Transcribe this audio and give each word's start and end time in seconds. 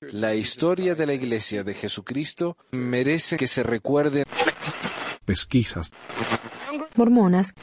La 0.00 0.34
historia 0.34 0.94
de 0.94 1.06
la 1.06 1.14
Iglesia 1.14 1.62
de 1.64 1.74
Jesucristo 1.74 2.56
merece 2.72 3.36
que 3.36 3.46
se 3.46 3.62
recuerde. 3.62 4.24
Pesquisas. 5.24 5.92
Mormonas. 6.96 7.54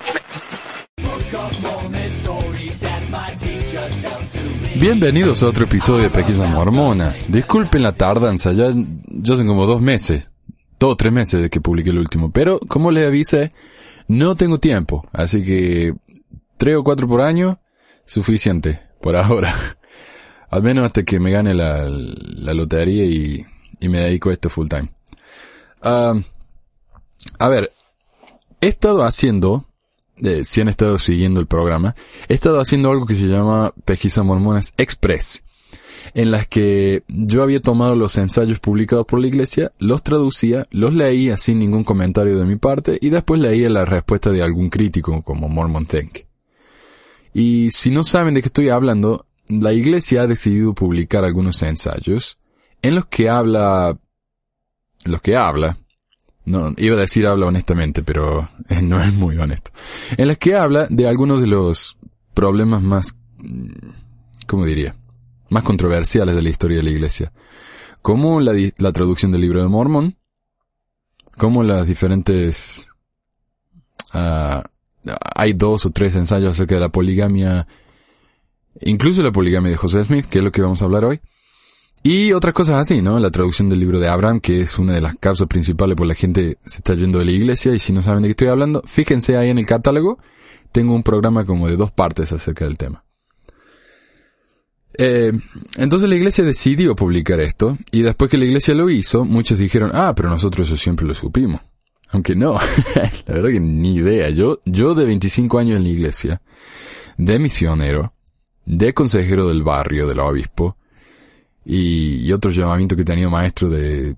Bienvenidos 4.75 5.41
a 5.43 5.47
otro 5.47 5.63
episodio 5.65 6.03
de 6.03 6.09
Pesquisas 6.09 6.49
Mormonas. 6.49 7.25
Disculpen 7.29 7.83
la 7.83 7.93
tardanza, 7.93 8.53
ya, 8.53 8.69
ya 8.71 9.35
son 9.35 9.47
como 9.47 9.65
dos 9.65 9.81
meses, 9.81 10.29
dos 10.79 10.93
o 10.93 10.95
tres 10.95 11.11
meses 11.11 11.41
de 11.41 11.49
que 11.49 11.61
publiqué 11.61 11.89
el 11.89 11.99
último, 11.99 12.31
pero 12.31 12.59
como 12.59 12.91
les 12.91 13.07
avisé, 13.07 13.51
no 14.07 14.35
tengo 14.35 14.59
tiempo, 14.59 15.07
así 15.11 15.43
que 15.43 15.93
tres 16.57 16.77
o 16.77 16.83
cuatro 16.83 17.07
por 17.07 17.21
año, 17.21 17.59
suficiente, 18.05 18.81
por 19.01 19.15
ahora. 19.15 19.55
Al 20.55 20.63
menos 20.63 20.85
hasta 20.85 21.03
que 21.03 21.19
me 21.19 21.31
gane 21.31 21.53
la, 21.53 21.89
la 21.89 22.53
lotería 22.53 23.03
y, 23.03 23.45
y 23.81 23.89
me 23.89 23.99
dedico 23.99 24.29
a 24.29 24.33
esto 24.33 24.49
full 24.49 24.69
time. 24.69 24.87
Ah, 25.81 26.13
a 27.39 27.49
ver, 27.49 27.73
he 28.61 28.67
estado 28.67 29.03
haciendo, 29.03 29.65
eh, 30.15 30.45
si 30.45 30.61
han 30.61 30.69
estado 30.69 30.97
siguiendo 30.97 31.41
el 31.41 31.45
programa, 31.45 31.93
he 32.29 32.33
estado 32.35 32.61
haciendo 32.61 32.89
algo 32.89 33.05
que 33.05 33.15
se 33.15 33.27
llama 33.27 33.73
Pesquisa 33.83 34.23
Mormonas 34.23 34.73
Express, 34.77 35.43
en 36.13 36.31
las 36.31 36.47
que 36.47 37.03
yo 37.09 37.43
había 37.43 37.61
tomado 37.61 37.97
los 37.97 38.17
ensayos 38.17 38.61
publicados 38.61 39.05
por 39.07 39.19
la 39.19 39.27
iglesia, 39.27 39.73
los 39.77 40.03
traducía, 40.03 40.67
los 40.71 40.93
leía 40.93 41.35
sin 41.35 41.59
ningún 41.59 41.83
comentario 41.83 42.37
de 42.39 42.45
mi 42.45 42.55
parte 42.55 42.97
y 43.01 43.09
después 43.09 43.41
leía 43.41 43.69
la 43.69 43.83
respuesta 43.83 44.31
de 44.31 44.41
algún 44.41 44.69
crítico 44.69 45.21
como 45.21 45.49
Mormon 45.49 45.85
Think. 45.85 46.19
Y 47.33 47.71
si 47.71 47.91
no 47.91 48.05
saben 48.05 48.35
de 48.35 48.41
qué 48.41 48.47
estoy 48.47 48.69
hablando, 48.69 49.24
la 49.47 49.73
iglesia 49.73 50.23
ha 50.23 50.27
decidido 50.27 50.73
publicar 50.73 51.23
algunos 51.23 51.61
ensayos 51.63 52.37
en 52.81 52.95
los 52.95 53.05
que 53.07 53.29
habla, 53.29 53.97
los 55.05 55.21
que 55.21 55.35
habla, 55.35 55.77
no, 56.45 56.73
iba 56.77 56.95
a 56.95 56.99
decir 56.99 57.25
habla 57.25 57.47
honestamente, 57.47 58.03
pero 58.03 58.47
no 58.83 59.01
es 59.01 59.13
muy 59.13 59.37
honesto, 59.37 59.71
en 60.17 60.27
los 60.27 60.37
que 60.37 60.55
habla 60.55 60.87
de 60.89 61.07
algunos 61.07 61.41
de 61.41 61.47
los 61.47 61.97
problemas 62.33 62.81
más, 62.81 63.17
mm, 63.37 63.69
¿cómo 64.47 64.65
diría? 64.65 64.95
Más 65.49 65.63
controversiales 65.63 66.35
de 66.35 66.41
la 66.41 66.49
historia 66.49 66.77
de 66.77 66.83
la 66.83 66.89
iglesia. 66.89 67.31
Como 68.01 68.39
la, 68.39 68.53
la 68.77 68.91
traducción 68.91 69.31
del 69.31 69.41
libro 69.41 69.61
de 69.61 69.67
Mormón, 69.67 70.17
como 71.37 71.63
las 71.63 71.87
diferentes, 71.87 72.87
uh, 74.13 74.61
hay 75.35 75.53
dos 75.53 75.85
o 75.85 75.91
tres 75.91 76.15
ensayos 76.15 76.51
acerca 76.51 76.75
de 76.75 76.81
la 76.81 76.89
poligamia 76.89 77.67
Incluso 78.81 79.21
la 79.23 79.31
poligamia 79.31 79.71
de 79.71 79.77
José 79.77 80.03
Smith, 80.03 80.25
que 80.25 80.39
es 80.39 80.43
lo 80.43 80.51
que 80.51 80.61
vamos 80.61 80.81
a 80.81 80.85
hablar 80.85 81.05
hoy. 81.05 81.21
Y 82.03 82.33
otras 82.33 82.53
cosas 82.53 82.81
así, 82.81 83.01
¿no? 83.01 83.19
La 83.19 83.31
traducción 83.31 83.67
del 83.67 83.79
libro 83.79 83.99
de 83.99 84.07
Abraham, 84.07 84.39
que 84.39 84.61
es 84.61 84.77
una 84.77 84.93
de 84.93 85.01
las 85.01 85.15
causas 85.15 85.47
principales 85.47 85.95
por 85.95 86.05
la 86.05 86.13
gente 86.13 86.59
se 86.65 86.77
está 86.77 86.93
yendo 86.93 87.17
de 87.17 87.25
la 87.25 87.31
iglesia. 87.31 87.73
Y 87.73 87.79
si 87.79 87.93
no 87.93 88.03
saben 88.03 88.21
de 88.21 88.27
qué 88.27 88.31
estoy 88.31 88.47
hablando, 88.49 88.83
fíjense 88.85 89.37
ahí 89.37 89.49
en 89.49 89.57
el 89.57 89.65
catálogo. 89.65 90.19
Tengo 90.71 90.93
un 90.93 91.01
programa 91.01 91.45
como 91.45 91.67
de 91.67 91.77
dos 91.77 91.91
partes 91.91 92.31
acerca 92.31 92.65
del 92.65 92.77
tema. 92.77 93.03
Eh, 94.97 95.31
entonces 95.77 96.07
la 96.07 96.15
iglesia 96.15 96.43
decidió 96.43 96.95
publicar 96.95 97.39
esto. 97.39 97.77
Y 97.91 98.03
después 98.03 98.29
que 98.29 98.37
la 98.37 98.45
iglesia 98.45 98.75
lo 98.75 98.89
hizo, 98.89 99.25
muchos 99.25 99.57
dijeron, 99.57 99.91
ah, 99.93 100.13
pero 100.15 100.29
nosotros 100.29 100.67
eso 100.67 100.77
siempre 100.77 101.07
lo 101.07 101.15
supimos. 101.15 101.61
Aunque 102.09 102.35
no, 102.35 102.53
la 103.25 103.33
verdad 103.33 103.49
que 103.49 103.59
ni 103.59 103.95
idea. 103.95 104.29
Yo, 104.29 104.61
yo 104.65 104.93
de 104.93 105.05
25 105.05 105.57
años 105.57 105.77
en 105.77 105.83
la 105.83 105.89
iglesia, 105.89 106.41
de 107.17 107.39
misionero, 107.39 108.13
de 108.65 108.93
consejero 108.93 109.47
del 109.47 109.63
barrio, 109.63 110.07
del 110.07 110.19
obispo, 110.19 110.77
y, 111.63 112.17
y 112.25 112.31
otros 112.31 112.55
llamamientos 112.55 112.95
que 112.95 113.01
he 113.01 113.05
tenido 113.05 113.29
maestro 113.29 113.69
de, 113.69 114.15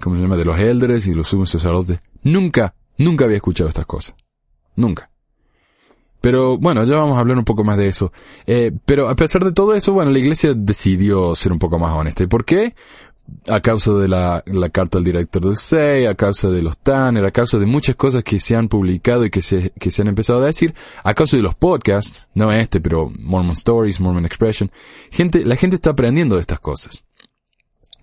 ¿cómo 0.00 0.16
se 0.16 0.22
llama? 0.22 0.36
De 0.36 0.44
los 0.44 0.58
elders 0.58 1.06
y 1.06 1.14
los 1.14 1.28
sumos 1.28 1.50
sacerdotes. 1.50 2.00
Nunca, 2.22 2.74
nunca 2.96 3.24
había 3.24 3.36
escuchado 3.36 3.68
estas 3.68 3.86
cosas. 3.86 4.14
Nunca. 4.76 5.10
Pero 6.20 6.58
bueno, 6.58 6.84
ya 6.84 6.96
vamos 6.96 7.16
a 7.16 7.20
hablar 7.20 7.38
un 7.38 7.44
poco 7.44 7.62
más 7.64 7.76
de 7.76 7.86
eso. 7.86 8.12
Eh, 8.46 8.72
pero 8.84 9.08
a 9.08 9.14
pesar 9.14 9.44
de 9.44 9.52
todo 9.52 9.74
eso, 9.74 9.92
bueno, 9.92 10.10
la 10.10 10.18
iglesia 10.18 10.52
decidió 10.54 11.34
ser 11.34 11.52
un 11.52 11.58
poco 11.58 11.78
más 11.78 11.92
honesta. 11.92 12.24
¿Y 12.24 12.26
por 12.26 12.44
qué? 12.44 12.74
A 13.46 13.60
causa 13.60 13.92
de 13.94 14.08
la, 14.08 14.42
carta 14.72 14.98
del 14.98 15.04
director 15.04 15.42
del 15.42 15.56
SEI, 15.56 16.06
a 16.06 16.14
causa 16.14 16.48
de 16.48 16.62
los 16.62 16.78
Tanner, 16.78 17.24
a 17.24 17.30
causa 17.30 17.58
de 17.58 17.66
muchas 17.66 17.96
cosas 17.96 18.22
que 18.22 18.40
se 18.40 18.56
han 18.56 18.68
publicado 18.68 19.24
y 19.24 19.30
que 19.30 19.42
se, 19.42 19.72
que 19.78 19.90
se 19.90 20.02
han 20.02 20.08
empezado 20.08 20.42
a 20.42 20.46
decir, 20.46 20.74
a 21.02 21.14
causa 21.14 21.36
de 21.36 21.42
los 21.42 21.54
podcasts, 21.54 22.28
no 22.34 22.52
este, 22.52 22.80
pero 22.80 23.10
Mormon 23.18 23.52
Stories, 23.52 24.00
Mormon 24.00 24.24
Expression, 24.24 24.70
gente, 25.10 25.44
la 25.44 25.56
gente 25.56 25.76
está 25.76 25.90
aprendiendo 25.90 26.34
de 26.34 26.42
estas 26.42 26.60
cosas. 26.60 27.04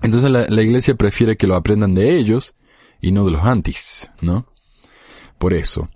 Entonces 0.02 0.30
la, 0.30 0.48
la 0.48 0.62
iglesia 0.62 0.96
prefiere 0.96 1.38
que 1.38 1.48
lo 1.48 1.56
aprendan 1.56 1.94
de 1.94 2.18
ellos 2.18 2.56
y 3.02 3.12
no 3.12 3.26
de 3.26 3.32
los 3.32 3.44
antis, 3.44 4.10
¿no? 4.22 4.48
Por 5.38 5.54
eso. 5.54 5.90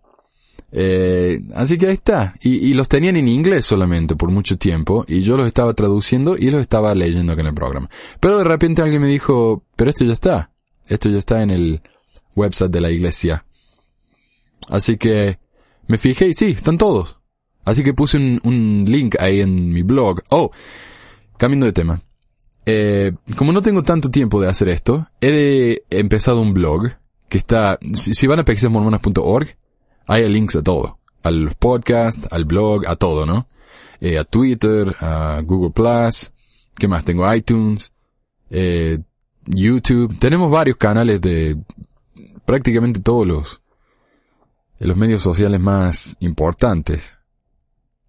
Eh, 0.72 1.42
así 1.56 1.78
que 1.78 1.88
ahí 1.88 1.94
está. 1.94 2.36
Y, 2.42 2.74
los 2.74 2.88
tenían 2.88 3.18
en 3.18 3.28
inglés 3.28 3.66
solamente 3.66 4.16
por 4.16 4.32
mucho 4.32 4.58
tiempo. 4.58 5.06
Y 5.08 5.22
yo 5.22 5.38
los 5.38 5.48
estaba 5.48 5.74
traduciendo 5.74 6.36
y 6.38 6.50
los 6.52 6.62
estaba 6.62 6.94
leyendo 6.96 7.34
acá 7.34 7.42
en 7.42 7.48
el 7.48 7.54
programa. 7.54 7.90
Pero 8.20 8.38
de 8.38 8.44
repente 8.44 8.82
alguien 8.82 9.02
me 9.02 9.08
dijo, 9.08 9.64
pero 9.76 9.90
esto 9.90 10.06
ya 10.06 10.14
está. 10.14 10.52
Esto 10.88 11.10
ya 11.10 11.18
está 11.18 11.44
en 11.44 11.52
el 11.52 11.82
website 12.36 12.72
de 12.72 12.82
la 12.82 12.92
iglesia. 12.92 13.46
Así 14.70 14.98
que 14.98 15.40
me 15.88 15.98
fijé 15.98 16.28
y 16.28 16.34
sí, 16.34 16.48
están 16.48 16.78
todos. 16.78 17.20
Así 17.66 17.84
que 17.84 17.94
puse 17.94 18.18
un, 18.18 18.86
link 18.88 19.16
ahí 19.20 19.42
en 19.42 19.74
mi 19.74 19.84
blog. 19.84 20.22
Oh, 20.30 20.52
cambiando 21.38 21.66
de 21.66 21.74
tema. 21.74 22.02
Eh, 22.66 23.14
como 23.36 23.52
no 23.52 23.62
tengo 23.62 23.84
tanto 23.84 24.12
tiempo 24.12 24.40
de 24.42 24.48
hacer 24.48 24.70
esto, 24.70 25.08
he 25.22 25.82
empezado 25.90 26.42
un 26.42 26.54
blog 26.54 26.92
que 27.30 27.38
está, 27.38 27.78
si, 27.94 28.28
van 28.28 28.40
a 28.40 28.46
pesquisasmormonas.org, 28.46 29.56
hay 30.10 30.28
links 30.28 30.56
a 30.56 30.64
todo. 30.64 30.98
Al 31.22 31.52
podcast, 31.60 32.34
al 32.34 32.46
blog, 32.46 32.88
a 32.88 32.96
todo, 32.96 33.28
¿no? 33.28 33.48
Eh, 34.02 34.18
a 34.18 34.24
Twitter, 34.24 34.96
a 35.00 35.42
Google 35.46 35.70
Plus. 35.70 36.32
¿Qué 36.76 36.88
más? 36.88 37.06
Tengo 37.06 37.32
iTunes, 37.32 37.92
eh, 38.50 39.00
YouTube. 39.46 40.18
Tenemos 40.18 40.50
varios 40.50 40.78
canales 40.78 41.22
de 41.22 41.58
prácticamente 42.44 43.02
todos 43.02 43.28
los, 43.28 43.62
los 44.80 44.98
medios 44.98 45.22
sociales 45.22 45.60
más 45.60 46.18
importantes. 46.22 47.20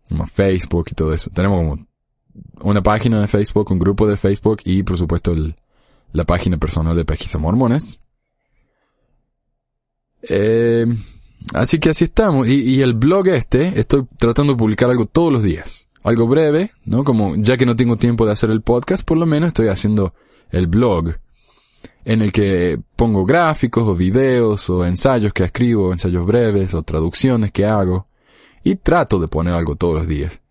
Como 0.09 0.27
Facebook 0.27 0.87
y 0.93 0.95
todo 0.95 1.13
eso. 1.13 1.31
Tenemos 1.31 1.59
como 1.59 1.87
una 2.71 2.83
página 2.83 3.21
de 3.21 3.29
Facebook, 3.29 3.71
un 3.71 3.79
grupo 3.79 4.07
de 4.07 4.17
Facebook 4.17 4.63
y 4.65 4.83
por 4.85 4.97
supuesto 4.97 5.33
el, 5.33 5.55
la 6.13 6.25
página 6.25 6.57
personal 6.57 6.97
de 6.97 7.05
Pesquisa 7.05 7.37
Mormones. 7.37 8.01
Eh, 10.23 10.87
Así 11.55 11.79
que 11.79 11.91
así 11.91 12.05
estamos. 12.05 12.49
Y, 12.49 12.61
y, 12.61 12.83
el 12.83 12.95
blog 12.95 13.29
este, 13.29 13.79
estoy 13.79 14.07
tratando 14.19 14.53
de 14.53 14.59
publicar 14.59 14.91
algo 14.91 15.07
todos 15.07 15.33
los 15.33 15.43
días. 15.43 15.89
Algo 16.03 16.27
breve, 16.27 16.71
¿no? 16.85 17.05
Como 17.05 17.35
ya 17.37 17.57
que 17.57 17.67
no 17.67 17.77
tengo 17.77 17.97
tiempo 17.97 18.25
de 18.25 18.33
hacer 18.33 18.51
el 18.51 18.63
podcast, 18.63 19.05
por 19.05 19.19
lo 19.19 19.27
menos 19.27 19.49
estoy 19.49 19.69
haciendo 19.69 20.15
el 20.51 20.67
blog. 20.67 21.17
En 22.05 22.23
el 22.23 22.33
que 22.33 22.81
pongo 22.97 23.25
gráficos 23.27 23.87
o 23.87 23.95
videos 23.95 24.71
o 24.71 24.87
ensayos 24.87 25.33
que 25.33 25.45
escribo, 25.45 25.93
ensayos 25.93 26.25
breves 26.27 26.75
o 26.75 26.83
traducciones 26.83 27.53
que 27.53 27.67
hago. 27.67 28.07
Y 28.63 28.77
trato 28.77 29.19
de 29.19 29.29
poner 29.29 29.55
algo 29.55 29.77
todos 29.77 29.95
los 29.95 30.09
días. 30.09 30.43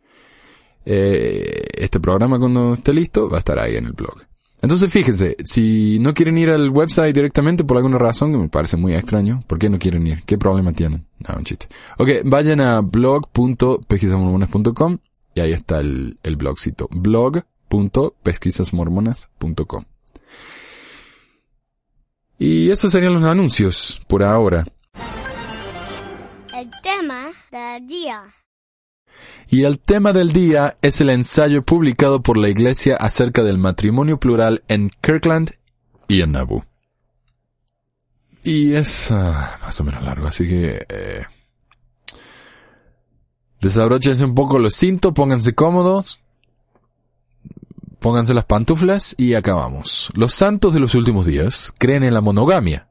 Eh, 0.85 1.67
este 1.75 1.99
programa 1.99 2.39
cuando 2.39 2.73
esté 2.73 2.93
listo 2.93 3.29
va 3.29 3.37
a 3.37 3.39
estar 3.39 3.59
ahí 3.59 3.75
en 3.75 3.85
el 3.85 3.93
blog. 3.93 4.28
Entonces 4.61 4.91
fíjense, 4.91 5.37
si 5.45 5.99
no 5.99 6.13
quieren 6.13 6.37
ir 6.37 6.49
al 6.49 6.69
website 6.69 7.15
directamente 7.15 7.63
por 7.63 7.77
alguna 7.77 7.97
razón, 7.97 8.33
que 8.33 8.37
me 8.37 8.49
parece 8.49 8.75
muy 8.75 8.93
extraño, 8.93 9.41
¿por 9.47 9.57
qué 9.57 9.69
no 9.69 9.79
quieren 9.79 10.05
ir? 10.05 10.21
¿Qué 10.25 10.37
problema 10.37 10.73
tienen? 10.73 11.05
No, 11.25 11.35
un 11.37 11.45
chiste. 11.45 11.67
Ok, 11.97 12.09
vayan 12.25 12.59
a 12.59 12.81
blog.pesquisasmormonas.com 12.81 14.97
y 15.35 15.39
ahí 15.39 15.53
está 15.53 15.79
el, 15.79 16.17
el 16.23 16.35
blogcito. 16.35 16.89
blog.pesquisasmormonas.com 16.91 19.85
Y 22.37 22.69
esos 22.69 22.91
serían 22.91 23.13
los 23.13 23.23
anuncios 23.23 24.01
por 24.07 24.23
ahora. 24.23 24.65
El 26.53 26.69
tema 26.81 27.27
del 27.51 27.87
día. 27.87 28.23
Y 29.47 29.63
el 29.63 29.79
tema 29.79 30.13
del 30.13 30.31
día 30.31 30.75
es 30.81 31.01
el 31.01 31.09
ensayo 31.09 31.63
publicado 31.63 32.21
por 32.21 32.37
la 32.37 32.49
Iglesia 32.49 32.95
acerca 32.95 33.43
del 33.43 33.57
matrimonio 33.57 34.19
plural 34.19 34.63
en 34.67 34.91
Kirkland 35.01 35.51
y 36.07 36.21
en 36.21 36.33
Nauvoo. 36.33 36.65
Y 38.43 38.73
es 38.73 39.11
uh, 39.11 39.15
más 39.15 39.79
o 39.79 39.83
menos 39.83 40.03
largo, 40.03 40.27
así 40.27 40.47
que... 40.47 40.85
Eh, 40.87 41.23
un 43.61 44.35
poco 44.35 44.57
los 44.57 44.75
cintos, 44.75 45.13
pónganse 45.13 45.53
cómodos, 45.53 46.21
pónganse 47.99 48.33
las 48.33 48.45
pantuflas 48.45 49.15
y 49.17 49.33
acabamos. 49.33 50.11
Los 50.13 50.33
santos 50.33 50.73
de 50.73 50.79
los 50.79 50.95
últimos 50.95 51.25
días 51.25 51.73
creen 51.77 52.03
en 52.03 52.13
la 52.13 52.21
monogamia, 52.21 52.87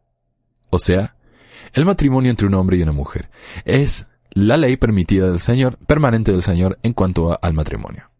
o 0.71 0.79
sea, 0.79 1.17
el 1.73 1.85
matrimonio 1.85 2.31
entre 2.31 2.47
un 2.47 2.55
hombre 2.55 2.77
y 2.77 2.83
una 2.83 2.93
mujer. 2.93 3.31
Es 3.65 4.07
la 4.47 4.57
ley 4.57 4.77
permitida 4.77 5.29
del 5.29 5.41
Señor, 5.41 5.79
permanente 5.79 6.33
del 6.33 6.43
Señor 6.43 6.79
en 6.83 6.93
cuanto 6.93 7.39
al 7.41 7.55
matrimonio. 7.55 8.11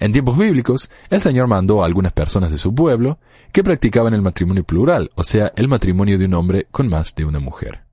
En 0.00 0.12
tiempos 0.12 0.38
bíblicos, 0.38 0.90
el 1.10 1.20
Señor 1.20 1.48
mandó 1.48 1.82
a 1.82 1.86
algunas 1.86 2.12
personas 2.12 2.52
de 2.52 2.58
su 2.58 2.74
pueblo 2.74 3.18
que 3.52 3.64
practicaban 3.64 4.14
el 4.14 4.22
matrimonio 4.22 4.64
plural, 4.64 5.10
o 5.14 5.24
sea, 5.24 5.52
el 5.56 5.68
matrimonio 5.68 6.18
de 6.18 6.26
un 6.26 6.34
hombre 6.34 6.66
con 6.70 6.88
más 6.88 7.14
de 7.14 7.24
una 7.24 7.40
mujer. 7.40 7.84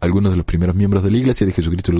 Algunos 0.00 0.32
de 0.32 0.36
los 0.36 0.44
primeros 0.44 0.76
miembros 0.76 1.02
de 1.02 1.10
la 1.10 1.16
Iglesia 1.16 1.46
de 1.46 1.54
Jesucristo 1.54 1.92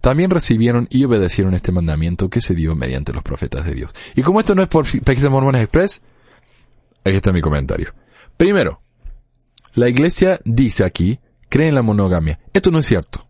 también 0.00 0.28
recibieron 0.28 0.86
y 0.90 1.04
obedecieron 1.04 1.54
este 1.54 1.72
mandamiento 1.72 2.28
que 2.28 2.42
se 2.42 2.54
dio 2.54 2.74
mediante 2.74 3.14
los 3.14 3.22
profetas 3.22 3.64
de 3.64 3.74
Dios. 3.74 3.92
Y 4.14 4.22
como 4.22 4.40
esto 4.40 4.54
no 4.54 4.62
es 4.62 4.68
por 4.68 4.84
Pesquisa 4.84 5.30
Mormones 5.30 5.62
Express, 5.62 6.02
aquí 7.04 7.16
está 7.16 7.32
mi 7.32 7.40
comentario. 7.40 7.94
Primero, 8.36 8.82
la 9.74 9.88
Iglesia 9.88 10.40
dice 10.44 10.84
aquí, 10.84 11.20
cree 11.48 11.68
en 11.68 11.74
la 11.74 11.82
monogamia. 11.82 12.40
Esto 12.52 12.70
no 12.70 12.80
es 12.80 12.86
cierto. 12.86 13.25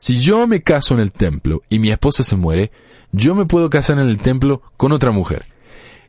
Si 0.00 0.18
yo 0.18 0.46
me 0.46 0.62
caso 0.62 0.94
en 0.94 1.00
el 1.00 1.12
templo 1.12 1.60
y 1.68 1.78
mi 1.78 1.90
esposa 1.90 2.24
se 2.24 2.34
muere, 2.34 2.72
yo 3.12 3.34
me 3.34 3.44
puedo 3.44 3.68
casar 3.68 3.98
en 3.98 4.08
el 4.08 4.16
templo 4.16 4.62
con 4.78 4.92
otra 4.92 5.10
mujer. 5.10 5.44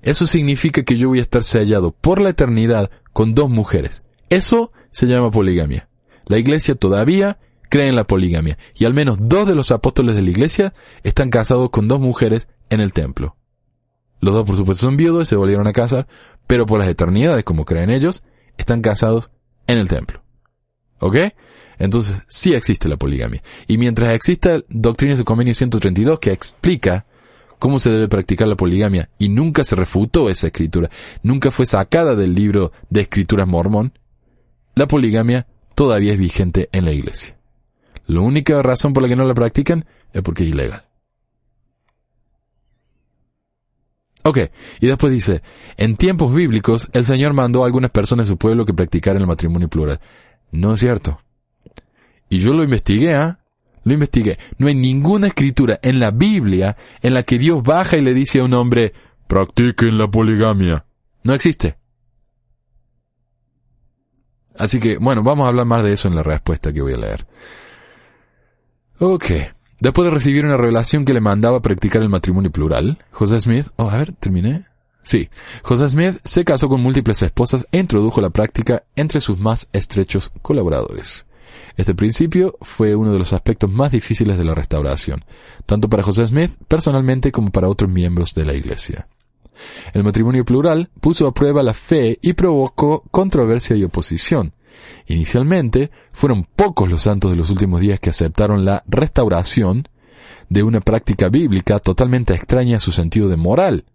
Eso 0.02 0.28
significa 0.28 0.84
que 0.84 0.96
yo 0.96 1.10
voy 1.10 1.20
a 1.20 1.24
estar 1.24 1.44
sellado 1.44 1.92
por 1.92 2.22
la 2.22 2.30
eternidad 2.30 2.90
con 3.12 3.36
dos 3.36 3.50
mujeres. 3.50 4.02
Eso 4.30 4.72
se 4.92 5.08
llama 5.08 5.30
poligamia. 5.30 5.90
La 6.28 6.38
iglesia 6.38 6.76
todavía 6.76 7.38
cree 7.68 7.90
en 7.90 7.98
la 7.98 8.06
poligamia 8.06 8.58
y 8.76 8.86
al 8.86 8.94
menos 8.94 9.18
dos 9.20 9.46
de 9.46 9.56
los 9.56 9.74
apóstoles 9.74 10.16
de 10.16 10.22
la 10.22 10.30
iglesia 10.30 10.74
están 11.04 11.30
casados 11.30 11.70
con 11.70 11.90
dos 11.90 12.00
mujeres 12.00 12.48
en 12.70 12.80
el 12.80 12.94
templo. 12.94 13.36
Los 14.22 14.34
dos 14.34 14.46
por 14.46 14.56
supuesto 14.56 14.86
son 14.86 14.96
viudos 14.96 15.24
y 15.24 15.30
se 15.32 15.36
volvieron 15.36 15.68
a 15.68 15.74
casar, 15.74 16.08
pero 16.48 16.66
por 16.66 16.80
las 16.80 16.88
eternidades, 16.88 17.44
como 17.44 17.66
creen 17.66 17.90
ellos, 17.90 18.24
están 18.58 18.82
casados 18.82 19.32
en 19.68 19.80
el 19.80 19.90
templo. 19.90 20.24
¿Ok? 21.00 21.18
Entonces, 21.82 22.22
sí 22.28 22.54
existe 22.54 22.88
la 22.88 22.96
poligamia. 22.96 23.42
Y 23.68 23.80
mientras 23.80 24.14
exista 24.14 24.62
Doctrina 24.70 25.16
de 25.16 25.24
Convenio 25.24 25.56
132 25.56 26.20
que 26.20 26.32
explica 26.32 27.08
cómo 27.58 27.80
se 27.80 27.90
debe 27.90 28.08
practicar 28.08 28.48
la 28.48 28.56
poligamia 28.56 29.10
y 29.18 29.30
nunca 29.30 29.64
se 29.64 29.76
refutó 29.76 30.30
esa 30.30 30.48
escritura, 30.48 30.92
nunca 31.24 31.50
fue 31.50 31.66
sacada 31.66 32.14
del 32.14 32.36
libro 32.36 32.72
de 32.92 33.02
escrituras 33.02 33.48
mormón, 33.48 33.94
la 34.76 34.88
poligamia 34.88 35.48
todavía 35.74 36.14
es 36.14 36.20
vigente 36.20 36.70
en 36.72 36.86
la 36.86 36.92
iglesia. 36.92 37.36
La 38.06 38.22
única 38.22 38.62
razón 38.62 38.94
por 38.94 39.02
la 39.02 39.10
que 39.10 39.16
no 39.16 39.26
la 39.26 39.34
practican 39.34 39.86
es 40.14 40.22
porque 40.22 40.44
es 40.44 40.50
ilegal. 40.50 40.86
Ok, 44.24 44.38
y 44.82 44.86
después 44.86 45.12
dice, 45.12 45.42
en 45.78 45.98
tiempos 45.98 46.32
bíblicos 46.32 46.92
el 46.94 47.06
Señor 47.06 47.34
mandó 47.34 47.64
a 47.64 47.66
algunas 47.66 47.90
personas 47.90 48.28
de 48.28 48.34
su 48.34 48.38
pueblo 48.38 48.66
que 48.66 48.74
practicaran 48.76 49.24
el 49.24 49.28
matrimonio 49.28 49.68
plural. 49.68 50.00
No 50.52 50.74
es 50.74 50.80
cierto. 50.80 51.20
Y 52.32 52.40
yo 52.40 52.54
lo 52.54 52.64
investigué, 52.64 53.14
¿ah? 53.14 53.40
Lo 53.84 53.94
investigué. 53.94 54.40
No 54.58 54.68
hay 54.68 54.76
ninguna 54.76 55.28
escritura 55.28 55.80
en 55.84 56.00
la 56.00 56.12
Biblia 56.12 56.78
en 57.02 57.14
la 57.14 57.24
que 57.24 57.38
Dios 57.38 57.62
baja 57.62 57.98
y 57.98 58.02
le 58.02 58.14
dice 58.14 58.40
a 58.40 58.46
un 58.46 58.54
hombre, 58.54 58.94
practiquen 59.28 59.98
la 59.98 60.10
poligamia. 60.10 60.86
No 61.24 61.34
existe. 61.34 61.76
Así 64.58 64.80
que, 64.80 64.98
bueno, 64.98 65.24
vamos 65.24 65.44
a 65.44 65.50
hablar 65.50 65.66
más 65.66 65.84
de 65.84 65.92
eso 65.92 66.08
en 66.08 66.16
la 66.16 66.24
respuesta 66.24 66.72
que 66.72 66.82
voy 66.82 66.94
a 66.94 66.98
leer. 66.98 67.28
Ok. 69.00 69.26
Después 69.82 70.06
de 70.06 70.12
recibir 70.12 70.46
una 70.46 70.56
revelación 70.56 71.04
que 71.04 71.14
le 71.14 71.20
mandaba 71.20 71.62
practicar 71.62 72.02
el 72.02 72.08
matrimonio 72.08 72.50
plural, 72.50 72.98
José 73.12 73.42
Smith, 73.42 73.68
oh, 73.76 73.90
a 73.90 73.98
ver, 73.98 74.14
terminé. 74.14 74.68
Sí, 75.02 75.30
José 75.64 75.90
Smith 75.90 76.22
se 76.24 76.46
casó 76.46 76.70
con 76.70 76.80
múltiples 76.80 77.22
esposas 77.24 77.68
e 77.74 77.80
introdujo 77.80 78.22
la 78.22 78.30
práctica 78.30 78.84
entre 78.96 79.20
sus 79.20 79.38
más 79.38 79.68
estrechos 79.74 80.32
colaboradores. 80.42 81.26
Este 81.76 81.96
principio 81.96 82.58
fue 82.62 82.96
uno 82.96 83.14
de 83.14 83.20
los 83.20 83.34
aspectos 83.34 83.72
más 83.72 83.92
difíciles 83.92 84.38
de 84.38 84.46
la 84.46 84.56
restauración, 84.56 85.24
tanto 85.66 85.90
para 85.90 86.04
José 86.04 86.28
Smith 86.28 86.52
personalmente 86.68 87.32
como 87.32 87.52
para 87.52 87.70
otros 87.70 87.90
miembros 87.90 88.34
de 88.34 88.46
la 88.46 88.54
Iglesia. 88.54 89.08
El 89.94 90.04
matrimonio 90.04 90.46
plural 90.46 90.90
puso 91.00 91.28
a 91.28 91.34
prueba 91.34 91.64
la 91.64 91.74
fe 91.74 92.18
y 92.22 92.34
provocó 92.34 93.04
controversia 93.12 93.76
y 93.76 93.84
oposición. 93.84 94.54
Inicialmente, 95.08 95.92
fueron 96.12 96.48
pocos 96.56 96.90
los 96.90 97.04
santos 97.04 97.32
de 97.32 97.38
los 97.38 97.50
últimos 97.50 97.82
días 97.82 98.00
que 98.00 98.10
aceptaron 98.10 98.66
la 98.66 98.84
restauración 98.88 99.88
de 100.50 100.64
una 100.64 100.82
práctica 100.82 101.30
bíblica 101.30 101.80
totalmente 101.80 102.34
extraña 102.34 102.78
a 102.78 102.82
su 102.82 102.92
sentido 102.92 103.30
de 103.30 103.38
moral. 103.38 103.86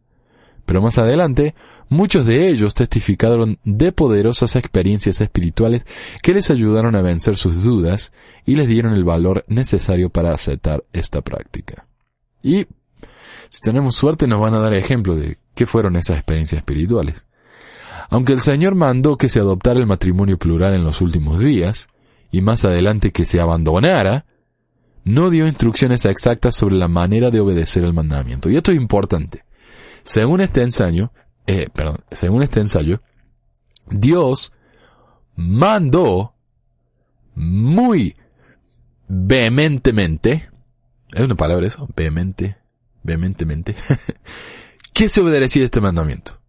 Pero 0.67 0.83
más 0.83 0.99
adelante, 0.99 1.55
muchos 1.89 2.27
de 2.27 2.49
ellos 2.49 2.75
testificaron 2.75 3.59
de 3.65 3.93
poderosas 3.93 4.57
experiencias 4.57 5.21
espirituales 5.21 5.87
que 6.23 6.35
les 6.35 6.51
ayudaron 6.51 6.97
a 6.97 7.03
vencer 7.03 7.37
sus 7.37 7.63
dudas 7.63 8.13
y 8.45 8.57
les 8.57 8.67
dieron 8.67 8.93
el 8.93 9.05
valor 9.05 9.45
necesario 9.49 10.11
para 10.11 10.35
aceptar 10.35 10.85
esta 10.93 11.23
práctica. 11.23 11.87
Y, 12.43 12.67
si 13.49 13.61
tenemos 13.63 13.95
suerte, 13.95 14.27
nos 14.27 14.41
van 14.41 14.55
a 14.55 14.61
dar 14.61 14.75
ejemplo 14.75 15.15
de 15.15 15.39
qué 15.55 15.67
fueron 15.67 15.95
esas 15.97 16.19
experiencias 16.19 16.59
espirituales. 16.59 17.27
Aunque 18.11 18.33
el 18.33 18.41
Señor 18.41 18.75
mandó 18.75 19.17
que 19.17 19.29
se 19.29 19.41
adoptara 19.41 19.79
el 19.79 19.87
matrimonio 19.87 20.37
plural 20.37 20.75
en 20.75 20.85
los 20.85 21.01
últimos 21.01 21.41
días, 21.41 21.89
y 22.31 22.41
más 22.41 22.65
adelante 22.65 23.13
que 23.13 23.25
se 23.25 23.41
abandonara, 23.41 24.27
no 25.05 25.31
dio 25.31 25.47
instrucciones 25.47 26.05
exactas 26.05 26.57
sobre 26.57 26.75
la 26.75 26.89
manera 26.89 27.31
de 27.31 27.39
obedecer 27.39 27.85
el 27.85 27.95
mandamiento. 27.95 28.51
Y 28.51 28.57
esto 28.57 28.73
es 28.73 28.77
importante. 28.77 29.46
Según 30.07 30.41
este 30.41 30.63
ensayo, 30.63 31.11
eh, 31.47 31.69
perdón, 31.73 31.99
según 32.13 32.45
este 32.45 32.61
ensayo, 32.61 33.03
Dios 33.91 34.53
mandó 35.35 36.35
muy 37.35 38.17
vehementemente, 39.09 40.49
¿es 41.13 41.25
una 41.25 41.35
palabra 41.35 41.67
eso? 41.67 41.89
Vehemente, 41.97 42.57
vehementemente, 43.03 43.75
que 44.95 45.09
se 45.09 45.21
obedecía 45.21 45.65
este 45.65 45.81
mandamiento. 45.81 46.41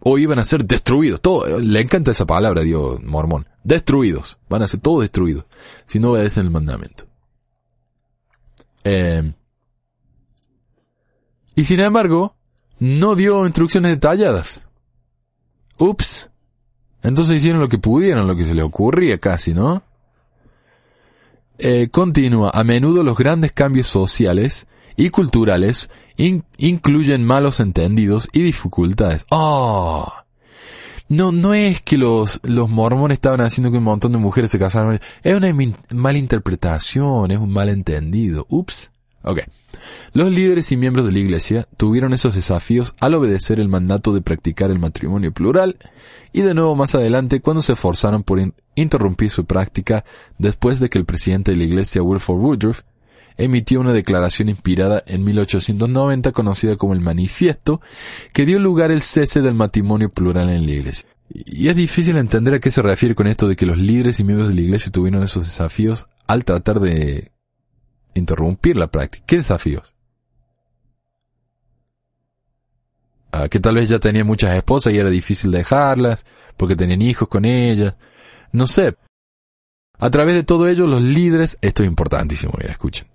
O 0.00 0.16
iban 0.16 0.38
a 0.38 0.44
ser 0.46 0.64
destruidos, 0.64 1.20
todo, 1.20 1.60
le 1.60 1.80
encanta 1.80 2.12
esa 2.12 2.24
palabra 2.24 2.62
Dios 2.62 2.98
mormón, 3.02 3.46
destruidos, 3.62 4.38
van 4.48 4.62
a 4.62 4.68
ser 4.68 4.80
todos 4.80 5.02
destruidos, 5.02 5.44
si 5.84 6.00
no 6.00 6.12
obedecen 6.12 6.46
el 6.46 6.50
mandamiento. 6.50 7.04
Eh, 8.84 9.34
y 11.54 11.64
sin 11.64 11.80
embargo, 11.80 12.37
no 12.78 13.14
dio 13.14 13.44
instrucciones 13.46 13.92
detalladas. 13.92 14.64
Ups. 15.78 16.28
Entonces 17.02 17.36
hicieron 17.36 17.60
lo 17.60 17.68
que 17.68 17.78
pudieron, 17.78 18.26
lo 18.26 18.36
que 18.36 18.44
se 18.44 18.54
les 18.54 18.64
ocurría 18.64 19.18
casi, 19.18 19.54
¿no? 19.54 19.82
Eh, 21.58 21.88
continúa. 21.90 22.50
A 22.54 22.64
menudo 22.64 23.02
los 23.02 23.16
grandes 23.16 23.52
cambios 23.52 23.88
sociales 23.88 24.66
y 24.96 25.10
culturales 25.10 25.90
incluyen 26.16 27.24
malos 27.24 27.60
entendidos 27.60 28.28
y 28.32 28.42
dificultades. 28.42 29.26
¡Oh! 29.30 30.12
No, 31.08 31.32
no 31.32 31.54
es 31.54 31.80
que 31.80 31.96
los, 31.96 32.40
los 32.42 32.68
mormones 32.68 33.16
estaban 33.16 33.40
haciendo 33.40 33.70
que 33.70 33.78
un 33.78 33.84
montón 33.84 34.12
de 34.12 34.18
mujeres 34.18 34.50
se 34.50 34.58
casaran. 34.58 35.00
Es 35.22 35.34
una 35.34 35.54
mala 35.90 36.18
interpretación, 36.18 37.30
es 37.30 37.38
un 37.38 37.50
malentendido. 37.50 38.46
Ups. 38.50 38.90
Ok. 39.28 39.40
Los 40.14 40.32
líderes 40.32 40.72
y 40.72 40.78
miembros 40.78 41.04
de 41.04 41.12
la 41.12 41.18
Iglesia 41.18 41.68
tuvieron 41.76 42.14
esos 42.14 42.34
desafíos 42.34 42.94
al 42.98 43.12
obedecer 43.12 43.60
el 43.60 43.68
mandato 43.68 44.14
de 44.14 44.22
practicar 44.22 44.70
el 44.70 44.78
matrimonio 44.78 45.32
plural 45.32 45.76
y 46.32 46.40
de 46.40 46.54
nuevo 46.54 46.74
más 46.74 46.94
adelante 46.94 47.40
cuando 47.40 47.60
se 47.60 47.74
esforzaron 47.74 48.22
por 48.22 48.40
interrumpir 48.74 49.28
su 49.28 49.44
práctica 49.44 50.06
después 50.38 50.80
de 50.80 50.88
que 50.88 50.96
el 50.96 51.04
presidente 51.04 51.50
de 51.50 51.58
la 51.58 51.64
Iglesia 51.64 52.02
Wilford 52.02 52.38
Woodruff 52.38 52.80
emitió 53.36 53.80
una 53.80 53.92
declaración 53.92 54.48
inspirada 54.48 55.04
en 55.06 55.24
1890 55.24 56.32
conocida 56.32 56.76
como 56.76 56.94
el 56.94 57.00
Manifiesto 57.00 57.82
que 58.32 58.46
dio 58.46 58.58
lugar 58.58 58.90
al 58.90 59.02
cese 59.02 59.42
del 59.42 59.54
matrimonio 59.54 60.08
plural 60.08 60.48
en 60.48 60.64
la 60.64 60.72
Iglesia. 60.72 61.06
Y 61.28 61.68
es 61.68 61.76
difícil 61.76 62.16
entender 62.16 62.54
a 62.54 62.60
qué 62.60 62.70
se 62.70 62.80
refiere 62.80 63.14
con 63.14 63.26
esto 63.26 63.46
de 63.46 63.56
que 63.56 63.66
los 63.66 63.76
líderes 63.76 64.20
y 64.20 64.24
miembros 64.24 64.48
de 64.48 64.54
la 64.54 64.62
Iglesia 64.62 64.90
tuvieron 64.90 65.22
esos 65.22 65.44
desafíos 65.44 66.06
al 66.26 66.46
tratar 66.46 66.80
de 66.80 67.30
interrumpir 68.18 68.76
la 68.76 68.88
práctica. 68.88 69.24
¿Qué 69.26 69.36
desafíos? 69.36 69.94
Ah, 73.30 73.48
que 73.48 73.60
tal 73.60 73.76
vez 73.76 73.88
ya 73.88 73.98
tenía 73.98 74.24
muchas 74.24 74.54
esposas 74.54 74.92
y 74.92 74.98
era 74.98 75.10
difícil 75.10 75.50
dejarlas, 75.50 76.24
porque 76.56 76.76
tenían 76.76 77.02
hijos 77.02 77.28
con 77.28 77.44
ellas. 77.44 77.94
No 78.52 78.66
sé. 78.66 78.96
A 79.98 80.10
través 80.10 80.34
de 80.34 80.44
todo 80.44 80.68
ello, 80.68 80.86
los 80.86 81.02
líderes, 81.02 81.58
esto 81.60 81.82
es 81.82 81.88
importantísimo, 81.88 82.54
mira, 82.58 82.72
escuchen. 82.72 83.08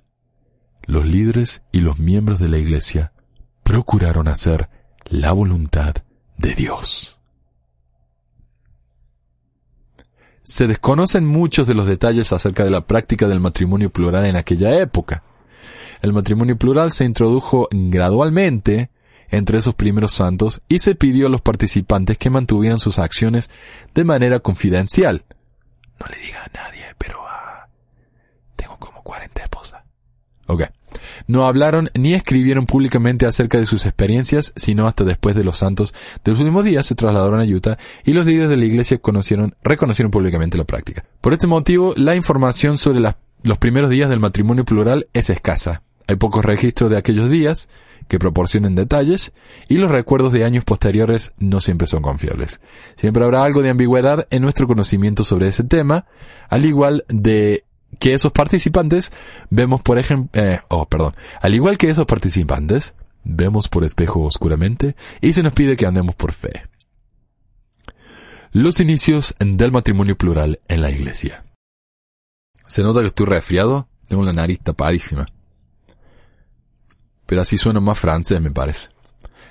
Los 0.86 1.06
líderes 1.06 1.64
y 1.72 1.80
los 1.80 1.98
miembros 1.98 2.40
de 2.40 2.50
la 2.50 2.58
iglesia 2.58 3.14
procuraron 3.64 4.28
hacer 4.28 4.70
la 5.06 5.32
voluntad 5.32 5.96
de 6.38 6.54
Dios. 6.54 7.18
Se 10.44 10.68
desconocen 10.68 11.26
muchos 11.26 11.68
de 11.68 11.74
los 11.74 11.88
detalles 11.88 12.34
acerca 12.34 12.64
de 12.66 12.70
la 12.70 12.82
práctica 12.82 13.28
del 13.28 13.40
matrimonio 13.40 13.90
plural 13.90 14.26
en 14.26 14.36
aquella 14.36 14.78
época. 14.78 15.24
El 16.02 16.12
matrimonio 16.12 16.58
plural 16.58 16.92
se 16.92 17.06
introdujo 17.06 17.70
gradualmente 17.72 18.90
entre 19.30 19.58
esos 19.58 19.74
primeros 19.74 20.12
santos 20.12 20.62
y 20.68 20.80
se 20.80 20.96
pidió 20.96 21.28
a 21.28 21.30
los 21.30 21.42
participantes 21.42 22.18
que 22.18 22.30
mantuvieran 22.30 22.80
sus 22.80 23.00
acciones 23.00 23.50
de 23.94 24.04
manera 24.04 24.42
confidencial. 24.42 25.24
No 26.00 26.08
le 26.08 26.18
diga 26.20 26.44
a 26.44 26.52
nadie, 26.54 26.84
pero 26.98 27.20
ah, 27.26 27.68
tengo 28.58 28.78
como 28.80 29.02
40 29.02 29.44
esposas. 29.44 29.82
Ok. 30.48 30.64
No 31.28 31.48
hablaron 31.48 31.90
ni 31.94 32.14
escribieron 32.14 32.66
públicamente 32.66 33.26
acerca 33.26 33.60
de 33.60 33.66
sus 33.66 33.86
experiencias, 33.86 34.54
sino 34.56 34.88
hasta 34.88 35.04
después 35.04 35.36
de 35.36 35.44
los 35.44 35.58
santos 35.58 35.94
de 36.24 36.32
los 36.32 36.40
últimos 36.40 36.64
días 36.64 36.86
se 36.86 36.96
trasladaron 36.96 37.40
a 37.40 37.44
Utah 37.44 37.78
y 38.04 38.14
los 38.14 38.26
líderes 38.26 38.50
de 38.50 38.58
la 38.58 38.66
iglesia 38.66 38.98
conocieron, 38.98 39.56
reconocieron 39.64 40.12
públicamente 40.12 40.58
la 40.58 40.66
práctica. 40.66 41.06
Por 41.22 41.34
este 41.34 41.48
motivo, 41.48 41.94
la 41.96 42.16
información 42.16 42.78
sobre 42.78 43.02
los 43.44 43.58
primeros 43.58 43.90
días 43.90 44.10
del 44.10 44.20
matrimonio 44.20 44.66
plural 44.66 45.08
es 45.14 45.30
escasa. 45.30 45.84
Hay 46.08 46.16
pocos 46.18 46.44
registros 46.44 46.90
de 46.90 46.98
aquellos 46.98 47.30
días 47.30 47.70
que 48.08 48.20
proporcionen 48.20 48.76
detalles 48.76 49.34
y 49.68 49.78
los 49.78 49.92
recuerdos 49.92 50.32
de 50.34 50.44
años 50.44 50.66
posteriores 50.66 51.32
no 51.38 51.62
siempre 51.62 51.88
son 51.88 52.02
confiables. 52.02 52.62
Siempre 52.98 53.24
habrá 53.24 53.44
algo 53.44 53.62
de 53.62 53.70
ambigüedad 53.70 54.28
en 54.30 54.42
nuestro 54.42 54.68
conocimiento 54.68 55.24
sobre 55.24 55.48
ese 55.48 55.64
tema, 55.64 56.06
al 56.50 56.66
igual 56.66 57.06
de 57.08 57.64
que 58.00 58.14
esos 58.14 58.32
participantes 58.32 59.12
vemos 59.50 59.82
por 59.82 59.98
ejemplo, 59.98 60.42
oh, 60.70 60.86
perdón, 60.88 61.16
al 61.42 61.54
igual 61.54 61.78
que 61.78 61.90
esos 61.90 62.06
participantes 62.06 62.96
vemos 63.24 63.70
por 63.70 63.84
espejo 63.84 64.22
oscuramente 64.22 64.96
y 65.22 65.34
se 65.34 65.44
nos 65.44 65.54
pide 65.54 65.78
que 65.78 65.86
andemos 65.86 66.16
por 66.16 66.34
fe. 66.34 66.64
Los 68.52 68.80
inicios 68.80 69.34
del 69.40 69.72
matrimonio 69.72 70.16
plural 70.16 70.60
en 70.68 70.82
la 70.82 70.92
iglesia. 70.92 71.44
Se 72.68 72.84
nota 72.84 73.02
que 73.02 73.08
estoy 73.08 73.26
resfriado, 73.26 73.88
tengo 74.08 74.24
la 74.24 74.34
nariz 74.34 74.62
tapadísima. 74.62 75.26
Pero 77.26 77.42
así 77.42 77.58
suena 77.58 77.80
más 77.80 77.98
francés, 77.98 78.40
me 78.42 78.52
parece. 78.52 78.90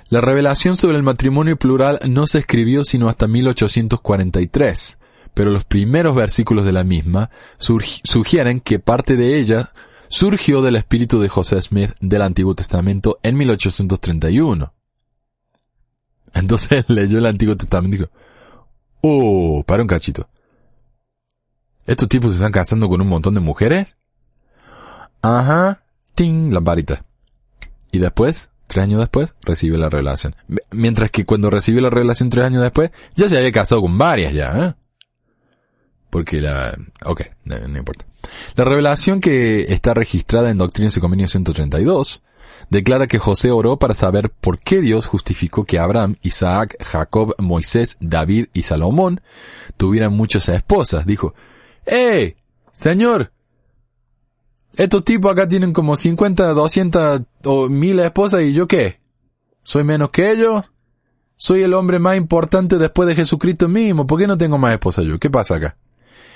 La 0.07 0.21
revelación 0.21 0.77
sobre 0.77 0.97
el 0.97 1.03
matrimonio 1.03 1.57
plural 1.57 1.99
no 2.07 2.27
se 2.27 2.39
escribió 2.39 2.83
sino 2.83 3.09
hasta 3.09 3.27
1843, 3.27 4.97
pero 5.33 5.51
los 5.51 5.65
primeros 5.65 6.15
versículos 6.15 6.65
de 6.65 6.71
la 6.71 6.83
misma 6.83 7.29
sugieren 7.57 8.59
que 8.59 8.79
parte 8.79 9.15
de 9.15 9.37
ella 9.39 9.71
surgió 10.09 10.61
del 10.61 10.75
espíritu 10.75 11.19
de 11.19 11.29
José 11.29 11.61
Smith 11.61 11.91
del 11.99 12.21
Antiguo 12.21 12.53
Testamento 12.53 13.19
en 13.23 13.35
1831. 13.35 14.73
Entonces 16.33 16.85
leyó 16.87 17.17
el 17.17 17.25
Antiguo 17.25 17.55
Testamento 17.55 17.95
y 17.95 17.99
dijo, 17.99 18.11
oh, 19.01 19.63
para 19.65 19.81
un 19.81 19.87
cachito. 19.87 20.29
¿Estos 21.85 22.07
tipos 22.07 22.31
se 22.31 22.35
están 22.35 22.51
casando 22.51 22.87
con 22.87 23.01
un 23.01 23.09
montón 23.09 23.33
de 23.33 23.39
mujeres? 23.39 23.97
Ajá, 25.21 25.83
ting, 26.15 26.53
lamparita. 26.53 27.05
Y 27.91 27.99
después, 27.99 28.51
tres 28.67 28.83
años 28.83 28.99
después, 28.99 29.35
recibe 29.41 29.77
la 29.77 29.89
revelación. 29.89 30.35
Mientras 30.71 31.11
que 31.11 31.25
cuando 31.25 31.49
recibió 31.49 31.81
la 31.81 31.89
revelación 31.89 32.29
tres 32.29 32.45
años 32.45 32.61
después, 32.61 32.91
ya 33.15 33.27
se 33.27 33.37
había 33.37 33.51
casado 33.51 33.81
con 33.81 33.97
varias 33.97 34.33
ya, 34.33 34.51
¿eh? 34.57 34.82
Porque 36.13 36.39
la... 36.39 36.77
Ok, 37.05 37.23
no, 37.45 37.75
importa. 37.75 38.05
La 38.55 38.65
revelación 38.65 39.19
que 39.19 39.73
está 39.73 39.95
registrada 39.95 40.51
en 40.51 40.59
Doctrinas 40.59 40.95
y 40.95 40.99
Convenios 40.99 41.31
132 41.31 42.21
declara 42.69 43.07
que 43.07 43.17
José 43.17 43.49
oró 43.49 43.77
para 43.77 43.95
saber 43.95 44.29
por 44.29 44.59
qué 44.59 44.79
Dios 44.79 45.07
justificó 45.07 45.63
que 45.63 45.79
Abraham, 45.79 46.17
Isaac, 46.21 46.77
Jacob, 46.83 47.33
Moisés, 47.39 47.97
David 47.99 48.45
y 48.53 48.61
Salomón 48.61 49.21
tuvieran 49.75 50.13
muchas 50.13 50.49
esposas. 50.49 51.07
Dijo, 51.07 51.33
¡Eh! 51.87 52.35
Señor, 52.73 53.31
estos 54.75 55.03
tipos 55.03 55.31
acá 55.31 55.47
tienen 55.47 55.73
como 55.73 55.95
50, 55.95 56.53
200 56.53 57.21
o 57.45 57.69
1000 57.69 57.99
esposas 58.01 58.43
y 58.43 58.53
yo 58.53 58.67
qué? 58.67 58.99
¿Soy 59.63 59.83
menos 59.83 60.11
que 60.11 60.29
ellos? 60.29 60.63
Soy 61.37 61.63
el 61.63 61.73
hombre 61.73 61.97
más 61.97 62.17
importante 62.17 62.77
después 62.77 63.07
de 63.07 63.15
Jesucristo 63.15 63.67
mismo. 63.67 64.05
¿Por 64.05 64.19
qué 64.19 64.27
no 64.27 64.37
tengo 64.37 64.59
más 64.59 64.73
esposas 64.73 65.05
yo? 65.05 65.17
¿Qué 65.17 65.31
pasa 65.31 65.55
acá? 65.55 65.75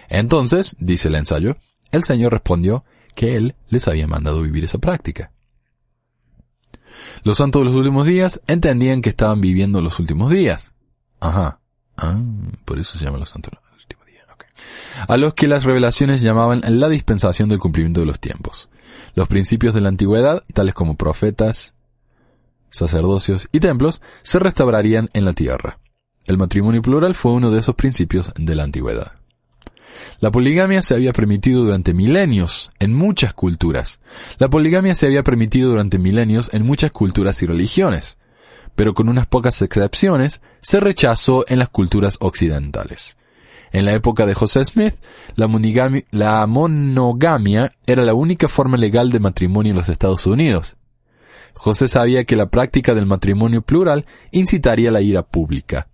Entonces, 0.09 0.75
dice 0.79 1.07
el 1.07 1.15
ensayo, 1.15 1.57
el 1.91 2.03
Señor 2.03 2.33
respondió 2.33 2.83
que 3.15 3.35
Él 3.35 3.55
les 3.69 3.87
había 3.87 4.07
mandado 4.07 4.41
vivir 4.41 4.63
esa 4.63 4.77
práctica. 4.77 5.31
Los 7.23 7.37
santos 7.37 7.61
de 7.61 7.65
los 7.65 7.75
últimos 7.75 8.05
días 8.05 8.41
entendían 8.47 9.01
que 9.01 9.09
estaban 9.09 9.41
viviendo 9.41 9.81
los 9.81 9.99
últimos 9.99 10.31
días. 10.31 10.73
Ajá. 11.19 11.59
Ah, 11.97 12.21
por 12.65 12.79
eso 12.79 12.97
se 12.97 13.05
llaman 13.05 13.19
los 13.19 13.29
santos 13.29 13.51
de 13.51 13.57
los 13.57 13.83
últimos 13.83 14.05
días. 14.05 14.25
A 15.07 15.17
los 15.17 15.33
que 15.33 15.47
las 15.47 15.63
revelaciones 15.63 16.21
llamaban 16.21 16.61
la 16.65 16.89
dispensación 16.89 17.49
del 17.49 17.59
cumplimiento 17.59 17.99
de 17.99 18.05
los 18.05 18.19
tiempos. 18.19 18.69
Los 19.15 19.27
principios 19.27 19.73
de 19.73 19.81
la 19.81 19.89
antigüedad, 19.89 20.43
tales 20.53 20.73
como 20.73 20.95
profetas, 20.95 21.73
sacerdocios 22.69 23.47
y 23.51 23.59
templos, 23.59 24.01
se 24.21 24.39
restaurarían 24.39 25.09
en 25.13 25.25
la 25.25 25.33
tierra. 25.33 25.79
El 26.25 26.37
matrimonio 26.37 26.81
plural 26.81 27.15
fue 27.15 27.31
uno 27.31 27.51
de 27.51 27.59
esos 27.59 27.75
principios 27.75 28.31
de 28.35 28.55
la 28.55 28.63
antigüedad. 28.63 29.13
La 30.19 30.31
poligamia 30.31 30.81
se 30.81 30.95
había 30.95 31.13
permitido 31.13 31.63
durante 31.63 31.93
milenios 31.93 32.71
en 32.79 32.93
muchas 32.93 33.33
culturas. 33.33 33.99
La 34.37 34.49
poligamia 34.49 34.95
se 34.95 35.05
había 35.05 35.23
permitido 35.23 35.69
durante 35.69 35.97
milenios 35.97 36.49
en 36.53 36.65
muchas 36.65 36.91
culturas 36.91 37.41
y 37.43 37.45
religiones, 37.45 38.17
pero 38.75 38.93
con 38.93 39.09
unas 39.09 39.27
pocas 39.27 39.61
excepciones 39.61 40.41
se 40.61 40.79
rechazó 40.79 41.45
en 41.47 41.59
las 41.59 41.69
culturas 41.69 42.17
occidentales. 42.19 43.17
En 43.71 43.85
la 43.85 43.93
época 43.93 44.25
de 44.25 44.33
José 44.33 44.63
Smith, 44.63 44.95
la, 45.35 45.47
monogami- 45.47 46.05
la 46.11 46.47
monogamia 46.47 47.73
era 47.85 48.05
la 48.05 48.13
única 48.13 48.47
forma 48.47 48.77
legal 48.77 49.11
de 49.11 49.19
matrimonio 49.19 49.71
en 49.71 49.77
los 49.77 49.89
Estados 49.89 50.25
Unidos. 50.25 50.77
José 51.53 51.87
sabía 51.87 52.23
que 52.23 52.35
la 52.35 52.49
práctica 52.49 52.93
del 52.93 53.07
matrimonio 53.07 53.61
plural 53.63 54.05
incitaría 54.31 54.91
la 54.91 55.01
ira 55.01 55.23
pública. 55.23 55.89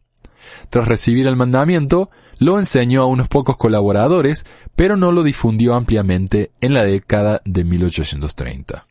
Tras 0.69 0.87
recibir 0.87 1.25
el 1.25 1.35
mandamiento, 1.35 2.11
lo 2.39 2.59
enseñó 2.59 3.01
a 3.03 3.05
unos 3.05 3.27
pocos 3.27 3.57
colaboradores, 3.57 4.45
pero 4.75 4.97
no 4.97 5.11
lo 5.11 5.23
difundió 5.23 5.75
ampliamente 5.75 6.51
en 6.61 6.73
la 6.73 6.83
década 6.83 7.41
de 7.45 7.63
1830. 7.63 8.87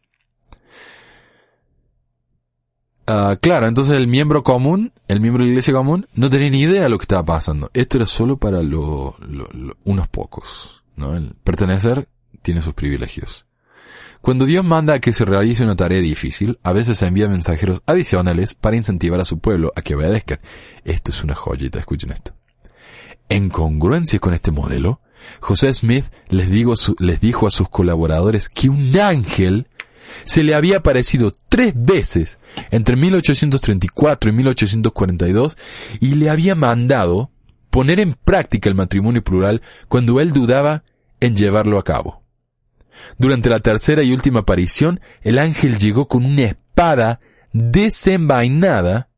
Ah, 3.07 3.37
claro, 3.41 3.67
entonces 3.67 3.97
el 3.97 4.07
miembro 4.07 4.43
común, 4.45 4.93
el 5.09 5.21
miembro 5.21 5.43
de 5.43 5.49
la 5.49 5.51
iglesia 5.53 5.75
común, 5.75 6.07
no 6.15 6.31
tenía 6.31 6.51
ni 6.51 6.61
idea 6.63 6.85
de 6.85 6.89
lo 6.89 6.99
que 6.99 7.03
estaba 7.05 7.25
pasando. 7.25 7.71
Esto 7.75 7.97
era 7.99 8.07
solo 8.07 8.37
para 8.37 8.63
lo- 8.63 9.17
lo- 9.21 9.49
lo- 9.53 9.77
unos 9.85 10.09
pocos. 10.09 10.83
¿no? 10.95 11.17
El 11.17 11.35
pertenecer 11.43 12.07
tiene 12.43 12.61
sus 12.63 12.75
privilegios. 12.75 13.47
Cuando 14.21 14.45
Dios 14.45 14.65
manda 14.65 14.95
a 14.95 14.99
que 15.01 15.13
se 15.13 15.25
realice 15.25 15.65
una 15.65 15.75
tarea 15.75 16.01
difícil, 16.01 16.61
a 16.63 16.73
veces 16.73 17.03
envía 17.03 17.29
mensajeros 17.29 17.83
adicionales 17.87 18.55
para 18.55 18.77
incentivar 18.77 19.19
a 19.21 19.25
su 19.25 19.41
pueblo 19.41 19.73
a 19.75 19.83
que 19.83 19.97
obedezcan. 19.97 20.39
Esto 20.85 21.11
es 21.11 21.25
una 21.25 21.35
joyita, 21.35 21.81
escuchen 21.81 22.13
esto. 22.13 22.33
En 23.33 23.49
congruencia 23.49 24.19
con 24.19 24.35
este 24.35 24.51
modelo, 24.51 25.01
José 25.41 25.73
Smith 25.73 26.05
les, 26.29 26.51
dijo 26.51 27.47
a 27.47 27.51
sus 27.51 27.67
colaboradores 27.71 28.51
que 28.51 28.69
un 28.69 28.95
ángel 28.99 29.69
se 30.25 30.43
le 30.43 30.55
había 30.55 30.77
aparecido 30.77 31.33
tres 31.49 31.73
veces 31.75 32.39
entre 32.71 32.95
1834 32.95 34.29
y 34.29 34.35
1842 34.35 35.57
y 35.99 36.17
le 36.17 36.29
había 36.29 36.55
mandado 36.55 37.31
poner 37.71 38.01
en 38.01 38.19
práctica 38.23 38.69
el 38.69 38.75
matrimonio 38.75 39.25
plural 39.25 39.63
cuando 39.89 40.21
él 40.21 40.35
dudaba 40.35 40.85
en 41.19 41.35
llevarlo 41.35 41.79
a 41.79 41.85
cabo. 41.85 42.23
Durante 43.17 43.49
la 43.49 43.61
tercera 43.61 44.03
y 44.03 44.13
última 44.13 44.41
aparición, 44.41 45.01
el 45.23 45.39
ángel 45.39 45.79
llegó 45.79 46.07
con 46.07 46.27
una 46.27 46.43
espada 46.43 47.21
desenvainada, 47.55 49.09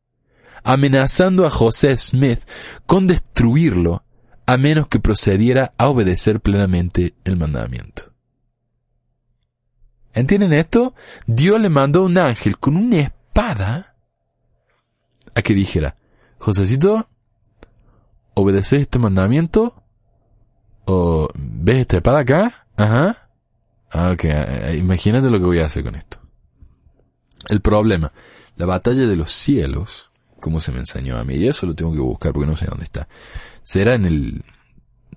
amenazando 0.65 1.47
a 1.47 1.51
José 1.51 1.97
Smith 1.97 2.41
con 2.87 3.07
destruirlo 3.07 4.03
a 4.47 4.57
menos 4.57 4.89
que 4.89 4.99
procediera 4.99 5.73
a 5.79 5.89
obedecer 5.89 6.41
plenamente 6.41 7.15
el 7.25 7.37
mandamiento. 7.37 8.13
¿Entienden 10.13 10.53
esto? 10.53 10.95
Dios 11.27 11.61
le 11.61 11.69
mandó 11.69 12.05
un 12.05 12.19
ángel 12.19 12.59
con 12.59 12.77
una 12.77 13.01
espada 13.01 13.97
a 15.35 15.43
que 15.43 15.55
dijera, 15.55 15.97
Josécito, 16.39 17.09
¿obedeces 18.35 18.83
este 18.83 18.99
mandamiento? 18.99 19.83
¿O 20.85 21.29
ves 21.35 21.77
esta 21.79 21.97
espada 21.97 22.21
acá? 22.21 22.67
Ajá. 22.77 23.31
Ah, 23.91 24.11
ok, 24.13 24.25
eh, 24.25 24.77
imagínate 24.79 25.31
lo 25.31 25.39
que 25.39 25.47
voy 25.47 25.59
a 25.59 25.67
hacer 25.67 25.83
con 25.83 25.95
esto. 25.95 26.19
El 27.49 27.61
problema, 27.61 28.13
la 28.57 28.67
batalla 28.67 29.07
de 29.07 29.17
los 29.17 29.33
cielos, 29.33 30.11
como 30.45 30.61
se 30.61 30.73
me 30.73 30.81
enseñó 30.81 31.17
a 31.17 31.25
mí, 31.25 31.37
y 31.37 31.49
eso 31.49 31.65
lo 31.65 31.75
tengo 31.75 31.95
que 31.95 32.01
buscar 32.01 32.35
porque 32.35 32.47
no 32.47 32.55
sé 32.55 32.67
dónde 32.67 32.85
está. 32.85 33.09
Será 33.63 33.95
en 33.95 34.05
el... 34.05 34.45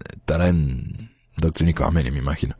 estará 0.09 0.47
en 0.47 1.11
Doctrina 1.35 1.71
y 1.71 2.11
me 2.11 2.19
imagino. 2.19 2.55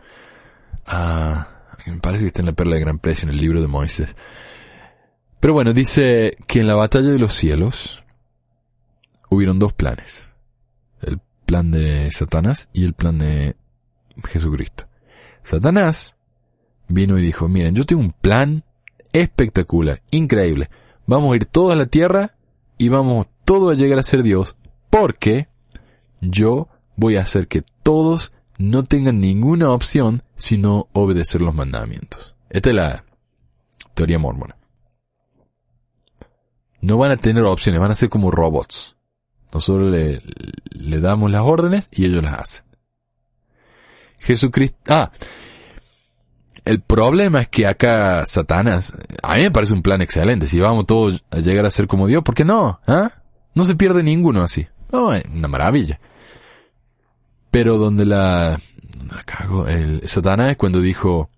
Ah, 0.86 1.48
me 1.86 1.98
parece 2.02 2.24
que 2.24 2.28
está 2.28 2.42
en 2.42 2.48
la 2.48 2.52
perla 2.52 2.76
de 2.76 2.82
gran 2.82 3.00
precio, 3.00 3.30
en 3.30 3.36
el 3.36 3.40
libro 3.40 3.62
de 3.62 3.68
Moisés. 3.68 4.14
Pero 5.40 5.54
bueno, 5.54 5.72
dice 5.72 6.36
que 6.46 6.60
en 6.60 6.68
la 6.68 6.76
batalla 6.76 7.10
de 7.10 7.20
los 7.20 7.34
cielos 7.34 8.04
hubieron 9.30 9.60
dos 9.60 9.72
planes. 9.72 10.28
El 11.02 11.22
plan 11.46 11.72
de 11.72 12.12
Satanás 12.12 12.68
y 12.74 12.84
el 12.84 12.96
plan 12.96 13.18
de 13.18 13.56
Jesucristo. 14.26 14.90
Satanás 15.42 16.18
vino 16.90 17.18
y 17.18 17.22
dijo, 17.22 17.48
miren, 17.48 17.76
yo 17.76 17.86
tengo 17.86 18.02
un 18.02 18.12
plan 18.12 18.66
espectacular, 19.14 20.02
increíble. 20.12 20.70
Vamos 21.06 21.32
a 21.32 21.36
ir 21.38 21.46
todos 21.46 21.72
a 21.72 21.78
la 21.78 21.86
tierra 21.86 22.37
y 22.78 22.90
vamos 22.90 23.28
todos 23.46 23.72
a 23.72 23.76
llegar 23.76 24.00
a 24.00 24.04
ser 24.04 24.24
Dios 24.24 24.56
porque 24.90 25.48
yo 26.22 26.68
voy 26.96 27.18
a 27.18 27.22
hacer 27.22 27.48
que 27.48 27.64
todos 27.84 28.34
no 28.58 28.86
tengan 28.86 29.20
ninguna 29.20 29.72
opción 29.72 30.24
sino 30.36 30.88
obedecer 30.94 31.42
los 31.42 31.54
mandamientos. 31.54 32.36
Esta 32.50 32.70
es 32.70 32.76
la, 32.76 33.04
teoría 33.98 34.20
mormona. 34.20 34.56
No 36.80 36.98
van 36.98 37.12
a 37.12 37.18
tener 37.18 37.44
opciones, 37.44 37.82
van 37.82 37.92
a 37.92 37.96
ser 37.96 38.10
como 38.10 38.32
robots. 38.32 38.96
Nosotros 39.52 39.92
le, 39.92 40.22
le 40.70 41.00
damos 41.00 41.32
las 41.32 41.42
órdenes 41.42 41.90
y 41.92 42.06
ellos 42.06 42.24
las 42.24 42.40
hacen. 42.40 42.66
Jesucristo, 44.20 44.78
ah, 44.88 45.12
el 46.68 46.82
problema 46.82 47.40
es 47.40 47.48
que 47.48 47.66
acá 47.66 48.26
Satanás, 48.26 48.94
a 49.24 49.36
mí 49.36 49.44
me 49.44 49.52
parece 49.52 49.74
un 49.74 49.82
plan 49.82 50.02
excelente. 50.02 50.48
Si 50.48 50.60
vamos 50.60 50.86
todos 50.86 51.24
a 51.32 51.38
llegar 51.38 51.66
a 51.66 51.72
ser 51.72 51.88
como 51.88 52.08
Dios, 52.08 52.24
¿por 52.24 52.36
qué 52.36 52.44
no? 52.44 52.82
¿Ah? 52.86 53.14
No 53.54 53.64
se 53.64 53.76
pierde 53.76 54.04
ninguno 54.04 54.44
así. 54.44 54.68
No, 54.92 55.14
es 55.14 55.24
una 55.34 55.48
maravilla. 55.48 55.98
Pero 57.52 57.78
donde 57.78 58.06
la, 58.06 58.60
la 59.10 59.24
cago, 59.24 59.66
el 59.66 60.06
Satanás 60.10 60.52
es 60.52 60.58
cuando 60.58 60.82
dijo, 60.82 61.30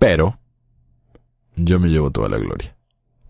pero, 0.00 0.40
yo 1.54 1.78
me 1.78 1.88
llevo 1.88 2.10
toda 2.10 2.28
la 2.28 2.38
gloria. 2.38 2.74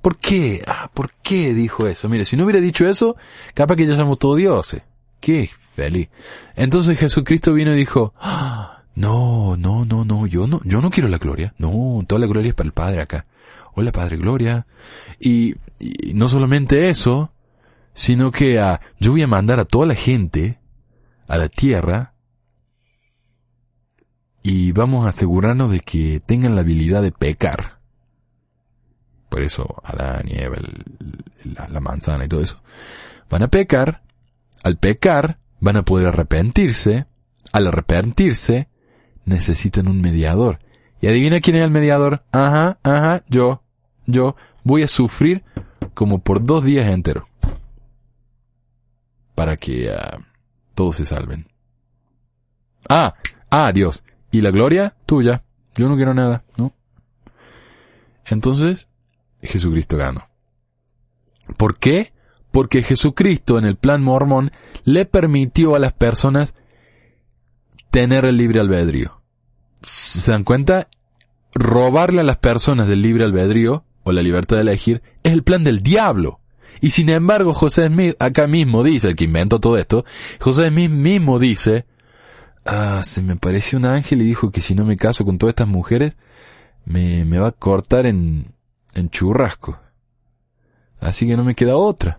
¿Por 0.00 0.16
qué? 0.16 0.62
Ah, 0.66 0.90
¿por 0.94 1.10
qué 1.22 1.52
dijo 1.52 1.86
eso? 1.86 2.08
Mire, 2.08 2.24
si 2.24 2.38
no 2.38 2.44
hubiera 2.44 2.60
dicho 2.60 2.88
eso, 2.88 3.16
capaz 3.52 3.76
que 3.76 3.86
ya 3.86 3.96
somos 3.96 4.18
todos 4.18 4.38
dioses. 4.38 4.82
Qué 5.20 5.50
feliz. 5.74 6.08
Entonces 6.54 6.98
Jesucristo 6.98 7.52
vino 7.52 7.72
y 7.72 7.76
dijo, 7.76 8.14
ah, 8.18 8.76
no, 8.96 9.56
no, 9.58 9.84
no, 9.84 9.95
yo 10.36 10.46
no, 10.46 10.60
yo 10.64 10.82
no 10.82 10.90
quiero 10.90 11.08
la 11.08 11.16
gloria. 11.16 11.54
No, 11.56 12.04
toda 12.06 12.20
la 12.20 12.26
gloria 12.26 12.50
es 12.50 12.54
para 12.54 12.66
el 12.66 12.74
Padre 12.74 13.00
acá. 13.00 13.24
Hola 13.74 13.90
Padre 13.90 14.18
Gloria. 14.18 14.66
Y, 15.18 15.54
no 16.14 16.28
solamente 16.28 16.90
eso, 16.90 17.32
sino 17.94 18.30
que 18.30 18.60
ah, 18.60 18.80
yo 18.98 19.12
voy 19.12 19.22
a 19.22 19.26
mandar 19.26 19.60
a 19.60 19.64
toda 19.64 19.86
la 19.86 19.94
gente 19.94 20.58
a 21.26 21.38
la 21.38 21.48
tierra 21.48 22.12
y 24.42 24.72
vamos 24.72 25.06
a 25.06 25.08
asegurarnos 25.08 25.70
de 25.70 25.80
que 25.80 26.20
tengan 26.24 26.54
la 26.54 26.60
habilidad 26.60 27.02
de 27.02 27.12
pecar. 27.12 27.78
Por 29.30 29.42
eso 29.42 29.82
Adán 29.84 30.28
y 30.28 30.38
Eva, 30.38 30.56
la, 31.44 31.68
la 31.68 31.80
manzana 31.80 32.26
y 32.26 32.28
todo 32.28 32.42
eso. 32.42 32.62
Van 33.30 33.42
a 33.42 33.48
pecar, 33.48 34.02
al 34.62 34.78
pecar 34.78 35.38
van 35.60 35.78
a 35.78 35.84
poder 35.84 36.08
arrepentirse, 36.08 37.06
al 37.52 37.66
arrepentirse 37.66 38.68
necesitan 39.26 39.88
un 39.88 40.00
mediador. 40.00 40.60
Y 41.00 41.08
adivina 41.08 41.40
quién 41.40 41.56
es 41.56 41.62
el 41.62 41.70
mediador. 41.70 42.24
Ajá, 42.32 42.78
ajá, 42.82 43.24
yo, 43.28 43.62
yo 44.06 44.36
voy 44.64 44.82
a 44.82 44.88
sufrir 44.88 45.44
como 45.94 46.20
por 46.20 46.42
dos 46.42 46.64
días 46.64 46.88
enteros. 46.88 47.24
Para 49.34 49.56
que 49.56 49.90
ah, 49.90 50.18
todos 50.74 50.96
se 50.96 51.04
salven. 51.04 51.48
Ah, 52.88 53.14
ah, 53.50 53.72
Dios. 53.72 54.04
¿Y 54.30 54.40
la 54.40 54.50
gloria? 54.50 54.96
Tuya. 55.04 55.44
Yo 55.74 55.88
no 55.88 55.96
quiero 55.96 56.14
nada, 56.14 56.44
¿no? 56.56 56.72
Entonces, 58.24 58.88
Jesucristo 59.42 59.96
ganó. 59.96 60.28
¿Por 61.56 61.78
qué? 61.78 62.12
Porque 62.50 62.82
Jesucristo 62.82 63.58
en 63.58 63.66
el 63.66 63.76
plan 63.76 64.02
mormón 64.02 64.52
le 64.84 65.04
permitió 65.04 65.74
a 65.74 65.78
las 65.78 65.92
personas 65.92 66.54
tener 67.96 68.26
el 68.26 68.36
libre 68.36 68.60
albedrío 68.60 69.22
se 69.82 70.30
dan 70.30 70.44
cuenta, 70.44 70.88
robarle 71.54 72.20
a 72.20 72.24
las 72.24 72.36
personas 72.36 72.88
del 72.88 73.00
libre 73.00 73.24
albedrío 73.24 73.86
o 74.02 74.12
la 74.12 74.20
libertad 74.20 74.56
de 74.56 74.62
elegir 74.62 75.02
es 75.22 75.32
el 75.32 75.42
plan 75.42 75.64
del 75.64 75.80
diablo. 75.82 76.40
Y 76.82 76.90
sin 76.90 77.08
embargo, 77.08 77.54
José 77.54 77.86
Smith 77.86 78.14
acá 78.18 78.48
mismo 78.48 78.82
dice, 78.82 79.08
el 79.08 79.16
que 79.16 79.24
inventó 79.24 79.60
todo 79.60 79.78
esto, 79.78 80.04
José 80.42 80.68
Smith 80.68 80.90
mismo 80.90 81.38
dice, 81.38 81.86
ah, 82.66 83.00
se 83.02 83.22
me 83.22 83.32
apareció 83.32 83.78
un 83.78 83.86
ángel 83.86 84.20
y 84.20 84.26
dijo 84.26 84.50
que 84.50 84.60
si 84.60 84.74
no 84.74 84.84
me 84.84 84.98
caso 84.98 85.24
con 85.24 85.38
todas 85.38 85.52
estas 85.52 85.68
mujeres, 85.68 86.12
me, 86.84 87.24
me 87.24 87.38
va 87.38 87.48
a 87.48 87.52
cortar 87.52 88.04
en, 88.04 88.52
en 88.92 89.08
churrasco. 89.08 89.80
Así 91.00 91.26
que 91.26 91.34
no 91.34 91.44
me 91.44 91.54
queda 91.54 91.76
otra. 91.76 92.18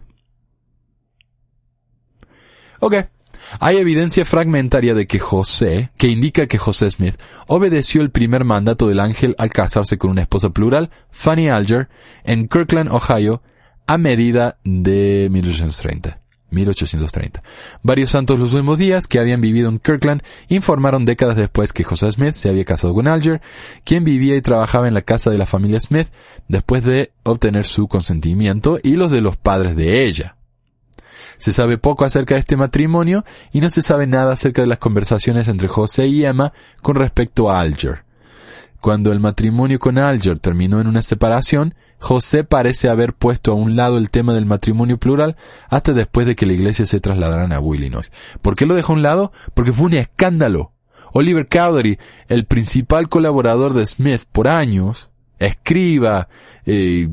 Ok. 2.79 2.95
Hay 3.59 3.77
evidencia 3.77 4.25
fragmentaria 4.25 4.93
de 4.93 5.07
que 5.07 5.19
José, 5.19 5.91
que 5.97 6.07
indica 6.07 6.47
que 6.47 6.57
José 6.57 6.91
Smith 6.91 7.15
obedeció 7.47 8.01
el 8.01 8.11
primer 8.11 8.43
mandato 8.43 8.87
del 8.87 8.99
ángel 8.99 9.35
al 9.37 9.49
casarse 9.49 9.97
con 9.97 10.11
una 10.11 10.21
esposa 10.21 10.49
plural, 10.49 10.89
Fanny 11.11 11.49
Alger, 11.49 11.89
en 12.23 12.47
Kirkland, 12.47 12.91
Ohio, 12.91 13.41
a 13.87 13.97
medida 13.97 14.57
de 14.63 15.29
1830. 15.31 16.19
1830. 16.49 17.43
Varios 17.83 18.11
santos 18.11 18.39
los 18.39 18.53
últimos 18.53 18.77
días 18.77 19.07
que 19.07 19.19
habían 19.19 19.41
vivido 19.41 19.69
en 19.69 19.79
Kirkland 19.79 20.21
informaron 20.47 21.05
décadas 21.05 21.35
después 21.35 21.73
que 21.73 21.83
José 21.83 22.11
Smith 22.11 22.33
se 22.33 22.49
había 22.49 22.63
casado 22.63 22.93
con 22.93 23.07
Alger, 23.07 23.41
quien 23.83 24.03
vivía 24.03 24.35
y 24.35 24.41
trabajaba 24.41 24.87
en 24.87 24.93
la 24.93 25.01
casa 25.01 25.29
de 25.29 25.37
la 25.37 25.45
familia 25.45 25.79
Smith 25.79 26.07
después 26.47 26.83
de 26.83 27.11
obtener 27.23 27.65
su 27.65 27.87
consentimiento 27.87 28.79
y 28.81 28.93
los 28.93 29.11
de 29.11 29.21
los 29.21 29.35
padres 29.35 29.75
de 29.75 30.05
ella. 30.05 30.36
Se 31.37 31.51
sabe 31.51 31.77
poco 31.77 32.05
acerca 32.05 32.35
de 32.35 32.39
este 32.39 32.57
matrimonio 32.57 33.25
y 33.51 33.61
no 33.61 33.69
se 33.69 33.81
sabe 33.81 34.07
nada 34.07 34.33
acerca 34.33 34.61
de 34.61 34.67
las 34.67 34.79
conversaciones 34.79 35.47
entre 35.47 35.67
José 35.67 36.07
y 36.07 36.25
Emma 36.25 36.53
con 36.81 36.95
respecto 36.95 37.49
a 37.49 37.59
Alger. 37.59 38.03
Cuando 38.81 39.11
el 39.11 39.19
matrimonio 39.19 39.79
con 39.79 39.97
Alger 39.97 40.39
terminó 40.39 40.79
en 40.79 40.87
una 40.87 41.01
separación, 41.01 41.75
José 41.99 42.43
parece 42.43 42.89
haber 42.89 43.13
puesto 43.13 43.51
a 43.51 43.55
un 43.55 43.75
lado 43.75 43.97
el 43.97 44.09
tema 44.09 44.33
del 44.33 44.45
matrimonio 44.45 44.97
plural 44.97 45.35
hasta 45.69 45.93
después 45.93 46.27
de 46.27 46.35
que 46.35 46.45
la 46.45 46.53
iglesia 46.53 46.85
se 46.85 46.99
trasladara 46.99 47.43
a 47.43 47.61
Illinois. 47.61 48.11
¿Por 48.41 48.55
qué 48.55 48.65
lo 48.65 48.75
dejó 48.75 48.93
a 48.93 48.95
un 48.95 49.01
lado? 49.01 49.31
Porque 49.53 49.73
fue 49.73 49.87
un 49.87 49.93
escándalo. 49.93 50.73
Oliver 51.13 51.47
Cowdery, 51.47 51.97
el 52.27 52.45
principal 52.45 53.09
colaborador 53.09 53.73
de 53.73 53.85
Smith 53.85 54.23
por 54.31 54.47
años, 54.47 55.09
escriba, 55.39 56.27
eh, 56.65 57.09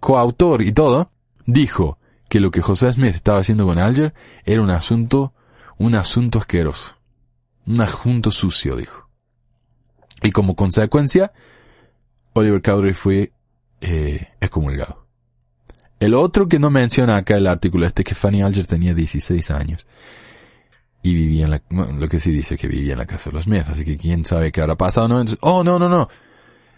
coautor 0.00 0.62
y 0.62 0.72
todo, 0.72 1.10
dijo, 1.46 1.98
que 2.34 2.40
lo 2.40 2.50
que 2.50 2.62
José 2.62 2.92
Smith 2.92 3.14
estaba 3.14 3.38
haciendo 3.38 3.64
con 3.64 3.78
Alger 3.78 4.12
era 4.44 4.60
un 4.60 4.68
asunto, 4.68 5.32
un 5.78 5.94
asunto 5.94 6.40
asqueroso. 6.40 6.96
Un 7.64 7.80
asunto 7.80 8.32
sucio, 8.32 8.74
dijo. 8.74 9.08
Y 10.20 10.32
como 10.32 10.56
consecuencia, 10.56 11.32
Oliver 12.32 12.60
Cowdery 12.60 12.92
fue 12.92 13.32
eh, 13.80 14.30
excomulgado. 14.40 15.06
El 16.00 16.14
otro 16.14 16.48
que 16.48 16.58
no 16.58 16.70
menciona 16.70 17.18
acá 17.18 17.36
el 17.36 17.46
artículo 17.46 17.86
este 17.86 18.02
es 18.02 18.08
que 18.08 18.14
Fanny 18.16 18.42
Alger 18.42 18.66
tenía 18.66 18.94
16 18.94 19.52
años. 19.52 19.86
Y 21.04 21.14
vivía 21.14 21.44
en 21.44 21.50
la, 21.52 21.62
lo 21.92 22.08
que 22.08 22.18
sí 22.18 22.32
dice 22.32 22.56
que 22.56 22.66
vivía 22.66 22.94
en 22.94 22.98
la 22.98 23.06
casa 23.06 23.30
de 23.30 23.36
los 23.36 23.44
Smith, 23.44 23.66
así 23.68 23.84
que 23.84 23.96
quién 23.96 24.24
sabe 24.24 24.50
qué 24.50 24.60
habrá 24.60 24.74
pasado, 24.74 25.06
¿no? 25.06 25.24
oh, 25.42 25.62
no, 25.62 25.78
no, 25.78 25.88
no. 25.88 26.08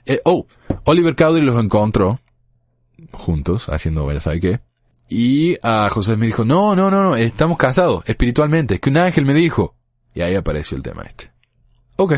Eh, 0.05 0.21
oh, 0.27 0.47
Oliver 0.85 1.17
Cowdery 1.17 1.47
los 1.47 1.59
encontró 1.59 2.21
juntos, 3.11 3.71
haciendo, 3.71 4.21
¿sabe 4.21 4.41
qué? 4.41 4.66
Y 5.09 5.57
a 5.63 5.89
José 5.91 6.17
me 6.17 6.27
dijo, 6.27 6.45
no, 6.45 6.75
no, 6.75 6.91
no, 6.91 7.03
no, 7.03 7.17
estamos 7.17 7.59
casados 7.59 8.03
espiritualmente, 8.07 8.75
es 8.75 8.81
que 8.81 8.91
un 8.91 8.97
ángel 8.97 9.25
me 9.25 9.35
dijo. 9.35 9.75
Y 10.15 10.23
ahí 10.23 10.35
apareció 10.35 10.77
el 10.77 10.83
tema 10.83 11.03
este. 11.03 11.31
Ok. 11.97 12.15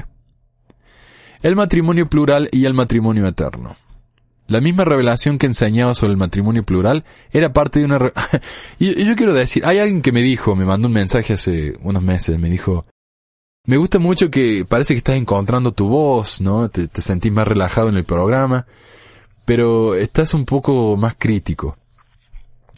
El 1.42 1.56
matrimonio 1.56 2.08
plural 2.08 2.48
y 2.52 2.64
el 2.64 2.74
matrimonio 2.74 3.26
eterno. 3.26 3.76
La 4.46 4.62
misma 4.62 4.84
revelación 4.84 5.36
que 5.36 5.46
enseñaba 5.46 5.94
sobre 5.94 6.12
el 6.12 6.16
matrimonio 6.16 6.62
plural 6.62 7.04
era 7.30 7.52
parte 7.52 7.80
de 7.80 7.84
una... 7.84 8.12
y, 8.78 9.04
yo 9.04 9.14
quiero 9.14 9.34
decir, 9.34 9.66
hay 9.66 9.78
alguien 9.78 10.00
que 10.00 10.12
me 10.12 10.22
dijo, 10.22 10.56
me 10.56 10.64
mandó 10.64 10.88
un 10.88 10.94
mensaje 10.94 11.34
hace 11.34 11.76
unos 11.82 12.02
meses, 12.02 12.38
me 12.38 12.48
dijo, 12.48 12.86
me 13.66 13.76
gusta 13.76 13.98
mucho 13.98 14.30
que 14.30 14.64
parece 14.66 14.94
que 14.94 14.98
estás 14.98 15.16
encontrando 15.16 15.72
tu 15.72 15.88
voz, 15.88 16.40
¿no? 16.40 16.70
Te 16.70 17.02
sentís 17.02 17.30
más 17.30 17.46
relajado 17.46 17.90
en 17.90 17.96
el 17.96 18.04
programa, 18.04 18.66
pero 19.44 19.94
estás 19.94 20.32
un 20.32 20.46
poco 20.46 20.96
más 20.96 21.14
crítico. 21.18 21.76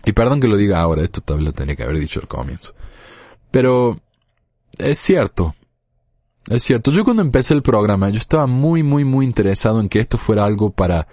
Y 0.05 0.13
perdón 0.13 0.41
que 0.41 0.49
lo 0.49 0.57
diga 0.57 0.81
ahora, 0.81 1.03
esto 1.03 1.21
tal 1.21 1.37
vez 1.37 1.47
lo 1.47 1.53
tenía 1.53 1.77
que 1.77 1.83
haber 1.83 1.99
dicho 1.99 2.21
al 2.21 2.29
comienzo. 2.29 2.75
Pero 3.51 4.01
es 4.79 4.99
cierto. 4.99 5.55
Es 6.49 6.63
cierto. 6.63 6.91
Yo 6.91 7.05
cuando 7.05 7.23
empecé 7.23 7.55
el 7.55 7.63
programa, 7.63 8.09
yo 8.11 8.19
estaba 8.19 8.47
muy, 8.47 8.83
muy, 8.83 9.05
muy 9.05 9.27
interesado 9.27 9.81
en 9.81 9.89
que 9.89 10.01
esto 10.01 10.17
fuera 10.19 10.45
algo 10.45 10.71
para, 10.71 11.07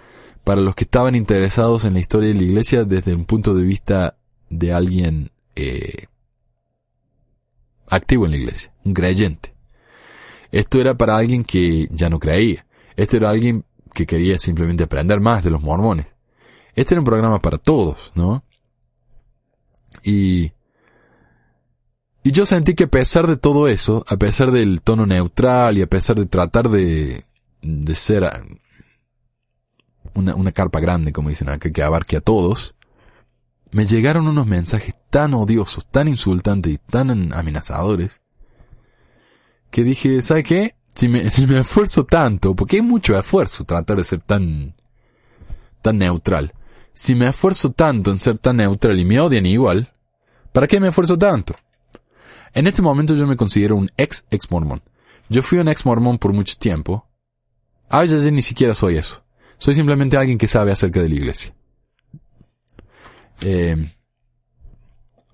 para 0.44 0.60
los 0.60 0.74
que 0.74 0.84
estaban 0.84 1.14
interesados 1.14 1.84
en 1.84 1.94
la 1.94 2.00
historia 2.00 2.28
de 2.30 2.34
la 2.34 2.44
iglesia 2.44 2.84
desde 2.84 3.14
un 3.14 3.24
punto 3.24 3.54
de 3.54 3.62
vista 3.62 4.16
de 4.48 4.72
alguien 4.72 5.30
eh, 5.54 6.06
activo 7.88 8.24
en 8.24 8.30
la 8.32 8.36
iglesia, 8.38 8.72
un 8.84 8.94
creyente. 8.94 9.54
Esto 10.50 10.80
era 10.80 10.94
para 10.94 11.16
alguien 11.16 11.44
que 11.44 11.88
ya 11.90 12.08
no 12.08 12.18
creía. 12.18 12.64
Esto 12.96 13.18
era 13.18 13.30
alguien 13.30 13.64
que 13.92 14.06
quería 14.06 14.38
simplemente 14.38 14.84
aprender 14.84 15.20
más 15.20 15.44
de 15.44 15.50
los 15.50 15.62
mormones. 15.62 16.06
Este 16.74 16.94
era 16.94 17.00
un 17.00 17.04
programa 17.04 17.40
para 17.40 17.58
todos, 17.58 18.12
¿no? 18.14 18.44
Y, 20.08 20.52
y 22.22 22.32
yo 22.32 22.46
sentí 22.46 22.72
que 22.72 22.84
a 22.84 22.88
pesar 22.88 23.26
de 23.26 23.36
todo 23.36 23.68
eso, 23.68 24.06
a 24.08 24.16
pesar 24.16 24.52
del 24.52 24.80
tono 24.80 25.04
neutral 25.04 25.76
y 25.76 25.82
a 25.82 25.86
pesar 25.86 26.16
de 26.16 26.24
tratar 26.24 26.70
de, 26.70 27.26
de 27.60 27.94
ser 27.94 28.24
una, 30.14 30.34
una 30.34 30.52
carpa 30.52 30.80
grande, 30.80 31.12
como 31.12 31.28
dicen 31.28 31.50
acá, 31.50 31.70
que 31.70 31.82
abarque 31.82 32.16
a 32.16 32.22
todos, 32.22 32.74
me 33.70 33.84
llegaron 33.84 34.26
unos 34.26 34.46
mensajes 34.46 34.94
tan 35.10 35.34
odiosos, 35.34 35.86
tan 35.90 36.08
insultantes 36.08 36.72
y 36.72 36.78
tan 36.78 37.34
amenazadores, 37.34 38.22
que 39.70 39.84
dije, 39.84 40.22
¿sabe 40.22 40.42
qué? 40.42 40.74
Si 40.94 41.06
me, 41.06 41.28
si 41.30 41.46
me 41.46 41.58
esfuerzo 41.58 42.06
tanto, 42.06 42.56
porque 42.56 42.78
es 42.78 42.82
mucho 42.82 43.18
esfuerzo 43.18 43.64
tratar 43.64 43.98
de 43.98 44.04
ser 44.04 44.22
tan, 44.22 44.74
tan 45.82 45.98
neutral. 45.98 46.54
Si 46.94 47.14
me 47.14 47.28
esfuerzo 47.28 47.72
tanto 47.72 48.10
en 48.10 48.18
ser 48.18 48.38
tan 48.38 48.56
neutral 48.56 48.98
y 48.98 49.04
me 49.04 49.20
odian 49.20 49.44
igual, 49.44 49.92
¿para 50.58 50.66
qué 50.66 50.80
me 50.80 50.88
esfuerzo 50.88 51.16
tanto? 51.16 51.54
En 52.52 52.66
este 52.66 52.82
momento 52.82 53.14
yo 53.14 53.28
me 53.28 53.36
considero 53.36 53.76
un 53.76 53.92
ex 53.96 54.24
ex 54.28 54.50
mormón. 54.50 54.82
Yo 55.28 55.40
fui 55.40 55.60
un 55.60 55.68
ex 55.68 55.86
mormón 55.86 56.18
por 56.18 56.32
mucho 56.32 56.56
tiempo. 56.58 57.06
Ah, 57.88 58.04
ya, 58.04 58.16
ni 58.16 58.42
siquiera 58.42 58.74
soy 58.74 58.96
eso. 58.96 59.22
Soy 59.58 59.76
simplemente 59.76 60.16
alguien 60.16 60.36
que 60.36 60.48
sabe 60.48 60.72
acerca 60.72 61.00
de 61.00 61.10
la 61.10 61.14
iglesia. 61.14 61.54
Eh, 63.42 63.88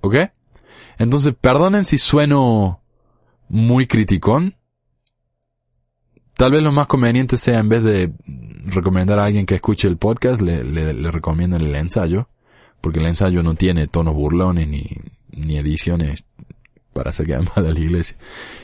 ¿Ok? 0.03 0.17
Entonces, 0.99 1.35
perdonen 1.41 1.87
si 1.87 1.97
sueno 1.97 2.83
muy 3.49 3.87
criticón. 3.87 4.57
Tal 6.35 6.53
vez 6.53 6.61
lo 6.61 6.71
más 6.71 6.87
conveniente 6.87 7.39
sea 7.39 7.61
en 7.61 7.71
vez 7.71 7.83
de 7.83 8.13
recomendar 8.67 9.19
a 9.19 9.25
alguien 9.25 9.47
que 9.47 9.55
escuche 9.55 9.89
el 9.89 9.97
podcast, 9.97 10.43
le, 10.43 10.63
le, 10.65 10.91
el 10.91 11.75
ensayo. 11.77 12.29
Porque 12.83 12.99
el 12.99 13.07
ensayo 13.07 13.43
no 13.43 13.55
tiene 13.55 13.87
tonos 13.87 14.13
burlones 14.13 14.69
ni, 14.69 14.85
ni 15.37 15.59
ediciones 15.59 16.25
para 16.93 17.11
hacer 17.11 17.27
quedar 17.27 17.43
mal 17.57 17.67
a 17.67 17.73
la 17.73 17.81
iglesia. 17.81 18.17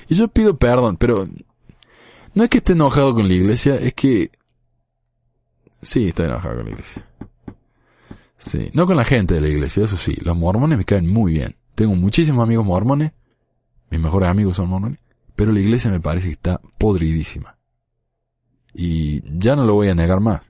Y 0.09 0.15
yo 0.15 0.29
pido 0.29 0.57
perdón, 0.57 0.97
pero 0.97 1.29
no 2.35 2.45
es 2.45 2.51
que 2.51 2.59
esté 2.59 2.73
enojado 2.73 3.15
con 3.15 3.29
la 3.29 3.35
iglesia, 3.35 3.77
es 3.77 3.95
que... 3.95 4.31
Sí, 5.83 6.09
estoy 6.09 6.27
enojado 6.27 6.57
con 6.57 6.65
la 6.67 6.71
iglesia. 6.71 7.07
Sí, 8.39 8.71
no 8.73 8.87
con 8.87 8.97
la 8.97 9.05
gente 9.05 9.35
de 9.35 9.41
la 9.41 9.49
iglesia, 9.49 9.85
eso 9.85 9.97
sí, 9.97 10.17
los 10.23 10.37
mormones 10.37 10.79
me 10.79 10.85
caen 10.85 11.11
muy 11.11 11.33
bien. 11.33 11.57
Tengo 11.75 11.95
muchísimos 11.95 12.43
amigos 12.43 12.65
mormones, 12.65 13.13
mis 13.91 14.01
mejores 14.01 14.29
amigos 14.29 14.57
son 14.57 14.69
mormones, 14.69 14.99
pero 15.37 15.53
la 15.53 15.61
iglesia 15.61 15.91
me 15.91 16.01
parece 16.01 16.29
que 16.29 16.35
está 16.35 16.61
podridísima. 16.79 17.59
Y 18.73 19.23
ya 19.39 19.57
no 19.57 19.65
lo 19.65 19.75
voy 19.75 19.89
a 19.89 19.95
negar 19.95 20.21
más. 20.21 20.41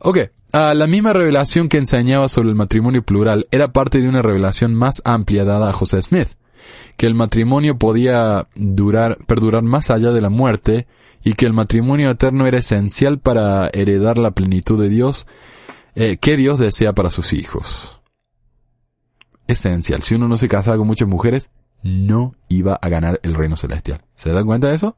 Ok, 0.00 0.18
ah, 0.52 0.74
la 0.74 0.86
misma 0.86 1.12
revelación 1.12 1.68
que 1.68 1.78
enseñaba 1.78 2.28
sobre 2.28 2.48
el 2.48 2.54
matrimonio 2.54 3.02
plural 3.02 3.46
era 3.50 3.72
parte 3.72 4.00
de 4.00 4.08
una 4.08 4.22
revelación 4.22 4.74
más 4.74 5.02
amplia 5.04 5.44
dada 5.44 5.70
a 5.70 5.72
José 5.72 6.00
Smith, 6.02 6.28
que 6.96 7.06
el 7.06 7.14
matrimonio 7.14 7.78
podía 7.78 8.48
durar, 8.54 9.18
perdurar 9.26 9.62
más 9.62 9.90
allá 9.90 10.12
de 10.12 10.20
la 10.20 10.30
muerte 10.30 10.86
y 11.24 11.34
que 11.34 11.46
el 11.46 11.52
matrimonio 11.52 12.10
eterno 12.10 12.46
era 12.46 12.58
esencial 12.58 13.18
para 13.18 13.68
heredar 13.72 14.18
la 14.18 14.32
plenitud 14.32 14.80
de 14.80 14.88
Dios 14.88 15.26
eh, 15.94 16.16
que 16.16 16.36
Dios 16.36 16.58
desea 16.58 16.94
para 16.94 17.10
sus 17.10 17.32
hijos. 17.32 18.00
Esencial. 19.46 20.02
Si 20.02 20.14
uno 20.14 20.28
no 20.28 20.36
se 20.36 20.48
casaba 20.48 20.78
con 20.78 20.86
muchas 20.86 21.08
mujeres, 21.08 21.50
no 21.82 22.34
iba 22.48 22.74
a 22.74 22.88
ganar 22.88 23.20
el 23.22 23.34
reino 23.34 23.56
celestial. 23.56 24.02
¿Se 24.14 24.30
dan 24.30 24.46
cuenta 24.46 24.68
de 24.68 24.76
eso? 24.76 24.96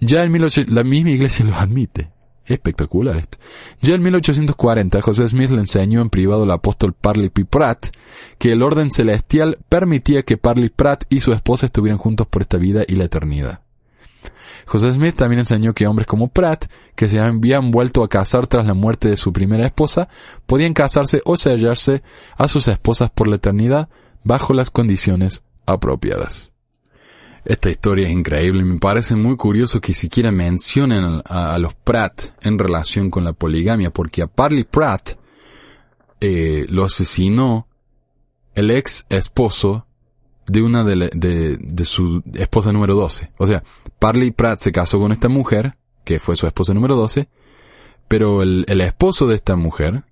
Ya 0.00 0.22
en 0.22 0.32
1800, 0.32 0.74
la 0.74 0.84
misma 0.84 1.10
iglesia 1.10 1.44
lo 1.44 1.54
admite. 1.56 2.10
Espectacular 2.50 3.16
esto. 3.16 3.38
Ya 3.80 3.94
en 3.94 4.02
1840, 4.02 5.00
José 5.02 5.28
Smith 5.28 5.50
le 5.50 5.60
enseñó 5.60 6.00
en 6.00 6.10
privado 6.10 6.42
al 6.42 6.50
apóstol 6.50 6.94
Parley 6.94 7.28
P. 7.28 7.44
Pratt 7.44 7.86
que 8.38 8.50
el 8.50 8.64
orden 8.64 8.90
celestial 8.90 9.58
permitía 9.68 10.24
que 10.24 10.36
Parley 10.36 10.68
Pratt 10.68 11.04
y 11.10 11.20
su 11.20 11.32
esposa 11.32 11.66
estuvieran 11.66 11.98
juntos 11.98 12.26
por 12.26 12.42
esta 12.42 12.56
vida 12.56 12.82
y 12.88 12.96
la 12.96 13.04
eternidad. 13.04 13.60
José 14.66 14.92
Smith 14.92 15.14
también 15.14 15.38
enseñó 15.38 15.74
que 15.74 15.86
hombres 15.86 16.08
como 16.08 16.26
Pratt, 16.26 16.66
que 16.96 17.08
se 17.08 17.20
habían 17.20 17.70
vuelto 17.70 18.02
a 18.02 18.08
casar 18.08 18.48
tras 18.48 18.66
la 18.66 18.74
muerte 18.74 19.08
de 19.08 19.16
su 19.16 19.32
primera 19.32 19.64
esposa, 19.64 20.08
podían 20.46 20.74
casarse 20.74 21.22
o 21.24 21.36
sellarse 21.36 22.02
a 22.36 22.48
sus 22.48 22.66
esposas 22.66 23.10
por 23.10 23.28
la 23.28 23.36
eternidad 23.36 23.88
bajo 24.24 24.54
las 24.54 24.70
condiciones 24.70 25.44
apropiadas. 25.66 26.49
Esta 27.44 27.70
historia 27.70 28.06
es 28.06 28.12
increíble 28.12 28.62
me 28.62 28.78
parece 28.78 29.16
muy 29.16 29.36
curioso 29.36 29.80
que 29.80 29.94
siquiera 29.94 30.30
mencionen 30.30 31.22
a, 31.24 31.58
los 31.58 31.74
Pratt 31.74 32.34
en 32.42 32.58
relación 32.58 33.10
con 33.10 33.24
la 33.24 33.32
poligamia, 33.32 33.90
porque 33.90 34.22
a 34.22 34.26
Parley 34.26 34.64
Pratt 34.64 35.18
eh, 36.20 36.66
lo 36.68 36.84
asesinó 36.84 37.66
el 38.54 38.70
ex 38.70 39.06
esposo 39.08 39.86
de 40.46 40.62
una 40.62 40.84
de, 40.84 41.10
de, 41.14 41.56
de 41.56 41.84
su 41.84 42.22
esposa 42.34 42.72
número 42.72 42.94
12. 42.94 43.32
O 43.38 43.46
sea, 43.46 43.62
Parley 43.98 44.32
Pratt 44.32 44.58
se 44.58 44.72
casó 44.72 44.98
con 44.98 45.12
esta 45.12 45.28
mujer, 45.28 45.76
que 46.04 46.18
fue 46.18 46.36
su 46.36 46.46
esposa 46.46 46.74
número 46.74 46.96
12, 46.96 47.28
pero 48.08 48.42
el, 48.42 48.64
el 48.68 48.80
esposo 48.80 49.26
de 49.26 49.36
esta 49.36 49.56
mujer 49.56 50.04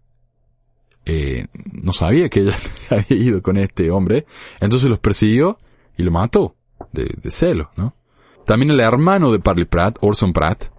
eh, 1.04 1.48
no 1.54 1.92
sabía 1.92 2.28
que 2.28 2.40
ella 2.40 2.56
había 2.90 3.22
ido 3.22 3.42
con 3.42 3.58
este 3.58 3.90
hombre, 3.90 4.24
entonces 4.60 4.88
los 4.88 4.98
persiguió 4.98 5.58
y 5.96 6.04
lo 6.04 6.10
mató 6.10 6.57
de, 6.92 7.14
de 7.22 7.30
celo, 7.30 7.70
¿no? 7.76 7.94
También 8.48 8.70
el 8.70 8.80
hermano 8.80 9.30
de 9.30 9.40
Parley 9.40 9.66
Pratt, 9.66 9.98
Orson 10.00 10.32
Pratt, 10.32 10.70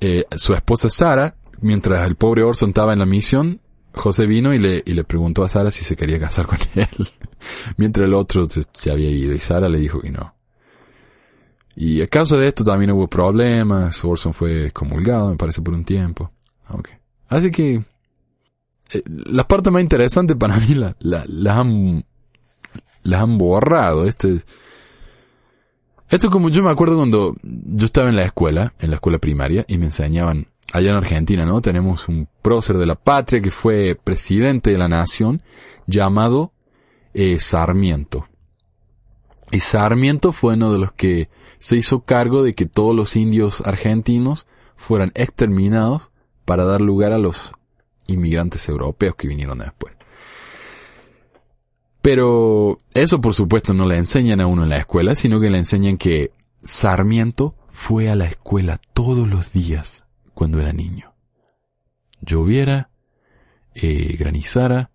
eh, 0.00 0.26
su 0.36 0.52
esposa 0.52 0.90
Sara, 0.90 1.36
mientras 1.60 2.06
el 2.06 2.16
pobre 2.16 2.42
Orson 2.42 2.68
estaba 2.68 2.92
en 2.92 2.98
la 2.98 3.06
misión, 3.06 3.60
José 3.94 4.26
vino 4.26 4.52
y 4.52 4.58
le, 4.58 4.82
y 4.84 4.92
le 4.92 5.04
preguntó 5.04 5.42
a 5.42 5.48
Sara 5.48 5.70
si 5.70 5.84
se 5.84 5.96
quería 5.96 6.20
casar 6.20 6.46
con 6.46 6.58
él, 6.74 7.08
mientras 7.78 8.06
el 8.06 8.12
otro 8.14 8.46
se, 8.48 8.90
había 8.90 9.10
ido 9.10 9.34
y 9.34 9.38
Sara 9.38 9.68
le 9.68 9.78
dijo 9.78 10.00
que 10.00 10.10
no. 10.10 10.34
Y 11.74 12.02
a 12.02 12.08
causa 12.08 12.36
de 12.36 12.48
esto 12.48 12.62
también 12.62 12.90
hubo 12.90 13.08
problemas, 13.08 14.04
Orson 14.04 14.34
fue 14.34 14.66
excomulgado, 14.66 15.30
me 15.30 15.36
parece, 15.36 15.62
por 15.62 15.74
un 15.74 15.84
tiempo. 15.84 16.30
Ok. 16.68 16.90
Así 17.28 17.50
que, 17.50 17.84
eh, 18.92 19.02
la 19.06 19.46
parte 19.46 19.70
más 19.70 19.80
interesante 19.80 20.36
para 20.36 20.58
mí 20.58 20.74
la, 20.74 20.94
la, 20.98 21.58
han, 21.58 22.04
las 23.02 23.20
han 23.22 23.38
borrado. 23.38 24.04
Este, 24.04 24.42
esto 26.10 26.30
como 26.30 26.48
yo 26.48 26.62
me 26.62 26.70
acuerdo 26.70 26.96
cuando 26.96 27.36
yo 27.42 27.84
estaba 27.84 28.08
en 28.08 28.16
la 28.16 28.24
escuela, 28.24 28.72
en 28.78 28.90
la 28.90 28.96
escuela 28.96 29.18
primaria, 29.18 29.64
y 29.68 29.76
me 29.76 29.86
enseñaban, 29.86 30.48
allá 30.72 30.90
en 30.90 30.96
Argentina, 30.96 31.44
¿no? 31.44 31.60
Tenemos 31.60 32.08
un 32.08 32.28
prócer 32.42 32.78
de 32.78 32.86
la 32.86 32.94
patria 32.94 33.40
que 33.40 33.50
fue 33.50 33.98
presidente 34.02 34.70
de 34.70 34.78
la 34.78 34.88
nación, 34.88 35.42
llamado 35.86 36.52
eh, 37.14 37.38
Sarmiento. 37.40 38.26
Y 39.50 39.60
Sarmiento 39.60 40.32
fue 40.32 40.54
uno 40.54 40.72
de 40.72 40.78
los 40.78 40.92
que 40.92 41.28
se 41.58 41.76
hizo 41.76 42.00
cargo 42.00 42.42
de 42.42 42.54
que 42.54 42.66
todos 42.66 42.94
los 42.94 43.16
indios 43.16 43.62
argentinos 43.66 44.46
fueran 44.76 45.12
exterminados 45.14 46.10
para 46.44 46.64
dar 46.64 46.80
lugar 46.80 47.12
a 47.12 47.18
los 47.18 47.52
inmigrantes 48.06 48.68
europeos 48.68 49.14
que 49.16 49.28
vinieron 49.28 49.58
después. 49.58 49.97
Pero 52.08 52.78
eso 52.94 53.20
por 53.20 53.34
supuesto 53.34 53.74
no 53.74 53.84
le 53.84 53.98
enseñan 53.98 54.40
a 54.40 54.46
uno 54.46 54.62
en 54.62 54.70
la 54.70 54.78
escuela, 54.78 55.14
sino 55.14 55.40
que 55.40 55.50
le 55.50 55.58
enseñan 55.58 55.98
que 55.98 56.32
Sarmiento 56.62 57.54
fue 57.68 58.08
a 58.08 58.16
la 58.16 58.24
escuela 58.24 58.80
todos 58.94 59.28
los 59.28 59.52
días 59.52 60.06
cuando 60.32 60.58
era 60.58 60.72
niño. 60.72 61.12
Lloviera, 62.22 62.88
eh, 63.74 64.16
granizara, 64.18 64.90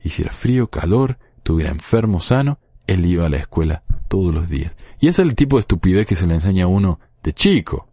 hiciera 0.00 0.30
frío, 0.30 0.68
calor, 0.68 1.18
tuviera 1.42 1.72
enfermo, 1.72 2.20
sano, 2.20 2.60
él 2.86 3.04
iba 3.04 3.26
a 3.26 3.30
la 3.30 3.38
escuela 3.38 3.82
todos 4.06 4.32
los 4.32 4.48
días. 4.48 4.74
Y 5.00 5.08
ese 5.08 5.22
es 5.22 5.28
el 5.28 5.34
tipo 5.34 5.56
de 5.56 5.62
estupidez 5.62 6.06
que 6.06 6.14
se 6.14 6.28
le 6.28 6.34
enseña 6.34 6.66
a 6.66 6.68
uno 6.68 7.00
de 7.24 7.32
chico. 7.32 7.88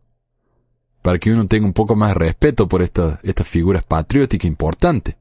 Para 1.01 1.17
que 1.17 1.33
uno 1.33 1.47
tenga 1.47 1.65
un 1.65 1.73
poco 1.73 1.95
más 1.95 2.09
de 2.09 2.19
respeto 2.19 2.67
por 2.67 2.83
estas 2.83 3.17
estas 3.23 3.47
figuras 3.47 3.83
patrióticas 3.83 4.45
importantes. 4.45 5.15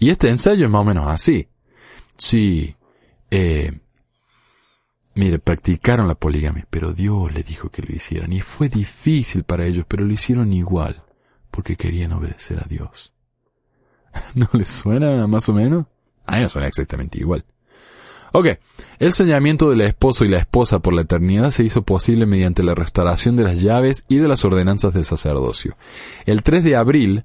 Y 0.00 0.10
este 0.10 0.30
ensayo 0.30 0.64
es 0.64 0.70
más 0.72 0.80
o 0.80 0.84
menos 0.84 1.06
así. 1.06 1.46
Sí, 2.22 2.76
eh, 3.32 3.80
mire, 5.16 5.40
practicaron 5.40 6.06
la 6.06 6.14
poligamia, 6.14 6.64
pero 6.70 6.92
Dios 6.92 7.34
le 7.34 7.42
dijo 7.42 7.68
que 7.68 7.82
lo 7.82 7.92
hicieran. 7.92 8.32
Y 8.32 8.40
fue 8.40 8.68
difícil 8.68 9.42
para 9.42 9.66
ellos, 9.66 9.86
pero 9.88 10.04
lo 10.04 10.12
hicieron 10.12 10.52
igual, 10.52 11.02
porque 11.50 11.74
querían 11.74 12.12
obedecer 12.12 12.60
a 12.60 12.68
Dios. 12.68 13.12
¿No 14.36 14.48
les 14.52 14.68
suena 14.68 15.26
más 15.26 15.48
o 15.48 15.52
menos? 15.52 15.86
A 16.24 16.48
suena 16.48 16.68
exactamente 16.68 17.18
igual. 17.18 17.44
Ok, 18.30 18.46
el 19.00 19.12
señalamiento 19.12 19.68
del 19.68 19.80
esposo 19.80 20.24
y 20.24 20.28
la 20.28 20.38
esposa 20.38 20.78
por 20.78 20.94
la 20.94 21.02
eternidad 21.02 21.50
se 21.50 21.64
hizo 21.64 21.82
posible 21.82 22.24
mediante 22.26 22.62
la 22.62 22.76
restauración 22.76 23.34
de 23.34 23.42
las 23.42 23.60
llaves 23.60 24.04
y 24.08 24.18
de 24.18 24.28
las 24.28 24.44
ordenanzas 24.44 24.94
del 24.94 25.04
sacerdocio. 25.04 25.76
El 26.24 26.44
3 26.44 26.62
de 26.62 26.76
abril 26.76 27.24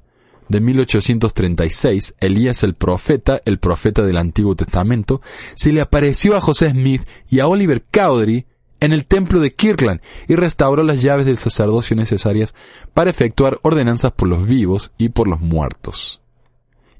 de 0.49 0.61
1836, 0.61 2.15
Elías 2.19 2.63
el 2.63 2.73
profeta, 2.73 3.41
el 3.45 3.59
profeta 3.59 4.03
del 4.03 4.17
Antiguo 4.17 4.55
Testamento, 4.55 5.21
se 5.55 5.71
le 5.71 5.81
apareció 5.81 6.35
a 6.35 6.41
José 6.41 6.71
Smith 6.71 7.03
y 7.29 7.39
a 7.39 7.47
Oliver 7.47 7.83
Cowdery 7.91 8.45
en 8.79 8.93
el 8.93 9.05
templo 9.05 9.39
de 9.39 9.53
Kirkland 9.53 10.01
y 10.27 10.35
restauró 10.35 10.83
las 10.83 11.01
llaves 11.01 11.25
del 11.25 11.37
sacerdocio 11.37 11.95
necesarias 11.95 12.53
para 12.93 13.09
efectuar 13.09 13.59
ordenanzas 13.63 14.11
por 14.11 14.27
los 14.27 14.45
vivos 14.45 14.91
y 14.97 15.09
por 15.09 15.27
los 15.27 15.39
muertos, 15.39 16.21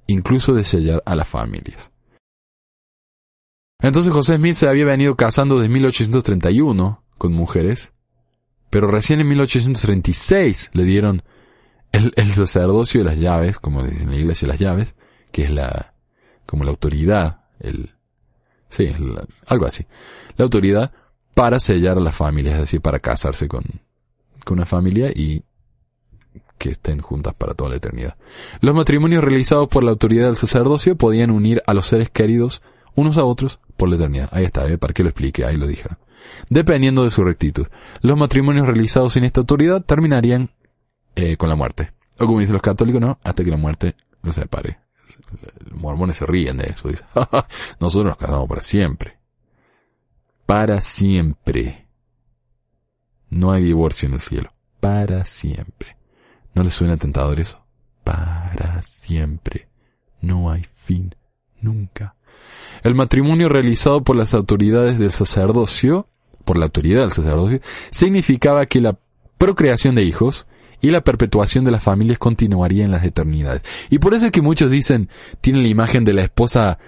incluso 0.08 0.54
de 0.54 0.64
sellar 0.64 1.04
a 1.06 1.16
las 1.16 1.28
familias. 1.28 1.92
Entonces 3.80 4.12
José 4.12 4.38
Smith 4.38 4.56
se 4.56 4.68
había 4.68 4.86
venido 4.86 5.16
casando 5.16 5.60
desde 5.60 5.74
1831 5.74 7.04
con 7.18 7.34
mujeres, 7.34 7.94
pero 8.70 8.88
recién 8.88 9.22
en 9.22 9.30
1836 9.30 10.72
le 10.74 10.84
dieron 10.84 11.24
el, 11.92 12.14
el 12.16 12.32
sacerdocio 12.32 13.02
de 13.02 13.06
las 13.06 13.20
llaves, 13.20 13.60
como 13.60 13.82
en 13.82 14.10
la 14.10 14.16
iglesia 14.16 14.48
las 14.48 14.60
llaves, 14.60 14.96
que 15.32 15.44
es 15.44 15.52
la, 15.52 15.94
como 16.46 16.64
la 16.64 16.72
autoridad, 16.72 17.46
el, 17.60 17.92
sí, 18.70 18.94
algo 19.48 19.66
así, 19.66 19.86
la 20.38 20.44
autoridad 20.44 20.92
para 21.34 21.60
sellar 21.60 21.98
a 21.98 22.02
las 22.02 22.16
familias, 22.16 22.56
es 22.56 22.62
decir, 22.62 22.82
para 22.82 23.00
casarse 23.00 23.48
con, 23.48 23.64
con 24.44 24.58
una 24.58 24.66
familia 24.66 25.12
y 25.14 25.44
que 26.58 26.72
estén 26.72 27.00
juntas 27.00 27.34
para 27.36 27.54
toda 27.54 27.70
la 27.70 27.76
eternidad. 27.76 28.16
Los 28.62 28.76
matrimonios 28.76 29.24
realizados 29.24 29.68
por 29.68 29.84
la 29.84 29.92
autoridad 29.92 30.26
del 30.26 30.36
sacerdocio 30.36 30.96
podían 30.96 31.30
unir 31.30 31.62
a 31.68 31.74
los 31.74 31.86
seres 31.86 32.10
queridos 32.10 32.64
unos 32.96 33.18
a 33.18 33.26
otros 33.26 33.60
por 33.76 33.90
la 33.90 33.96
eternidad. 33.96 34.30
Ahí 34.32 34.46
está, 34.46 34.68
¿eh? 34.68 34.78
para 34.78 34.94
que 34.94 35.04
lo 35.04 35.10
explique, 35.10 35.46
ahí 35.46 35.56
lo 35.56 35.68
dijeron. 35.68 35.98
Dependiendo 36.50 37.04
de 37.04 37.12
su 37.12 37.24
rectitud. 37.24 37.68
Los 38.02 38.18
matrimonios 38.18 38.66
realizados 38.66 39.14
sin 39.14 39.24
esta 39.24 39.42
autoridad 39.42 39.84
terminarían 39.84 40.50
eh, 41.18 41.36
con 41.36 41.50
la 41.50 41.56
muerte. 41.56 41.94
O 42.20 42.28
como 42.28 42.40
dicen 42.40 42.54
los 42.54 42.62
católicos, 42.62 43.02
no, 43.02 43.18
hasta 43.24 43.44
que 43.44 43.50
la 43.50 43.58
muerte 43.58 43.96
los 44.22 44.36
separe. 44.36 44.78
Los 45.66 45.80
mormones 45.80 46.18
se 46.18 46.28
ríen 46.28 46.58
de 46.58 46.68
eso. 46.68 46.90
Dicen, 46.90 47.08
nosotros 47.80 48.12
nos 48.12 48.18
casamos 48.18 48.48
para 48.48 48.62
siempre. 48.62 49.18
Para 50.46 50.80
siempre. 50.80 51.88
No 53.32 53.52
hay 53.52 53.64
divorcio 53.64 54.08
en 54.08 54.14
el 54.14 54.20
cielo. 54.20 54.54
Para 54.80 55.26
siempre. 55.26 55.98
¿No 56.54 56.62
les 56.64 56.76
suena 56.76 56.98
tentador 56.98 57.40
eso? 57.40 57.66
Para 58.04 58.80
siempre. 58.84 59.70
No 60.22 60.52
hay 60.52 60.68
fin. 60.86 61.16
Nunca. 61.60 62.16
El 62.84 62.94
matrimonio 62.94 63.50
realizado 63.50 64.04
por 64.04 64.16
las 64.16 64.36
autoridades 64.36 65.00
del 65.00 65.12
sacerdocio, 65.12 66.08
por 66.46 66.58
la 66.58 66.66
autoridad 66.66 67.02
del 67.02 67.12
sacerdocio, 67.12 67.60
significaba 67.90 68.68
que 68.68 68.82
la 68.82 69.00
procreación 69.40 69.96
de 69.96 70.04
hijos 70.04 70.48
y 70.82 70.92
la 70.92 71.02
perpetuación 71.02 71.66
de 71.66 71.72
las 71.72 71.84
familias 71.84 72.20
continuaría 72.20 72.86
en 72.86 72.92
las 72.92 73.04
eternidades. 73.04 73.64
Y 73.90 74.00
por 74.00 74.14
eso 74.14 74.28
es 74.28 74.32
que 74.32 74.42
muchos 74.42 74.72
dicen, 74.72 75.10
tienen 75.42 75.64
la 75.64 75.70
imagen 75.70 76.06
de 76.06 76.14
la 76.14 76.24
esposa 76.24 76.80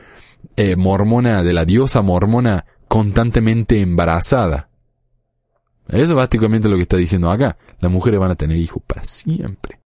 eh, 0.56 0.76
mormona, 0.76 1.44
de 1.44 1.54
la 1.54 1.66
diosa 1.66 2.02
mormona, 2.02 2.66
constantemente 2.88 3.82
embarazada. 3.82 4.70
Eso 5.88 6.04
es 6.04 6.14
básicamente 6.14 6.70
lo 6.70 6.76
que 6.76 6.84
está 6.84 6.98
diciendo 6.98 7.32
acá. 7.32 7.58
Las 7.80 7.92
mujeres 7.92 8.20
van 8.20 8.32
a 8.32 8.36
tener 8.36 8.58
hijos 8.58 8.84
para 8.86 9.04
siempre. 9.04 9.80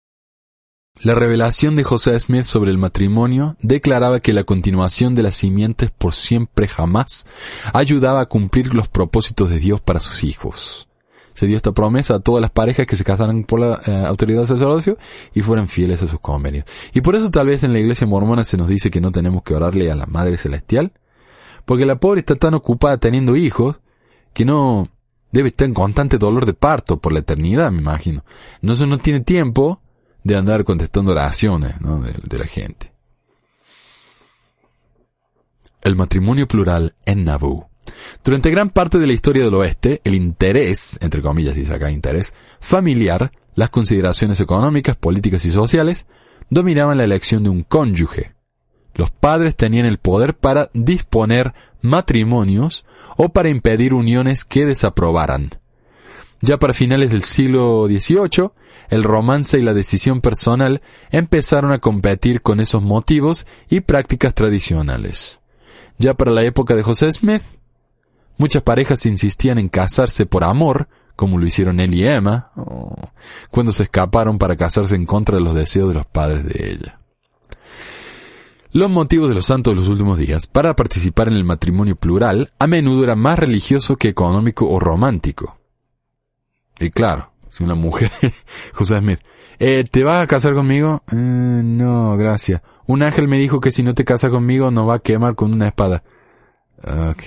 La 1.03 1.15
revelación 1.15 1.75
de 1.75 1.83
José 1.83 2.19
Smith 2.19 2.43
sobre 2.43 2.69
el 2.69 2.77
matrimonio 2.77 3.55
declaraba 3.61 4.19
que 4.19 4.33
la 4.33 4.43
continuación 4.43 5.15
de 5.15 5.23
las 5.23 5.35
simientes 5.35 5.89
por 5.89 6.13
siempre 6.13 6.67
jamás 6.67 7.25
ayudaba 7.73 8.21
a 8.21 8.25
cumplir 8.27 8.75
los 8.75 8.87
propósitos 8.87 9.49
de 9.49 9.57
Dios 9.59 9.81
para 9.81 9.99
sus 9.99 10.23
hijos. 10.23 10.90
Se 11.41 11.47
dio 11.47 11.57
esta 11.57 11.71
promesa 11.71 12.13
a 12.13 12.19
todas 12.19 12.39
las 12.39 12.51
parejas 12.51 12.85
que 12.85 12.95
se 12.95 13.03
casaran 13.03 13.45
por 13.45 13.59
la 13.59 13.81
eh, 13.87 14.05
autoridad 14.05 14.41
del 14.41 14.47
sacerdocio 14.47 14.99
y 15.33 15.41
fueran 15.41 15.67
fieles 15.67 16.03
a 16.03 16.07
sus 16.07 16.19
convenios. 16.19 16.65
Y 16.93 17.01
por 17.01 17.15
eso 17.15 17.31
tal 17.31 17.47
vez 17.47 17.63
en 17.63 17.73
la 17.73 17.79
iglesia 17.79 18.05
mormona 18.05 18.43
se 18.43 18.57
nos 18.57 18.67
dice 18.67 18.91
que 18.91 19.01
no 19.01 19.11
tenemos 19.11 19.41
que 19.41 19.55
orarle 19.55 19.91
a 19.91 19.95
la 19.95 20.05
Madre 20.05 20.37
Celestial, 20.37 20.91
porque 21.65 21.87
la 21.87 21.99
pobre 21.99 22.19
está 22.19 22.35
tan 22.35 22.53
ocupada 22.53 22.99
teniendo 22.99 23.35
hijos 23.35 23.77
que 24.33 24.45
no 24.45 24.87
debe 25.31 25.49
estar 25.49 25.67
en 25.67 25.73
constante 25.73 26.19
dolor 26.19 26.45
de 26.45 26.53
parto 26.53 26.97
por 26.97 27.11
la 27.11 27.21
eternidad, 27.21 27.71
me 27.71 27.79
imagino. 27.79 28.23
Entonces 28.61 28.87
no 28.87 28.99
tiene 28.99 29.21
tiempo 29.21 29.81
de 30.23 30.37
andar 30.37 30.63
contestando 30.63 31.13
oraciones 31.13 31.81
¿no? 31.81 32.01
de, 32.01 32.13
de 32.21 32.37
la 32.37 32.45
gente. 32.45 32.93
El 35.81 35.95
matrimonio 35.95 36.47
plural 36.47 36.93
en 37.03 37.25
Nauvoo. 37.25 37.70
Durante 38.23 38.51
gran 38.51 38.69
parte 38.69 38.99
de 38.99 39.07
la 39.07 39.13
historia 39.13 39.43
del 39.43 39.53
oeste, 39.53 40.01
el 40.03 40.15
interés, 40.15 40.97
entre 41.01 41.21
comillas 41.21 41.55
dice 41.55 41.73
acá 41.73 41.91
interés, 41.91 42.33
familiar, 42.59 43.31
las 43.55 43.69
consideraciones 43.69 44.39
económicas, 44.39 44.95
políticas 44.95 45.45
y 45.45 45.51
sociales, 45.51 46.05
dominaban 46.49 46.97
la 46.97 47.03
elección 47.03 47.43
de 47.43 47.49
un 47.49 47.63
cónyuge. 47.63 48.33
Los 48.93 49.11
padres 49.11 49.55
tenían 49.55 49.85
el 49.85 49.97
poder 49.97 50.35
para 50.35 50.69
disponer 50.73 51.53
matrimonios 51.81 52.85
o 53.17 53.29
para 53.29 53.49
impedir 53.49 53.93
uniones 53.93 54.45
que 54.45 54.65
desaprobaran. 54.65 55.49
Ya 56.41 56.57
para 56.57 56.73
finales 56.73 57.11
del 57.11 57.23
siglo 57.23 57.87
XVIII, 57.87 58.51
el 58.89 59.03
romance 59.03 59.57
y 59.57 59.61
la 59.61 59.73
decisión 59.73 60.21
personal 60.21 60.81
empezaron 61.11 61.71
a 61.71 61.79
competir 61.79 62.41
con 62.41 62.59
esos 62.59 62.81
motivos 62.81 63.45
y 63.69 63.81
prácticas 63.81 64.33
tradicionales. 64.33 65.39
Ya 65.97 66.15
para 66.15 66.31
la 66.31 66.43
época 66.43 66.75
de 66.75 66.83
José 66.83 67.13
Smith, 67.13 67.43
muchas 68.37 68.63
parejas 68.63 69.05
insistían 69.05 69.57
en 69.57 69.69
casarse 69.69 70.25
por 70.25 70.43
amor, 70.43 70.87
como 71.15 71.37
lo 71.37 71.45
hicieron 71.45 71.79
él 71.79 71.93
y 71.93 72.05
Emma, 72.05 72.51
cuando 73.49 73.71
se 73.71 73.83
escaparon 73.83 74.37
para 74.37 74.55
casarse 74.55 74.95
en 74.95 75.05
contra 75.05 75.37
de 75.37 75.43
los 75.43 75.55
deseos 75.55 75.89
de 75.89 75.95
los 75.95 76.05
padres 76.05 76.45
de 76.45 76.71
ella. 76.71 76.99
Los 78.73 78.89
motivos 78.89 79.27
de 79.27 79.35
los 79.35 79.45
santos 79.45 79.73
de 79.73 79.81
los 79.81 79.89
últimos 79.89 80.17
días 80.17 80.47
para 80.47 80.75
participar 80.77 81.27
en 81.27 81.33
el 81.33 81.43
matrimonio 81.43 81.97
plural 81.97 82.53
a 82.57 82.67
menudo 82.67 83.03
era 83.03 83.17
más 83.17 83.37
religioso 83.37 83.97
que 83.97 84.07
económico 84.07 84.69
o 84.69 84.79
romántico. 84.79 85.57
Y 86.79 86.89
claro, 86.89 87.33
si 87.49 87.65
una 87.65 87.75
mujer, 87.75 88.11
José 88.73 88.99
Smith, 88.99 89.19
eh, 89.59 89.83
¿te 89.83 90.03
vas 90.03 90.23
a 90.23 90.27
casar 90.27 90.55
conmigo? 90.55 91.03
Eh, 91.11 91.15
no, 91.15 92.15
gracias. 92.15 92.61
Un 92.87 93.03
ángel 93.03 93.27
me 93.27 93.37
dijo 93.37 93.59
que 93.59 93.71
si 93.71 93.83
no 93.83 93.93
te 93.93 94.05
casas 94.05 94.31
conmigo 94.31 94.71
nos 94.71 94.87
va 94.87 94.95
a 94.95 94.99
quemar 94.99 95.35
con 95.35 95.53
una 95.53 95.67
espada. 95.67 96.03
Ok. 96.81 97.23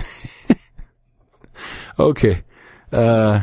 ok. 1.96 2.20
Uh, 2.92 3.38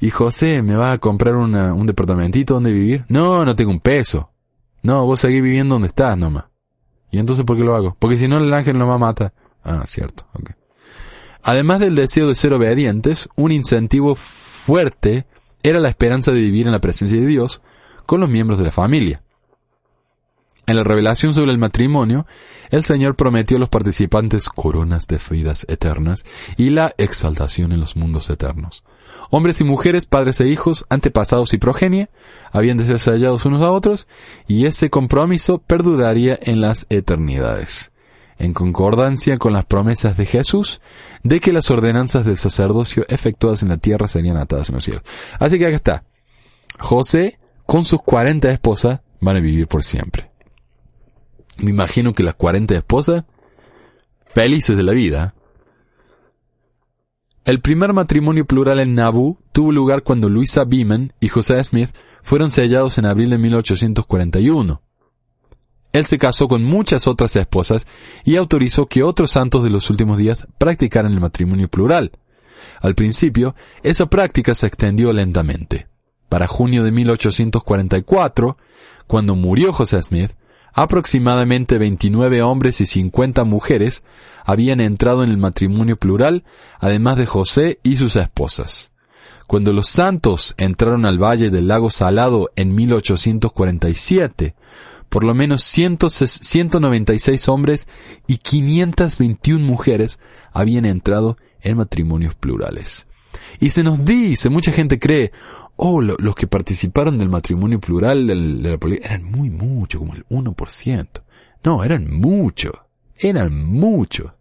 y 0.00 0.10
José, 0.10 0.62
¿me 0.62 0.76
vas 0.76 0.94
a 0.94 0.98
comprar 0.98 1.36
una, 1.36 1.72
un 1.74 1.86
departamentito 1.86 2.54
donde 2.54 2.72
vivir? 2.72 3.04
No, 3.08 3.44
no 3.44 3.56
tengo 3.56 3.70
un 3.70 3.80
peso. 3.80 4.30
No, 4.82 5.06
vos 5.06 5.20
seguís 5.20 5.42
viviendo 5.42 5.76
donde 5.76 5.88
estás 5.88 6.16
nomás. 6.18 6.44
¿Y 7.10 7.18
entonces 7.18 7.44
por 7.44 7.56
qué 7.56 7.62
lo 7.62 7.74
hago? 7.74 7.96
Porque 7.98 8.18
si 8.18 8.28
no 8.28 8.38
el 8.38 8.52
ángel 8.52 8.78
nos 8.78 8.88
va 8.88 9.08
a. 9.08 9.32
Ah, 9.64 9.84
cierto. 9.86 10.26
ok. 10.34 10.50
Además 11.42 11.80
del 11.80 11.94
deseo 11.94 12.28
de 12.28 12.34
ser 12.34 12.52
obedientes, 12.52 13.28
un 13.36 13.52
incentivo 13.52 14.14
fuerte 14.14 15.26
era 15.62 15.78
la 15.78 15.88
esperanza 15.88 16.32
de 16.32 16.40
vivir 16.40 16.66
en 16.66 16.72
la 16.72 16.80
presencia 16.80 17.18
de 17.18 17.26
Dios 17.26 17.62
con 18.04 18.20
los 18.20 18.28
miembros 18.28 18.58
de 18.58 18.64
la 18.64 18.70
familia. 18.72 19.22
En 20.66 20.76
la 20.76 20.84
revelación 20.84 21.34
sobre 21.34 21.52
el 21.52 21.58
matrimonio, 21.58 22.26
el 22.74 22.82
Señor 22.82 23.14
prometió 23.14 23.56
a 23.56 23.60
los 23.60 23.68
participantes 23.68 24.48
coronas 24.48 25.06
de 25.06 25.20
vidas 25.30 25.64
eternas 25.68 26.24
y 26.56 26.70
la 26.70 26.92
exaltación 26.98 27.70
en 27.70 27.78
los 27.78 27.94
mundos 27.94 28.28
eternos. 28.30 28.82
Hombres 29.30 29.60
y 29.60 29.64
mujeres, 29.64 30.06
padres 30.06 30.40
e 30.40 30.48
hijos, 30.48 30.84
antepasados 30.88 31.54
y 31.54 31.58
progenie, 31.58 32.08
habían 32.50 32.76
de 32.76 32.84
ser 32.84 32.98
sellados 32.98 33.46
unos 33.46 33.62
a 33.62 33.70
otros, 33.70 34.08
y 34.48 34.64
ese 34.64 34.90
compromiso 34.90 35.58
perduraría 35.58 36.36
en 36.42 36.60
las 36.60 36.86
eternidades, 36.90 37.92
en 38.38 38.52
concordancia 38.52 39.38
con 39.38 39.52
las 39.52 39.66
promesas 39.66 40.16
de 40.16 40.26
Jesús 40.26 40.80
de 41.22 41.38
que 41.38 41.52
las 41.52 41.70
ordenanzas 41.70 42.24
del 42.24 42.38
sacerdocio 42.38 43.04
efectuadas 43.08 43.62
en 43.62 43.68
la 43.68 43.78
tierra 43.78 44.08
serían 44.08 44.36
atadas 44.36 44.70
en 44.70 44.74
los 44.74 44.84
cielos. 44.84 45.04
Así 45.38 45.60
que 45.60 45.66
acá 45.66 45.76
está. 45.76 46.04
José, 46.80 47.38
con 47.66 47.84
sus 47.84 48.02
40 48.02 48.50
esposas, 48.50 49.00
van 49.20 49.36
a 49.36 49.40
vivir 49.40 49.68
por 49.68 49.84
siempre. 49.84 50.33
Me 51.58 51.70
imagino 51.70 52.14
que 52.14 52.22
las 52.22 52.34
40 52.34 52.74
esposas, 52.74 53.24
felices 54.26 54.76
de 54.76 54.82
la 54.82 54.92
vida, 54.92 55.34
el 57.44 57.60
primer 57.60 57.92
matrimonio 57.92 58.46
plural 58.46 58.80
en 58.80 58.94
Nauvoo 58.94 59.38
tuvo 59.52 59.70
lugar 59.70 60.02
cuando 60.02 60.30
Luisa 60.30 60.64
Beeman 60.64 61.12
y 61.20 61.28
José 61.28 61.62
Smith 61.62 61.90
fueron 62.22 62.50
sellados 62.50 62.96
en 62.96 63.04
abril 63.04 63.30
de 63.30 63.38
1841. 63.38 64.80
Él 65.92 66.04
se 66.06 66.18
casó 66.18 66.48
con 66.48 66.64
muchas 66.64 67.06
otras 67.06 67.36
esposas 67.36 67.86
y 68.24 68.36
autorizó 68.36 68.86
que 68.86 69.02
otros 69.02 69.30
santos 69.30 69.62
de 69.62 69.70
los 69.70 69.90
últimos 69.90 70.16
días 70.16 70.48
practicaran 70.58 71.12
el 71.12 71.20
matrimonio 71.20 71.68
plural. 71.68 72.12
Al 72.80 72.94
principio, 72.94 73.54
esa 73.82 74.06
práctica 74.06 74.54
se 74.54 74.66
extendió 74.66 75.12
lentamente. 75.12 75.86
Para 76.30 76.46
junio 76.46 76.82
de 76.82 76.92
1844, 76.92 78.56
cuando 79.06 79.36
murió 79.36 79.72
José 79.72 80.02
Smith, 80.02 80.32
aproximadamente 80.74 81.78
29 81.78 82.42
hombres 82.42 82.80
y 82.80 82.86
50 82.86 83.44
mujeres 83.44 84.02
habían 84.44 84.80
entrado 84.80 85.24
en 85.24 85.30
el 85.30 85.38
matrimonio 85.38 85.96
plural, 85.96 86.44
además 86.80 87.16
de 87.16 87.26
José 87.26 87.78
y 87.82 87.96
sus 87.96 88.16
esposas. 88.16 88.90
Cuando 89.46 89.72
los 89.72 89.88
santos 89.88 90.54
entraron 90.56 91.06
al 91.06 91.22
Valle 91.22 91.50
del 91.50 91.68
Lago 91.68 91.90
Salado 91.90 92.50
en 92.56 92.74
1847, 92.74 94.54
por 95.08 95.22
lo 95.22 95.34
menos 95.34 95.62
196 95.62 97.48
hombres 97.48 97.86
y 98.26 98.38
521 98.38 99.64
mujeres 99.64 100.18
habían 100.52 100.86
entrado 100.86 101.36
en 101.60 101.76
matrimonios 101.76 102.34
plurales. 102.34 103.06
Y 103.60 103.70
se 103.70 103.82
nos 103.82 104.04
dice, 104.04 104.48
mucha 104.48 104.72
gente 104.72 104.98
cree, 104.98 105.30
oh, 105.76 106.00
lo, 106.00 106.16
los 106.18 106.34
que 106.34 106.46
participaron 106.46 107.18
del 107.18 107.28
matrimonio 107.28 107.80
plural 107.80 108.26
de 108.26 108.34
la 108.34 108.78
política 108.78 109.08
eran 109.08 109.24
muy 109.24 109.50
mucho, 109.50 109.98
como 109.98 110.14
el 110.14 110.26
1%. 110.26 111.08
No, 111.64 111.82
eran 111.82 112.10
muchos, 112.10 112.72
eran 113.16 113.64
muchos. 113.66 114.32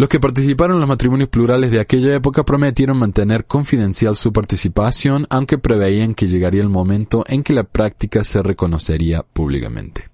Los 0.00 0.08
que 0.08 0.18
participaron 0.18 0.76
en 0.76 0.80
los 0.80 0.88
matrimonios 0.88 1.28
plurales 1.28 1.70
de 1.70 1.78
aquella 1.78 2.14
época 2.14 2.42
prometieron 2.42 2.96
mantener 2.96 3.44
confidencial 3.44 4.16
su 4.16 4.32
participación, 4.32 5.26
aunque 5.28 5.58
preveían 5.58 6.14
que 6.14 6.26
llegaría 6.26 6.62
el 6.62 6.70
momento 6.70 7.22
en 7.28 7.42
que 7.42 7.52
la 7.52 7.64
práctica 7.64 8.24
se 8.24 8.42
reconocería 8.42 9.22
públicamente. 9.22 10.08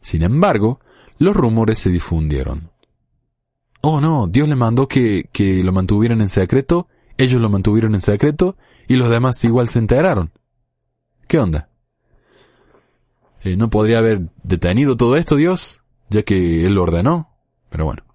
Sin 0.00 0.22
embargo, 0.22 0.80
los 1.18 1.36
rumores 1.36 1.78
se 1.78 1.90
difundieron. 1.90 2.70
Oh 3.82 4.00
no, 4.00 4.26
Dios 4.26 4.48
le 4.48 4.56
mandó 4.56 4.88
que, 4.88 5.28
que 5.30 5.62
lo 5.62 5.72
mantuvieran 5.72 6.22
en 6.22 6.28
secreto, 6.28 6.88
ellos 7.18 7.40
lo 7.40 7.50
mantuvieron 7.50 7.94
en 7.94 8.00
secreto, 8.00 8.56
Y 8.88 8.96
los 8.96 9.10
demás 9.10 9.42
igual 9.44 9.68
se 9.68 9.78
enteraron. 9.78 10.30
¿Qué 11.26 11.38
onda? 11.38 11.68
Eh, 13.42 13.56
¿No 13.56 13.70
podría 13.70 13.98
haber 13.98 14.28
detenido 14.42 14.96
todo 14.96 15.16
esto 15.16 15.36
Dios? 15.36 15.80
Ya 16.08 16.22
que 16.22 16.66
Él 16.66 16.74
lo 16.74 16.82
ordenó. 16.82 17.30
Pero 17.70 17.84
bueno. 17.84 18.06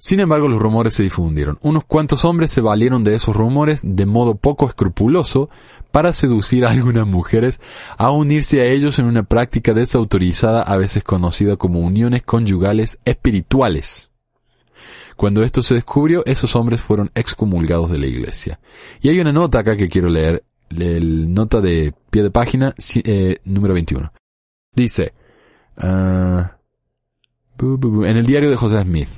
Sin 0.00 0.20
embargo, 0.20 0.46
los 0.46 0.62
rumores 0.62 0.94
se 0.94 1.02
difundieron. 1.02 1.58
Unos 1.60 1.84
cuantos 1.84 2.24
hombres 2.24 2.52
se 2.52 2.60
valieron 2.60 3.02
de 3.02 3.16
esos 3.16 3.34
rumores 3.34 3.80
de 3.82 4.06
modo 4.06 4.36
poco 4.36 4.68
escrupuloso 4.68 5.50
para 5.90 6.12
seducir 6.12 6.64
a 6.64 6.70
algunas 6.70 7.06
mujeres 7.06 7.60
a 7.96 8.12
unirse 8.12 8.60
a 8.60 8.66
ellos 8.66 9.00
en 9.00 9.06
una 9.06 9.24
práctica 9.24 9.74
desautorizada 9.74 10.62
a 10.62 10.76
veces 10.76 11.02
conocida 11.02 11.56
como 11.56 11.80
uniones 11.80 12.22
conyugales 12.22 13.00
espirituales. 13.04 14.07
Cuando 15.18 15.42
esto 15.42 15.64
se 15.64 15.74
descubrió, 15.74 16.24
esos 16.26 16.54
hombres 16.54 16.80
fueron 16.80 17.10
excomulgados 17.16 17.90
de 17.90 17.98
la 17.98 18.06
iglesia. 18.06 18.60
Y 19.00 19.08
hay 19.08 19.18
una 19.18 19.32
nota 19.32 19.58
acá 19.58 19.76
que 19.76 19.88
quiero 19.88 20.08
leer, 20.08 20.44
la 20.68 21.00
nota 21.00 21.60
de 21.60 21.92
pie 22.08 22.22
de 22.22 22.30
página 22.30 22.72
eh, 23.02 23.38
número 23.42 23.74
21. 23.74 24.12
Dice, 24.76 25.12
ah, 25.76 26.58
en 27.60 28.16
el 28.16 28.26
diario 28.26 28.48
de 28.48 28.54
José 28.54 28.80
Smith, 28.80 29.08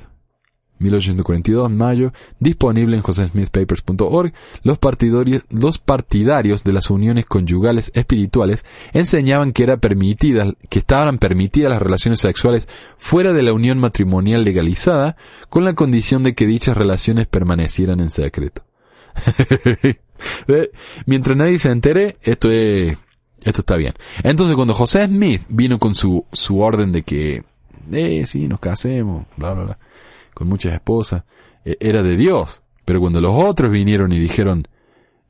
1842, 0.81 1.71
mayo, 1.71 2.11
disponible 2.39 2.97
en 2.97 3.03
josesmithpapers.org, 3.03 4.33
los 4.63 4.77
partidarios, 4.79 5.43
los 5.49 5.77
partidarios 5.77 6.63
de 6.63 6.73
las 6.73 6.89
uniones 6.89 7.25
conyugales 7.25 7.91
espirituales 7.93 8.65
enseñaban 8.91 9.53
que 9.53 9.63
era 9.63 9.77
permitida, 9.77 10.51
que 10.69 10.79
estaban 10.79 11.19
permitidas 11.19 11.71
las 11.71 11.81
relaciones 11.81 12.19
sexuales 12.19 12.67
fuera 12.97 13.31
de 13.33 13.43
la 13.43 13.53
unión 13.53 13.77
matrimonial 13.79 14.43
legalizada, 14.43 15.15
con 15.49 15.63
la 15.63 15.73
condición 15.73 16.23
de 16.23 16.33
que 16.33 16.47
dichas 16.47 16.75
relaciones 16.75 17.27
permanecieran 17.27 17.99
en 17.99 18.09
secreto. 18.09 18.63
Mientras 21.05 21.37
nadie 21.37 21.59
se 21.59 21.69
entere, 21.69 22.17
esto 22.23 22.51
es, 22.51 22.97
esto 23.43 23.61
está 23.61 23.75
bien. 23.75 23.93
Entonces 24.23 24.55
cuando 24.55 24.73
José 24.73 25.05
Smith 25.05 25.43
vino 25.49 25.77
con 25.77 25.93
su, 25.93 26.25
su 26.31 26.59
orden 26.59 26.91
de 26.91 27.03
que, 27.03 27.43
eh, 27.91 28.25
sí, 28.25 28.47
nos 28.47 28.59
casemos, 28.59 29.25
bla, 29.37 29.53
bla, 29.53 29.63
bla 29.63 29.77
con 30.41 30.49
muchas 30.49 30.73
esposas, 30.73 31.23
e, 31.63 31.77
era 31.79 32.01
de 32.01 32.17
Dios. 32.17 32.63
Pero 32.83 32.99
cuando 32.99 33.21
los 33.21 33.31
otros 33.35 33.71
vinieron 33.71 34.11
y 34.11 34.17
dijeron, 34.17 34.67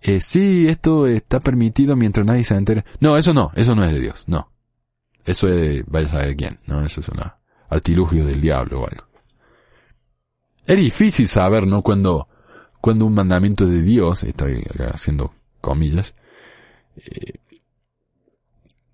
eh, 0.01 0.21
sí, 0.21 0.67
esto 0.69 1.05
está 1.05 1.41
permitido 1.41 1.97
mientras 1.97 2.25
nadie 2.25 2.45
se 2.45 2.55
entere. 2.55 2.85
No, 3.01 3.17
eso 3.17 3.33
no, 3.33 3.51
eso 3.55 3.75
no 3.75 3.83
es 3.83 3.91
de 3.91 3.99
Dios, 3.99 4.23
no. 4.27 4.49
Eso 5.25 5.49
es, 5.49 5.83
vaya 5.85 6.07
a 6.07 6.11
saber 6.11 6.37
quién, 6.37 6.59
no, 6.65 6.81
eso 6.85 7.01
es 7.01 7.09
un 7.09 7.19
artilugio 7.69 8.25
del 8.25 8.39
diablo 8.39 8.83
o 8.83 8.87
algo. 8.87 9.03
Es 10.65 10.77
difícil 10.77 11.27
saber, 11.27 11.67
¿no? 11.67 11.81
Cuando, 11.81 12.29
cuando 12.79 13.05
un 13.05 13.13
mandamiento 13.13 13.65
de 13.65 13.81
Dios, 13.81 14.23
estoy 14.23 14.65
haciendo 14.93 15.33
comillas, 15.59 16.15
eh, 16.95 17.33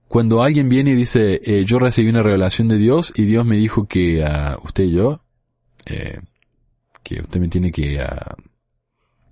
cuando 0.07 0.41
alguien 0.41 0.67
viene 0.67 0.91
y 0.91 0.95
dice, 0.95 1.39
eh, 1.43 1.63
yo 1.63 1.77
recibí 1.77 2.09
una 2.09 2.23
revelación 2.23 2.69
de 2.69 2.79
Dios 2.79 3.13
y 3.15 3.25
Dios 3.25 3.45
me 3.45 3.57
dijo 3.57 3.87
que 3.87 4.25
a 4.25 4.57
usted 4.63 4.85
y 4.85 4.93
yo 4.93 5.21
eh, 5.89 6.19
que 7.03 7.21
usted 7.21 7.39
me 7.39 7.47
tiene 7.47 7.71
que 7.71 8.01
ah, 8.01 8.35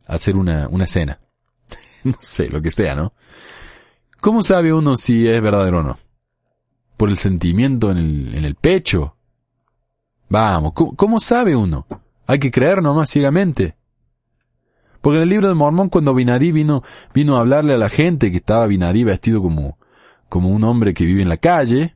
hacer 0.07 0.35
una, 0.35 0.67
una 0.69 0.87
cena. 0.87 1.19
no 2.03 2.17
sé, 2.21 2.49
lo 2.49 2.61
que 2.61 2.71
sea, 2.71 2.95
¿no? 2.95 3.13
¿Cómo 4.21 4.41
sabe 4.41 4.73
uno 4.73 4.97
si 4.97 5.27
es 5.27 5.41
verdadero 5.41 5.79
o 5.79 5.83
no? 5.83 5.97
¿Por 6.97 7.09
el 7.09 7.17
sentimiento 7.17 7.91
en 7.91 7.97
el, 7.97 8.35
en 8.35 8.45
el 8.45 8.55
pecho? 8.55 9.15
Vamos, 10.29 10.73
¿cómo, 10.73 11.19
sabe 11.19 11.55
uno? 11.55 11.85
Hay 12.25 12.39
que 12.39 12.51
creer 12.51 12.81
nomás 12.81 13.11
ciegamente. 13.11 13.75
Porque 15.01 15.17
en 15.17 15.23
el 15.23 15.29
libro 15.29 15.47
de 15.47 15.53
Mormón, 15.53 15.89
cuando 15.89 16.15
Binadí 16.15 16.51
vino, 16.51 16.83
vino 17.13 17.37
a 17.37 17.41
hablarle 17.41 17.75
a 17.75 17.77
la 17.77 17.89
gente 17.89 18.31
que 18.31 18.37
estaba 18.37 18.65
Binadí 18.65 19.03
vestido 19.03 19.41
como, 19.41 19.77
como 20.29 20.49
un 20.49 20.63
hombre 20.63 20.93
que 20.95 21.05
vive 21.05 21.21
en 21.21 21.29
la 21.29 21.37
calle, 21.37 21.95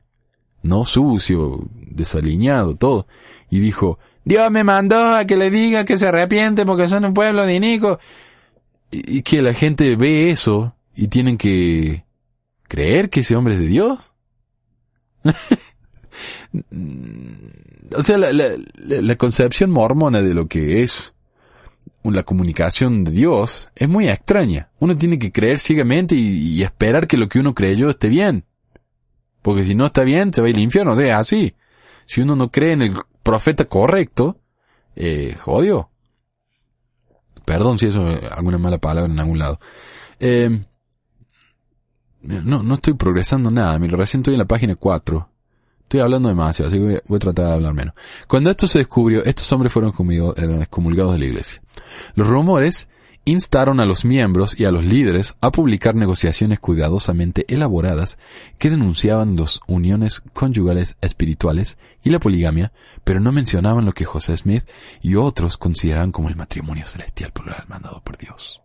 no 0.62 0.84
sucio, 0.84 1.68
desaliñado, 1.72 2.76
todo, 2.76 3.08
y 3.48 3.58
dijo, 3.58 3.98
Dios 4.30 4.50
me 4.52 4.62
mandó 4.62 5.16
a 5.16 5.24
que 5.24 5.36
le 5.36 5.50
diga 5.50 5.84
que 5.84 5.98
se 5.98 6.06
arrepiente 6.06 6.64
porque 6.64 6.86
son 6.86 7.04
un 7.04 7.12
pueblo 7.12 7.44
de 7.44 7.58
Nico. 7.58 7.98
Y, 8.92 9.22
que 9.22 9.42
la 9.42 9.54
gente 9.54 9.96
ve 9.96 10.30
eso 10.30 10.76
y 10.94 11.08
tienen 11.08 11.36
que 11.36 12.04
creer 12.68 13.10
que 13.10 13.20
ese 13.20 13.34
hombre 13.34 13.54
es 13.54 13.60
de 13.60 13.66
Dios. 13.66 13.98
o 17.96 18.02
sea, 18.04 18.18
la, 18.18 19.16
concepción 19.16 19.72
mormona 19.72 20.22
de 20.22 20.34
lo 20.34 20.46
que 20.46 20.84
es 20.84 21.12
la 22.04 22.22
comunicación 22.22 23.02
de 23.02 23.10
Dios 23.10 23.68
es 23.74 23.88
muy 23.88 24.08
extraña. 24.08 24.70
Uno 24.78 24.96
tiene 24.96 25.18
que 25.18 25.32
creer 25.32 25.58
ciegamente 25.58 26.14
y, 26.14 26.62
esperar 26.62 27.08
que 27.08 27.16
lo 27.16 27.28
que 27.28 27.40
uno 27.40 27.52
creyó 27.52 27.90
esté 27.90 28.08
bien. 28.08 28.44
Porque 29.42 29.64
si 29.64 29.74
no 29.74 29.86
está 29.86 30.04
bien, 30.04 30.32
se 30.32 30.40
va 30.40 30.46
al 30.46 30.56
infierno. 30.56 30.92
O 30.92 31.14
así. 31.16 31.56
Si 32.06 32.20
uno 32.20 32.36
no 32.36 32.52
cree 32.52 32.74
en 32.74 32.82
el 32.82 32.94
profeta 33.22 33.64
correcto, 33.66 34.40
eh, 34.96 35.36
jodió. 35.40 35.90
Perdón 37.44 37.78
si 37.78 37.86
eso 37.86 38.08
es 38.10 38.30
alguna 38.30 38.58
mala 38.58 38.78
palabra 38.78 39.12
en 39.12 39.18
algún 39.18 39.38
lado. 39.38 39.60
Eh, 40.18 40.64
no, 42.22 42.62
no 42.62 42.74
estoy 42.74 42.94
progresando 42.94 43.50
nada. 43.50 43.78
Me 43.78 43.88
recién 43.88 44.20
estoy 44.20 44.34
en 44.34 44.38
la 44.38 44.44
página 44.46 44.76
4. 44.76 45.28
Estoy 45.82 46.00
hablando 46.00 46.28
demasiado, 46.28 46.70
así 46.70 46.78
que 46.78 47.02
voy, 47.04 47.16
a 47.16 47.18
tratar 47.18 47.46
de 47.46 47.52
hablar 47.52 47.74
menos. 47.74 47.94
Cuando 48.28 48.50
esto 48.50 48.68
se 48.68 48.78
descubrió, 48.78 49.24
estos 49.24 49.50
hombres 49.52 49.72
fueron 49.72 49.90
excomulgados 49.90 51.14
de 51.14 51.18
la 51.18 51.24
iglesia. 51.24 51.60
Los 52.14 52.28
rumores 52.28 52.88
instaron 53.24 53.80
a 53.80 53.86
los 53.86 54.04
miembros 54.04 54.58
y 54.58 54.64
a 54.64 54.72
los 54.72 54.84
líderes 54.84 55.36
a 55.40 55.50
publicar 55.50 55.94
negociaciones 55.94 56.58
cuidadosamente 56.58 57.44
elaboradas 57.48 58.18
que 58.58 58.70
denunciaban 58.70 59.36
las 59.36 59.60
uniones 59.66 60.20
conyugales 60.32 60.96
espirituales 61.00 61.78
y 62.02 62.10
la 62.10 62.18
poligamia, 62.18 62.72
pero 63.04 63.20
no 63.20 63.32
mencionaban 63.32 63.84
lo 63.84 63.92
que 63.92 64.04
José 64.04 64.36
Smith 64.36 64.64
y 65.02 65.16
otros 65.16 65.58
consideraban 65.58 66.12
como 66.12 66.28
el 66.28 66.36
matrimonio 66.36 66.86
celestial 66.86 67.32
plural 67.32 67.64
mandado 67.68 68.02
por 68.02 68.16
Dios. 68.16 68.62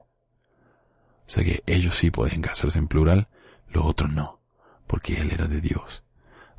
O 1.28 1.30
sea 1.30 1.44
que 1.44 1.64
ellos 1.66 1.96
sí 1.96 2.12
pueden 2.12 2.42
casarse 2.42 2.80
en 2.80 2.88
plural, 2.88 3.28
los 3.68 3.86
otros 3.86 4.12
no, 4.12 4.40
porque 4.88 5.20
él 5.20 5.32
era 5.32 5.48
de 5.48 5.60
Dios. 5.60 6.04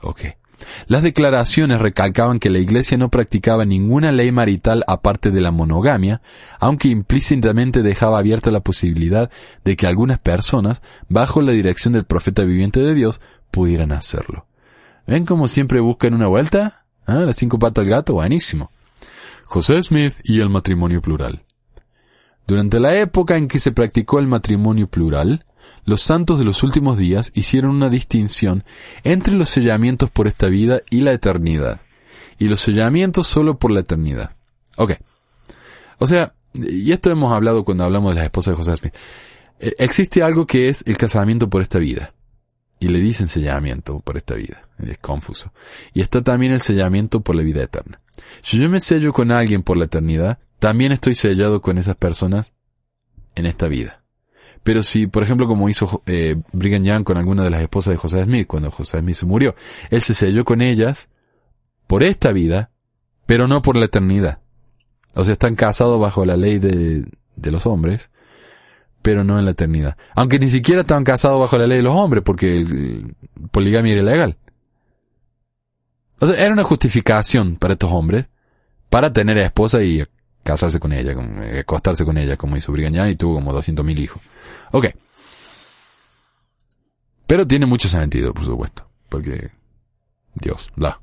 Ok. 0.02 0.22
Las 0.86 1.02
declaraciones 1.02 1.80
recalcaban 1.80 2.38
que 2.38 2.50
la 2.50 2.58
Iglesia 2.58 2.96
no 2.96 3.10
practicaba 3.10 3.64
ninguna 3.64 4.12
ley 4.12 4.32
marital 4.32 4.84
aparte 4.86 5.30
de 5.30 5.40
la 5.40 5.50
monogamia, 5.50 6.22
aunque 6.58 6.88
implícitamente 6.88 7.82
dejaba 7.82 8.18
abierta 8.18 8.50
la 8.50 8.60
posibilidad 8.60 9.30
de 9.64 9.76
que 9.76 9.86
algunas 9.86 10.18
personas, 10.18 10.82
bajo 11.08 11.42
la 11.42 11.52
dirección 11.52 11.94
del 11.94 12.04
profeta 12.04 12.44
viviente 12.44 12.80
de 12.80 12.94
Dios, 12.94 13.20
pudieran 13.50 13.92
hacerlo. 13.92 14.46
¿Ven 15.06 15.24
cómo 15.24 15.48
siempre 15.48 15.80
buscan 15.80 16.14
una 16.14 16.26
vuelta? 16.26 16.84
¿Ah? 17.06 17.20
Las 17.26 17.36
cinco 17.36 17.58
patas 17.58 17.84
del 17.84 17.90
gato, 17.90 18.14
buenísimo. 18.14 18.70
José 19.44 19.80
Smith 19.82 20.14
y 20.24 20.40
el 20.40 20.48
matrimonio 20.48 21.00
plural. 21.00 21.44
Durante 22.46 22.80
la 22.80 22.94
época 22.94 23.36
en 23.36 23.48
que 23.48 23.60
se 23.60 23.72
practicó 23.72 24.18
el 24.18 24.26
matrimonio 24.26 24.88
plural, 24.88 25.44
los 25.86 26.02
santos 26.02 26.38
de 26.38 26.44
los 26.44 26.62
últimos 26.62 26.98
días 26.98 27.32
hicieron 27.34 27.70
una 27.70 27.88
distinción 27.88 28.64
entre 29.04 29.34
los 29.34 29.48
sellamientos 29.48 30.10
por 30.10 30.26
esta 30.26 30.48
vida 30.48 30.82
y 30.90 31.00
la 31.00 31.12
eternidad, 31.12 31.80
y 32.38 32.48
los 32.48 32.60
sellamientos 32.60 33.28
solo 33.28 33.58
por 33.58 33.70
la 33.70 33.80
eternidad. 33.80 34.32
Ok. 34.76 34.94
O 35.98 36.06
sea, 36.06 36.34
y 36.52 36.92
esto 36.92 37.10
hemos 37.10 37.32
hablado 37.32 37.64
cuando 37.64 37.84
hablamos 37.84 38.10
de 38.10 38.16
las 38.16 38.24
esposas 38.24 38.52
de 38.52 38.56
José 38.56 38.76
Smith. 38.76 38.94
Eh, 39.60 39.74
existe 39.78 40.22
algo 40.22 40.46
que 40.46 40.68
es 40.68 40.82
el 40.86 40.96
casamiento 40.96 41.48
por 41.48 41.62
esta 41.62 41.78
vida. 41.78 42.12
Y 42.78 42.88
le 42.88 42.98
dicen 42.98 43.26
sellamiento 43.26 44.00
por 44.00 44.18
esta 44.18 44.34
vida. 44.34 44.68
Es 44.84 44.98
confuso. 44.98 45.52
Y 45.94 46.02
está 46.02 46.22
también 46.22 46.52
el 46.52 46.60
sellamiento 46.60 47.20
por 47.20 47.34
la 47.34 47.42
vida 47.42 47.62
eterna. 47.62 48.00
Si 48.42 48.58
yo 48.58 48.68
me 48.68 48.80
sello 48.80 49.14
con 49.14 49.30
alguien 49.30 49.62
por 49.62 49.78
la 49.78 49.84
eternidad, 49.84 50.38
también 50.58 50.92
estoy 50.92 51.14
sellado 51.14 51.62
con 51.62 51.78
esas 51.78 51.96
personas 51.96 52.52
en 53.34 53.46
esta 53.46 53.68
vida. 53.68 54.02
Pero 54.66 54.82
si, 54.82 55.06
por 55.06 55.22
ejemplo, 55.22 55.46
como 55.46 55.68
hizo 55.68 56.02
eh, 56.06 56.34
Brigham 56.50 56.82
Young 56.82 57.04
con 57.04 57.16
alguna 57.16 57.44
de 57.44 57.50
las 57.50 57.60
esposas 57.62 57.92
de 57.92 57.98
José 57.98 58.24
Smith, 58.24 58.48
cuando 58.48 58.72
José 58.72 58.98
Smith 58.98 59.14
se 59.14 59.24
murió, 59.24 59.54
él 59.90 60.02
se 60.02 60.12
selló 60.12 60.44
con 60.44 60.60
ellas 60.60 61.08
por 61.86 62.02
esta 62.02 62.32
vida, 62.32 62.70
pero 63.26 63.46
no 63.46 63.62
por 63.62 63.76
la 63.76 63.84
eternidad. 63.84 64.40
O 65.14 65.22
sea, 65.22 65.34
están 65.34 65.54
casados 65.54 66.00
bajo 66.00 66.24
la 66.24 66.36
ley 66.36 66.58
de, 66.58 67.06
los 67.52 67.64
hombres, 67.64 68.10
pero 69.02 69.22
no 69.22 69.38
en 69.38 69.44
la 69.44 69.52
eternidad. 69.52 69.96
Aunque 70.16 70.40
ni 70.40 70.50
siquiera 70.50 70.80
estaban 70.80 71.04
casados 71.04 71.38
bajo 71.38 71.56
la 71.58 71.68
ley 71.68 71.76
de 71.76 71.84
los 71.84 71.94
hombres, 71.94 72.24
porque 72.26 72.56
el, 72.56 73.14
poligamia 73.52 73.92
era 73.92 74.02
ilegal. 74.02 74.36
O 76.18 76.26
sea, 76.26 76.44
era 76.44 76.52
una 76.52 76.64
justificación 76.64 77.54
para 77.54 77.74
estos 77.74 77.92
hombres 77.92 78.26
para 78.90 79.12
tener 79.12 79.38
a 79.38 79.46
esposa 79.46 79.80
y 79.84 80.04
casarse 80.42 80.80
con 80.80 80.92
ella, 80.92 81.14
acostarse 81.60 82.04
con 82.04 82.18
ella, 82.18 82.36
como 82.36 82.56
hizo 82.56 82.72
Brigham 82.72 82.94
Young 82.94 83.10
y 83.10 83.14
tuvo 83.14 83.34
como 83.34 83.52
200.000 83.52 83.98
hijos. 84.00 84.20
Ok. 84.72 84.86
Pero 87.26 87.46
tiene 87.46 87.66
mucho 87.66 87.88
sentido, 87.88 88.32
por 88.32 88.44
supuesto. 88.44 88.88
Porque 89.08 89.50
Dios, 90.34 90.70
da. 90.76 91.00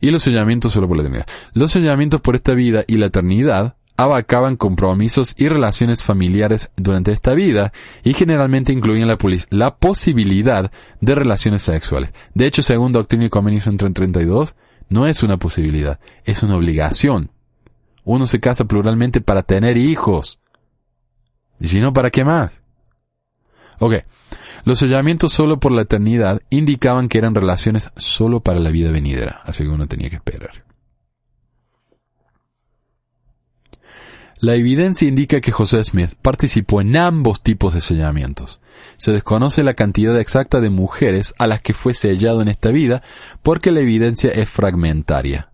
Y 0.00 0.10
los 0.10 0.22
sellamientos 0.22 0.72
solo 0.72 0.88
por 0.88 0.96
la 0.96 1.02
eternidad. 1.02 1.26
Los 1.52 1.72
sellamientos 1.72 2.20
por 2.20 2.34
esta 2.34 2.54
vida 2.54 2.84
y 2.86 2.96
la 2.96 3.06
eternidad 3.06 3.76
abarcaban 3.96 4.56
compromisos 4.56 5.34
y 5.36 5.48
relaciones 5.48 6.02
familiares 6.02 6.70
durante 6.76 7.12
esta 7.12 7.34
vida 7.34 7.72
y 8.02 8.14
generalmente 8.14 8.72
incluían 8.72 9.08
la, 9.08 9.18
la 9.50 9.76
posibilidad 9.76 10.72
de 11.00 11.14
relaciones 11.14 11.62
sexuales. 11.62 12.12
De 12.32 12.46
hecho, 12.46 12.62
según 12.62 12.92
Doctrina 12.92 13.26
y 13.26 13.28
Convenios 13.28 13.64
132, 13.64 14.56
no 14.88 15.06
es 15.06 15.22
una 15.22 15.36
posibilidad, 15.36 16.00
es 16.24 16.42
una 16.42 16.56
obligación. 16.56 17.30
Uno 18.04 18.26
se 18.26 18.40
casa 18.40 18.64
pluralmente 18.64 19.20
para 19.20 19.42
tener 19.42 19.76
hijos. 19.76 20.40
Y 21.60 21.68
si 21.68 21.80
no, 21.80 21.92
¿para 21.92 22.10
qué 22.10 22.24
más? 22.24 22.59
Ok. 23.80 23.94
Los 24.64 24.78
sellamientos 24.78 25.32
solo 25.32 25.58
por 25.58 25.72
la 25.72 25.82
eternidad 25.82 26.42
indicaban 26.50 27.08
que 27.08 27.18
eran 27.18 27.34
relaciones 27.34 27.90
solo 27.96 28.40
para 28.40 28.60
la 28.60 28.70
vida 28.70 28.92
venidera, 28.92 29.40
así 29.44 29.64
que 29.64 29.70
uno 29.70 29.88
tenía 29.88 30.10
que 30.10 30.16
esperar. 30.16 30.64
La 34.38 34.54
evidencia 34.54 35.08
indica 35.08 35.40
que 35.40 35.52
José 35.52 35.82
Smith 35.84 36.12
participó 36.20 36.80
en 36.80 36.96
ambos 36.96 37.42
tipos 37.42 37.74
de 37.74 37.80
sellamientos. 37.80 38.60
Se 38.96 39.12
desconoce 39.12 39.62
la 39.62 39.74
cantidad 39.74 40.18
exacta 40.18 40.60
de 40.60 40.70
mujeres 40.70 41.34
a 41.38 41.46
las 41.46 41.60
que 41.60 41.74
fue 41.74 41.94
sellado 41.94 42.40
en 42.40 42.48
esta 42.48 42.70
vida 42.70 43.02
porque 43.42 43.70
la 43.70 43.80
evidencia 43.80 44.30
es 44.30 44.48
fragmentaria. 44.48 45.52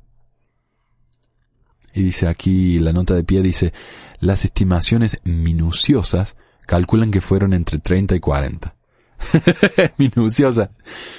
Y 1.93 2.03
dice 2.03 2.29
aquí, 2.29 2.79
la 2.79 2.93
nota 2.93 3.15
de 3.15 3.25
pie 3.25 3.43
dice, 3.43 3.73
las 4.21 4.45
estimaciones 4.45 5.19
minuciosas 5.25 6.37
calculan 6.67 7.11
que 7.11 7.21
fueron 7.21 7.55
entre 7.55 7.79
30 7.79 8.17
y 8.17 8.21
40. 8.21 8.75
minuciosa. 9.97 10.71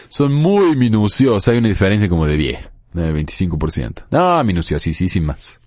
Son 0.07 0.33
muy 0.33 0.75
minuciosas. 0.75 1.47
Hay 1.51 1.57
una 1.57 1.69
diferencia 1.69 2.07
como 2.07 2.25
de 2.25 2.37
10, 2.37 2.59
de 2.93 3.13
25%. 3.13 4.05
No, 4.11 4.43
minuciosísimas. 4.43 5.59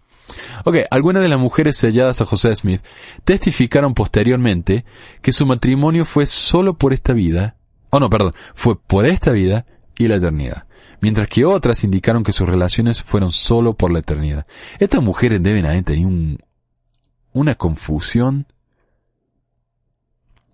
Ok, 0.65 0.77
algunas 0.91 1.23
de 1.23 1.29
las 1.29 1.39
mujeres 1.39 1.77
selladas 1.77 2.21
a 2.21 2.27
José 2.27 2.55
Smith 2.55 2.83
testificaron 3.25 3.95
posteriormente 3.95 4.85
que 5.23 5.33
su 5.33 5.47
matrimonio 5.47 6.05
fue 6.05 6.27
solo 6.27 6.75
por 6.75 6.93
esta 6.93 7.13
vida, 7.13 7.57
oh 7.91 8.01
no, 8.01 8.09
perdón, 8.11 8.35
fue 8.55 8.79
por 8.79 9.07
esta 9.07 9.33
vida 9.33 9.67
y 9.99 10.09
la 10.09 10.17
eternidad, 10.17 10.67
mientras 11.01 11.29
que 11.29 11.45
otras 11.45 11.85
indicaron 11.85 12.23
que 12.23 12.33
sus 12.33 12.49
relaciones 12.49 13.03
fueron 13.03 13.33
solo 13.33 13.75
por 13.75 13.91
la 13.91 14.01
eternidad. 14.01 14.47
Estas 14.79 15.03
mujeres 15.03 15.43
deben 15.43 15.67
haber 15.67 15.85
tenido 15.85 16.09
un, 16.09 16.39
una 17.33 17.55
confusión. 17.55 18.47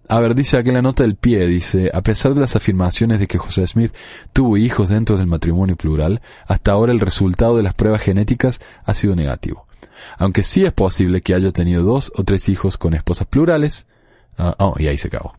A 0.08 0.20
ver, 0.20 0.34
dice 0.34 0.56
aquí 0.56 0.70
la 0.70 0.82
nota 0.82 1.02
del 1.02 1.16
pie, 1.16 1.46
dice, 1.46 1.90
a 1.92 2.00
pesar 2.02 2.34
de 2.34 2.40
las 2.40 2.54
afirmaciones 2.54 3.18
de 3.18 3.26
que 3.26 3.38
José 3.38 3.66
Smith 3.66 3.92
tuvo 4.32 4.56
hijos 4.56 4.88
dentro 4.88 5.16
del 5.16 5.26
matrimonio 5.26 5.76
plural, 5.76 6.22
hasta 6.46 6.72
ahora 6.72 6.92
el 6.92 7.00
resultado 7.00 7.56
de 7.56 7.64
las 7.64 7.74
pruebas 7.74 8.02
genéticas 8.02 8.60
ha 8.84 8.94
sido 8.94 9.16
negativo. 9.16 9.66
Aunque 10.18 10.44
sí 10.44 10.64
es 10.64 10.72
posible 10.72 11.22
que 11.22 11.34
haya 11.34 11.50
tenido 11.50 11.82
dos 11.82 12.12
o 12.14 12.22
tres 12.22 12.48
hijos 12.48 12.78
con 12.78 12.94
esposas 12.94 13.26
plurales. 13.26 13.88
ah, 14.38 14.54
oh, 14.58 14.76
y 14.78 14.86
ahí 14.86 14.98
se 14.98 15.08
acabó. 15.08 15.34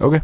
Ok. 0.00 0.22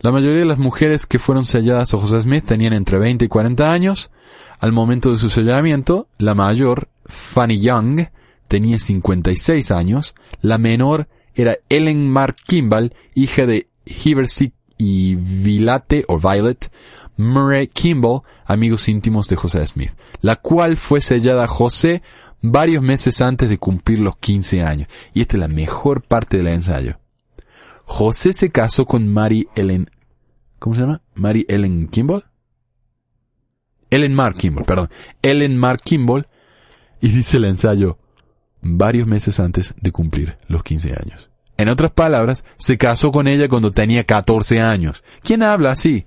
La 0.00 0.10
mayoría 0.10 0.40
de 0.40 0.46
las 0.46 0.58
mujeres 0.58 1.06
que 1.06 1.18
fueron 1.18 1.44
selladas 1.44 1.94
a 1.94 1.98
José 1.98 2.22
Smith 2.22 2.44
tenían 2.44 2.72
entre 2.72 2.98
20 2.98 3.24
y 3.24 3.28
40 3.28 3.72
años. 3.72 4.10
Al 4.58 4.72
momento 4.72 5.10
de 5.10 5.16
su 5.16 5.28
sellamiento, 5.28 6.08
la 6.18 6.34
mayor, 6.34 6.88
Fanny 7.04 7.60
Young, 7.60 8.06
tenía 8.52 8.78
56 8.78 9.70
años. 9.70 10.14
La 10.42 10.58
menor 10.58 11.08
era 11.34 11.56
Ellen 11.70 12.10
Mark 12.10 12.36
Kimball, 12.46 12.94
hija 13.14 13.46
de 13.46 13.70
Hiversick 13.86 14.52
y 14.76 15.14
Vilate 15.14 16.04
o 16.06 16.18
Violet 16.18 16.70
Murray 17.16 17.68
Kimball, 17.68 18.20
amigos 18.44 18.90
íntimos 18.90 19.26
de 19.28 19.36
José 19.36 19.66
Smith, 19.66 19.92
la 20.20 20.36
cual 20.36 20.76
fue 20.76 21.00
sellada 21.00 21.44
a 21.44 21.48
José 21.48 22.02
varios 22.42 22.82
meses 22.82 23.22
antes 23.22 23.48
de 23.48 23.56
cumplir 23.56 24.00
los 24.00 24.18
15 24.18 24.62
años. 24.62 24.88
Y 25.14 25.22
esta 25.22 25.36
es 25.36 25.40
la 25.40 25.48
mejor 25.48 26.02
parte 26.02 26.36
del 26.36 26.48
ensayo. 26.48 26.98
José 27.84 28.34
se 28.34 28.50
casó 28.50 28.84
con 28.84 29.08
Mary 29.08 29.48
Ellen, 29.56 29.90
¿cómo 30.58 30.74
se 30.74 30.82
llama? 30.82 31.00
Mary 31.14 31.46
Ellen 31.48 31.88
Kimball. 31.88 32.26
Ellen 33.88 34.12
Mark 34.14 34.36
Kimball, 34.36 34.66
perdón. 34.66 34.90
Ellen 35.22 35.56
Mark 35.56 35.80
Kimball. 35.82 36.28
Y 37.00 37.08
dice 37.08 37.38
el 37.38 37.46
ensayo, 37.46 37.98
varios 38.62 39.06
meses 39.06 39.38
antes 39.40 39.74
de 39.80 39.92
cumplir 39.92 40.38
los 40.48 40.62
15 40.62 40.92
años. 40.92 41.30
En 41.58 41.68
otras 41.68 41.90
palabras, 41.90 42.44
se 42.56 42.78
casó 42.78 43.12
con 43.12 43.28
ella 43.28 43.48
cuando 43.48 43.70
tenía 43.70 44.04
14 44.04 44.60
años. 44.60 45.04
¿Quién 45.22 45.42
habla 45.42 45.72
así? 45.72 46.06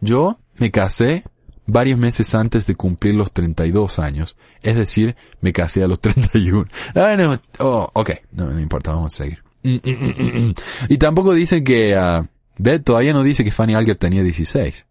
Yo 0.00 0.38
me 0.56 0.70
casé 0.70 1.24
varios 1.66 1.98
meses 1.98 2.34
antes 2.34 2.66
de 2.66 2.74
cumplir 2.74 3.14
los 3.14 3.32
32 3.32 3.98
años. 3.98 4.36
Es 4.62 4.76
decir, 4.76 5.16
me 5.40 5.52
casé 5.52 5.82
a 5.82 5.88
los 5.88 6.00
31. 6.00 6.66
Ah, 6.94 7.16
no, 7.16 7.40
oh, 7.58 7.90
ok, 7.92 8.10
no, 8.32 8.50
no 8.50 8.60
importa, 8.60 8.92
vamos 8.92 9.14
a 9.14 9.24
seguir. 9.24 9.42
y 9.62 10.98
tampoco 10.98 11.32
dicen 11.32 11.64
que, 11.64 11.96
uh, 11.96 12.26
ve, 12.58 12.78
todavía 12.80 13.14
no 13.14 13.22
dice 13.22 13.44
que 13.44 13.50
Fanny 13.50 13.74
Alger 13.74 13.96
tenía 13.96 14.22
16. 14.22 14.86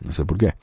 No 0.00 0.12
sé 0.12 0.24
por 0.24 0.38
qué. 0.38 0.54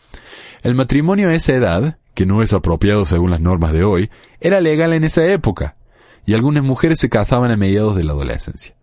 El 0.62 0.76
matrimonio 0.76 1.30
a 1.30 1.34
esa 1.34 1.54
edad, 1.54 1.98
que 2.14 2.26
no 2.26 2.42
es 2.42 2.54
apropiado 2.54 3.06
según 3.06 3.32
las 3.32 3.42
normas 3.42 3.74
de 3.74 3.84
hoy, 3.84 4.10
era 4.40 4.62
legal 4.62 4.94
en 4.94 5.04
esa 5.04 5.26
época. 5.26 5.78
Y 6.26 6.34
algunas 6.34 6.64
mujeres 6.64 7.00
se 7.00 7.10
casaban 7.10 7.52
a 7.52 7.58
mediados 7.58 7.96
de 7.96 8.04
la 8.04 8.12
adolescencia. 8.12 8.76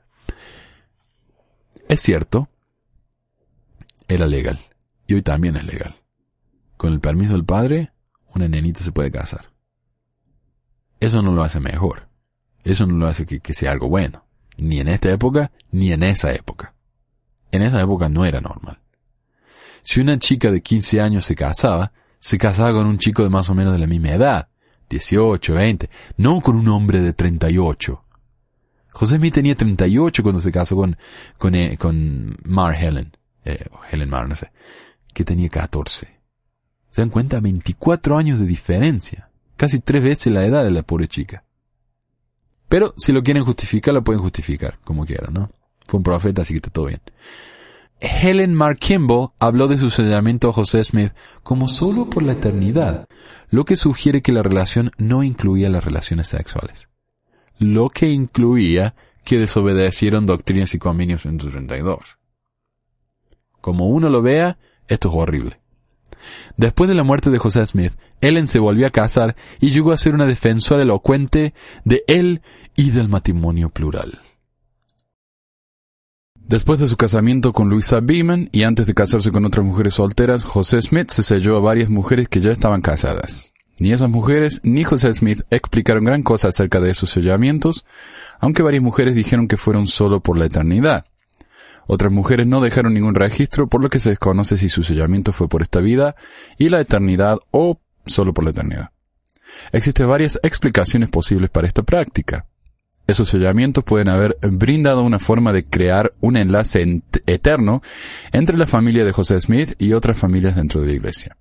Es 1.88 2.02
cierto, 2.02 2.48
era 4.08 4.26
legal. 4.26 4.58
Y 5.06 5.14
hoy 5.14 5.22
también 5.22 5.56
es 5.56 5.64
legal. 5.64 5.96
Con 6.76 6.92
el 6.92 7.00
permiso 7.00 7.32
del 7.32 7.44
padre, 7.44 7.92
una 8.34 8.48
nenita 8.48 8.80
se 8.80 8.92
puede 8.92 9.10
casar. 9.10 9.52
Eso 11.00 11.22
no 11.22 11.32
lo 11.32 11.42
hace 11.42 11.60
mejor. 11.60 12.08
Eso 12.64 12.86
no 12.86 12.96
lo 12.96 13.06
hace 13.06 13.24
que, 13.24 13.40
que, 13.40 13.54
sea 13.54 13.72
algo 13.72 13.88
bueno. 13.88 14.24
Ni 14.56 14.80
en 14.80 14.88
esta 14.88 15.10
época, 15.10 15.52
ni 15.70 15.92
en 15.92 16.02
esa 16.02 16.32
época. 16.32 16.74
En 17.52 17.62
esa 17.62 17.80
época 17.80 18.08
no 18.08 18.24
era 18.24 18.40
normal. 18.40 18.80
Si 19.82 20.00
una 20.00 20.18
chica 20.18 20.50
de 20.50 20.60
15 20.60 21.00
años 21.00 21.24
se 21.24 21.34
casaba, 21.34 21.92
se 22.18 22.38
casaba 22.38 22.72
con 22.72 22.86
un 22.86 22.98
chico 22.98 23.22
de 23.22 23.30
más 23.30 23.48
o 23.50 23.54
menos 23.54 23.72
de 23.72 23.78
la 23.78 23.86
misma 23.86 24.10
edad. 24.10 24.48
18, 24.88 25.54
20. 25.54 25.90
No 26.16 26.40
con 26.40 26.56
un 26.56 26.68
hombre 26.68 27.00
de 27.00 27.12
38. 27.12 28.04
José 28.90 29.16
Smith 29.16 29.34
tenía 29.34 29.54
38 29.54 30.22
cuando 30.22 30.40
se 30.40 30.50
casó 30.50 30.76
con, 30.76 30.96
con, 31.36 31.54
eh, 31.54 31.76
con 31.78 32.36
Mar 32.44 32.74
Helen. 32.74 33.12
Eh, 33.44 33.64
Helen 33.90 34.10
Mar, 34.10 34.28
no 34.28 34.34
sé. 34.34 34.50
Que 35.12 35.24
tenía 35.24 35.48
14. 35.48 36.08
¿Se 36.90 37.00
dan 37.02 37.10
cuenta? 37.10 37.40
24 37.40 38.16
años 38.16 38.40
de 38.40 38.46
diferencia. 38.46 39.30
Casi 39.56 39.80
tres 39.80 40.02
veces 40.02 40.32
la 40.32 40.44
edad 40.44 40.64
de 40.64 40.70
la 40.70 40.82
pobre 40.82 41.08
chica. 41.08 41.44
Pero 42.68 42.94
si 42.96 43.12
lo 43.12 43.22
quieren 43.22 43.44
justificar, 43.44 43.94
lo 43.94 44.04
pueden 44.04 44.22
justificar, 44.22 44.78
como 44.84 45.06
quieran, 45.06 45.32
¿no? 45.32 45.50
Fue 45.86 45.98
un 45.98 46.04
profeta, 46.04 46.42
así 46.42 46.52
que 46.52 46.58
está 46.58 46.70
todo 46.70 46.86
bien. 46.86 47.00
Helen 48.00 48.54
Mark 48.54 48.78
Kimball 48.78 49.30
habló 49.40 49.66
de 49.66 49.78
su 49.78 49.90
sellamiento 49.90 50.50
a 50.50 50.52
José 50.52 50.84
Smith 50.84 51.12
como 51.42 51.68
solo 51.68 52.08
por 52.08 52.22
la 52.22 52.32
eternidad, 52.32 53.08
lo 53.50 53.64
que 53.64 53.76
sugiere 53.76 54.22
que 54.22 54.32
la 54.32 54.42
relación 54.42 54.92
no 54.98 55.24
incluía 55.24 55.68
las 55.68 55.82
relaciones 55.84 56.28
sexuales. 56.28 56.88
Lo 57.58 57.90
que 57.90 58.10
incluía 58.10 58.94
que 59.24 59.38
desobedecieron 59.38 60.26
doctrinas 60.26 60.74
y 60.74 60.78
convenios 60.78 61.26
en 61.26 61.38
32. 61.38 62.18
Como 63.60 63.88
uno 63.88 64.08
lo 64.10 64.22
vea, 64.22 64.58
esto 64.86 65.08
es 65.08 65.14
horrible. 65.16 65.60
Después 66.56 66.88
de 66.88 66.94
la 66.94 67.02
muerte 67.02 67.30
de 67.30 67.38
José 67.38 67.66
Smith, 67.66 67.92
Ellen 68.20 68.46
se 68.46 68.58
volvió 68.58 68.86
a 68.86 68.90
casar 68.90 69.36
y 69.60 69.70
llegó 69.70 69.92
a 69.92 69.98
ser 69.98 70.14
una 70.14 70.26
defensora 70.26 70.82
elocuente 70.82 71.52
de 71.84 72.04
él 72.06 72.42
y 72.76 72.90
del 72.90 73.08
matrimonio 73.08 73.70
plural. 73.70 74.20
Después 76.48 76.78
de 76.78 76.88
su 76.88 76.96
casamiento 76.96 77.52
con 77.52 77.68
Louisa 77.68 78.00
Beeman 78.00 78.48
y 78.52 78.62
antes 78.62 78.86
de 78.86 78.94
casarse 78.94 79.30
con 79.30 79.44
otras 79.44 79.66
mujeres 79.66 79.92
solteras, 79.92 80.44
José 80.44 80.80
Smith 80.80 81.10
se 81.10 81.22
selló 81.22 81.58
a 81.58 81.60
varias 81.60 81.90
mujeres 81.90 82.26
que 82.26 82.40
ya 82.40 82.50
estaban 82.50 82.80
casadas. 82.80 83.52
Ni 83.78 83.92
esas 83.92 84.08
mujeres 84.08 84.62
ni 84.64 84.82
José 84.82 85.12
Smith 85.12 85.42
explicaron 85.50 86.06
gran 86.06 86.22
cosa 86.22 86.48
acerca 86.48 86.80
de 86.80 86.90
esos 86.90 87.10
sellamientos, 87.10 87.84
aunque 88.40 88.62
varias 88.62 88.82
mujeres 88.82 89.14
dijeron 89.14 89.46
que 89.46 89.58
fueron 89.58 89.86
solo 89.86 90.20
por 90.20 90.38
la 90.38 90.46
eternidad. 90.46 91.04
Otras 91.86 92.12
mujeres 92.12 92.46
no 92.46 92.62
dejaron 92.62 92.94
ningún 92.94 93.14
registro, 93.14 93.66
por 93.66 93.82
lo 93.82 93.90
que 93.90 94.00
se 94.00 94.08
desconoce 94.08 94.56
si 94.56 94.70
su 94.70 94.82
sellamiento 94.82 95.34
fue 95.34 95.50
por 95.50 95.60
esta 95.60 95.80
vida 95.80 96.16
y 96.56 96.70
la 96.70 96.80
eternidad 96.80 97.36
o 97.50 97.78
solo 98.06 98.32
por 98.32 98.44
la 98.44 98.50
eternidad. 98.50 98.88
Existen 99.70 100.08
varias 100.08 100.40
explicaciones 100.42 101.10
posibles 101.10 101.50
para 101.50 101.66
esta 101.66 101.82
práctica. 101.82 102.46
Esos 103.08 103.30
sellamientos 103.30 103.84
pueden 103.84 104.10
haber 104.10 104.36
brindado 104.42 105.02
una 105.02 105.18
forma 105.18 105.54
de 105.54 105.64
crear 105.64 106.12
un 106.20 106.36
enlace 106.36 107.02
eterno 107.26 107.80
entre 108.32 108.58
la 108.58 108.66
familia 108.66 109.02
de 109.02 109.12
José 109.12 109.40
Smith 109.40 109.72
y 109.78 109.94
otras 109.94 110.18
familias 110.18 110.56
dentro 110.56 110.82
de 110.82 110.88
la 110.88 110.92
iglesia. 110.92 111.34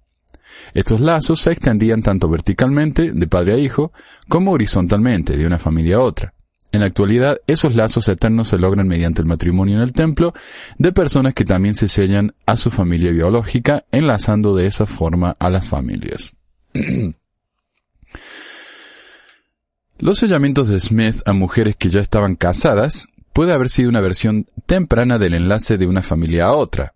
Estos 0.74 1.02
lazos 1.02 1.42
se 1.42 1.52
extendían 1.52 2.02
tanto 2.02 2.30
verticalmente, 2.30 3.12
de 3.12 3.28
padre 3.28 3.56
a 3.56 3.58
hijo, 3.58 3.92
como 4.30 4.54
horizontalmente, 4.54 5.36
de 5.36 5.46
una 5.46 5.60
familia 5.60 5.98
a 5.98 6.00
otra. 6.00 6.34
En 6.72 6.80
la 6.80 6.86
actualidad, 6.86 7.42
esos 7.48 7.76
lazos 7.76 8.08
eternos 8.08 8.48
se 8.48 8.58
logran 8.58 8.88
mediante 8.88 9.22
el 9.22 9.28
matrimonio 9.28 9.76
en 9.76 9.82
el 9.82 9.92
templo 9.92 10.34
de 10.78 10.94
personas 10.94 11.34
que 11.34 11.44
también 11.44 11.76
se 11.76 11.90
sellan 11.90 12.34
a 12.46 12.56
su 12.56 12.72
familia 12.72 13.12
biológica, 13.12 13.84
enlazando 13.92 14.56
de 14.56 14.68
esa 14.68 14.86
forma 14.86 15.36
a 15.38 15.50
las 15.50 15.68
familias. 15.68 16.34
Los 20.00 20.20
sellamientos 20.20 20.68
de 20.68 20.80
Smith 20.80 21.22
a 21.26 21.34
mujeres 21.34 21.76
que 21.76 21.90
ya 21.90 22.02
estaban 22.02 22.36
casadas 22.36 23.08
puede 23.34 23.52
haber 23.52 23.70
sido 23.70 23.90
una 23.90 24.00
versión 24.00 24.46
temprana 24.68 25.18
del 25.18 25.34
enlace 25.34 25.80
de 25.80 25.88
una 25.88 26.04
familia 26.04 26.46
a 26.46 26.54
otra. 26.54 26.94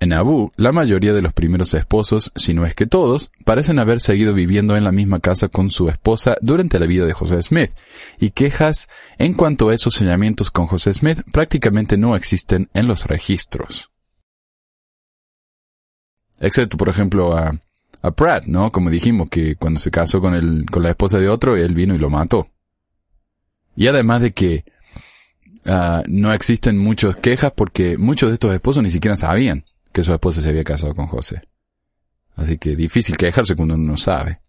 En 0.00 0.12
Abu, 0.12 0.52
la 0.56 0.70
mayoría 0.70 1.14
de 1.14 1.22
los 1.22 1.32
primeros 1.32 1.72
esposos, 1.72 2.30
si 2.36 2.52
no 2.52 2.66
es 2.66 2.74
que 2.74 2.84
todos, 2.84 3.30
parecen 3.46 3.78
haber 3.78 4.00
seguido 4.00 4.34
viviendo 4.34 4.76
en 4.76 4.84
la 4.84 4.92
misma 4.92 5.20
casa 5.20 5.48
con 5.48 5.70
su 5.70 5.88
esposa 5.88 6.36
durante 6.42 6.78
la 6.78 6.84
vida 6.84 7.06
de 7.06 7.14
José 7.14 7.42
Smith, 7.42 7.70
y 8.18 8.32
quejas 8.32 8.88
en 9.16 9.32
cuanto 9.32 9.70
a 9.70 9.74
esos 9.74 9.94
sellamientos 9.94 10.50
con 10.50 10.66
José 10.66 10.92
Smith 10.92 11.22
prácticamente 11.32 11.96
no 11.96 12.16
existen 12.16 12.68
en 12.74 12.86
los 12.86 13.06
registros. 13.06 13.90
Excepto, 16.38 16.76
por 16.76 16.90
ejemplo, 16.90 17.34
a, 17.34 17.52
a 18.02 18.10
Pratt, 18.10 18.46
¿no? 18.46 18.70
Como 18.70 18.90
dijimos, 18.90 19.30
que 19.30 19.56
cuando 19.56 19.78
se 19.80 19.90
casó 19.90 20.20
con, 20.20 20.34
el, 20.34 20.66
con 20.70 20.82
la 20.82 20.90
esposa 20.90 21.18
de 21.18 21.28
otro, 21.28 21.56
él 21.56 21.74
vino 21.74 21.94
y 21.94 21.98
lo 21.98 22.10
mató. 22.10 22.48
Y 23.76 23.86
además 23.86 24.20
de 24.20 24.32
que 24.32 24.64
ah, 25.64 26.02
no 26.06 26.32
existen 26.32 26.78
muchas 26.78 27.16
quejas 27.16 27.52
porque 27.54 27.96
muchos 27.96 28.28
de 28.28 28.34
estos 28.34 28.52
esposos 28.52 28.82
ni 28.82 28.90
siquiera 28.90 29.16
sabían 29.16 29.64
que 29.92 30.02
su 30.02 30.12
esposa 30.12 30.40
se 30.40 30.48
había 30.48 30.64
casado 30.64 30.94
con 30.94 31.06
José. 31.06 31.42
Así 32.36 32.58
que 32.58 32.76
difícil 32.76 33.16
quejarse 33.16 33.54
cuando 33.54 33.74
uno 33.74 33.92
no 33.92 33.96
sabe. 33.96 34.40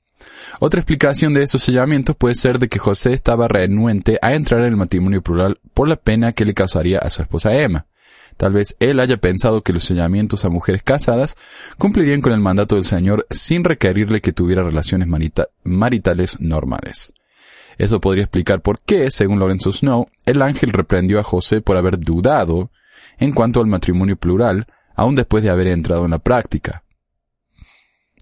Otra 0.59 0.79
explicación 0.79 1.33
de 1.33 1.43
esos 1.43 1.63
sellamientos 1.63 2.15
puede 2.15 2.35
ser 2.35 2.57
de 2.57 2.69
que 2.69 2.79
José 2.79 3.13
estaba 3.13 3.47
renuente 3.47 4.19
a 4.21 4.33
entrar 4.33 4.61
en 4.61 4.67
el 4.67 4.77
matrimonio 4.77 5.21
plural 5.21 5.59
por 5.73 5.87
la 5.87 5.97
pena 5.97 6.31
que 6.31 6.45
le 6.45 6.53
causaría 6.53 6.99
a 6.99 7.09
su 7.09 7.21
esposa 7.21 7.53
Emma. 7.53 7.85
Tal 8.37 8.53
vez 8.53 8.75
él 8.79 8.99
haya 8.99 9.17
pensado 9.17 9.61
que 9.61 9.73
los 9.73 9.83
sellamientos 9.83 10.45
a 10.45 10.49
mujeres 10.49 10.83
casadas 10.83 11.37
cumplirían 11.77 12.21
con 12.21 12.33
el 12.33 12.39
mandato 12.39 12.75
del 12.75 12.85
Señor 12.85 13.27
sin 13.29 13.63
requerirle 13.63 14.21
que 14.21 14.33
tuviera 14.33 14.63
relaciones 14.63 15.07
maritales 15.63 16.39
normales. 16.39 17.13
Eso 17.77 17.99
podría 17.99 18.23
explicar 18.23 18.61
por 18.61 18.79
qué, 18.79 19.09
según 19.11 19.39
Lorenzo 19.39 19.71
Snow, 19.71 20.07
el 20.25 20.41
ángel 20.41 20.71
reprendió 20.71 21.19
a 21.19 21.23
José 21.23 21.61
por 21.61 21.77
haber 21.77 21.99
dudado 21.99 22.71
en 23.17 23.31
cuanto 23.31 23.61
al 23.61 23.67
matrimonio 23.67 24.15
plural, 24.15 24.67
aun 24.95 25.15
después 25.15 25.43
de 25.43 25.49
haber 25.49 25.67
entrado 25.67 26.05
en 26.05 26.11
la 26.11 26.19
práctica. 26.19 26.83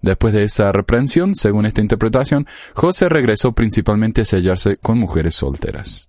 Después 0.02 0.34
de 0.34 0.42
esa 0.44 0.72
reprensión, 0.72 1.34
según 1.34 1.64
esta 1.64 1.80
interpretación, 1.80 2.46
José 2.74 3.08
regresó 3.08 3.52
principalmente 3.52 4.22
a 4.22 4.24
sellarse 4.24 4.76
con 4.76 4.98
mujeres 4.98 5.36
solteras. 5.36 6.08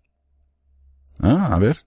Ah, 1.19 1.49
a 1.53 1.59
ver. 1.59 1.85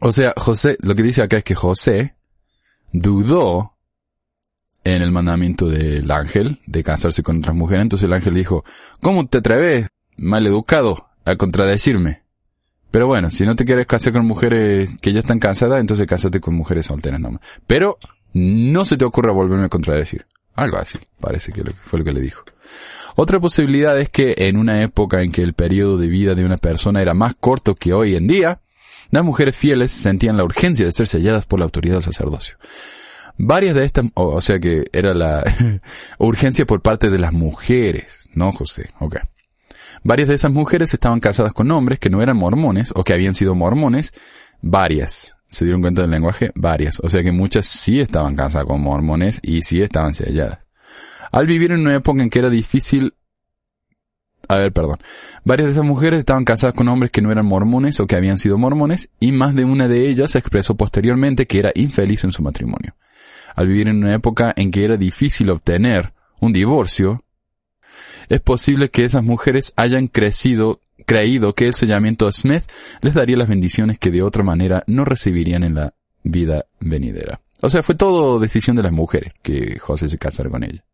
O 0.00 0.12
sea, 0.12 0.34
José, 0.36 0.76
lo 0.80 0.94
que 0.94 1.02
dice 1.02 1.22
acá 1.22 1.38
es 1.38 1.44
que 1.44 1.54
José 1.54 2.16
dudó 2.92 3.76
en 4.84 5.02
el 5.02 5.10
mandamiento 5.10 5.68
del 5.68 6.10
ángel 6.10 6.60
de 6.66 6.84
casarse 6.84 7.22
con 7.22 7.38
otras 7.38 7.56
mujeres. 7.56 7.82
Entonces 7.82 8.06
el 8.06 8.12
ángel 8.12 8.34
dijo, 8.34 8.64
¿cómo 9.00 9.26
te 9.26 9.38
atreves, 9.38 9.88
maleducado, 10.16 11.08
a 11.24 11.36
contradecirme? 11.36 12.22
Pero 12.90 13.08
bueno, 13.08 13.30
si 13.30 13.44
no 13.44 13.56
te 13.56 13.64
quieres 13.64 13.86
casar 13.86 14.12
con 14.12 14.26
mujeres 14.26 14.94
que 15.00 15.12
ya 15.12 15.18
están 15.18 15.40
casadas, 15.40 15.80
entonces 15.80 16.06
cásate 16.06 16.40
con 16.40 16.54
mujeres 16.54 16.86
solteras 16.86 17.20
nomás. 17.20 17.40
Pero 17.66 17.98
no 18.32 18.84
se 18.84 18.96
te 18.96 19.04
ocurra 19.04 19.32
volverme 19.32 19.66
a 19.66 19.68
contradecir. 19.68 20.26
Algo 20.54 20.78
así, 20.78 20.98
parece 21.20 21.52
que 21.52 21.62
fue 21.82 21.98
lo 21.98 22.04
que 22.04 22.12
le 22.12 22.20
dijo. 22.20 22.44
Otra 23.16 23.40
posibilidad 23.40 23.98
es 23.98 24.08
que 24.08 24.34
en 24.38 24.56
una 24.56 24.82
época 24.82 25.22
en 25.22 25.32
que 25.32 25.42
el 25.42 25.52
periodo 25.52 25.98
de 25.98 26.08
vida 26.08 26.34
de 26.34 26.44
una 26.44 26.58
persona 26.58 27.02
era 27.02 27.12
más 27.12 27.34
corto 27.38 27.74
que 27.74 27.92
hoy 27.92 28.14
en 28.14 28.26
día, 28.26 28.60
las 29.10 29.24
mujeres 29.24 29.56
fieles 29.56 29.92
sentían 29.92 30.36
la 30.36 30.44
urgencia 30.44 30.86
de 30.86 30.92
ser 30.92 31.06
selladas 31.06 31.46
por 31.46 31.60
la 31.60 31.64
autoridad 31.64 31.94
del 31.94 32.02
sacerdocio. 32.02 32.56
Varias 33.38 33.74
de 33.74 33.84
estas, 33.84 34.06
o, 34.14 34.40
sea 34.40 34.58
que 34.58 34.86
era 34.92 35.12
la 35.14 35.44
urgencia 36.18 36.66
por 36.66 36.80
parte 36.80 37.10
de 37.10 37.18
las 37.18 37.32
mujeres, 37.32 38.28
¿no, 38.34 38.52
José? 38.52 38.90
Ok. 38.98 39.16
Varias 40.02 40.28
de 40.28 40.34
esas 40.34 40.52
mujeres 40.52 40.94
estaban 40.94 41.20
casadas 41.20 41.52
con 41.52 41.70
hombres 41.70 41.98
que 41.98 42.10
no 42.10 42.22
eran 42.22 42.36
mormones 42.36 42.92
o 42.94 43.04
que 43.04 43.12
habían 43.12 43.34
sido 43.34 43.54
mormones. 43.54 44.12
Varias. 44.62 45.36
¿Se 45.50 45.64
dieron 45.64 45.80
cuenta 45.80 46.02
del 46.02 46.10
lenguaje? 46.10 46.52
Varias. 46.54 47.00
O 47.00 47.10
sea 47.10 47.22
que 47.22 47.32
muchas 47.32 47.66
sí 47.66 48.00
estaban 48.00 48.36
casadas 48.36 48.66
con 48.66 48.80
mormones 48.80 49.40
y 49.42 49.62
sí 49.62 49.82
estaban 49.82 50.14
selladas. 50.14 50.60
Al 51.32 51.46
vivir 51.46 51.72
en 51.72 51.80
una 51.80 51.94
época 51.94 52.22
en 52.22 52.30
que 52.30 52.38
era 52.38 52.50
difícil 52.50 53.14
a 54.48 54.56
ver, 54.56 54.72
perdón. 54.72 54.98
Varias 55.44 55.66
de 55.66 55.72
esas 55.72 55.84
mujeres 55.84 56.20
estaban 56.20 56.44
casadas 56.44 56.74
con 56.74 56.88
hombres 56.88 57.10
que 57.10 57.22
no 57.22 57.30
eran 57.30 57.46
mormones 57.46 58.00
o 58.00 58.06
que 58.06 58.16
habían 58.16 58.38
sido 58.38 58.58
mormones, 58.58 59.10
y 59.20 59.32
más 59.32 59.54
de 59.54 59.64
una 59.64 59.88
de 59.88 60.08
ellas 60.08 60.34
expresó 60.34 60.76
posteriormente 60.76 61.46
que 61.46 61.58
era 61.58 61.72
infeliz 61.74 62.24
en 62.24 62.32
su 62.32 62.42
matrimonio. 62.42 62.94
Al 63.54 63.68
vivir 63.68 63.88
en 63.88 63.98
una 63.98 64.14
época 64.14 64.52
en 64.56 64.70
que 64.70 64.84
era 64.84 64.96
difícil 64.96 65.50
obtener 65.50 66.12
un 66.40 66.52
divorcio, 66.52 67.24
es 68.28 68.40
posible 68.40 68.90
que 68.90 69.04
esas 69.04 69.22
mujeres 69.22 69.72
hayan 69.76 70.08
crecido, 70.08 70.80
creído 71.06 71.54
que 71.54 71.68
el 71.68 71.74
sellamiento 71.74 72.26
de 72.26 72.32
Smith 72.32 72.64
les 73.00 73.14
daría 73.14 73.36
las 73.36 73.48
bendiciones 73.48 73.98
que 73.98 74.10
de 74.10 74.22
otra 74.22 74.42
manera 74.42 74.82
no 74.86 75.04
recibirían 75.04 75.64
en 75.64 75.74
la 75.74 75.94
vida 76.22 76.66
venidera. 76.80 77.40
O 77.62 77.70
sea, 77.70 77.82
fue 77.82 77.94
todo 77.94 78.38
decisión 78.38 78.76
de 78.76 78.82
las 78.82 78.92
mujeres 78.92 79.32
que 79.42 79.78
José 79.78 80.08
se 80.08 80.18
casara 80.18 80.50
con 80.50 80.62
ella. 80.62 80.84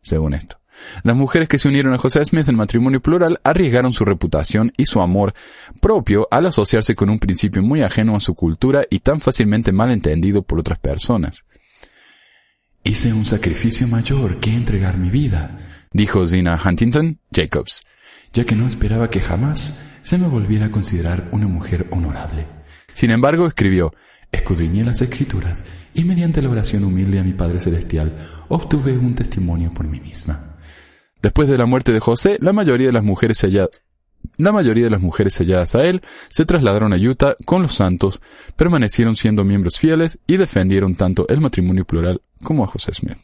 Según 0.00 0.34
esto. 0.34 0.58
Las 1.02 1.16
mujeres 1.16 1.48
que 1.48 1.58
se 1.58 1.68
unieron 1.68 1.92
a 1.92 1.98
José 1.98 2.24
Smith 2.24 2.48
en 2.48 2.56
matrimonio 2.56 3.00
plural 3.00 3.40
arriesgaron 3.44 3.92
su 3.92 4.04
reputación 4.04 4.72
y 4.76 4.86
su 4.86 5.00
amor 5.00 5.34
propio 5.80 6.28
al 6.30 6.46
asociarse 6.46 6.94
con 6.94 7.10
un 7.10 7.18
principio 7.18 7.62
muy 7.62 7.82
ajeno 7.82 8.16
a 8.16 8.20
su 8.20 8.34
cultura 8.34 8.84
y 8.90 9.00
tan 9.00 9.20
fácilmente 9.20 9.72
mal 9.72 9.90
entendido 9.90 10.42
por 10.42 10.58
otras 10.58 10.78
personas. 10.78 11.44
Hice 12.82 13.12
un 13.12 13.24
sacrificio 13.24 13.88
mayor 13.88 14.40
que 14.40 14.54
entregar 14.54 14.98
mi 14.98 15.08
vida, 15.08 15.56
dijo 15.92 16.26
Zina 16.26 16.60
Huntington 16.62 17.18
Jacobs, 17.32 17.82
ya 18.32 18.44
que 18.44 18.54
no 18.54 18.66
esperaba 18.66 19.08
que 19.08 19.20
jamás 19.20 19.86
se 20.02 20.18
me 20.18 20.28
volviera 20.28 20.66
a 20.66 20.70
considerar 20.70 21.28
una 21.32 21.46
mujer 21.46 21.86
honorable. 21.90 22.46
Sin 22.92 23.10
embargo, 23.10 23.46
escribió, 23.46 23.94
escudriñé 24.30 24.84
las 24.84 25.00
escrituras 25.00 25.64
y 25.94 26.04
mediante 26.04 26.42
la 26.42 26.50
oración 26.50 26.84
humilde 26.84 27.18
a 27.18 27.24
mi 27.24 27.32
Padre 27.32 27.58
Celestial 27.58 28.12
obtuve 28.48 28.98
un 28.98 29.14
testimonio 29.14 29.72
por 29.72 29.86
mí 29.86 30.00
misma. 30.00 30.53
Después 31.24 31.48
de 31.48 31.56
la 31.56 31.64
muerte 31.64 31.90
de 31.90 32.00
José, 32.00 32.36
la 32.42 32.52
mayoría 32.52 32.88
de 32.88 32.92
las 32.92 33.02
mujeres 33.02 33.42
mujeres 35.00 35.32
selladas 35.32 35.74
a 35.74 35.82
él 35.86 36.02
se 36.28 36.44
trasladaron 36.44 36.92
a 36.92 36.96
Utah 36.96 37.34
con 37.46 37.62
los 37.62 37.74
santos, 37.74 38.20
permanecieron 38.56 39.16
siendo 39.16 39.42
miembros 39.42 39.78
fieles 39.78 40.18
y 40.26 40.36
defendieron 40.36 40.96
tanto 40.96 41.26
el 41.28 41.40
matrimonio 41.40 41.86
plural 41.86 42.20
como 42.42 42.62
a 42.62 42.66
José 42.66 42.92
Smith. 42.92 43.16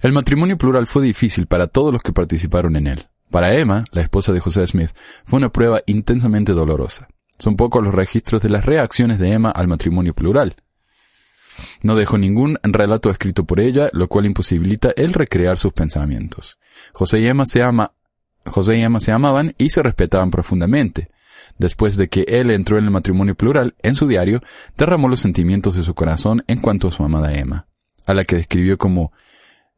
El 0.00 0.12
matrimonio 0.14 0.56
plural 0.56 0.86
fue 0.86 1.02
difícil 1.04 1.48
para 1.48 1.66
todos 1.66 1.92
los 1.92 2.00
que 2.00 2.14
participaron 2.14 2.74
en 2.76 2.86
él. 2.86 3.06
Para 3.30 3.54
Emma, 3.58 3.84
la 3.92 4.00
esposa 4.00 4.32
de 4.32 4.40
José 4.40 4.66
Smith, 4.66 4.92
fue 5.26 5.36
una 5.36 5.52
prueba 5.52 5.82
intensamente 5.84 6.52
dolorosa. 6.52 7.08
Son 7.38 7.56
pocos 7.56 7.84
los 7.84 7.92
registros 7.92 8.40
de 8.40 8.48
las 8.48 8.64
reacciones 8.64 9.18
de 9.18 9.32
Emma 9.32 9.50
al 9.50 9.68
matrimonio 9.68 10.14
plural. 10.14 10.56
No 11.82 11.94
dejó 11.94 12.18
ningún 12.18 12.58
relato 12.62 13.10
escrito 13.10 13.44
por 13.44 13.60
ella, 13.60 13.90
lo 13.92 14.08
cual 14.08 14.26
imposibilita 14.26 14.92
el 14.96 15.12
recrear 15.12 15.58
sus 15.58 15.72
pensamientos. 15.72 16.58
José 16.92 17.20
y 17.20 17.26
Emma 17.26 17.46
se 17.46 17.62
ama, 17.62 17.92
José 18.46 18.78
y 18.78 18.82
Emma 18.82 19.00
se 19.00 19.12
amaban 19.12 19.54
y 19.58 19.70
se 19.70 19.82
respetaban 19.82 20.30
profundamente. 20.30 21.10
Después 21.58 21.96
de 21.96 22.08
que 22.08 22.22
él 22.22 22.50
entró 22.50 22.78
en 22.78 22.84
el 22.84 22.90
matrimonio 22.90 23.34
plural, 23.34 23.74
en 23.82 23.94
su 23.94 24.06
diario, 24.08 24.40
derramó 24.76 25.08
los 25.08 25.20
sentimientos 25.20 25.76
de 25.76 25.84
su 25.84 25.94
corazón 25.94 26.42
en 26.48 26.60
cuanto 26.60 26.88
a 26.88 26.90
su 26.90 27.04
amada 27.04 27.32
Emma, 27.34 27.66
a 28.06 28.14
la 28.14 28.24
que 28.24 28.36
describió 28.36 28.76
como 28.76 29.12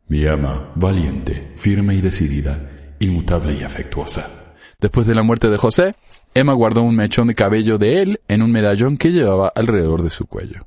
mi 0.09 0.27
ama, 0.27 0.73
valiente, 0.77 1.53
firme 1.57 1.95
y 1.95 2.01
decidida, 2.01 2.95
inmutable 3.01 3.55
y 3.55 3.63
afectuosa. 3.63 4.55
Después 4.81 5.07
de 5.07 5.15
la 5.15 5.23
muerte 5.23 5.51
de 5.51 5.59
José, 5.59 5.95
Emma 6.33 6.53
guardó 6.53 6.83
un 6.83 6.97
mechón 6.97 7.29
de 7.29 7.35
cabello 7.35 7.79
de 7.79 8.03
él 8.03 8.21
en 8.29 8.43
un 8.43 8.53
medallón 8.53 8.97
que 8.97 9.11
llevaba 9.11 9.53
alrededor 9.55 10.03
de 10.03 10.11
su 10.11 10.27
cuello. 10.27 10.67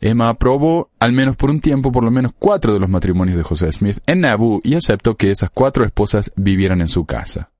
Emma 0.00 0.30
aprobó, 0.30 0.90
al 0.98 1.12
menos 1.12 1.36
por 1.36 1.50
un 1.50 1.60
tiempo, 1.60 1.92
por 1.92 2.02
lo 2.02 2.10
menos 2.10 2.32
cuatro 2.38 2.72
de 2.72 2.80
los 2.80 2.88
matrimonios 2.88 3.36
de 3.36 3.42
José 3.42 3.70
Smith 3.72 3.98
en 4.06 4.20
Nauvoo 4.20 4.60
y 4.64 4.74
aceptó 4.74 5.16
que 5.16 5.30
esas 5.30 5.50
cuatro 5.50 5.84
esposas 5.84 6.32
vivieran 6.36 6.80
en 6.80 6.88
su 6.88 7.04
casa. 7.04 7.50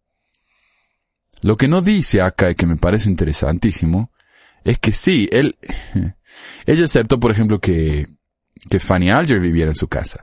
Lo 1.43 1.57
que 1.57 1.69
no 1.69 1.83
dice 1.83 2.23
acá 2.23 2.51
y 2.51 2.55
que 2.55 2.67
me 2.67 2.77
parece 2.77 3.11
interesantísimo 3.11 4.11
es 4.65 4.79
que 4.79 4.93
sí, 4.93 5.29
él, 5.33 5.57
ella 6.67 6.85
aceptó, 6.85 7.21
por 7.21 7.31
ejemplo, 7.31 7.61
que, 7.61 8.09
que 8.69 8.81
Fanny 8.81 9.11
Alger 9.11 9.41
viviera 9.41 9.71
en 9.71 9.77
su 9.77 9.89
casa. 9.89 10.23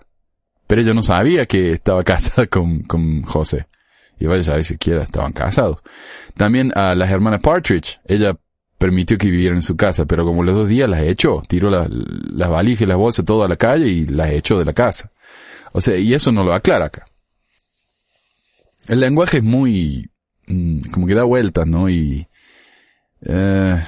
Pero 0.65 0.81
ella 0.81 0.93
no 0.93 1.03
sabía 1.03 1.45
que 1.45 1.71
estaba 1.71 2.03
casada 2.05 2.47
con, 2.47 2.81
con 2.81 3.21
José. 3.23 3.67
Y 4.19 4.25
vaya 4.25 4.41
a 4.41 4.45
saber 4.45 4.63
siquiera 4.63 5.03
estaban 5.03 5.31
casados. 5.31 5.83
También 6.35 6.71
a 6.75 6.95
las 6.95 7.11
hermanas 7.11 7.41
Partridge. 7.41 7.99
Ella 8.05 8.35
permitió 8.77 9.17
que 9.17 9.29
vivieran 9.29 9.57
en 9.57 9.63
su 9.63 9.75
casa, 9.75 10.05
pero 10.05 10.25
como 10.25 10.43
los 10.43 10.55
dos 10.55 10.67
días 10.67 10.89
las 10.89 11.01
echó, 11.01 11.41
tiró 11.47 11.69
las 11.69 12.49
valijas 12.49 12.81
y 12.81 12.85
las 12.85 12.97
bolsas 12.97 13.25
todo 13.25 13.43
a 13.43 13.47
la 13.47 13.55
calle 13.55 13.87
y 13.87 14.05
las 14.07 14.31
echó 14.31 14.59
de 14.59 14.65
la 14.65 14.73
casa. 14.73 15.11
O 15.71 15.81
sea, 15.81 15.97
y 15.97 16.13
eso 16.13 16.31
no 16.31 16.43
lo 16.43 16.53
aclara 16.53 16.85
acá. 16.85 17.05
El 18.87 18.99
lenguaje 18.99 19.37
es 19.37 19.43
muy, 19.43 20.09
mm, 20.47 20.79
como 20.91 21.07
que 21.07 21.15
da 21.15 21.23
vueltas, 21.23 21.67
¿no? 21.67 21.89
Y, 21.89 22.27
eh, 23.25 23.79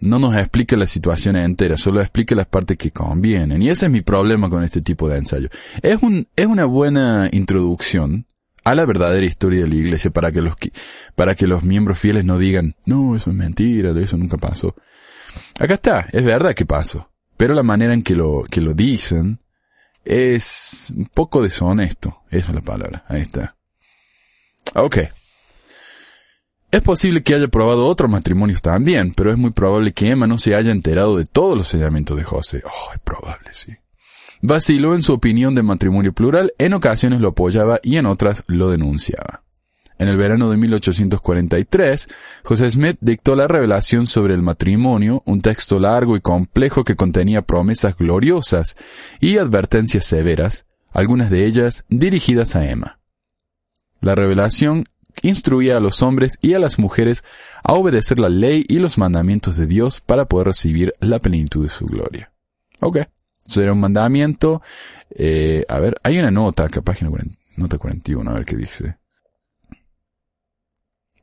no 0.00 0.18
nos 0.18 0.34
explica 0.36 0.76
la 0.76 0.86
situación 0.86 1.36
entera, 1.36 1.76
solo 1.76 2.00
explica 2.00 2.34
las 2.34 2.46
partes 2.46 2.78
que 2.78 2.90
convienen. 2.90 3.62
Y 3.62 3.68
ese 3.68 3.86
es 3.86 3.92
mi 3.92 4.00
problema 4.00 4.48
con 4.48 4.64
este 4.64 4.80
tipo 4.80 5.08
de 5.08 5.18
ensayo. 5.18 5.48
Es 5.82 6.02
un, 6.02 6.26
es 6.36 6.46
una 6.46 6.64
buena 6.64 7.28
introducción 7.30 8.26
a 8.64 8.74
la 8.74 8.84
verdadera 8.84 9.26
historia 9.26 9.62
de 9.62 9.68
la 9.68 9.74
iglesia 9.74 10.10
para 10.10 10.32
que 10.32 10.42
los, 10.42 10.54
para 11.14 11.34
que 11.34 11.46
los 11.46 11.62
miembros 11.62 11.98
fieles 11.98 12.24
no 12.24 12.38
digan, 12.38 12.76
no, 12.84 13.16
eso 13.16 13.30
es 13.30 13.36
mentira, 13.36 13.90
eso 13.98 14.16
nunca 14.16 14.36
pasó. 14.36 14.74
Acá 15.58 15.74
está, 15.74 16.06
es 16.12 16.24
verdad 16.24 16.54
que 16.54 16.66
pasó. 16.66 17.10
Pero 17.36 17.54
la 17.54 17.62
manera 17.62 17.94
en 17.94 18.02
que 18.02 18.14
lo, 18.14 18.44
que 18.50 18.60
lo 18.60 18.74
dicen 18.74 19.40
es 20.04 20.92
un 20.94 21.06
poco 21.06 21.42
deshonesto. 21.42 22.22
Esa 22.30 22.50
es 22.50 22.54
la 22.54 22.60
palabra. 22.60 23.04
Ahí 23.08 23.22
está. 23.22 23.56
Ok. 24.74 24.98
Es 26.70 26.82
posible 26.82 27.22
que 27.22 27.34
haya 27.34 27.48
probado 27.48 27.86
otros 27.86 28.08
matrimonios 28.08 28.62
también, 28.62 29.12
pero 29.14 29.32
es 29.32 29.38
muy 29.38 29.50
probable 29.50 29.92
que 29.92 30.08
Emma 30.08 30.26
no 30.26 30.38
se 30.38 30.54
haya 30.54 30.70
enterado 30.70 31.16
de 31.16 31.24
todos 31.24 31.56
los 31.56 31.66
sellamientos 31.66 32.16
de 32.16 32.24
José. 32.24 32.62
Oh, 32.64 32.92
es 32.92 33.00
probable, 33.00 33.48
sí. 33.52 33.74
Vaciló 34.42 34.94
en 34.94 35.02
su 35.02 35.12
opinión 35.12 35.54
de 35.54 35.62
matrimonio 35.62 36.12
plural, 36.12 36.52
en 36.58 36.72
ocasiones 36.72 37.20
lo 37.20 37.28
apoyaba 37.28 37.78
y 37.82 37.96
en 37.96 38.06
otras 38.06 38.42
lo 38.46 38.70
denunciaba. 38.70 39.42
En 39.98 40.08
el 40.08 40.16
verano 40.16 40.50
de 40.50 40.56
1843, 40.56 42.08
José 42.42 42.70
Smith 42.70 42.96
dictó 43.02 43.36
la 43.36 43.46
revelación 43.48 44.06
sobre 44.06 44.32
el 44.32 44.40
matrimonio, 44.40 45.22
un 45.26 45.42
texto 45.42 45.78
largo 45.78 46.16
y 46.16 46.22
complejo 46.22 46.84
que 46.84 46.96
contenía 46.96 47.42
promesas 47.42 47.98
gloriosas 47.98 48.76
y 49.20 49.36
advertencias 49.36 50.06
severas, 50.06 50.64
algunas 50.90 51.30
de 51.30 51.44
ellas 51.44 51.84
dirigidas 51.90 52.56
a 52.56 52.66
Emma. 52.66 52.98
La 54.00 54.14
revelación 54.14 54.86
instruía 55.20 55.76
a 55.76 55.80
los 55.80 56.00
hombres 56.02 56.38
y 56.40 56.54
a 56.54 56.58
las 56.58 56.78
mujeres 56.78 57.22
a 57.62 57.74
obedecer 57.74 58.18
la 58.18 58.30
ley 58.30 58.64
y 58.68 58.78
los 58.78 58.96
mandamientos 58.96 59.58
de 59.58 59.66
Dios 59.66 60.00
para 60.00 60.24
poder 60.24 60.46
recibir 60.46 60.94
la 61.00 61.18
plenitud 61.18 61.64
de 61.64 61.68
su 61.68 61.84
gloria. 61.84 62.32
Ok. 62.80 63.00
Eso 63.50 63.60
era 63.62 63.72
un 63.72 63.80
mandamiento. 63.80 64.62
Eh, 65.10 65.64
a 65.68 65.78
ver, 65.80 65.96
hay 66.04 66.18
una 66.18 66.30
nota 66.30 66.64
acá, 66.64 66.82
página 66.82 67.10
40, 67.10 67.36
nota 67.56 67.78
41, 67.78 68.30
a 68.30 68.34
ver 68.34 68.44
qué 68.44 68.56
dice. 68.56 68.96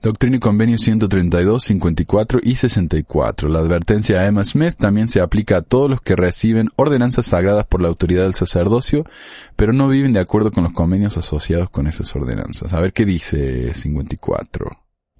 Doctrina 0.03 0.37
y 0.37 0.39
Convenio 0.39 0.77
132, 0.77 1.63
54 1.63 2.39
y 2.43 2.55
64. 2.55 3.49
La 3.49 3.59
advertencia 3.59 4.19
a 4.19 4.27
Emma 4.27 4.43
Smith 4.43 4.75
también 4.77 5.07
se 5.07 5.21
aplica 5.21 5.57
a 5.57 5.61
todos 5.61 5.89
los 5.89 6.01
que 6.01 6.15
reciben 6.15 6.69
ordenanzas 6.75 7.25
sagradas 7.25 7.65
por 7.65 7.81
la 7.81 7.87
autoridad 7.87 8.23
del 8.23 8.35
sacerdocio, 8.35 9.05
pero 9.55 9.73
no 9.73 9.87
viven 9.87 10.13
de 10.13 10.19
acuerdo 10.19 10.51
con 10.51 10.65
los 10.65 10.73
convenios 10.73 11.17
asociados 11.17 11.69
con 11.69 11.87
esas 11.87 12.15
ordenanzas. 12.15 12.73
A 12.73 12.81
ver 12.81 12.93
qué 12.93 13.05
dice 13.05 13.73
54 13.73 14.69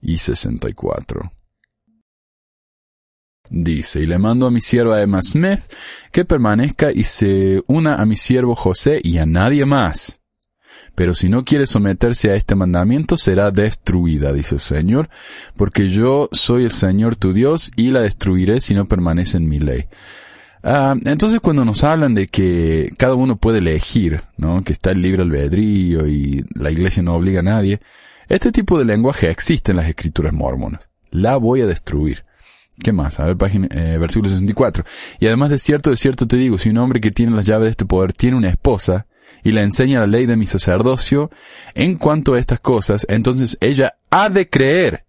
y 0.02 0.20
64. 0.20 1.32
Dice, 3.50 4.02
y 4.02 4.06
le 4.06 4.18
mando 4.18 4.46
a 4.46 4.52
mi 4.52 4.62
sierva 4.62 5.02
Emma 5.02 5.22
Smith 5.22 5.62
que 6.12 6.26
permanezca 6.26 6.92
y 6.92 7.04
se 7.04 7.64
una 7.68 7.96
a 7.96 8.06
mi 8.06 8.18
siervo 8.18 8.56
José 8.56 9.00
y 9.04 9.18
a 9.18 9.26
nadie 9.26 9.66
más 9.66 10.20
pero 10.98 11.14
si 11.14 11.30
no 11.30 11.44
quiere 11.44 11.68
someterse 11.68 12.32
a 12.32 12.34
este 12.34 12.56
mandamiento 12.56 13.18
será 13.18 13.52
destruida, 13.52 14.34
dice 14.34 14.56
el 14.56 14.62
Señor, 14.62 15.12
porque 15.56 15.90
yo 15.90 16.28
soy 16.32 16.64
el 16.64 16.72
Señor 16.72 17.16
tu 17.16 17.34
Dios 17.34 17.72
y 17.76 17.92
la 17.92 18.02
destruiré 18.02 18.62
si 18.62 18.74
no 18.74 18.88
permanece 18.88 19.38
en 19.38 19.48
mi 19.48 19.60
ley. 19.60 19.86
Ah, 20.64 20.96
entonces 21.06 21.40
cuando 21.40 21.64
nos 21.66 21.84
hablan 21.84 22.16
de 22.16 22.26
que 22.26 22.92
cada 22.98 23.14
uno 23.14 23.36
puede 23.36 23.60
elegir, 23.60 24.22
¿no? 24.38 24.64
Que 24.64 24.74
está 24.74 24.90
el 24.90 25.04
libre 25.04 25.22
albedrío 25.22 26.08
y 26.08 26.44
la 26.56 26.72
iglesia 26.72 27.04
no 27.04 27.14
obliga 27.14 27.42
a 27.42 27.44
nadie, 27.44 27.80
este 28.28 28.52
tipo 28.52 28.80
de 28.80 28.86
lenguaje 28.86 29.30
existe 29.30 29.74
en 29.74 29.78
las 29.78 29.88
escrituras 29.88 30.34
mormonas. 30.34 30.90
La 31.12 31.38
voy 31.38 31.62
a 31.62 31.68
destruir. 31.68 32.26
¿Qué 32.82 32.92
más? 32.92 33.20
A 33.20 33.26
ver, 33.26 33.38
página, 33.38 33.68
eh, 33.72 33.98
versículo 34.00 34.30
64. 34.30 34.84
Y 35.20 35.28
además 35.28 35.50
de 35.50 35.58
cierto, 35.58 35.90
de 35.90 35.98
cierto 35.98 36.28
te 36.28 36.38
digo, 36.38 36.58
si 36.58 36.70
un 36.70 36.78
hombre 36.78 37.02
que 37.02 37.12
tiene 37.12 37.36
las 37.36 37.46
llaves 37.46 37.66
de 37.66 37.72
este 37.72 37.86
poder 37.86 38.14
tiene 38.14 38.38
una 38.38 38.50
esposa, 38.50 39.08
y 39.44 39.52
le 39.52 39.62
enseña 39.62 40.02
la 40.02 40.08
ley 40.08 40.26
de 40.26 40.36
mi 40.36 40.48
sacerdocio 40.48 41.32
en 41.74 41.96
cuanto 41.96 42.34
a 42.34 42.40
estas 42.40 42.60
cosas, 42.60 43.06
entonces 43.10 43.58
ella 43.62 43.96
ha 44.10 44.30
de 44.30 44.50
creer 44.50 45.06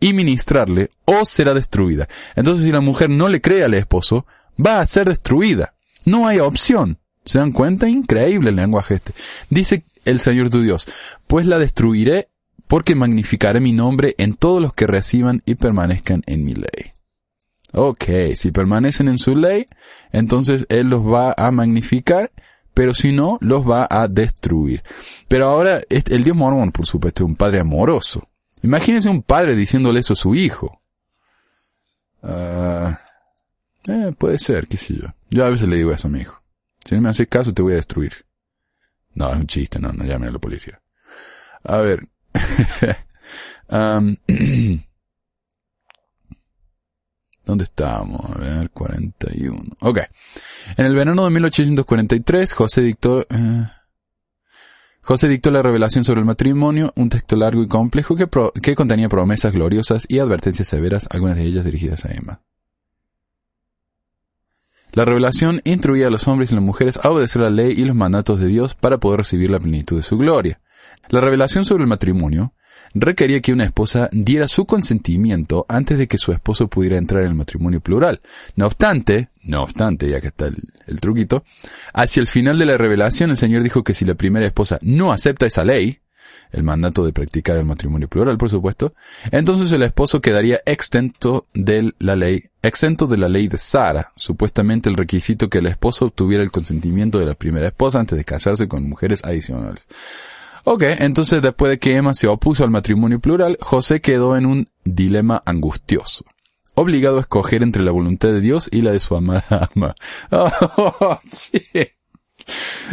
y 0.00 0.12
ministrarle 0.12 0.90
o 1.04 1.24
será 1.24 1.54
destruida. 1.54 2.08
Entonces 2.34 2.64
si 2.64 2.72
la 2.72 2.80
mujer 2.80 3.10
no 3.10 3.28
le 3.28 3.40
cree 3.40 3.64
al 3.64 3.74
esposo, 3.74 4.26
va 4.64 4.80
a 4.80 4.86
ser 4.86 5.08
destruida. 5.08 5.74
No 6.04 6.26
hay 6.26 6.38
opción. 6.38 6.98
¿Se 7.24 7.38
dan 7.38 7.52
cuenta? 7.52 7.88
Increíble 7.88 8.50
el 8.50 8.56
lenguaje 8.56 8.94
este. 8.94 9.12
Dice 9.50 9.84
el 10.04 10.20
Señor 10.20 10.50
tu 10.50 10.62
Dios, 10.62 10.86
pues 11.26 11.46
la 11.46 11.58
destruiré 11.58 12.28
porque 12.68 12.94
magnificaré 12.94 13.60
mi 13.60 13.72
nombre 13.72 14.14
en 14.18 14.34
todos 14.34 14.60
los 14.60 14.74
que 14.74 14.86
reciban 14.86 15.42
y 15.46 15.56
permanezcan 15.56 16.22
en 16.26 16.44
mi 16.44 16.54
ley. 16.54 16.95
Ok, 17.78 18.04
si 18.34 18.52
permanecen 18.52 19.08
en 19.08 19.18
su 19.18 19.36
ley, 19.36 19.66
entonces 20.10 20.66
Él 20.68 20.88
los 20.88 21.06
va 21.06 21.34
a 21.36 21.50
magnificar 21.50 22.32
pero 22.76 22.92
si 22.92 23.10
no, 23.10 23.38
los 23.40 23.66
va 23.66 23.88
a 23.88 24.06
destruir. 24.06 24.82
Pero 25.28 25.46
ahora, 25.46 25.80
el 25.88 26.22
Dios 26.22 26.36
mormón, 26.36 26.72
por 26.72 26.84
supuesto, 26.86 27.24
es 27.24 27.26
un 27.26 27.34
padre 27.34 27.60
amoroso. 27.60 28.28
Imagínense 28.62 29.08
un 29.08 29.22
padre 29.22 29.56
diciéndole 29.56 30.00
eso 30.00 30.12
a 30.12 30.16
su 30.16 30.34
hijo. 30.34 30.82
Ah, 32.22 33.00
eh, 33.88 34.12
puede 34.18 34.38
ser, 34.38 34.66
qué 34.68 34.76
sé 34.76 34.94
yo. 34.94 35.06
Yo 35.30 35.46
a 35.46 35.48
veces 35.48 35.66
le 35.68 35.76
digo 35.76 35.90
eso 35.90 36.08
a 36.08 36.10
mi 36.10 36.20
hijo. 36.20 36.42
Si 36.84 36.94
no 36.94 37.00
me 37.00 37.08
haces 37.08 37.28
caso, 37.28 37.54
te 37.54 37.62
voy 37.62 37.72
a 37.72 37.76
destruir. 37.76 38.26
No, 39.14 39.32
es 39.32 39.40
un 39.40 39.46
chiste, 39.46 39.78
no, 39.78 39.90
no 39.94 40.04
llamen 40.04 40.28
a 40.28 40.32
la 40.32 40.38
policía. 40.38 40.78
A 41.64 41.78
ver. 41.78 42.06
um, 43.70 44.16
¿Dónde 47.46 47.62
estamos? 47.62 48.20
A 48.24 48.38
ver, 48.40 48.70
41. 48.70 49.76
Ok. 49.80 50.00
En 50.76 50.84
el 50.84 50.96
verano 50.96 51.24
de 51.24 51.30
1843, 51.30 52.52
José 52.52 52.82
dictó, 52.82 53.20
eh, 53.20 53.68
José 55.00 55.28
dictó 55.28 55.52
la 55.52 55.62
revelación 55.62 56.04
sobre 56.04 56.18
el 56.18 56.26
matrimonio, 56.26 56.92
un 56.96 57.08
texto 57.08 57.36
largo 57.36 57.62
y 57.62 57.68
complejo 57.68 58.16
que, 58.16 58.28
que 58.60 58.74
contenía 58.74 59.08
promesas 59.08 59.52
gloriosas 59.52 60.06
y 60.08 60.18
advertencias 60.18 60.66
severas, 60.66 61.06
algunas 61.08 61.36
de 61.36 61.44
ellas 61.44 61.64
dirigidas 61.64 62.04
a 62.04 62.12
Emma. 62.12 62.40
La 64.92 65.04
revelación 65.04 65.60
instruía 65.62 66.08
a 66.08 66.10
los 66.10 66.26
hombres 66.26 66.50
y 66.50 66.54
las 66.56 66.64
mujeres 66.64 66.98
a 67.00 67.10
obedecer 67.10 67.42
la 67.42 67.50
ley 67.50 67.74
y 67.76 67.84
los 67.84 67.94
mandatos 67.94 68.40
de 68.40 68.48
Dios 68.48 68.74
para 68.74 68.98
poder 68.98 69.18
recibir 69.18 69.50
la 69.50 69.60
plenitud 69.60 69.96
de 69.96 70.02
su 70.02 70.18
gloria. 70.18 70.60
La 71.10 71.20
revelación 71.20 71.64
sobre 71.64 71.84
el 71.84 71.88
matrimonio 71.88 72.54
requería 73.00 73.40
que 73.40 73.52
una 73.52 73.64
esposa 73.64 74.08
diera 74.10 74.48
su 74.48 74.64
consentimiento 74.64 75.66
antes 75.68 75.98
de 75.98 76.08
que 76.08 76.18
su 76.18 76.32
esposo 76.32 76.68
pudiera 76.68 76.96
entrar 76.96 77.22
en 77.22 77.28
el 77.28 77.34
matrimonio 77.34 77.80
plural. 77.80 78.20
No 78.54 78.66
obstante, 78.66 79.28
no 79.42 79.62
obstante, 79.62 80.08
ya 80.08 80.20
que 80.20 80.28
está 80.28 80.46
el, 80.46 81.00
truquito, 81.00 81.44
hacia 81.92 82.20
el 82.20 82.26
final 82.26 82.58
de 82.58 82.64
la 82.64 82.78
revelación 82.78 83.30
el 83.30 83.36
Señor 83.36 83.62
dijo 83.62 83.84
que 83.84 83.94
si 83.94 84.04
la 84.04 84.14
primera 84.14 84.46
esposa 84.46 84.78
no 84.82 85.12
acepta 85.12 85.46
esa 85.46 85.64
ley, 85.64 86.00
el 86.52 86.62
mandato 86.62 87.04
de 87.04 87.12
practicar 87.12 87.56
el 87.56 87.64
matrimonio 87.64 88.08
plural, 88.08 88.38
por 88.38 88.48
supuesto, 88.48 88.94
entonces 89.30 89.72
el 89.72 89.82
esposo 89.82 90.20
quedaría 90.20 90.60
exento 90.64 91.46
de 91.54 91.92
la 91.98 92.16
ley, 92.16 92.44
exento 92.62 93.06
de 93.06 93.18
la 93.18 93.28
ley 93.28 93.48
de 93.48 93.58
Sara, 93.58 94.12
supuestamente 94.16 94.88
el 94.88 94.96
requisito 94.96 95.48
que 95.48 95.58
el 95.58 95.66
esposo 95.66 96.06
obtuviera 96.06 96.42
el 96.42 96.50
consentimiento 96.50 97.18
de 97.18 97.26
la 97.26 97.34
primera 97.34 97.68
esposa 97.68 98.00
antes 98.00 98.16
de 98.16 98.24
casarse 98.24 98.68
con 98.68 98.88
mujeres 98.88 99.24
adicionales. 99.24 99.86
Ok, 100.68 100.82
entonces 100.82 101.40
después 101.42 101.70
de 101.70 101.78
que 101.78 101.94
Emma 101.94 102.12
se 102.12 102.26
opuso 102.26 102.64
al 102.64 102.70
matrimonio 102.70 103.20
plural, 103.20 103.56
José 103.60 104.00
quedó 104.00 104.36
en 104.36 104.46
un 104.46 104.68
dilema 104.84 105.40
angustioso, 105.46 106.24
obligado 106.74 107.18
a 107.18 107.20
escoger 107.20 107.62
entre 107.62 107.84
la 107.84 107.92
voluntad 107.92 108.30
de 108.30 108.40
Dios 108.40 108.68
y 108.72 108.80
la 108.80 108.90
de 108.90 108.98
su 108.98 109.14
amada 109.14 109.70
ama. 109.76 109.94
Oh, 110.32 111.20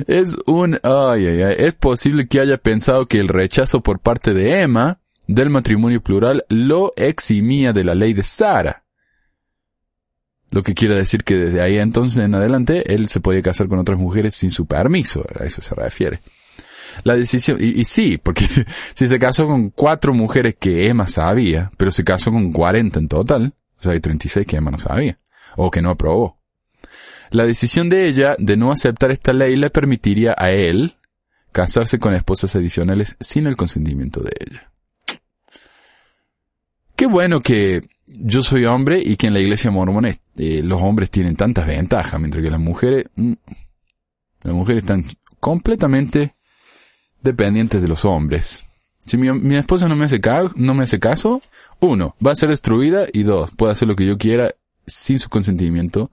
es 0.06 0.38
un, 0.46 0.80
ay, 0.84 1.26
ay, 1.26 1.42
ay, 1.42 1.56
es 1.58 1.74
posible 1.74 2.28
que 2.28 2.42
haya 2.42 2.60
pensado 2.60 3.08
que 3.08 3.20
el 3.20 3.28
rechazo 3.28 3.82
por 3.82 3.98
parte 3.98 4.36
de 4.36 4.62
Emma 4.62 5.00
del 5.26 5.50
matrimonio 5.50 6.00
plural 6.00 6.46
lo 6.50 6.92
eximía 6.96 7.74
de 7.74 7.86
la 7.86 7.96
ley 7.96 8.14
de 8.14 8.22
Sara. 8.22 8.84
Lo 10.52 10.62
que 10.62 10.76
quiere 10.76 10.94
decir 10.94 11.24
que 11.24 11.38
desde 11.38 11.60
ahí 11.60 11.80
entonces 11.80 12.24
en 12.24 12.36
adelante 12.36 12.94
él 12.94 13.10
se 13.10 13.20
podía 13.20 13.42
casar 13.42 13.68
con 13.68 13.80
otras 13.80 13.98
mujeres 13.98 14.36
sin 14.36 14.52
su 14.52 14.68
permiso, 14.68 15.26
a 15.40 15.44
eso 15.44 15.64
se 15.64 15.74
refiere 15.74 16.20
la 17.04 17.16
decisión, 17.16 17.58
y, 17.60 17.84
sí, 17.86 18.18
porque 18.18 18.48
si 18.96 19.08
se 19.08 19.20
casó 19.20 19.48
con 19.48 19.70
cuatro 19.70 20.14
mujeres 20.14 20.56
que 20.60 20.88
Emma 20.88 21.08
sabía, 21.08 21.72
pero 21.78 21.92
se 21.92 22.04
casó 22.04 22.32
con 22.32 22.52
40 22.52 23.00
en 23.00 23.08
total, 23.08 23.54
o 23.80 23.84
sea, 23.84 23.94
hay 23.94 24.00
36 24.00 24.46
que 24.46 24.58
Emma 24.58 24.72
no 24.72 24.80
sabía, 24.80 25.20
o 25.56 25.72
que 25.72 25.82
no 25.82 25.90
aprobó. 25.90 26.40
La 27.32 27.46
decisión 27.46 27.90
de 27.90 28.08
ella 28.08 28.36
de 28.38 28.58
no 28.58 28.72
aceptar 28.72 29.12
esta 29.12 29.34
ley 29.34 29.56
le 29.56 29.72
permitiría 29.72 30.36
a 30.38 30.52
él 30.52 30.98
casarse 31.52 32.00
con 32.00 32.14
esposas 32.14 32.56
adicionales 32.56 33.16
sin 33.20 33.48
el 33.48 33.56
consentimiento 33.56 34.22
de 34.22 34.32
ella. 34.40 34.72
Qué 36.96 37.08
bueno 37.08 37.42
que 37.42 37.82
yo 38.06 38.44
soy 38.44 38.66
hombre 38.66 39.02
y 39.04 39.16
que 39.16 39.28
en 39.28 39.34
la 39.34 39.40
iglesia 39.40 39.72
mormona 39.72 40.10
eh, 40.10 40.62
los 40.64 40.82
hombres 40.82 41.10
tienen 41.10 41.36
tantas 41.36 41.66
ventajas, 41.66 42.20
mientras 42.20 42.44
que 42.44 42.52
las 42.52 42.60
mujeres, 42.60 43.06
mm, 43.16 43.34
las 44.44 44.54
mujeres 44.54 44.84
están 44.84 45.06
completamente 45.40 46.36
dependientes 47.24 47.82
de 47.82 47.88
los 47.88 48.06
hombres. 48.06 48.66
Si 49.06 49.18
mi, 49.18 49.56
esposa 49.56 49.88
no 49.88 49.96
me, 49.96 50.06
hace 50.06 51.00
caso, 51.00 51.42
uno, 51.80 52.16
va 52.26 52.32
a 52.32 52.36
ser 52.36 52.50
destruida 52.50 53.06
y 53.12 53.24
dos, 53.24 53.52
puede 53.52 53.74
hacer 53.74 53.88
lo 53.88 53.96
que 53.96 54.06
yo 54.06 54.18
quiera 54.18 54.56
sin 54.88 55.20
su 55.20 55.30
consentimiento, 55.30 56.12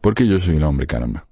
porque 0.00 0.26
yo 0.26 0.40
soy 0.40 0.56
el 0.56 0.64
hombre, 0.64 0.86
caramba. 0.86 1.26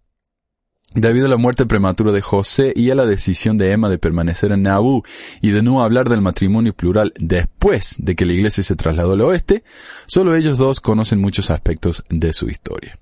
Debido 0.94 1.26
a 1.26 1.28
la 1.28 1.36
muerte 1.36 1.66
prematura 1.66 2.12
de 2.12 2.22
José 2.22 2.72
y 2.74 2.90
a 2.90 2.94
la 2.94 3.06
decisión 3.06 3.58
de 3.58 3.72
Emma 3.72 3.90
de 3.90 3.98
permanecer 3.98 4.52
en 4.52 4.62
Nabú 4.62 5.02
y 5.42 5.50
de 5.50 5.62
no 5.62 5.82
hablar 5.82 6.08
del 6.08 6.22
matrimonio 6.22 6.72
plural 6.72 7.12
después 7.18 7.96
de 7.98 8.16
que 8.16 8.24
la 8.24 8.32
iglesia 8.32 8.62
se 8.62 8.76
trasladó 8.76 9.12
al 9.12 9.20
oeste, 9.20 9.64
solo 10.06 10.34
ellos 10.34 10.58
dos 10.58 10.80
conocen 10.80 11.20
muchos 11.20 11.50
aspectos 11.50 12.04
de 12.08 12.32
su 12.32 12.48
historia. 12.48 12.96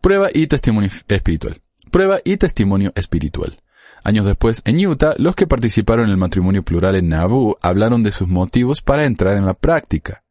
Prueba 0.00 0.28
y 0.32 0.46
testimonio 0.46 0.90
espiritual. 1.08 1.56
Prueba 1.90 2.20
y 2.24 2.36
testimonio 2.36 2.92
espiritual. 2.94 3.56
Años 4.04 4.24
después, 4.24 4.62
en 4.64 4.84
Utah, 4.86 5.14
los 5.18 5.34
que 5.34 5.46
participaron 5.46 6.06
en 6.06 6.12
el 6.12 6.16
matrimonio 6.16 6.62
plural 6.62 6.94
en 6.94 7.08
Nabú 7.08 7.56
hablaron 7.60 8.02
de 8.02 8.12
sus 8.12 8.28
motivos 8.28 8.80
para 8.80 9.04
entrar 9.04 9.36
en 9.36 9.46
la 9.46 9.54
práctica. 9.54 10.22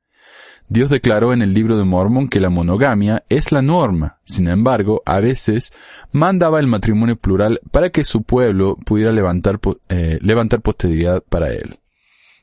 Dios 0.67 0.89
declaró 0.89 1.31
en 1.31 1.41
el 1.41 1.53
libro 1.53 1.77
de 1.77 1.83
Mormon 1.83 2.27
que 2.27 2.39
la 2.39 2.49
monogamia 2.49 3.23
es 3.29 3.51
la 3.51 3.61
norma. 3.61 4.19
Sin 4.23 4.47
embargo, 4.47 5.03
a 5.05 5.19
veces 5.19 5.73
mandaba 6.11 6.59
el 6.59 6.67
matrimonio 6.67 7.17
plural 7.17 7.59
para 7.71 7.89
que 7.91 8.03
su 8.03 8.23
pueblo 8.23 8.77
pudiera 8.83 9.11
levantar, 9.11 9.59
eh, 9.89 10.19
levantar 10.21 10.61
posteridad 10.61 11.21
para 11.21 11.51
él. 11.51 11.79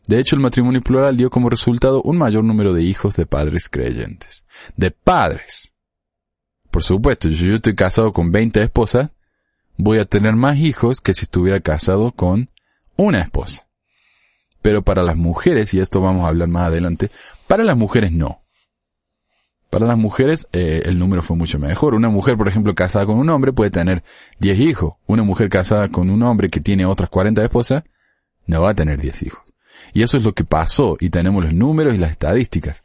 De 0.07 0.19
hecho, 0.19 0.37
el 0.37 0.43
matrimonio 0.43 0.83
plural 0.83 1.17
dio 1.17 1.31
como 1.31 1.49
resultado 1.49 2.03
un 2.03 2.19
mayor 2.19 2.45
número 2.45 2.73
de 2.73 2.83
hijos 2.83 3.17
de 3.17 3.27
padres 3.27 3.69
creyentes. 3.69 4.45
De 4.77 4.91
padres. 4.91 5.72
Por 6.73 6.83
supuesto, 6.83 7.29
si 7.29 7.37
yo 7.37 7.55
estoy 7.55 7.75
casado 7.75 8.15
con 8.15 8.33
20 8.33 8.63
esposas, 8.63 9.11
voy 9.77 9.99
a 9.99 10.07
tener 10.07 10.35
más 10.37 10.57
hijos 10.57 11.03
que 11.03 11.13
si 11.13 11.25
estuviera 11.25 11.61
casado 11.61 12.13
con 12.13 12.49
una 12.97 13.21
esposa. 13.21 13.69
Pero 14.63 14.81
para 14.81 15.03
las 15.03 15.17
mujeres, 15.17 15.75
y 15.75 15.81
esto 15.81 16.01
vamos 16.01 16.25
a 16.25 16.29
hablar 16.29 16.49
más 16.49 16.69
adelante, 16.69 17.11
para 17.47 17.63
las 17.63 17.77
mujeres 17.77 18.11
no. 18.11 18.41
Para 19.69 19.87
las 19.87 19.99
mujeres 19.99 20.49
eh, 20.55 20.81
el 20.87 20.99
número 20.99 21.23
fue 21.23 21.37
mucho 21.37 21.59
mejor. 21.59 21.95
Una 21.95 22.09
mujer, 22.09 22.39
por 22.39 22.49
ejemplo, 22.49 22.75
casada 22.75 23.05
con 23.05 23.19
un 23.19 23.29
hombre 23.29 23.53
puede 23.53 23.71
tener 23.71 24.03
10 24.39 24.61
hijos. 24.61 24.95
Una 25.07 25.25
mujer 25.25 25.51
casada 25.51 25.91
con 25.91 26.09
un 26.09 26.23
hombre 26.23 26.49
que 26.49 26.61
tiene 26.61 26.87
otras 26.87 27.11
40 27.11 27.45
esposas 27.45 27.85
no 28.47 28.63
va 28.63 28.71
a 28.71 28.75
tener 28.75 28.99
10 28.99 29.25
hijos. 29.25 29.43
Y 29.93 30.03
eso 30.03 30.17
es 30.17 30.25
lo 30.25 30.33
que 30.33 30.45
pasó 30.45 30.97
y 30.99 31.11
tenemos 31.11 31.45
los 31.45 31.53
números 31.53 31.95
y 31.95 31.99
las 31.99 32.13
estadísticas. 32.13 32.83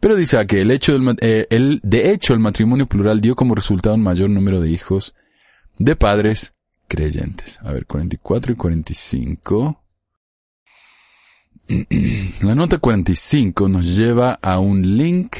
Pero 0.00 0.14
dice 0.14 0.46
que 0.46 0.60
el 0.60 0.70
hecho 0.70 0.92
del, 0.96 1.16
eh, 1.20 1.46
el, 1.50 1.80
de 1.82 2.12
hecho 2.12 2.32
el 2.32 2.40
matrimonio 2.40 2.86
plural 2.86 3.20
dio 3.20 3.34
como 3.34 3.54
resultado 3.54 3.96
un 3.96 4.02
mayor 4.02 4.30
número 4.30 4.60
de 4.60 4.70
hijos 4.70 5.14
de 5.78 5.96
padres 5.96 6.52
creyentes. 6.86 7.58
A 7.62 7.72
ver, 7.72 7.86
44 7.86 8.52
y 8.52 8.56
45. 8.56 9.84
La 12.42 12.54
nota 12.54 12.78
45 12.78 13.68
nos 13.68 13.96
lleva 13.96 14.34
a 14.34 14.58
un 14.58 14.96
link 14.96 15.36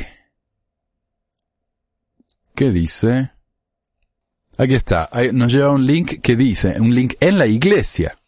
que 2.55 2.73
dice, 2.73 3.31
aquí 4.59 4.75
está, 4.75 5.09
nos 5.33 5.53
lleva 5.53 5.69
a 5.69 5.73
un 5.73 5.87
link 5.87 6.21
que 6.21 6.35
dice, 6.35 6.81
un 6.81 6.93
link 6.93 7.15
en 7.21 7.39
la 7.39 7.47
iglesia, 7.47 8.19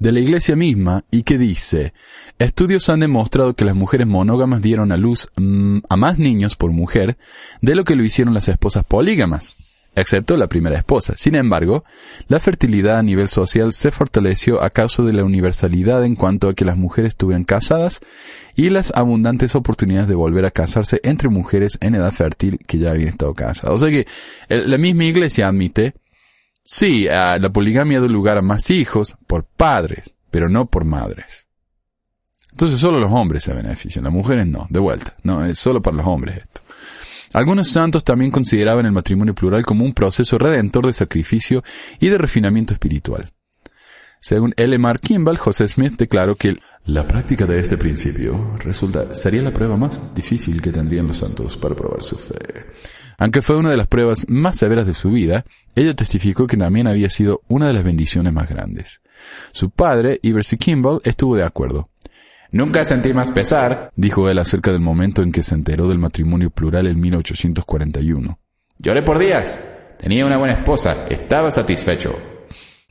de 0.00 0.10
la 0.10 0.18
iglesia 0.18 0.56
misma, 0.56 1.04
y 1.12 1.22
que 1.22 1.38
dice, 1.38 1.92
estudios 2.38 2.88
han 2.88 3.00
demostrado 3.00 3.54
que 3.54 3.64
las 3.64 3.76
mujeres 3.76 4.08
monógamas 4.08 4.62
dieron 4.62 4.90
a 4.90 4.96
luz 4.96 5.28
mm, 5.36 5.78
a 5.88 5.96
más 5.96 6.18
niños 6.18 6.56
por 6.56 6.72
mujer 6.72 7.16
de 7.60 7.76
lo 7.76 7.84
que 7.84 7.94
lo 7.94 8.02
hicieron 8.02 8.34
las 8.34 8.48
esposas 8.48 8.84
polígamas 8.84 9.56
excepto 9.94 10.36
la 10.36 10.46
primera 10.46 10.76
esposa. 10.76 11.14
Sin 11.16 11.34
embargo, 11.34 11.84
la 12.28 12.38
fertilidad 12.38 12.98
a 12.98 13.02
nivel 13.02 13.28
social 13.28 13.72
se 13.72 13.90
fortaleció 13.90 14.62
a 14.62 14.70
causa 14.70 15.02
de 15.02 15.12
la 15.12 15.24
universalidad 15.24 16.04
en 16.04 16.16
cuanto 16.16 16.48
a 16.48 16.54
que 16.54 16.64
las 16.64 16.76
mujeres 16.76 17.10
estuvieran 17.10 17.44
casadas 17.44 18.00
y 18.54 18.70
las 18.70 18.92
abundantes 18.94 19.54
oportunidades 19.54 20.08
de 20.08 20.14
volver 20.14 20.44
a 20.44 20.50
casarse 20.50 21.00
entre 21.02 21.28
mujeres 21.28 21.78
en 21.80 21.94
edad 21.94 22.12
fértil 22.12 22.58
que 22.66 22.78
ya 22.78 22.90
habían 22.90 23.08
estado 23.08 23.34
casadas. 23.34 23.74
O 23.74 23.78
sea 23.78 23.90
que 23.90 24.06
la 24.48 24.78
misma 24.78 25.04
iglesia 25.04 25.48
admite, 25.48 25.94
sí, 26.62 27.04
la 27.04 27.50
poligamia 27.50 28.00
da 28.00 28.06
lugar 28.06 28.38
a 28.38 28.42
más 28.42 28.70
hijos 28.70 29.16
por 29.26 29.44
padres, 29.44 30.14
pero 30.30 30.48
no 30.48 30.66
por 30.66 30.84
madres. 30.84 31.46
Entonces 32.50 32.80
solo 32.80 32.98
los 32.98 33.12
hombres 33.12 33.44
se 33.44 33.54
benefician, 33.54 34.04
las 34.04 34.12
mujeres 34.12 34.46
no, 34.46 34.66
de 34.70 34.80
vuelta, 34.80 35.16
no, 35.22 35.44
es 35.44 35.58
solo 35.58 35.80
para 35.80 35.96
los 35.96 36.06
hombres 36.06 36.38
esto. 36.38 36.60
Algunos 37.32 37.70
santos 37.70 38.02
también 38.02 38.30
consideraban 38.32 38.86
el 38.86 38.92
matrimonio 38.92 39.34
plural 39.34 39.64
como 39.64 39.84
un 39.84 39.94
proceso 39.94 40.36
redentor 40.36 40.86
de 40.86 40.92
sacrificio 40.92 41.62
y 42.00 42.08
de 42.08 42.18
refinamiento 42.18 42.74
espiritual. 42.74 43.30
Según 44.20 44.52
L. 44.56 44.78
Mark 44.78 45.00
Kimball, 45.00 45.38
José 45.38 45.66
Smith 45.66 45.94
declaró 45.96 46.36
que 46.36 46.56
la 46.84 47.08
práctica 47.08 47.46
de 47.46 47.58
este 47.58 47.76
principio 47.76 48.56
resulta, 48.58 49.14
sería 49.14 49.42
la 49.42 49.52
prueba 49.52 49.76
más 49.76 50.14
difícil 50.14 50.60
que 50.60 50.72
tendrían 50.72 51.06
los 51.06 51.18
santos 51.18 51.56
para 51.56 51.74
probar 51.74 52.02
su 52.02 52.16
fe. 52.16 52.36
Aunque 53.18 53.42
fue 53.42 53.56
una 53.56 53.70
de 53.70 53.76
las 53.76 53.86
pruebas 53.86 54.26
más 54.28 54.58
severas 54.58 54.86
de 54.86 54.94
su 54.94 55.10
vida, 55.10 55.44
ella 55.74 55.94
testificó 55.94 56.46
que 56.46 56.56
también 56.56 56.86
había 56.86 57.10
sido 57.10 57.42
una 57.48 57.66
de 57.66 57.74
las 57.74 57.84
bendiciones 57.84 58.32
más 58.32 58.48
grandes. 58.48 59.02
Su 59.52 59.70
padre, 59.70 60.18
Iverson 60.22 60.58
Kimball, 60.58 61.00
estuvo 61.04 61.36
de 61.36 61.44
acuerdo. 61.44 61.90
Nunca 62.52 62.84
sentí 62.84 63.12
más 63.12 63.30
pesar, 63.30 63.92
dijo 63.94 64.28
él 64.28 64.38
acerca 64.38 64.72
del 64.72 64.80
momento 64.80 65.22
en 65.22 65.32
que 65.32 65.42
se 65.42 65.54
enteró 65.54 65.86
del 65.86 65.98
matrimonio 65.98 66.50
plural 66.50 66.86
en 66.86 66.98
1841. 67.00 68.38
Lloré 68.78 69.02
por 69.02 69.18
días. 69.18 69.70
Tenía 69.98 70.24
una 70.24 70.38
buena 70.38 70.54
esposa. 70.54 71.06
Estaba 71.10 71.50
satisfecho. 71.50 72.29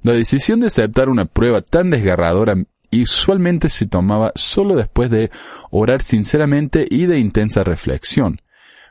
La 0.03 0.13
decisión 0.13 0.61
de 0.61 0.67
aceptar 0.67 1.09
una 1.09 1.25
prueba 1.25 1.61
tan 1.61 1.89
desgarradora 1.89 2.55
usualmente 2.91 3.69
se 3.69 3.85
tomaba 3.85 4.31
solo 4.35 4.75
después 4.75 5.09
de 5.11 5.29
orar 5.71 6.01
sinceramente 6.01 6.87
y 6.89 7.05
de 7.05 7.19
intensa 7.19 7.63
reflexión. 7.63 8.41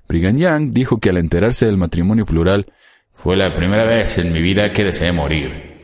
Brigham 0.08 0.36
Young 0.36 0.70
dijo 0.72 0.98
que 0.98 1.10
al 1.10 1.16
enterarse 1.16 1.66
del 1.66 1.76
matrimonio 1.76 2.24
plural, 2.24 2.66
fue 3.12 3.36
la 3.36 3.52
primera 3.52 3.84
vez 3.84 4.18
en 4.18 4.32
mi 4.32 4.40
vida 4.40 4.72
que 4.72 4.84
deseé 4.84 5.12
morir. 5.12 5.80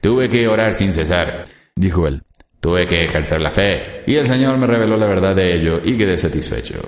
Tuve 0.00 0.28
que 0.28 0.48
orar 0.48 0.74
sin 0.74 0.92
cesar, 0.92 1.44
dijo 1.76 2.06
él. 2.08 2.22
Tuve 2.60 2.86
que 2.86 3.04
ejercer 3.04 3.40
la 3.40 3.50
fe, 3.50 4.02
y 4.06 4.16
el 4.16 4.26
Señor 4.26 4.58
me 4.58 4.66
reveló 4.66 4.96
la 4.96 5.06
verdad 5.06 5.36
de 5.36 5.54
ello, 5.54 5.80
y 5.84 5.96
quedé 5.96 6.18
satisfecho. 6.18 6.80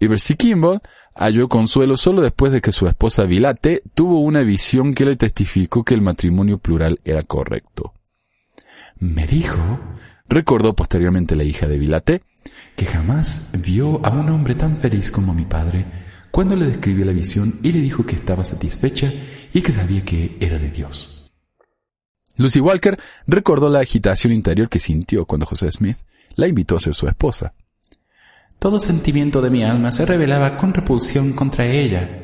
Y 0.00 0.08
Kimball 0.34 0.80
halló 1.14 1.48
consuelo 1.48 1.96
solo 1.96 2.22
después 2.22 2.52
de 2.52 2.60
que 2.60 2.72
su 2.72 2.86
esposa 2.86 3.24
Vilate 3.24 3.82
tuvo 3.94 4.20
una 4.20 4.40
visión 4.40 4.94
que 4.94 5.04
le 5.04 5.16
testificó 5.16 5.84
que 5.84 5.94
el 5.94 6.02
matrimonio 6.02 6.58
plural 6.58 7.00
era 7.04 7.22
correcto. 7.22 7.94
Me 8.98 9.26
dijo, 9.26 9.78
recordó 10.28 10.74
posteriormente 10.74 11.36
la 11.36 11.44
hija 11.44 11.66
de 11.66 11.78
Vilate, 11.78 12.22
que 12.76 12.86
jamás 12.86 13.50
vio 13.58 14.04
a 14.04 14.10
un 14.10 14.28
hombre 14.28 14.54
tan 14.54 14.76
feliz 14.76 15.10
como 15.10 15.34
mi 15.34 15.44
padre 15.44 15.86
cuando 16.30 16.56
le 16.56 16.66
describió 16.66 17.04
la 17.04 17.12
visión 17.12 17.60
y 17.62 17.72
le 17.72 17.80
dijo 17.80 18.04
que 18.04 18.16
estaba 18.16 18.44
satisfecha 18.44 19.12
y 19.52 19.62
que 19.62 19.72
sabía 19.72 20.04
que 20.04 20.36
era 20.40 20.58
de 20.58 20.70
Dios. 20.70 21.30
Lucy 22.36 22.58
Walker 22.58 22.98
recordó 23.26 23.70
la 23.70 23.78
agitación 23.78 24.32
interior 24.32 24.68
que 24.68 24.80
sintió 24.80 25.26
cuando 25.26 25.46
José 25.46 25.70
Smith 25.70 25.98
la 26.34 26.48
invitó 26.48 26.76
a 26.76 26.80
ser 26.80 26.94
su 26.94 27.06
esposa. 27.06 27.54
Todo 28.64 28.80
sentimiento 28.80 29.42
de 29.42 29.50
mi 29.50 29.62
alma 29.62 29.92
se 29.92 30.06
revelaba 30.06 30.56
con 30.56 30.72
repulsión 30.72 31.34
contra 31.34 31.66
ella. 31.66 32.22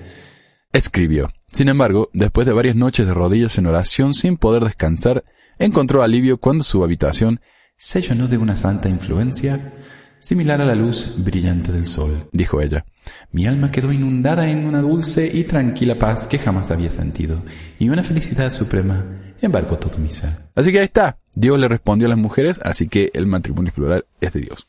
Escribió. 0.72 1.30
Sin 1.52 1.68
embargo, 1.68 2.08
después 2.14 2.46
de 2.46 2.54
varias 2.54 2.76
noches 2.76 3.06
de 3.06 3.12
rodillas 3.12 3.58
en 3.58 3.66
oración 3.66 4.14
sin 4.14 4.38
poder 4.38 4.64
descansar, 4.64 5.22
encontró 5.58 6.02
alivio 6.02 6.38
cuando 6.38 6.64
su 6.64 6.82
habitación 6.82 7.42
se 7.76 8.00
llenó 8.00 8.26
de 8.26 8.38
una 8.38 8.56
santa 8.56 8.88
influencia 8.88 9.74
similar 10.18 10.62
a 10.62 10.64
la 10.64 10.74
luz 10.74 11.22
brillante 11.22 11.72
del 11.72 11.84
sol, 11.84 12.30
dijo 12.32 12.62
ella. 12.62 12.86
Mi 13.32 13.46
alma 13.46 13.70
quedó 13.70 13.92
inundada 13.92 14.48
en 14.48 14.64
una 14.64 14.80
dulce 14.80 15.30
y 15.30 15.44
tranquila 15.44 15.98
paz 15.98 16.26
que 16.26 16.38
jamás 16.38 16.70
había 16.70 16.90
sentido, 16.90 17.42
y 17.78 17.90
una 17.90 18.02
felicidad 18.02 18.50
suprema 18.50 19.34
embargó 19.42 19.76
todo 19.76 19.98
mi 19.98 20.08
ser. 20.08 20.30
Así 20.54 20.72
que 20.72 20.78
ahí 20.78 20.84
está. 20.84 21.18
Dios 21.34 21.58
le 21.58 21.68
respondió 21.68 22.06
a 22.06 22.10
las 22.10 22.18
mujeres, 22.18 22.60
así 22.62 22.88
que 22.88 23.10
el 23.12 23.26
matrimonio 23.26 23.72
plural 23.74 24.06
es 24.22 24.32
de 24.32 24.40
Dios. 24.40 24.66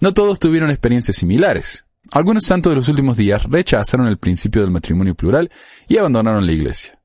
No 0.00 0.14
todos 0.14 0.40
tuvieron 0.40 0.70
experiencias 0.70 1.16
similares. 1.16 1.86
Algunos 2.10 2.44
santos 2.44 2.70
de 2.70 2.76
los 2.76 2.88
últimos 2.88 3.16
días 3.16 3.44
rechazaron 3.44 4.06
el 4.06 4.18
principio 4.18 4.62
del 4.62 4.70
matrimonio 4.70 5.14
plural 5.14 5.50
y 5.88 5.96
abandonaron 5.96 6.46
la 6.46 6.52
iglesia. 6.52 7.00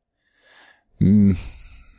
Mm, 0.99 1.31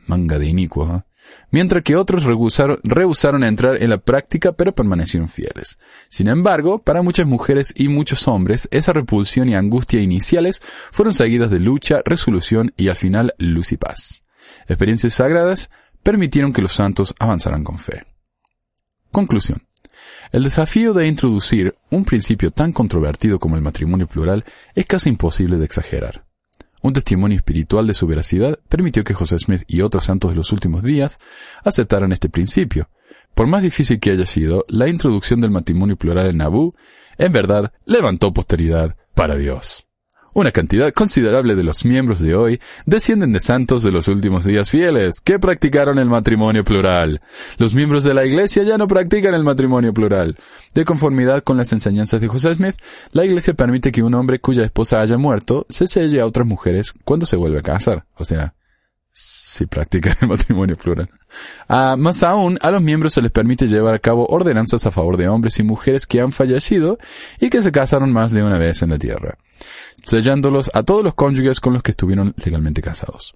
manga 0.07 0.37
de 0.37 0.47
inicuo, 0.47 0.95
¿eh? 0.95 1.01
mientras 1.49 1.83
que 1.83 1.95
otros 1.95 2.23
rehusaron, 2.23 2.79
rehusaron 2.83 3.43
entrar 3.43 3.81
en 3.81 3.89
la 3.89 3.97
práctica 3.97 4.51
pero 4.53 4.75
permanecieron 4.75 5.29
fieles. 5.29 5.79
Sin 6.09 6.27
embargo, 6.27 6.79
para 6.79 7.01
muchas 7.01 7.25
mujeres 7.25 7.73
y 7.75 7.87
muchos 7.87 8.27
hombres, 8.27 8.67
esa 8.71 8.93
repulsión 8.93 9.49
y 9.49 9.55
angustia 9.55 9.99
iniciales 9.99 10.61
fueron 10.91 11.13
seguidas 11.13 11.49
de 11.49 11.59
lucha, 11.59 12.01
resolución 12.05 12.73
y 12.77 12.89
al 12.89 12.95
final 12.95 13.33
luz 13.37 13.71
y 13.71 13.77
paz. 13.77 14.23
Experiencias 14.67 15.15
sagradas 15.15 15.71
permitieron 16.03 16.53
que 16.53 16.61
los 16.61 16.73
santos 16.73 17.15
avanzaran 17.19 17.63
con 17.63 17.79
fe. 17.79 18.03
Conclusión. 19.11 19.63
El 20.31 20.43
desafío 20.43 20.93
de 20.93 21.07
introducir 21.07 21.75
un 21.89 22.05
principio 22.05 22.51
tan 22.51 22.71
controvertido 22.71 23.39
como 23.39 23.55
el 23.55 23.61
matrimonio 23.61 24.07
plural 24.07 24.45
es 24.75 24.85
casi 24.85 25.09
imposible 25.09 25.57
de 25.57 25.65
exagerar. 25.65 26.25
Un 26.81 26.93
testimonio 26.93 27.37
espiritual 27.37 27.85
de 27.85 27.93
su 27.93 28.07
veracidad 28.07 28.57
permitió 28.69 29.03
que 29.03 29.13
José 29.13 29.37
Smith 29.39 29.63
y 29.67 29.81
otros 29.81 30.05
santos 30.05 30.31
de 30.31 30.37
los 30.37 30.51
últimos 30.51 30.83
días 30.83 31.19
aceptaran 31.63 32.11
este 32.11 32.29
principio. 32.29 32.89
Por 33.35 33.47
más 33.47 33.61
difícil 33.61 33.99
que 33.99 34.11
haya 34.11 34.25
sido, 34.25 34.65
la 34.67 34.87
introducción 34.87 35.41
del 35.41 35.51
matrimonio 35.51 35.95
plural 35.95 36.27
en 36.27 36.37
Nabú 36.37 36.73
en 37.21 37.31
verdad, 37.31 37.71
levantó 37.85 38.33
posteridad 38.33 38.95
para 39.13 39.35
Dios. 39.35 39.87
Una 40.33 40.51
cantidad 40.51 40.93
considerable 40.93 41.55
de 41.55 41.63
los 41.63 41.83
miembros 41.83 42.21
de 42.21 42.35
hoy 42.35 42.61
descienden 42.85 43.33
de 43.33 43.41
santos 43.41 43.83
de 43.83 43.91
los 43.91 44.07
últimos 44.07 44.45
días 44.45 44.69
fieles, 44.69 45.19
que 45.19 45.39
practicaron 45.39 45.99
el 45.99 46.05
matrimonio 46.05 46.63
plural. 46.63 47.21
Los 47.57 47.73
miembros 47.73 48.05
de 48.05 48.13
la 48.13 48.25
Iglesia 48.25 48.63
ya 48.63 48.77
no 48.77 48.87
practican 48.87 49.35
el 49.35 49.43
matrimonio 49.43 49.93
plural. 49.93 50.37
De 50.73 50.85
conformidad 50.85 51.43
con 51.43 51.57
las 51.57 51.73
enseñanzas 51.73 52.21
de 52.21 52.29
José 52.29 52.53
Smith, 52.55 52.75
la 53.11 53.25
Iglesia 53.25 53.55
permite 53.55 53.91
que 53.91 54.03
un 54.03 54.13
hombre 54.13 54.39
cuya 54.39 54.63
esposa 54.63 55.01
haya 55.01 55.17
muerto 55.17 55.65
se 55.69 55.85
selle 55.85 56.21
a 56.21 56.25
otras 56.25 56.47
mujeres 56.47 56.93
cuando 57.03 57.25
se 57.25 57.35
vuelve 57.35 57.59
a 57.59 57.63
casar. 57.63 58.05
O 58.15 58.23
sea, 58.23 58.53
si 59.11 59.65
practican 59.65 60.15
el 60.21 60.29
matrimonio 60.29 60.77
plural. 60.77 61.09
Ah, 61.67 61.95
más 61.97 62.23
aún, 62.23 62.57
a 62.61 62.71
los 62.71 62.81
miembros 62.81 63.13
se 63.13 63.21
les 63.21 63.31
permite 63.31 63.67
llevar 63.67 63.95
a 63.95 63.99
cabo 63.99 64.27
ordenanzas 64.27 64.85
a 64.85 64.91
favor 64.91 65.17
de 65.17 65.27
hombres 65.27 65.59
y 65.59 65.63
mujeres 65.63 66.07
que 66.07 66.21
han 66.21 66.31
fallecido 66.31 66.97
y 67.41 67.49
que 67.49 67.61
se 67.61 67.73
casaron 67.73 68.13
más 68.13 68.31
de 68.31 68.43
una 68.43 68.57
vez 68.57 68.81
en 68.81 68.91
la 68.91 68.97
tierra 68.97 69.37
sellándolos 70.05 70.71
a 70.73 70.83
todos 70.83 71.03
los 71.03 71.15
cónyuges 71.15 71.59
con 71.59 71.73
los 71.73 71.83
que 71.83 71.91
estuvieron 71.91 72.33
legalmente 72.43 72.81
casados. 72.81 73.35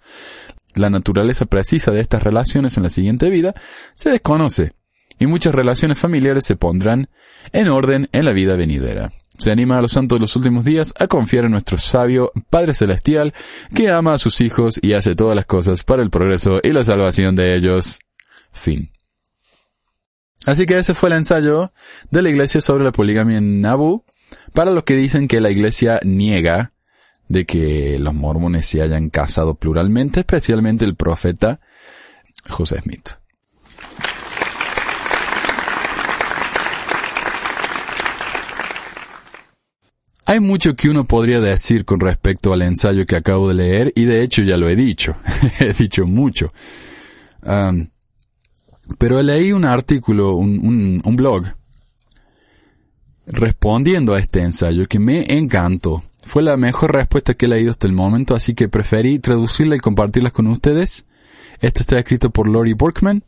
La 0.73 0.89
naturaleza 0.89 1.45
precisa 1.45 1.91
de 1.91 2.01
estas 2.01 2.23
relaciones 2.23 2.77
en 2.77 2.83
la 2.83 2.89
siguiente 2.89 3.29
vida 3.29 3.55
se 3.95 4.09
desconoce, 4.09 4.73
y 5.19 5.27
muchas 5.27 5.55
relaciones 5.55 5.97
familiares 5.97 6.45
se 6.45 6.55
pondrán 6.55 7.09
en 7.53 7.69
orden 7.69 8.09
en 8.11 8.25
la 8.25 8.33
vida 8.33 8.55
venidera. 8.55 9.11
Se 9.37 9.51
anima 9.51 9.77
a 9.77 9.81
los 9.81 9.91
santos 9.91 10.17
de 10.17 10.21
los 10.21 10.35
últimos 10.35 10.63
días 10.63 10.93
a 10.97 11.07
confiar 11.07 11.45
en 11.45 11.51
nuestro 11.51 11.77
sabio 11.77 12.31
Padre 12.49 12.73
Celestial, 12.73 13.33
que 13.73 13.89
ama 13.89 14.13
a 14.13 14.19
sus 14.19 14.41
hijos 14.41 14.79
y 14.81 14.93
hace 14.93 15.15
todas 15.15 15.35
las 15.35 15.45
cosas 15.45 15.83
para 15.83 16.03
el 16.03 16.09
progreso 16.09 16.59
y 16.63 16.69
la 16.69 16.83
salvación 16.83 17.35
de 17.35 17.55
ellos. 17.55 17.99
Fin. 18.51 18.91
Así 20.45 20.65
que 20.65 20.77
ese 20.77 20.93
fue 20.93 21.09
el 21.09 21.17
ensayo 21.17 21.71
de 22.11 22.21
la 22.21 22.29
iglesia 22.29 22.61
sobre 22.61 22.83
la 22.83 22.91
poligamia 22.91 23.37
en 23.37 23.61
Nabu. 23.61 24.03
Para 24.53 24.71
los 24.71 24.83
que 24.83 24.95
dicen 24.95 25.27
que 25.27 25.41
la 25.41 25.51
iglesia 25.51 25.99
niega 26.03 26.73
de 27.27 27.45
que 27.45 27.97
los 27.99 28.13
mormones 28.13 28.65
se 28.67 28.81
hayan 28.81 29.09
casado 29.09 29.55
pluralmente, 29.55 30.21
especialmente 30.21 30.85
el 30.85 30.95
profeta 30.95 31.59
José 32.47 32.81
Smith. 32.81 33.09
Hay 40.27 40.39
mucho 40.39 40.75
que 40.75 40.89
uno 40.89 41.05
podría 41.05 41.39
decir 41.39 41.85
con 41.85 41.99
respecto 41.99 42.51
al 42.51 42.63
ensayo 42.63 43.05
que 43.05 43.15
acabo 43.15 43.47
de 43.47 43.53
leer 43.53 43.93
y 43.95 44.05
de 44.05 44.23
hecho 44.23 44.41
ya 44.41 44.57
lo 44.57 44.67
he 44.67 44.75
dicho, 44.75 45.15
he 45.59 45.71
dicho 45.73 46.07
mucho. 46.07 46.51
pero 48.97 49.21
leí 49.21 49.51
un 49.51 49.65
artículo, 49.65 50.35
un, 50.35 51.15
blog 51.15 51.45
respondiendo 53.27 54.13
a 54.13 54.19
este 54.19 54.41
ensayo 54.41 54.87
que 54.87 54.99
me 54.99 55.25
encantó. 55.37 56.03
Fue 56.23 56.41
la 56.41 56.57
mejor 56.57 56.93
respuesta 56.93 57.35
que 57.35 57.45
he 57.45 57.49
leído 57.49 57.71
hasta 57.71 57.87
el 57.87 57.93
momento, 57.93 58.35
así 58.35 58.53
que 58.53 58.67
preferí 58.67 59.19
traducirla 59.19 59.75
y 59.75 59.79
compartirla 59.79 60.31
con 60.31 60.47
ustedes. 60.47 61.05
Esto 61.61 61.81
está 61.81 61.99
escrito 61.99 62.31
por 62.31 62.47
Lori 62.47 62.73
Borkman, 62.73 63.23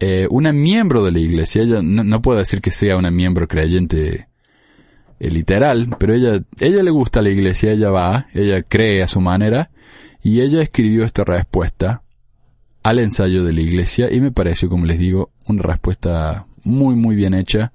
eh, 0.00 0.26
una 0.30 0.52
miembro 0.52 1.04
de 1.04 1.12
la 1.12 1.20
iglesia. 1.20 1.62
Ella 1.62 1.80
no, 1.82 2.22
puedo 2.22 2.38
decir 2.38 2.60
que 2.60 2.70
sea 2.70 2.96
una 2.96 3.10
miembro 3.10 3.46
creyente 3.46 4.28
eh, 5.20 5.30
literal, 5.30 5.96
pero 5.98 6.14
ella, 6.14 6.42
ella 6.58 6.82
le 6.82 6.90
gusta 6.90 7.22
la 7.22 7.30
iglesia, 7.30 7.72
ella 7.72 7.90
va, 7.90 8.26
ella 8.34 8.62
cree 8.62 9.02
a 9.02 9.08
su 9.08 9.20
manera, 9.20 9.70
y 10.22 10.40
ella 10.40 10.60
escribió 10.60 11.04
esta 11.04 11.24
respuesta 11.24 12.02
al 12.82 12.98
ensayo 12.98 13.44
de 13.44 13.52
la 13.52 13.60
iglesia 13.60 14.12
y 14.12 14.20
me 14.20 14.32
pareció, 14.32 14.68
como 14.68 14.86
les 14.86 14.98
digo, 14.98 15.30
una 15.46 15.62
respuesta 15.62 16.46
muy 16.64 16.94
muy 16.94 17.14
bien 17.14 17.34
hecha 17.34 17.72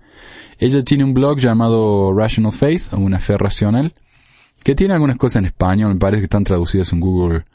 ella 0.59 0.83
tiene 0.83 1.03
un 1.03 1.13
blog 1.13 1.39
llamado 1.39 2.13
Rational 2.13 2.51
Faith, 2.51 2.93
o 2.93 2.97
una 2.97 3.19
fe 3.19 3.37
racional, 3.37 3.93
que 4.63 4.75
tiene 4.75 4.93
algunas 4.93 5.17
cosas 5.17 5.37
en 5.37 5.45
español, 5.45 5.93
me 5.93 5.99
parece 5.99 6.21
que 6.21 6.25
están 6.25 6.43
traducidas 6.43 6.91
en 6.93 6.99
Google 6.99 7.45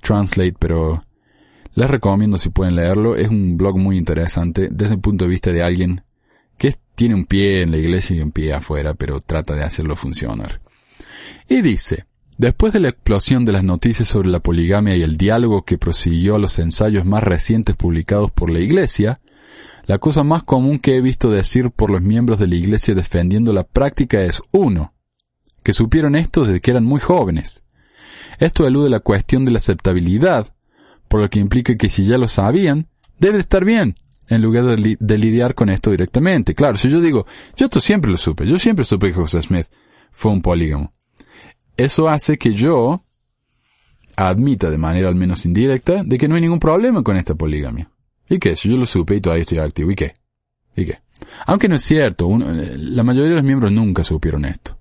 Translate, 0.00 0.54
pero 0.58 1.02
les 1.74 1.90
recomiendo 1.90 2.38
si 2.38 2.48
pueden 2.48 2.76
leerlo. 2.76 3.16
Es 3.16 3.28
un 3.28 3.56
blog 3.56 3.78
muy 3.78 3.98
interesante 3.98 4.68
desde 4.70 4.94
el 4.94 5.00
punto 5.00 5.24
de 5.24 5.30
vista 5.30 5.52
de 5.52 5.62
alguien 5.62 6.02
que 6.56 6.74
tiene 6.94 7.14
un 7.14 7.26
pie 7.26 7.60
en 7.60 7.72
la 7.72 7.76
iglesia 7.76 8.16
y 8.16 8.20
un 8.20 8.32
pie 8.32 8.54
afuera, 8.54 8.94
pero 8.94 9.20
trata 9.20 9.54
de 9.54 9.62
hacerlo 9.62 9.94
funcionar. 9.94 10.60
Y 11.48 11.60
dice, 11.60 12.06
después 12.38 12.72
de 12.72 12.80
la 12.80 12.88
explosión 12.88 13.44
de 13.44 13.52
las 13.52 13.64
noticias 13.64 14.08
sobre 14.08 14.30
la 14.30 14.40
poligamia 14.40 14.96
y 14.96 15.02
el 15.02 15.18
diálogo 15.18 15.64
que 15.64 15.76
prosiguió 15.76 16.36
a 16.36 16.38
los 16.38 16.58
ensayos 16.58 17.04
más 17.04 17.22
recientes 17.22 17.76
publicados 17.76 18.30
por 18.30 18.48
la 18.48 18.60
iglesia, 18.60 19.20
la 19.86 19.98
cosa 19.98 20.24
más 20.24 20.42
común 20.42 20.78
que 20.78 20.96
he 20.96 21.00
visto 21.00 21.30
decir 21.30 21.70
por 21.70 21.90
los 21.90 22.02
miembros 22.02 22.38
de 22.38 22.48
la 22.48 22.56
Iglesia 22.56 22.94
defendiendo 22.94 23.52
la 23.52 23.62
práctica 23.64 24.22
es 24.22 24.42
uno, 24.50 24.94
que 25.62 25.72
supieron 25.72 26.16
esto 26.16 26.44
desde 26.44 26.60
que 26.60 26.72
eran 26.72 26.84
muy 26.84 27.00
jóvenes. 27.00 27.62
Esto 28.38 28.66
elude 28.66 28.90
la 28.90 29.00
cuestión 29.00 29.44
de 29.44 29.52
la 29.52 29.58
aceptabilidad, 29.58 30.54
por 31.08 31.20
lo 31.20 31.30
que 31.30 31.38
implica 31.38 31.76
que 31.76 31.88
si 31.88 32.04
ya 32.04 32.18
lo 32.18 32.28
sabían, 32.28 32.88
debe 33.18 33.38
estar 33.38 33.64
bien, 33.64 33.96
en 34.28 34.42
lugar 34.42 34.64
de, 34.64 35.18
lidiar 35.18 35.54
con 35.54 35.70
esto 35.70 35.92
directamente. 35.92 36.54
Claro, 36.54 36.76
si 36.76 36.90
yo 36.90 37.00
digo, 37.00 37.26
yo 37.56 37.66
esto 37.66 37.80
siempre 37.80 38.10
lo 38.10 38.18
supe, 38.18 38.46
yo 38.46 38.58
siempre 38.58 38.84
supe 38.84 39.08
que 39.08 39.14
José 39.14 39.40
Smith 39.40 39.66
fue 40.10 40.32
un 40.32 40.42
polígamo. 40.42 40.92
Eso 41.76 42.08
hace 42.08 42.38
que 42.38 42.54
yo 42.54 43.04
admita 44.16 44.68
de 44.70 44.78
manera 44.78 45.08
al 45.08 45.14
menos 45.14 45.44
indirecta 45.46 46.02
de 46.02 46.18
que 46.18 46.26
no 46.26 46.34
hay 46.34 46.40
ningún 46.40 46.58
problema 46.58 47.02
con 47.02 47.16
esta 47.16 47.34
poligamia. 47.34 47.90
¿Y 48.28 48.38
qué? 48.38 48.56
Si 48.56 48.68
yo 48.68 48.76
lo 48.76 48.86
supe 48.86 49.16
y 49.16 49.20
todavía 49.20 49.42
estoy 49.42 49.58
activo, 49.58 49.90
¿y 49.90 49.94
qué? 49.94 50.14
¿Y 50.76 50.84
qué? 50.84 51.00
Aunque 51.46 51.68
no 51.68 51.76
es 51.76 51.82
cierto, 51.82 52.28
la 52.38 53.02
mayoría 53.02 53.30
de 53.30 53.36
los 53.36 53.44
miembros 53.44 53.72
nunca 53.72 54.04
supieron 54.04 54.44
esto. 54.44 54.78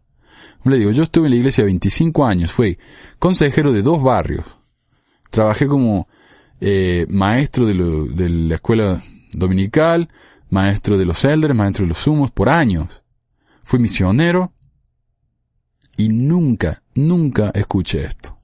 Le 0.63 0.77
digo, 0.77 0.91
yo 0.91 1.03
estuve 1.03 1.27
en 1.27 1.33
la 1.33 1.37
iglesia 1.37 1.63
25 1.63 2.25
años, 2.25 2.51
fui 2.51 2.77
consejero 3.19 3.71
de 3.71 3.83
dos 3.83 4.01
barrios. 4.01 4.45
Trabajé 5.29 5.67
como 5.67 6.07
eh, 6.59 7.05
maestro 7.09 7.67
de, 7.67 7.73
de, 8.13 8.29
la 8.29 8.55
escuela 8.55 8.99
dominical, 9.33 10.09
maestro 10.49 10.97
de 10.97 11.05
los 11.05 11.23
elders, 11.23 11.55
maestro 11.55 11.83
de 11.83 11.89
los 11.89 11.99
sumos, 11.99 12.31
por 12.31 12.49
años. 12.49 13.03
Fui 13.63 13.77
misionero 13.77 14.53
y 15.97 16.09
nunca, 16.09 16.81
nunca 16.95 17.51
escuché 17.53 18.03
esto 18.05 18.34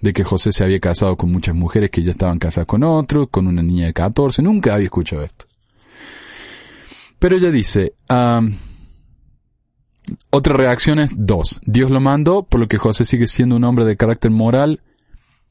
de 0.00 0.12
que 0.12 0.24
José 0.24 0.52
se 0.52 0.64
había 0.64 0.80
casado 0.80 1.16
con 1.16 1.30
muchas 1.30 1.54
mujeres 1.54 1.90
que 1.90 2.02
ya 2.02 2.10
estaban 2.10 2.38
casadas 2.38 2.66
con 2.66 2.82
otros, 2.84 3.28
con 3.30 3.46
una 3.46 3.62
niña 3.62 3.86
de 3.86 3.92
14, 3.92 4.42
nunca 4.42 4.74
había 4.74 4.86
escuchado 4.86 5.22
esto. 5.22 5.44
Pero 7.18 7.36
ella 7.36 7.50
dice, 7.50 7.92
otra 10.30 10.54
reacción 10.54 10.98
es 10.98 11.14
dos. 11.16 11.60
Dios 11.64 11.90
lo 11.90 12.00
mandó, 12.00 12.44
por 12.44 12.60
lo 12.60 12.68
que 12.68 12.78
José 12.78 13.04
sigue 13.04 13.26
siendo 13.26 13.56
un 13.56 13.64
hombre 13.64 13.84
de 13.84 13.96
carácter 13.96 14.30
moral 14.30 14.80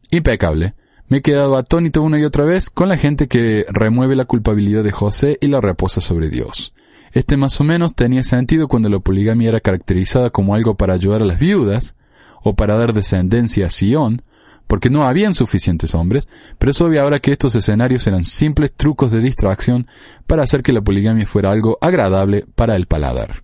impecable. 0.10 0.74
Me 1.08 1.18
he 1.18 1.22
quedado 1.22 1.58
atónito 1.58 2.02
una 2.02 2.20
y 2.20 2.24
otra 2.24 2.44
vez 2.44 2.70
con 2.70 2.90
la 2.90 2.98
gente 2.98 3.28
que 3.28 3.66
remueve 3.70 4.16
la 4.16 4.26
culpabilidad 4.26 4.84
de 4.84 4.92
José 4.92 5.38
y 5.42 5.48
la 5.48 5.62
reposa 5.62 6.02
sobre 6.02 6.30
Dios. 6.30 6.74
Este 7.12 7.38
más 7.38 7.60
o 7.60 7.64
menos 7.64 7.96
tenía 7.96 8.24
sentido 8.24 8.68
cuando 8.68 8.90
la 8.90 9.00
poligamia 9.00 9.50
era 9.50 9.60
caracterizada 9.60 10.30
como 10.30 10.54
algo 10.54 10.76
para 10.76 10.94
ayudar 10.94 11.22
a 11.22 11.26
las 11.26 11.40
viudas, 11.40 11.96
o 12.44 12.56
para 12.56 12.78
dar 12.78 12.94
descendencia 12.94 13.68
a 13.68 13.70
Sion, 13.70 14.22
porque 14.70 14.92
no 14.92 15.04
habían 15.04 15.34
suficientes 15.34 15.96
hombres, 15.96 16.28
pero 16.60 16.70
es 16.70 16.80
obvio 16.80 17.02
ahora 17.02 17.20
que 17.20 17.32
estos 17.32 17.56
escenarios 17.56 18.06
eran 18.06 18.24
simples 18.24 18.72
trucos 18.72 19.12
de 19.12 19.20
distracción 19.20 19.88
para 20.28 20.44
hacer 20.44 20.62
que 20.62 20.72
la 20.72 20.82
poligamia 20.82 21.26
fuera 21.26 21.50
algo 21.50 21.80
agradable 21.82 22.46
para 22.54 22.76
el 22.76 22.86
paladar. 22.86 23.42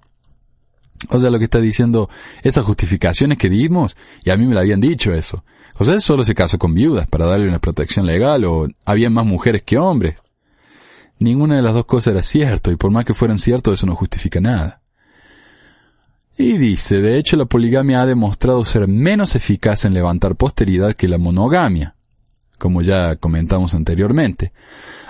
O 1.09 1.19
sea, 1.19 1.31
lo 1.31 1.39
que 1.39 1.45
está 1.45 1.59
diciendo, 1.59 2.11
esas 2.43 2.63
justificaciones 2.63 3.39
que 3.39 3.49
dimos, 3.49 3.97
y 4.23 4.29
a 4.29 4.37
mí 4.37 4.45
me 4.45 4.53
lo 4.53 4.59
habían 4.59 4.79
dicho 4.79 5.13
eso. 5.13 5.43
José 5.73 5.99
solo 5.99 6.23
se 6.23 6.35
casó 6.35 6.59
con 6.59 6.75
viudas 6.75 7.07
para 7.07 7.25
darle 7.25 7.47
una 7.47 7.57
protección 7.57 8.05
legal, 8.05 8.45
o 8.45 8.67
había 8.85 9.09
más 9.09 9.25
mujeres 9.25 9.63
que 9.63 9.79
hombres. 9.79 10.21
Ninguna 11.17 11.55
de 11.55 11.63
las 11.63 11.73
dos 11.73 11.85
cosas 11.85 12.13
era 12.13 12.21
cierto, 12.21 12.71
y 12.71 12.75
por 12.75 12.91
más 12.91 13.03
que 13.03 13.15
fueran 13.15 13.39
ciertos, 13.39 13.79
eso 13.79 13.87
no 13.87 13.95
justifica 13.95 14.39
nada. 14.39 14.83
Y 16.37 16.57
dice, 16.57 17.01
de 17.01 17.17
hecho 17.17 17.37
la 17.37 17.45
poligamia 17.45 18.01
ha 18.01 18.05
demostrado 18.05 18.65
ser 18.65 18.87
menos 18.87 19.35
eficaz 19.35 19.85
en 19.85 19.93
levantar 19.93 20.35
posteridad 20.35 20.93
que 20.93 21.07
la 21.07 21.17
monogamia, 21.17 21.95
como 22.57 22.81
ya 22.81 23.15
comentamos 23.15 23.73
anteriormente. 23.73 24.51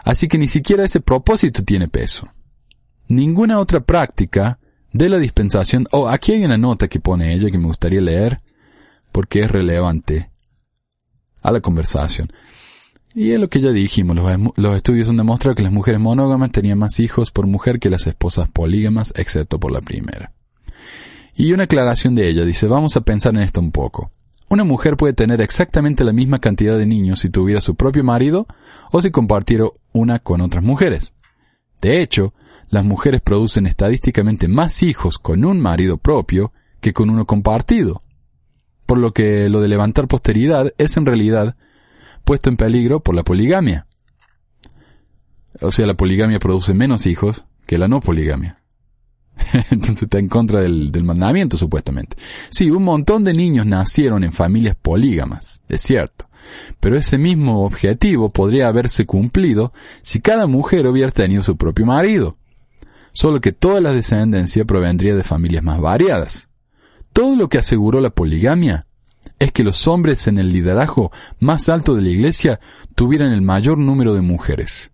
Así 0.04 0.28
que 0.28 0.38
ni 0.38 0.48
siquiera 0.48 0.84
ese 0.84 1.02
propósito 1.02 1.64
tiene 1.64 1.88
peso. 1.88 2.28
Ninguna 3.08 3.60
otra 3.60 3.80
práctica 3.80 4.60
de 4.94 5.10
la 5.10 5.18
dispensación, 5.18 5.88
oh, 5.92 6.08
aquí 6.08 6.34
hay 6.34 6.46
una 6.46 6.58
nota 6.58 6.88
que 6.88 7.00
pone 7.00 7.34
ella 7.34 7.50
que 7.50 7.58
me 7.58 7.66
gustaría 7.66 8.02
leer 8.02 8.42
porque 9.12 9.42
es 9.42 9.52
relevante 9.52 10.30
a 11.42 11.52
la 11.52 11.60
conversación. 11.60 12.32
Y 13.16 13.32
es 13.32 13.40
lo 13.40 13.50
que 13.50 13.62
ya 13.62 13.72
dijimos, 13.72 14.18
los, 14.58 14.76
estudios 14.76 15.10
han 15.10 15.18
demostrado 15.18 15.56
que 15.56 15.64
las 15.64 15.72
mujeres 15.72 16.02
monógamas 16.02 16.52
tenían 16.52 16.78
más 16.78 17.00
hijos 17.00 17.32
por 17.32 17.48
mujer 17.48 17.80
que 17.80 17.90
las 17.90 18.06
esposas 18.08 18.50
polígamas, 18.50 19.14
excepto 19.16 19.60
por 19.60 19.72
la 19.72 19.82
primera. 19.82 20.35
Y 21.36 21.52
una 21.52 21.64
aclaración 21.64 22.16
de 22.16 22.30
ella 22.30 22.46
dice, 22.46 22.68
vamos 22.68 22.96
a 22.96 23.02
pensar 23.02 23.36
en 23.36 23.42
esto 23.42 23.60
un 23.60 23.72
poco. 23.72 24.10
Una 24.50 24.64
mujer 24.64 24.96
puede 24.96 25.14
tener 25.14 25.42
exactamente 25.42 26.04
la 26.04 26.14
misma 26.14 26.40
cantidad 26.40 26.78
de 26.78 26.86
niños 26.86 27.20
si 27.20 27.30
tuviera 27.30 27.60
su 27.62 27.76
propio 27.76 28.04
marido 28.04 28.48
o 28.92 29.02
si 29.02 29.12
compartiera 29.12 29.66
una 29.92 30.20
con 30.20 30.40
otras 30.40 30.64
mujeres. 30.64 31.14
De 31.82 32.02
hecho, 32.02 32.34
las 32.70 32.86
mujeres 32.86 33.22
producen 33.22 33.66
estadísticamente 33.66 34.48
más 34.48 34.82
hijos 34.82 35.18
con 35.20 35.44
un 35.44 35.60
marido 35.60 35.98
propio 35.98 36.54
que 36.80 36.94
con 36.94 37.10
uno 37.10 37.26
compartido. 37.26 38.02
Por 38.86 38.98
lo 38.98 39.14
que 39.14 39.50
lo 39.50 39.62
de 39.62 39.68
levantar 39.68 40.08
posteridad 40.08 40.74
es 40.78 40.96
en 40.96 41.06
realidad 41.06 41.58
puesto 42.24 42.50
en 42.50 42.58
peligro 42.58 43.02
por 43.02 43.14
la 43.14 43.24
poligamia. 43.24 43.88
O 45.62 45.72
sea, 45.72 45.86
la 45.86 45.96
poligamia 45.96 46.40
produce 46.40 46.74
menos 46.74 47.06
hijos 47.06 47.46
que 47.66 47.78
la 47.78 47.88
no 47.88 48.00
poligamia. 48.00 48.62
Entonces 49.72 50.04
está 50.04 50.20
en 50.20 50.30
contra 50.30 50.62
del, 50.62 50.92
mandamiento, 51.04 51.58
supuestamente. 51.58 52.18
Sí, 52.50 52.70
un 52.72 52.84
montón 52.84 53.24
de 53.24 53.34
niños 53.34 53.66
nacieron 53.66 54.24
en 54.24 54.34
familias 54.34 54.76
polígamas, 54.76 55.62
es 55.70 55.82
cierto. 55.82 56.28
Pero 56.80 56.98
ese 56.98 57.18
mismo 57.18 57.66
objetivo 57.66 58.30
podría 58.30 58.68
haberse 58.68 59.06
cumplido 59.06 59.74
si 60.04 60.22
cada 60.22 60.48
mujer 60.48 60.86
hubiera 60.88 61.12
tenido 61.12 61.44
su 61.44 61.58
propio 61.58 61.86
marido. 61.86 62.38
Solo 63.14 63.42
que 63.42 63.52
toda 63.52 63.82
la 63.82 63.94
descendencia 63.94 64.66
provendría 64.66 65.16
de 65.16 65.24
familias 65.24 65.64
más 65.64 65.80
variadas. 65.80 66.50
Todo 67.14 67.36
lo 67.36 67.50
que 67.50 67.58
aseguró 67.58 68.02
la 68.02 68.10
poligamia 68.10 68.86
es 69.40 69.52
que 69.52 69.64
los 69.64 69.88
hombres 69.88 70.28
en 70.28 70.38
el 70.38 70.52
liderazgo 70.52 71.12
más 71.40 71.70
alto 71.70 71.96
de 71.96 72.02
la 72.02 72.10
iglesia 72.10 72.60
tuvieran 72.94 73.32
el 73.32 73.42
mayor 73.42 73.78
número 73.78 74.14
de 74.14 74.22
mujeres. 74.22 74.92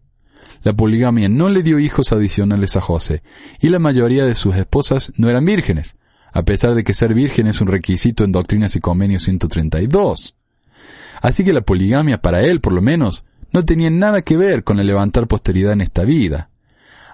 La 0.64 0.74
poligamia 0.74 1.28
no 1.28 1.50
le 1.50 1.64
dio 1.64 1.80
hijos 1.80 2.12
adicionales 2.12 2.76
a 2.76 2.82
José, 2.82 3.24
y 3.60 3.70
la 3.70 3.80
mayoría 3.80 4.26
de 4.26 4.36
sus 4.36 4.56
esposas 4.56 5.12
no 5.18 5.30
eran 5.30 5.46
vírgenes, 5.46 5.96
a 6.32 6.44
pesar 6.44 6.76
de 6.76 6.84
que 6.84 6.94
ser 6.94 7.14
virgen 7.14 7.48
es 7.48 7.62
un 7.62 7.68
requisito 7.68 8.24
en 8.24 8.32
Doctrinas 8.32 8.76
y 8.76 8.80
Convenios 8.80 9.24
132. 9.24 10.36
Así 11.22 11.44
que 11.44 11.54
la 11.54 11.62
poligamia 11.62 12.22
para 12.22 12.42
él, 12.42 12.62
por 12.62 12.74
lo 12.74 12.82
menos, 12.82 13.26
no 13.52 13.66
tenía 13.66 13.90
nada 13.90 14.22
que 14.22 14.38
ver 14.38 14.64
con 14.64 14.80
el 14.80 14.88
levantar 14.88 15.28
posteridad 15.28 15.74
en 15.74 15.82
esta 15.82 16.04
vida. 16.04 16.50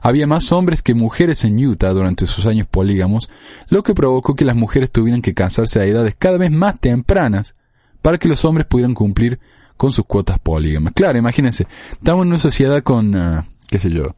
Había 0.01 0.27
más 0.27 0.51
hombres 0.51 0.81
que 0.81 0.93
mujeres 0.93 1.43
en 1.43 1.57
Utah 1.57 1.89
durante 1.89 2.27
sus 2.27 2.45
años 2.45 2.67
polígamos, 2.67 3.29
lo 3.69 3.81
que 3.81 3.95
provocó 3.95 4.35
que 4.35 4.45
las 4.45 4.55
mujeres 4.55 4.91
tuvieran 4.91 5.21
que 5.21 5.33
casarse 5.33 5.79
a 5.79 5.85
edades 5.85 6.15
cada 6.17 6.37
vez 6.37 6.51
más 6.51 6.79
tempranas 6.79 7.55
para 8.01 8.17
que 8.17 8.29
los 8.29 8.45
hombres 8.45 8.67
pudieran 8.67 8.93
cumplir 8.93 9.39
con 9.77 9.91
sus 9.91 10.05
cuotas 10.05 10.39
polígamas. 10.39 10.93
Claro, 10.93 11.17
imagínense, 11.17 11.67
estamos 11.91 12.25
en 12.25 12.29
una 12.29 12.39
sociedad 12.39 12.83
con, 12.83 13.15
uh, 13.15 13.43
qué 13.69 13.79
sé 13.79 13.89
yo, 13.91 14.15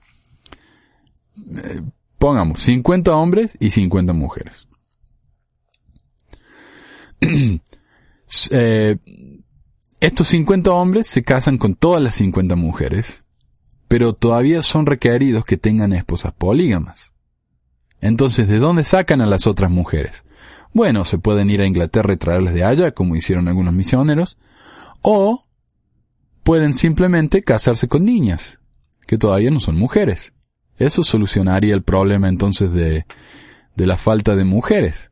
eh, 1.56 1.82
pongamos, 2.18 2.62
50 2.64 3.16
hombres 3.16 3.58
y 3.60 3.70
50 3.72 4.14
mujeres. 4.14 4.68
eh, 8.52 8.98
estos 10.00 10.28
50 10.30 10.72
hombres 10.72 11.08
se 11.08 11.24
casan 11.24 11.58
con 11.58 11.76
todas 11.76 12.02
las 12.02 12.16
50 12.16 12.56
mujeres, 12.56 13.24
pero 13.88 14.14
todavía 14.14 14.64
son 14.64 14.86
requeridos 14.86 15.44
que 15.44 15.58
tengan 15.58 15.94
esposas 15.94 16.34
polígamas. 16.34 17.12
Entonces, 18.02 18.48
¿de 18.48 18.60
dónde 18.60 18.86
sacan 18.86 19.20
a 19.22 19.26
las 19.26 19.46
otras 19.46 19.70
mujeres? 19.70 20.24
Bueno, 20.74 21.04
se 21.04 21.18
pueden 21.18 21.50
ir 21.50 21.62
a 21.62 21.66
Inglaterra 21.66 22.14
y 22.14 22.18
traerles 22.18 22.54
de 22.54 22.64
allá, 22.64 22.92
como 22.92 23.16
hicieron 23.16 23.48
algunos 23.48 23.74
misioneros, 23.74 24.38
o 25.02 25.46
pueden 26.50 26.74
simplemente 26.74 27.44
casarse 27.44 27.88
con 27.88 28.06
niñas, 28.06 28.58
que 29.06 29.20
todavía 29.20 29.52
no 29.52 29.60
son 29.60 29.78
mujeres. 29.78 30.34
Eso 30.78 31.04
solucionaría 31.04 31.76
el 31.76 31.84
problema 31.84 32.28
entonces 32.28 32.74
de, 32.74 33.06
de 33.76 33.86
la 33.86 33.98
falta 33.98 34.36
de 34.36 34.46
mujeres. 34.46 35.12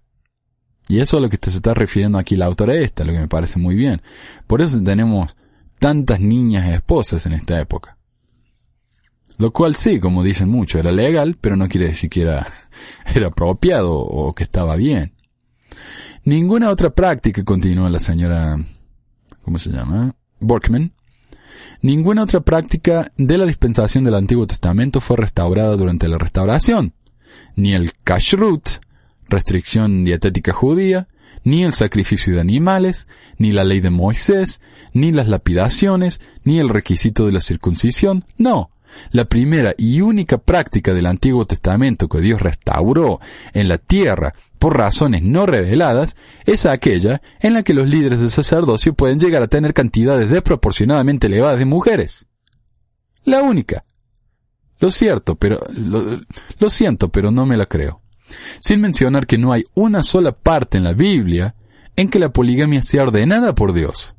Y 0.87 0.97
eso 0.99 1.17
es 1.17 1.21
a 1.21 1.23
lo 1.23 1.29
que 1.29 1.37
se 1.39 1.55
está 1.55 1.75
refiriendo 1.75 2.17
aquí 2.17 2.35
la 2.35 2.47
autora 2.47 2.73
esta, 2.73 3.03
lo 3.03 3.13
que 3.13 3.19
me 3.19 3.27
parece 3.27 3.59
muy 3.59 3.75
bien. 3.75 4.01
Por 4.47 4.63
eso 4.63 4.81
tenemos 4.81 5.35
tantas 5.77 6.21
niñas 6.21 6.69
esposas 6.69 7.27
en 7.27 7.33
esta 7.33 7.61
época. 7.61 7.99
Lo 9.37 9.53
cual 9.53 9.75
sí, 9.75 9.99
como 9.99 10.23
dicen 10.23 10.49
mucho, 10.49 10.79
era 10.79 10.91
legal, 10.91 11.37
pero 11.39 11.55
no 11.55 11.67
quiere 11.67 11.89
decir 11.89 12.09
que 12.09 12.23
era, 12.23 12.47
era 13.13 13.27
apropiado 13.27 13.93
o 13.93 14.33
que 14.33 14.41
estaba 14.41 14.75
bien. 14.75 15.13
Ninguna 16.23 16.71
otra 16.71 16.89
práctica, 16.89 17.43
continúa 17.43 17.91
la 17.91 17.99
señora, 17.99 18.57
¿cómo 19.43 19.59
se 19.59 19.69
llama? 19.69 20.15
Borkman. 20.39 20.96
Ninguna 21.81 22.23
otra 22.23 22.41
práctica 22.41 23.11
de 23.17 23.37
la 23.37 23.45
dispensación 23.45 24.03
del 24.03 24.15
Antiguo 24.15 24.47
Testamento 24.47 25.01
fue 25.01 25.17
restaurada 25.17 25.75
durante 25.75 26.07
la 26.07 26.17
restauración. 26.17 26.93
Ni 27.55 27.73
el 27.73 27.93
kashrut, 28.03 28.67
restricción 29.29 30.05
dietética 30.05 30.53
judía, 30.53 31.07
ni 31.43 31.63
el 31.63 31.73
sacrificio 31.73 32.33
de 32.33 32.41
animales, 32.41 33.07
ni 33.37 33.51
la 33.51 33.63
ley 33.63 33.79
de 33.79 33.89
Moisés, 33.89 34.61
ni 34.93 35.11
las 35.11 35.27
lapidaciones, 35.27 36.19
ni 36.43 36.59
el 36.59 36.69
requisito 36.69 37.25
de 37.25 37.31
la 37.31 37.41
circuncisión. 37.41 38.25
No, 38.37 38.71
la 39.11 39.25
primera 39.25 39.73
y 39.77 40.01
única 40.01 40.37
práctica 40.37 40.93
del 40.93 41.05
Antiguo 41.05 41.45
Testamento 41.45 42.07
que 42.07 42.21
Dios 42.21 42.41
restauró 42.41 43.19
en 43.53 43.67
la 43.67 43.77
tierra 43.77 44.33
por 44.57 44.77
razones 44.77 45.23
no 45.23 45.45
reveladas 45.45 46.15
es 46.45 46.65
aquella 46.65 47.21
en 47.39 47.53
la 47.53 47.63
que 47.63 47.73
los 47.73 47.87
líderes 47.87 48.19
del 48.19 48.29
sacerdocio 48.29 48.93
pueden 48.93 49.19
llegar 49.19 49.41
a 49.41 49.47
tener 49.47 49.73
cantidades 49.73 50.29
desproporcionadamente 50.29 51.27
elevadas 51.27 51.59
de 51.59 51.65
mujeres. 51.65 52.27
La 53.23 53.41
única. 53.41 53.85
Lo 54.79 54.91
cierto, 54.91 55.35
pero 55.35 55.59
lo, 55.75 56.69
siento, 56.69 57.09
pero 57.09 57.31
no 57.31 57.45
me 57.45 57.57
la 57.57 57.65
creo. 57.65 58.01
Sin 58.59 58.81
mencionar 58.81 59.25
que 59.25 59.37
no 59.37 59.51
hay 59.51 59.63
una 59.73 60.03
sola 60.03 60.31
parte 60.31 60.77
en 60.77 60.83
la 60.83 60.93
Biblia 60.93 61.55
en 61.95 62.09
que 62.09 62.19
la 62.19 62.29
poligamia 62.29 62.83
sea 62.83 63.03
ordenada 63.03 63.55
por 63.55 63.73
Dios. 63.73 64.15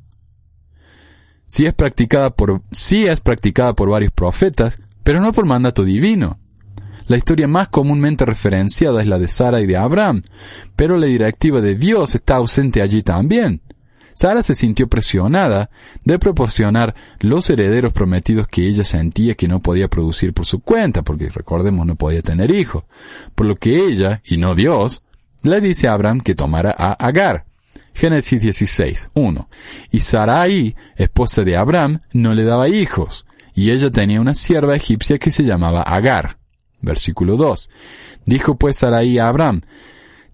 Si 1.47 1.65
es 1.65 1.73
practicada 1.73 2.29
por, 2.29 2.61
sí 2.71 3.07
es 3.07 3.21
practicada 3.21 3.73
por 3.73 3.89
varios 3.89 4.11
profetas, 4.11 4.79
pero 5.03 5.21
no 5.21 5.31
por 5.31 5.45
mandato 5.45 5.83
divino. 5.83 6.39
La 7.09 7.17
historia 7.17 7.47
más 7.47 7.69
comúnmente 7.69 8.23
referenciada 8.23 9.01
es 9.01 9.07
la 9.07 9.17
de 9.17 9.27
Sara 9.27 9.61
y 9.61 9.65
de 9.65 9.75
Abraham, 9.75 10.21
pero 10.75 10.95
la 10.95 11.07
directiva 11.07 11.59
de 11.59 11.73
Dios 11.73 12.13
está 12.13 12.35
ausente 12.35 12.83
allí 12.83 13.01
también. 13.01 13.63
Sara 14.13 14.43
se 14.43 14.53
sintió 14.53 14.87
presionada 14.87 15.71
de 16.03 16.19
proporcionar 16.19 16.93
los 17.19 17.49
herederos 17.49 17.93
prometidos 17.93 18.47
que 18.47 18.67
ella 18.67 18.83
sentía 18.83 19.33
que 19.33 19.47
no 19.47 19.59
podía 19.59 19.87
producir 19.87 20.35
por 20.35 20.45
su 20.45 20.59
cuenta, 20.59 21.01
porque 21.01 21.29
recordemos 21.29 21.87
no 21.87 21.95
podía 21.95 22.21
tener 22.21 22.51
hijos, 22.51 22.83
por 23.33 23.47
lo 23.47 23.55
que 23.55 23.87
ella, 23.87 24.21
y 24.23 24.37
no 24.37 24.53
Dios, 24.53 25.01
le 25.41 25.61
dice 25.61 25.87
a 25.87 25.93
Abraham 25.93 26.21
que 26.21 26.35
tomara 26.35 26.75
a 26.77 26.93
Agar. 26.93 27.45
Génesis 27.95 28.39
16, 28.39 29.09
1. 29.15 29.49
Y 29.89 29.99
Sarai, 30.01 30.75
esposa 30.95 31.43
de 31.43 31.57
Abraham, 31.57 32.01
no 32.13 32.35
le 32.35 32.43
daba 32.43 32.69
hijos, 32.69 33.25
y 33.55 33.71
ella 33.71 33.89
tenía 33.89 34.21
una 34.21 34.35
sierva 34.35 34.75
egipcia 34.75 35.17
que 35.17 35.31
se 35.31 35.43
llamaba 35.43 35.81
Agar. 35.81 36.38
Versículo 36.81 37.37
2. 37.37 37.69
Dijo 38.25 38.57
pues 38.57 38.77
Sarai 38.77 39.17
a 39.19 39.27
Abraham, 39.27 39.61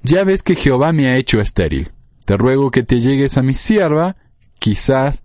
Ya 0.04 0.24
ves 0.24 0.44
que 0.44 0.56
Jehová 0.56 0.92
me 0.92 1.08
ha 1.08 1.18
hecho 1.18 1.40
estéril. 1.40 1.92
Te 2.26 2.38
ruego 2.38 2.72
que 2.72 2.84
te 2.84 3.00
llegues 3.00 3.38
a 3.38 3.44
mi 3.44 3.54
sierva, 3.54 4.18
quizás 4.60 5.24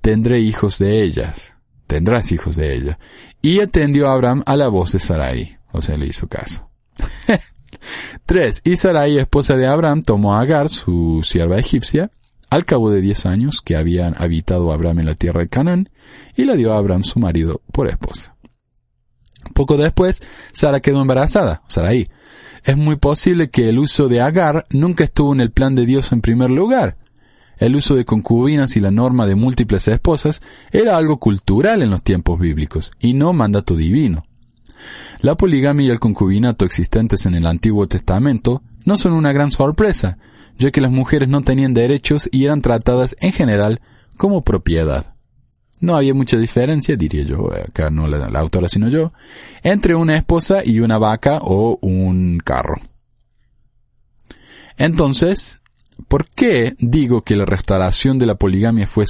tendré 0.00 0.40
hijos 0.40 0.78
de 0.78 1.02
ellas. 1.02 1.54
Tendrás 1.86 2.32
hijos 2.32 2.56
de 2.56 2.74
ella. 2.74 2.98
Y 3.42 3.60
atendió 3.60 4.08
Abraham 4.08 4.42
a 4.46 4.56
la 4.56 4.68
voz 4.68 4.92
de 4.92 5.00
Sarai. 5.00 5.58
O 5.72 5.82
sea, 5.82 5.96
le 5.96 6.06
hizo 6.06 6.28
caso. 6.28 6.68
3. 8.26 8.62
Y 8.64 8.76
Sarai, 8.76 9.18
esposa 9.18 9.56
de 9.56 9.66
Abraham, 9.66 10.02
tomó 10.02 10.36
a 10.36 10.40
Agar, 10.40 10.68
su 10.68 11.20
sierva 11.24 11.58
egipcia, 11.58 12.10
al 12.48 12.64
cabo 12.64 12.90
de 12.90 13.00
diez 13.00 13.26
años 13.26 13.60
que 13.60 13.76
habían 13.76 14.14
habitado 14.18 14.72
Abraham 14.72 15.00
en 15.00 15.06
la 15.06 15.14
tierra 15.14 15.40
de 15.40 15.48
Canaán, 15.48 15.88
y 16.36 16.44
la 16.44 16.54
dio 16.54 16.74
a 16.74 16.78
Abraham 16.78 17.04
su 17.04 17.18
marido 17.20 17.62
por 17.72 17.88
esposa. 17.88 18.36
Poco 19.54 19.76
después, 19.76 20.20
Sara 20.52 20.80
quedó 20.80 21.02
embarazada, 21.02 21.62
Sarai. 21.68 22.08
Es 22.64 22.76
muy 22.76 22.96
posible 22.96 23.50
que 23.50 23.68
el 23.68 23.78
uso 23.78 24.08
de 24.08 24.20
Agar 24.20 24.66
nunca 24.70 25.04
estuvo 25.04 25.32
en 25.32 25.40
el 25.40 25.50
plan 25.50 25.74
de 25.74 25.86
Dios 25.86 26.12
en 26.12 26.20
primer 26.20 26.50
lugar. 26.50 26.96
El 27.56 27.76
uso 27.76 27.94
de 27.94 28.04
concubinas 28.04 28.76
y 28.76 28.80
la 28.80 28.90
norma 28.90 29.26
de 29.26 29.34
múltiples 29.34 29.88
esposas 29.88 30.40
era 30.70 30.96
algo 30.96 31.18
cultural 31.18 31.82
en 31.82 31.90
los 31.90 32.02
tiempos 32.02 32.38
bíblicos 32.38 32.92
y 32.98 33.14
no 33.14 33.32
mandato 33.32 33.76
divino. 33.76 34.24
La 35.20 35.36
poligamia 35.36 35.86
y 35.86 35.90
el 35.90 36.00
concubinato 36.00 36.64
existentes 36.64 37.26
en 37.26 37.34
el 37.34 37.46
Antiguo 37.46 37.86
Testamento 37.86 38.62
no 38.86 38.96
son 38.96 39.12
una 39.12 39.32
gran 39.32 39.52
sorpresa, 39.52 40.18
ya 40.58 40.70
que 40.70 40.80
las 40.80 40.90
mujeres 40.90 41.28
no 41.28 41.42
tenían 41.42 41.74
derechos 41.74 42.28
y 42.32 42.44
eran 42.44 42.62
tratadas 42.62 43.16
en 43.20 43.32
general 43.32 43.80
como 44.16 44.42
propiedad 44.42 45.14
no 45.80 45.96
había 45.96 46.14
mucha 46.14 46.36
diferencia, 46.36 46.96
diría 46.96 47.24
yo, 47.24 47.50
acá 47.52 47.90
no 47.90 48.06
la, 48.06 48.26
autora 48.38 48.68
sino 48.68 48.88
yo, 48.88 49.12
entre 49.62 49.94
una 49.94 50.16
esposa 50.16 50.62
y 50.64 50.80
una 50.80 50.98
vaca 50.98 51.40
o 51.42 51.78
un 51.80 52.38
carro. 52.38 52.76
Entonces, 54.76 55.60
¿por 56.08 56.28
qué 56.28 56.74
digo 56.78 57.22
que 57.22 57.36
la 57.36 57.46
restauración 57.46 58.18
de 58.18 58.26
la 58.26 58.36
poligamia 58.36 58.86
fue, 58.86 59.04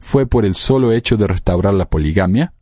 fue 0.00 0.26
por 0.26 0.44
el 0.44 0.54
solo 0.54 0.92
hecho 0.92 1.16
de 1.16 1.26
restaurar 1.26 1.74
la 1.74 1.88
poligamia? 1.88 2.52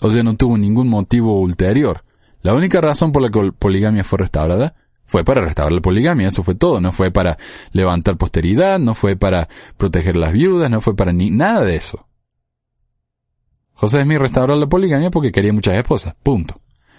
O 0.00 0.10
sea, 0.10 0.22
no 0.22 0.36
tuvo 0.36 0.58
ningún 0.58 0.88
motivo 0.88 1.40
ulterior. 1.40 2.04
La 2.42 2.54
única 2.54 2.80
razón 2.80 3.12
por 3.12 3.22
la 3.22 3.30
que 3.30 3.42
la 3.42 3.52
poligamia 3.52 4.04
fue 4.04 4.18
restaurada 4.18 4.74
fue 5.06 5.24
para 5.24 5.40
restaurar 5.40 5.72
la 5.72 5.80
poligamia, 5.80 6.28
eso 6.28 6.42
fue 6.42 6.54
todo, 6.54 6.80
no 6.80 6.92
fue 6.92 7.10
para 7.10 7.38
levantar 7.72 8.16
posteridad, 8.16 8.78
no 8.78 8.94
fue 8.94 9.16
para 9.16 9.48
proteger 9.76 10.16
las 10.16 10.32
viudas, 10.32 10.70
no 10.70 10.80
fue 10.80 10.94
para 10.94 11.12
ni 11.12 11.30
nada 11.30 11.64
de 11.64 11.76
eso. 11.76 12.06
José 13.72 14.02
Smith 14.02 14.18
restauró 14.18 14.56
la 14.56 14.66
poligamia 14.66 15.10
porque 15.10 15.32
quería 15.32 15.52
muchas 15.52 15.76
esposas. 15.76 16.14
Punto. 16.22 16.54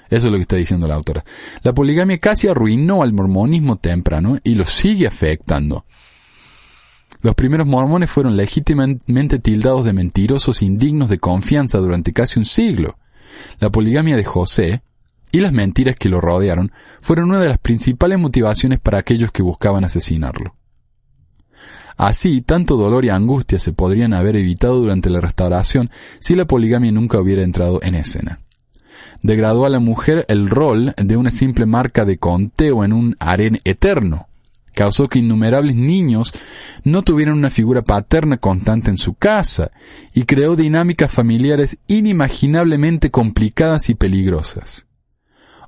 Eso 0.09 0.27
es 0.27 0.31
lo 0.31 0.37
que 0.37 0.43
está 0.43 0.55
diciendo 0.55 0.87
la 0.87 0.95
autora. 0.95 1.25
La 1.63 1.73
poligamia 1.73 2.17
casi 2.19 2.47
arruinó 2.47 3.03
al 3.03 3.13
mormonismo 3.13 3.75
temprano 3.77 4.37
y 4.43 4.55
lo 4.55 4.65
sigue 4.65 5.07
afectando. 5.07 5.85
Los 7.21 7.35
primeros 7.35 7.67
mormones 7.67 8.09
fueron 8.09 8.37
legítimamente 8.37 9.39
tildados 9.39 9.83
de 9.85 9.93
mentirosos 9.93 10.61
indignos 10.61 11.09
de 11.09 11.17
confianza 11.17 11.79
durante 11.79 12.13
casi 12.13 12.39
un 12.39 12.45
siglo. 12.45 12.97
La 13.59 13.69
poligamia 13.69 14.15
de 14.15 14.23
José 14.23 14.83
y 15.32 15.41
las 15.41 15.53
mentiras 15.53 15.95
que 15.95 16.09
lo 16.09 16.21
rodearon 16.21 16.71
fueron 17.01 17.30
una 17.30 17.39
de 17.39 17.49
las 17.49 17.57
principales 17.57 18.19
motivaciones 18.19 18.80
para 18.80 18.99
aquellos 18.99 19.32
que 19.32 19.43
buscaban 19.43 19.84
asesinarlo. 19.84 20.55
Así, 21.97 22.41
tanto 22.41 22.78
dolor 22.78 23.05
y 23.05 23.09
angustia 23.09 23.59
se 23.59 23.73
podrían 23.73 24.13
haber 24.13 24.36
evitado 24.36 24.80
durante 24.80 25.09
la 25.09 25.19
restauración 25.19 25.89
si 26.19 26.36
la 26.36 26.45
poligamia 26.45 26.91
nunca 26.91 27.19
hubiera 27.19 27.41
entrado 27.41 27.80
en 27.82 27.95
escena 27.95 28.39
degradó 29.21 29.65
a 29.65 29.69
la 29.69 29.80
mujer 29.80 30.25
el 30.28 30.49
rol 30.49 30.93
de 30.97 31.17
una 31.17 31.32
simple 31.32 31.65
marca 31.65 32.05
de 32.05 32.17
conteo 32.17 32.84
en 32.84 32.93
un 32.93 33.15
harén 33.19 33.59
eterno. 33.63 34.28
Causó 34.73 35.09
que 35.09 35.19
innumerables 35.19 35.75
niños 35.75 36.34
no 36.84 37.01
tuvieran 37.01 37.36
una 37.36 37.49
figura 37.49 37.82
paterna 37.82 38.38
constante 38.38 38.91
en 38.91 38.99
su 38.99 39.15
casa 39.15 39.71
y 40.13 40.23
creó 40.23 40.55
dinámicas 40.55 41.11
familiares 41.11 41.80
inimaginablemente 41.88 43.09
complicadas 43.09 43.89
y 43.89 43.95
peligrosas. 43.95 44.86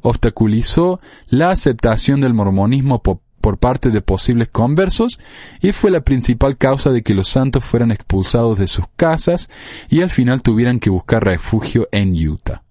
Obstaculizó 0.02 1.00
la 1.28 1.52
aceptación 1.52 2.22
del 2.22 2.34
mormonismo 2.34 3.02
por, 3.02 3.20
por 3.42 3.58
parte 3.58 3.90
de 3.90 4.02
posibles 4.02 4.50
conversos 4.50 5.20
y 5.62 5.72
fue 5.72 5.92
la 5.92 6.02
principal 6.02 6.58
causa 6.58 6.92
de 6.92 7.02
que 7.02 7.14
los 7.14 7.28
santos 7.28 7.64
fueran 7.64 7.92
expulsados 7.92 8.58
de 8.60 8.68
sus 8.68 8.86
casas 8.96 9.50
y 9.90 10.02
al 10.02 10.10
final 10.10 10.42
tuvieran 10.42 10.80
que 10.80 10.90
buscar 10.90 11.24
refugio 11.24 11.88
en 11.92 12.14
Utah. 12.16 12.64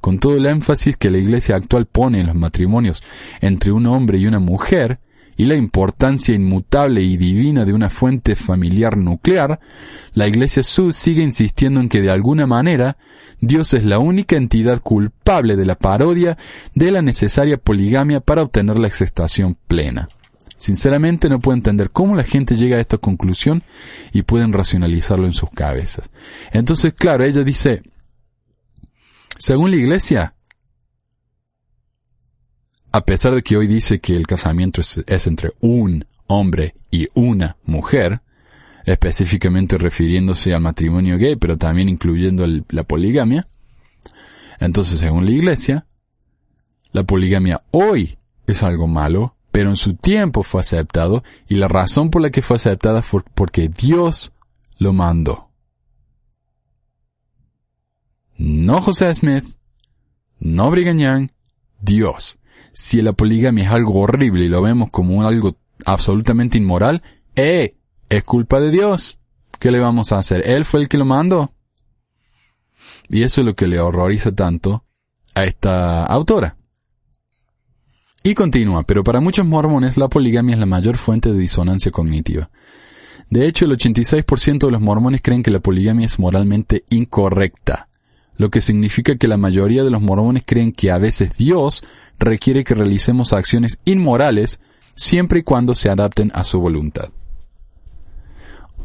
Con 0.00 0.18
todo 0.18 0.36
el 0.36 0.46
énfasis 0.46 0.98
que 0.98 1.10
la 1.10 1.18
Iglesia 1.18 1.56
actual 1.56 1.86
pone 1.86 2.20
en 2.20 2.26
los 2.26 2.36
matrimonios 2.36 3.02
entre 3.40 3.72
un 3.72 3.86
hombre 3.86 4.18
y 4.18 4.26
una 4.26 4.38
mujer, 4.38 4.98
y 5.36 5.46
la 5.46 5.54
importancia 5.54 6.34
inmutable 6.34 7.02
y 7.02 7.16
divina 7.16 7.64
de 7.64 7.72
una 7.72 7.90
fuente 7.90 8.36
familiar 8.36 8.96
nuclear, 8.96 9.60
la 10.12 10.28
Iglesia 10.28 10.62
Sud 10.62 10.92
sigue 10.92 11.22
insistiendo 11.22 11.80
en 11.80 11.88
que 11.88 12.00
de 12.00 12.10
alguna 12.10 12.46
manera 12.46 12.96
Dios 13.40 13.74
es 13.74 13.84
la 13.84 13.98
única 13.98 14.36
entidad 14.36 14.80
culpable 14.80 15.56
de 15.56 15.66
la 15.66 15.74
parodia 15.76 16.38
de 16.74 16.90
la 16.90 17.02
necesaria 17.02 17.56
poligamia 17.56 18.20
para 18.20 18.42
obtener 18.42 18.78
la 18.78 18.88
exestación 18.88 19.56
plena. 19.66 20.08
Sinceramente 20.56 21.28
no 21.28 21.40
puedo 21.40 21.56
entender 21.56 21.90
cómo 21.90 22.16
la 22.16 22.24
gente 22.24 22.56
llega 22.56 22.78
a 22.78 22.80
esta 22.80 22.96
conclusión 22.96 23.62
y 24.12 24.22
pueden 24.22 24.52
racionalizarlo 24.52 25.26
en 25.26 25.34
sus 25.34 25.50
cabezas. 25.50 26.10
Entonces, 26.52 26.94
claro, 26.94 27.24
ella 27.24 27.44
dice, 27.44 27.82
según 29.38 29.72
la 29.72 29.76
iglesia, 29.76 30.34
a 32.94 33.00
pesar 33.00 33.34
de 33.34 33.42
que 33.42 33.56
hoy 33.56 33.66
dice 33.66 33.98
que 33.98 34.14
el 34.14 34.24
casamiento 34.24 34.80
es, 34.80 35.26
entre 35.26 35.50
un 35.58 36.06
hombre 36.28 36.76
y 36.92 37.08
una 37.14 37.56
mujer, 37.64 38.20
específicamente 38.84 39.78
refiriéndose 39.78 40.54
al 40.54 40.60
matrimonio 40.60 41.18
gay, 41.18 41.34
pero 41.34 41.58
también 41.58 41.88
incluyendo 41.88 42.46
la 42.68 42.84
poligamia, 42.84 43.48
entonces 44.60 45.00
según 45.00 45.24
la 45.24 45.32
iglesia, 45.32 45.86
la 46.92 47.02
poligamia 47.02 47.64
hoy 47.72 48.16
es 48.46 48.62
algo 48.62 48.86
malo, 48.86 49.34
pero 49.50 49.70
en 49.70 49.76
su 49.76 49.94
tiempo 49.94 50.44
fue 50.44 50.60
aceptado 50.60 51.24
y 51.48 51.56
la 51.56 51.66
razón 51.66 52.10
por 52.10 52.22
la 52.22 52.30
que 52.30 52.42
fue 52.42 52.58
aceptada 52.58 53.02
fue 53.02 53.24
porque 53.34 53.68
Dios 53.68 54.32
lo 54.78 54.92
mandó. 54.92 55.50
No 58.36 58.80
José 58.80 59.12
Smith, 59.16 59.46
no 60.38 60.70
Brigham 60.70 60.98
Young, 61.00 61.30
Dios. 61.80 62.38
Si 62.74 63.00
la 63.02 63.12
poligamia 63.12 63.64
es 63.64 63.70
algo 63.70 64.00
horrible 64.00 64.44
y 64.44 64.48
lo 64.48 64.60
vemos 64.60 64.90
como 64.90 65.22
algo 65.22 65.56
absolutamente 65.84 66.58
inmoral, 66.58 67.02
¡eh! 67.36 67.76
Es 68.08 68.24
culpa 68.24 68.58
de 68.58 68.72
Dios. 68.72 69.20
¿Qué 69.60 69.70
le 69.70 69.78
vamos 69.78 70.10
a 70.10 70.18
hacer? 70.18 70.46
Él 70.48 70.64
fue 70.64 70.80
el 70.80 70.88
que 70.88 70.98
lo 70.98 71.04
mandó. 71.04 71.52
Y 73.08 73.22
eso 73.22 73.40
es 73.40 73.46
lo 73.46 73.54
que 73.54 73.68
le 73.68 73.78
horroriza 73.78 74.34
tanto 74.34 74.84
a 75.36 75.44
esta 75.44 76.04
autora. 76.04 76.56
Y 78.24 78.34
continúa, 78.34 78.82
pero 78.82 79.04
para 79.04 79.20
muchos 79.20 79.46
mormones 79.46 79.96
la 79.96 80.08
poligamia 80.08 80.54
es 80.54 80.60
la 80.60 80.66
mayor 80.66 80.96
fuente 80.96 81.32
de 81.32 81.38
disonancia 81.38 81.92
cognitiva. 81.92 82.50
De 83.30 83.46
hecho, 83.46 83.66
el 83.66 83.78
86% 83.78 84.66
de 84.66 84.72
los 84.72 84.80
mormones 84.80 85.22
creen 85.22 85.44
que 85.44 85.52
la 85.52 85.60
poligamia 85.60 86.06
es 86.06 86.18
moralmente 86.18 86.84
incorrecta 86.90 87.88
lo 88.36 88.50
que 88.50 88.60
significa 88.60 89.16
que 89.16 89.28
la 89.28 89.36
mayoría 89.36 89.84
de 89.84 89.90
los 89.90 90.02
mormones 90.02 90.42
creen 90.44 90.72
que 90.72 90.90
a 90.90 90.98
veces 90.98 91.36
Dios 91.36 91.84
requiere 92.18 92.64
que 92.64 92.74
realicemos 92.74 93.32
acciones 93.32 93.78
inmorales 93.84 94.60
siempre 94.94 95.40
y 95.40 95.42
cuando 95.42 95.74
se 95.74 95.90
adapten 95.90 96.30
a 96.34 96.44
su 96.44 96.60
voluntad. 96.60 97.10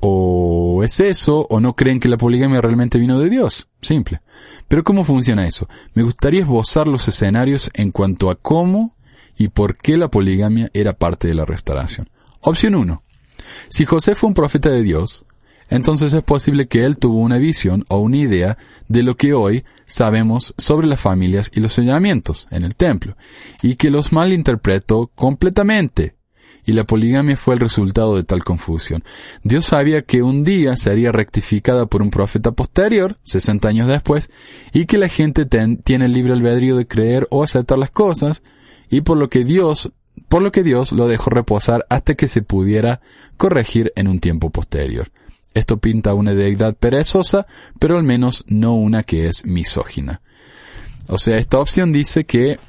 O 0.02 0.82
es 0.84 1.00
eso, 1.00 1.46
o 1.50 1.60
no 1.60 1.76
creen 1.76 2.00
que 2.00 2.08
la 2.08 2.18
poligamia 2.18 2.62
realmente 2.62 3.00
vino 3.00 3.20
de 3.20 3.30
Dios. 3.30 3.68
Simple. 3.82 4.22
Pero 4.68 4.84
¿cómo 4.84 5.04
funciona 5.04 5.46
eso? 5.46 5.68
Me 5.94 6.04
gustaría 6.04 6.42
esbozar 6.42 6.88
los 6.88 7.08
escenarios 7.08 7.70
en 7.74 7.92
cuanto 7.92 8.30
a 8.30 8.36
cómo 8.36 8.96
y 9.38 9.50
por 9.50 9.78
qué 9.78 9.98
la 9.98 10.10
poligamia 10.10 10.70
era 10.74 10.94
parte 10.94 11.28
de 11.28 11.36
la 11.36 11.46
restauración. 11.46 12.10
Opción 12.42 12.76
1. 12.76 13.02
Si 13.70 13.86
José 13.86 14.16
fue 14.16 14.30
un 14.30 14.34
profeta 14.34 14.70
de 14.70 14.84
Dios, 14.84 15.26
entonces 15.70 16.14
es 16.14 16.24
posible 16.24 16.68
que 16.68 16.84
él 16.84 16.98
tuvo 16.98 17.20
una 17.20 17.38
visión 17.38 17.86
o 17.90 18.00
una 18.00 18.18
idea 18.18 18.58
de 18.88 19.04
lo 19.04 19.16
que 19.16 19.34
hoy 19.34 19.64
sabemos 19.86 20.54
sobre 20.58 20.88
las 20.88 21.00
familias 21.00 21.52
y 21.54 21.60
los 21.60 21.74
señalamientos 21.74 22.48
en 22.52 22.64
el 22.64 22.76
templo, 22.76 23.16
y 23.62 23.76
que 23.76 23.92
los 23.92 24.12
malinterpretó 24.12 25.12
completamente. 25.14 26.16
Y 26.66 26.74
la 26.74 26.84
poligamia 26.84 27.38
fue 27.38 27.56
el 27.56 27.62
resultado 27.62 28.16
de 28.16 28.24
tal 28.24 28.44
confusión. 28.44 29.04
Dios 29.44 29.66
sabía 29.66 30.02
que 30.02 30.22
un 30.22 30.44
día 30.44 30.76
sería 30.76 31.12
rectificada 31.12 31.86
por 31.86 32.02
un 32.02 32.12
profeta 32.12 32.52
posterior, 32.52 33.18
60 33.24 33.68
años 33.70 33.88
después, 33.88 34.30
y 34.74 34.86
que 34.86 34.98
la 34.98 35.08
gente 35.08 35.46
tiene 35.46 36.06
el 36.06 36.12
libre 36.12 36.34
albedrío 36.34 36.76
de 36.78 36.86
creer 36.86 37.28
o 37.32 37.44
aceptar 37.44 37.78
las 37.78 37.92
cosas, 37.92 38.44
y 38.90 39.02
por 39.02 39.18
lo 39.18 39.30
que 39.30 39.44
Dios 39.44 39.92
por 40.28 40.42
lo 40.42 40.52
que 40.52 40.64
Dios 40.64 40.92
lo 40.92 41.08
dejó 41.08 41.30
reposar 41.30 41.86
hasta 41.90 42.14
que 42.14 42.28
se 42.28 42.42
pudiera 42.42 43.00
corregir 43.38 43.94
en 43.96 44.08
un 44.08 44.20
tiempo 44.20 44.50
posterior. 44.50 45.12
Esto 45.54 45.78
pinta 45.78 46.14
una 46.14 46.34
deidad 46.34 46.76
perezosa, 46.76 47.48
pero 47.80 47.98
al 47.98 48.04
menos 48.04 48.46
no 48.48 48.76
una 48.76 49.04
que 49.04 49.28
es 49.28 49.46
misógina. 49.46 50.22
O 51.08 51.18
sea, 51.18 51.38
esta 51.38 51.60
opción 51.60 51.92
dice 51.92 52.26
que 52.26 52.60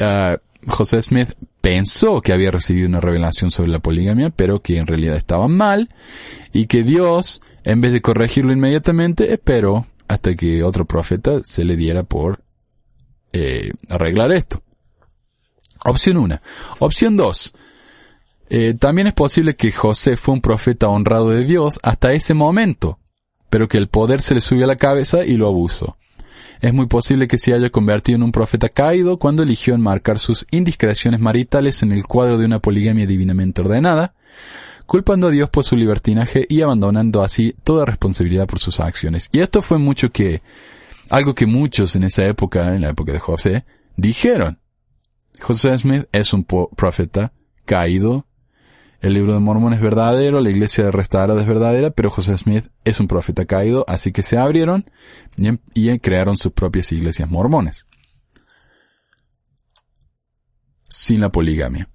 uh, 0.00 0.70
José 0.70 1.02
Smith 1.02 1.32
pensó 1.60 2.20
que 2.20 2.32
había 2.32 2.50
recibido 2.50 2.88
una 2.88 3.00
revelación 3.00 3.50
sobre 3.50 3.70
la 3.70 3.80
poligamia, 3.80 4.30
pero 4.30 4.60
que 4.60 4.78
en 4.78 4.86
realidad 4.86 5.16
estaba 5.16 5.48
mal, 5.48 5.88
y 6.52 6.66
que 6.66 6.82
Dios, 6.82 7.40
en 7.64 7.80
vez 7.80 7.92
de 7.92 8.02
corregirlo 8.02 8.52
inmediatamente, 8.52 9.32
esperó 9.32 9.86
hasta 10.08 10.34
que 10.34 10.62
otro 10.62 10.84
profeta 10.84 11.40
se 11.44 11.64
le 11.64 11.76
diera 11.76 12.02
por 12.02 12.42
eh, 13.32 13.72
arreglar 13.88 14.30
esto. 14.32 14.62
Opción 15.84 16.16
1. 16.18 16.40
Opción 16.78 17.16
2. 17.16 17.54
Eh, 18.54 18.74
también 18.78 19.06
es 19.06 19.14
posible 19.14 19.56
que 19.56 19.72
José 19.72 20.18
fue 20.18 20.34
un 20.34 20.42
profeta 20.42 20.86
honrado 20.86 21.30
de 21.30 21.46
Dios 21.46 21.80
hasta 21.82 22.12
ese 22.12 22.34
momento, 22.34 22.98
pero 23.48 23.66
que 23.66 23.78
el 23.78 23.88
poder 23.88 24.20
se 24.20 24.34
le 24.34 24.42
subió 24.42 24.64
a 24.64 24.66
la 24.66 24.76
cabeza 24.76 25.24
y 25.24 25.38
lo 25.38 25.48
abusó. 25.48 25.96
Es 26.60 26.74
muy 26.74 26.84
posible 26.84 27.28
que 27.28 27.38
se 27.38 27.54
haya 27.54 27.70
convertido 27.70 28.16
en 28.16 28.24
un 28.24 28.30
profeta 28.30 28.68
caído 28.68 29.16
cuando 29.16 29.42
eligió 29.42 29.74
enmarcar 29.74 30.18
sus 30.18 30.46
indiscreciones 30.50 31.18
maritales 31.18 31.82
en 31.82 31.92
el 31.92 32.04
cuadro 32.04 32.36
de 32.36 32.44
una 32.44 32.58
poligamia 32.58 33.06
divinamente 33.06 33.62
ordenada, 33.62 34.12
culpando 34.84 35.28
a 35.28 35.30
Dios 35.30 35.48
por 35.48 35.64
su 35.64 35.74
libertinaje 35.74 36.44
y 36.46 36.60
abandonando 36.60 37.22
así 37.22 37.56
toda 37.64 37.86
responsabilidad 37.86 38.46
por 38.46 38.58
sus 38.58 38.80
acciones. 38.80 39.30
Y 39.32 39.40
esto 39.40 39.62
fue 39.62 39.78
mucho 39.78 40.12
que, 40.12 40.42
algo 41.08 41.34
que 41.34 41.46
muchos 41.46 41.96
en 41.96 42.04
esa 42.04 42.26
época, 42.26 42.74
en 42.74 42.82
la 42.82 42.90
época 42.90 43.12
de 43.12 43.18
José, 43.18 43.64
dijeron. 43.96 44.58
José 45.40 45.78
Smith 45.78 46.04
es 46.12 46.34
un 46.34 46.44
profeta 46.44 47.32
caído, 47.64 48.26
el 49.02 49.14
libro 49.14 49.34
de 49.34 49.40
Mormón 49.40 49.72
es 49.72 49.80
verdadero, 49.80 50.40
la 50.40 50.50
iglesia 50.50 50.92
restaurada 50.92 51.40
es 51.40 51.46
verdadera, 51.46 51.90
pero 51.90 52.08
José 52.08 52.38
Smith 52.38 52.68
es 52.84 53.00
un 53.00 53.08
profeta 53.08 53.44
caído, 53.46 53.84
así 53.88 54.12
que 54.12 54.22
se 54.22 54.38
abrieron 54.38 54.88
y, 55.74 55.98
crearon 55.98 56.36
sus 56.38 56.52
propias 56.52 56.92
iglesias 56.92 57.28
mormones. 57.28 57.88
Sin 60.88 61.20
la 61.20 61.32
poligamia. 61.32 61.88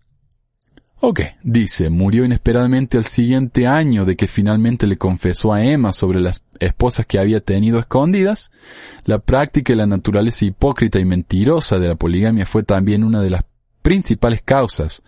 Ok, 0.99 1.21
dice, 1.43 1.89
murió 1.89 2.25
inesperadamente 2.25 2.97
al 2.97 3.05
siguiente 3.05 3.67
año 3.67 4.03
de 4.03 4.17
que 4.17 4.27
finalmente 4.27 4.85
le 4.85 4.97
confesó 4.97 5.53
a 5.53 5.63
Emma 5.63 5.93
sobre 5.93 6.19
las 6.19 6.43
esposas 6.59 7.05
que 7.05 7.19
había 7.19 7.39
tenido 7.39 7.79
escondidas. 7.79 8.51
La 9.05 9.19
práctica 9.19 9.71
y 9.71 9.75
la 9.77 9.85
naturaleza 9.85 10.43
hipócrita 10.43 10.99
y 10.99 11.05
mentirosa 11.05 11.79
de 11.79 11.87
la 11.87 11.95
poligamia 11.95 12.45
fue 12.45 12.63
también 12.63 13.05
una 13.05 13.21
de 13.21 13.29
las 13.29 13.45
principales 13.81 14.41
causas 14.41 15.03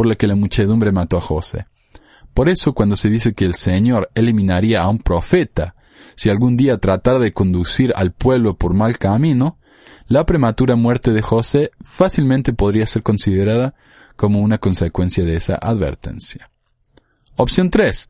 por 0.00 0.06
la 0.06 0.14
que 0.14 0.26
la 0.26 0.34
muchedumbre 0.34 0.92
mató 0.92 1.18
a 1.18 1.20
José. 1.20 1.66
Por 2.32 2.48
eso 2.48 2.72
cuando 2.72 2.96
se 2.96 3.10
dice 3.10 3.34
que 3.34 3.44
el 3.44 3.52
Señor 3.52 4.10
eliminaría 4.14 4.80
a 4.80 4.88
un 4.88 4.98
profeta 4.98 5.74
si 6.16 6.30
algún 6.30 6.56
día 6.56 6.78
tratara 6.78 7.18
de 7.18 7.34
conducir 7.34 7.92
al 7.94 8.10
pueblo 8.10 8.56
por 8.56 8.72
mal 8.72 8.96
camino, 8.96 9.58
la 10.06 10.24
prematura 10.24 10.74
muerte 10.74 11.12
de 11.12 11.20
José 11.20 11.72
fácilmente 11.84 12.54
podría 12.54 12.86
ser 12.86 13.02
considerada 13.02 13.74
como 14.16 14.40
una 14.40 14.56
consecuencia 14.56 15.22
de 15.22 15.36
esa 15.36 15.56
advertencia. 15.56 16.50
Opción 17.36 17.68
3. 17.68 18.08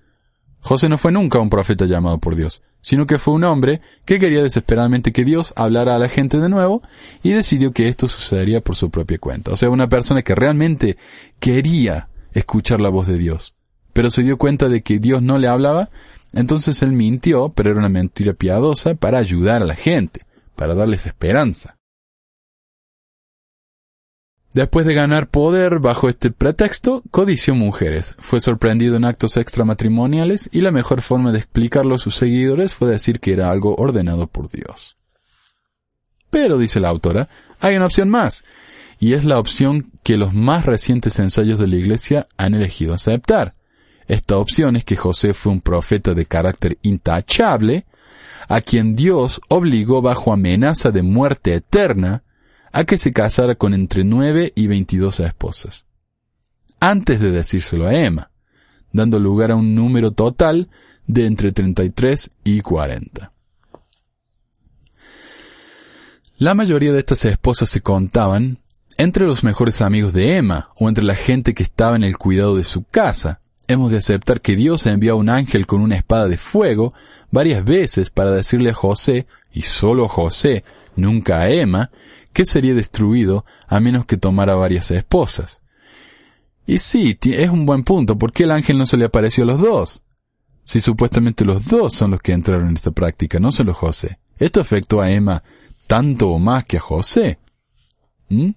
José 0.61 0.89
no 0.89 0.97
fue 0.97 1.11
nunca 1.11 1.41
un 1.41 1.51
profeta 1.51 1.87
llamado 1.87 2.19
por 2.19 2.37
Dios, 2.37 2.63
sino 2.81 3.07
que 3.07 3.19
fue 3.19 3.35
un 3.35 3.45
hombre 3.45 3.81
que 4.05 4.19
quería 4.19 4.43
desesperadamente 4.43 5.13
que 5.13 5.25
Dios 5.25 5.53
hablara 5.57 5.97
a 5.97 5.99
la 5.99 6.09
gente 6.09 6.39
de 6.39 6.49
nuevo 6.49 6.83
y 7.23 7.31
decidió 7.31 7.73
que 7.73 7.89
esto 7.89 8.09
sucedería 8.09 8.61
por 8.61 8.77
su 8.77 8.91
propia 8.91 9.19
cuenta. 9.19 9.53
O 9.53 9.57
sea, 9.57 9.71
una 9.71 9.89
persona 9.89 10.23
que 10.23 10.35
realmente 10.35 10.97
quería 11.39 12.09
escuchar 12.33 12.81
la 12.81 12.89
voz 12.89 13.07
de 13.07 13.19
Dios, 13.19 13.55
pero 13.93 14.11
se 14.11 14.23
dio 14.23 14.39
cuenta 14.39 14.69
de 14.69 14.83
que 14.83 14.99
Dios 14.99 15.23
no 15.23 15.39
le 15.39 15.49
hablaba, 15.49 15.91
entonces 16.33 16.83
él 16.83 16.93
mintió, 16.93 17.51
pero 17.51 17.71
era 17.71 17.81
una 17.81 17.89
mentira 17.89 18.33
piadosa 18.35 18.95
para 18.95 19.19
ayudar 19.19 19.63
a 19.63 19.67
la 19.67 19.75
gente, 19.75 20.23
para 20.55 20.75
darles 20.75 21.07
esperanza. 21.07 21.80
Después 24.53 24.85
de 24.85 24.95
ganar 24.95 25.29
poder 25.29 25.79
bajo 25.79 26.09
este 26.09 26.33
pretexto, 26.33 27.05
codició 27.13 27.55
mujeres, 27.55 28.17
fue 28.19 28.41
sorprendido 28.41 28.97
en 28.97 29.05
actos 29.05 29.37
extramatrimoniales 29.37 30.49
y 30.53 30.61
la 30.61 30.73
mejor 30.73 31.03
forma 31.03 31.31
de 31.31 31.39
explicarlo 31.39 31.95
a 31.95 31.99
sus 31.99 32.17
seguidores 32.17 32.75
fue 32.75 32.89
decir 32.89 33.21
que 33.21 33.33
era 33.33 33.51
algo 33.51 33.77
ordenado 33.77 34.27
por 34.27 34.51
Dios. 34.51 34.97
Pero, 36.31 36.59
dice 36.59 36.81
la 36.81 36.89
autora, 36.89 37.29
hay 37.61 37.77
una 37.77 37.87
opción 37.87 38.11
más, 38.11 38.43
y 38.99 39.13
es 39.13 39.25
la 39.25 39.39
opción 39.39 39.93
que 40.03 40.17
los 40.17 40.35
más 40.35 40.67
recientes 40.67 41.21
ensayos 41.21 41.61
de 41.61 41.69
la 41.69 41.77
Iglesia 41.77 42.27
han 42.37 42.55
elegido 42.55 42.95
aceptar. 42.95 43.55
Esta 44.09 44.37
opción 44.37 44.75
es 44.75 44.85
que 44.85 44.97
José 44.97 45.33
fue 45.33 45.53
un 45.53 45.61
profeta 45.61 46.13
de 46.15 46.27
carácter 46.27 46.77
intachable, 46.83 47.87
a 48.49 48.61
quien 48.61 48.97
Dios 48.97 49.41
obligó 49.49 50.03
bajo 50.03 50.33
amenaza 50.33 50.91
de 50.91 51.03
muerte 51.03 51.55
eterna 51.55 52.25
a 52.73 52.85
que 52.85 52.99
se 52.99 53.13
casara 53.13 53.55
con 53.55 53.75
entre 53.75 54.05
nueve 54.05 54.53
y 54.55 54.67
veintidós 54.67 55.21
esposas, 55.21 55.87
antes 56.79 57.21
de 57.21 57.31
decírselo 57.31 57.87
a 57.87 57.95
Emma, 57.95 58.31
dando 58.93 59.19
lugar 59.19 59.51
a 59.51 59.57
un 59.57 59.75
número 59.75 60.13
total 60.13 60.69
de 61.07 61.27
entre 61.27 61.53
33 61.53 62.31
y 62.45 62.61
40. 62.61 63.33
La 66.39 66.55
mayoría 66.55 66.93
de 66.93 67.01
estas 67.01 67.25
esposas 67.27 67.69
se 67.69 67.83
contaban 67.83 68.59
entre 68.97 69.27
los 69.27 69.45
mejores 69.45 69.83
amigos 69.83 70.13
de 70.13 70.37
Emma 70.37 70.71
o 70.77 70.89
entre 70.89 71.05
la 71.05 71.15
gente 71.15 71.55
que 71.55 71.63
estaba 71.63 71.97
en 71.97 72.05
el 72.05 72.17
cuidado 72.17 72.57
de 72.57 72.65
su 72.65 72.85
casa. 72.85 73.41
Hemos 73.67 73.91
de 73.91 73.99
aceptar 73.99 74.41
que 74.41 74.57
Dios 74.57 74.87
envió 74.87 75.13
a 75.13 75.17
un 75.17 75.29
ángel 75.29 75.67
con 75.67 75.81
una 75.81 75.97
espada 75.97 76.29
de 76.29 76.39
fuego 76.39 76.95
varias 77.31 77.65
veces 77.65 78.11
para 78.11 78.31
decirle 78.31 78.71
a 78.71 78.75
José, 78.75 79.27
y 79.53 79.63
solo 79.63 80.07
a 80.07 80.09
José, 80.09 80.65
nunca 80.97 81.41
a 81.41 81.51
Emma, 81.51 81.91
que 82.33 82.45
sería 82.45 82.75
destruido 82.75 83.45
a 83.67 83.81
menos 83.81 84.07
que 84.07 84.17
tomara 84.17 84.55
varias 84.55 84.91
esposas. 84.91 85.61
Y 86.67 86.79
sí, 86.79 87.19
es 87.23 87.51
un 87.51 87.67
buen 87.67 87.83
punto. 87.83 88.17
¿Por 88.17 88.33
qué 88.33 88.45
el 88.45 88.53
ángel 88.53 88.79
no 88.79 88.87
se 88.87 88.97
le 88.97 89.07
apareció 89.07 89.45
a 89.45 89.47
los 89.49 89.61
dos? 89.61 90.03
Si 90.65 90.81
supuestamente 90.81 91.45
los 91.45 91.67
dos 91.67 91.95
son 91.95 92.13
los 92.13 92.21
que 92.21 92.33
entraron 92.33 92.69
en 92.69 92.77
esta 92.77 92.93
práctica, 92.93 93.41
no 93.41 93.51
solo 93.51 93.75
José. 93.75 94.19
Esto 94.39 94.61
afectó 94.61 95.01
a 95.01 95.11
Emma 95.11 95.43
tanto 95.87 96.31
o 96.31 96.39
más 96.39 96.65
que 96.65 96.77
a 96.77 96.81
José. 96.81 97.39
¿Mm? 98.29 98.51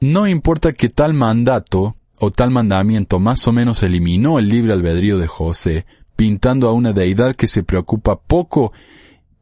No 0.00 0.28
importa 0.28 0.72
que 0.72 0.88
tal 0.88 1.14
mandato 1.14 1.96
o 2.20 2.30
tal 2.30 2.50
mandamiento 2.50 3.18
más 3.18 3.48
o 3.48 3.52
menos 3.52 3.82
eliminó 3.82 4.38
el 4.38 4.48
libre 4.48 4.72
albedrío 4.72 5.18
de 5.18 5.26
José, 5.26 5.86
pintando 6.14 6.68
a 6.68 6.72
una 6.72 6.92
deidad 6.92 7.34
que 7.34 7.48
se 7.48 7.64
preocupa 7.64 8.20
poco 8.20 8.72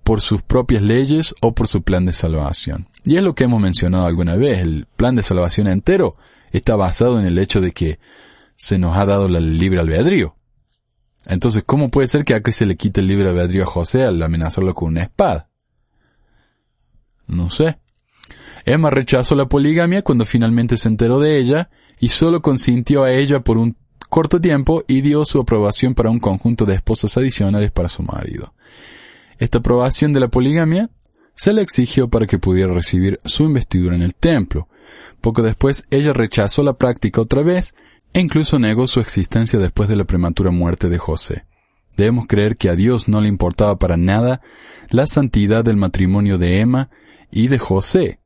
por 0.07 0.21
sus 0.21 0.41
propias 0.41 0.85
leyes 0.85 1.35
o 1.41 1.53
por 1.53 1.67
su 1.67 1.83
plan 1.83 2.07
de 2.07 2.13
salvación. 2.13 2.89
Y 3.03 3.17
es 3.17 3.25
lo 3.25 3.35
que 3.35 3.43
hemos 3.43 3.61
mencionado 3.61 4.07
alguna 4.07 4.37
vez, 4.37 4.61
el 4.61 4.87
plan 4.97 5.17
de 5.17 5.25
salvación 5.25 5.67
entero 5.67 6.15
está 6.53 6.77
basado 6.77 7.19
en 7.19 7.27
el 7.27 7.37
hecho 7.39 7.61
de 7.61 7.73
que 7.73 7.99
se 8.55 8.79
nos 8.79 8.97
ha 8.97 9.05
dado 9.05 9.27
el 9.27 9.59
libre 9.59 9.81
albedrío. 9.81 10.37
Entonces, 11.27 11.65
¿cómo 11.67 11.91
puede 11.91 12.07
ser 12.07 12.25
que 12.25 12.35
aquí 12.35 12.53
se 12.53 12.67
le 12.67 12.77
quite 12.77 13.01
el 13.01 13.09
libre 13.09 13.31
albedrío 13.31 13.65
a 13.65 13.67
José 13.67 14.05
al 14.05 14.23
amenazarlo 14.23 14.75
con 14.75 14.91
una 14.91 15.03
espada? 15.03 15.51
No 17.27 17.51
sé. 17.51 17.81
Emma 18.65 18.91
rechazó 18.91 19.35
la 19.35 19.49
poligamia 19.49 20.03
cuando 20.03 20.25
finalmente 20.25 20.79
se 20.79 20.89
enteró 20.89 21.19
de 21.19 21.37
ella 21.37 21.69
y 21.99 22.11
solo 22.11 22.43
consintió 22.43 23.03
a 23.03 23.11
ella 23.11 23.41
por 23.41 23.59
un 23.59 23.77
corto 24.09 24.41
tiempo 24.41 24.85
y 24.87 25.01
dio 25.01 25.25
su 25.25 25.41
aprobación 25.41 25.95
para 25.97 26.11
un 26.11 26.21
conjunto 26.21 26.65
de 26.65 26.75
esposas 26.77 27.17
adicionales 27.17 27.73
para 27.73 27.89
su 27.89 28.05
marido. 28.05 28.55
Esta 29.39 29.59
aprobación 29.59 30.13
de 30.13 30.21
la 30.21 30.29
poligamia 30.29 30.91
se 31.35 31.53
le 31.53 31.63
exigió 31.63 32.09
para 32.09 32.27
que 32.27 32.39
pudiera 32.39 32.73
recibir 32.73 33.21
su 33.25 33.45
investidura 33.45 33.95
en 33.95 34.03
el 34.03 34.15
templo. 34.15 34.69
Poco 35.21 35.43
después 35.43 35.85
ella 35.91 36.13
rechazó 36.13 36.63
la 36.63 36.75
práctica 36.75 37.21
otra 37.21 37.43
vez 37.43 37.75
e 38.13 38.21
incluso 38.21 38.59
negó 38.59 38.87
su 38.87 39.01
existencia 39.01 39.59
después 39.59 39.89
de 39.89 39.97
la 39.97 40.05
prematura 40.05 40.51
muerte 40.51 40.89
de 40.89 40.99
José. 40.99 41.45
Debemos 41.97 42.27
creer 42.27 42.57
que 42.57 42.71
a 42.71 42.77
Dios 42.77 43.09
no 43.09 43.21
le 43.21 43.29
importaba 43.29 43.79
para 43.79 43.97
nada 43.97 44.41
la 44.89 45.07
santidad 45.07 45.65
del 45.65 45.77
matrimonio 45.77 46.39
de 46.39 46.61
Emma 46.61 46.91
y 47.31 47.49
de 47.49 47.59
José, 47.59 48.21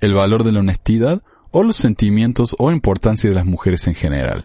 el 0.00 0.14
valor 0.14 0.44
de 0.44 0.52
la 0.52 0.60
honestidad 0.60 1.22
o 1.50 1.64
los 1.64 1.76
sentimientos 1.76 2.54
o 2.58 2.70
importancia 2.70 3.28
de 3.28 3.34
las 3.34 3.46
mujeres 3.46 3.86
en 3.88 3.94
general, 3.94 4.44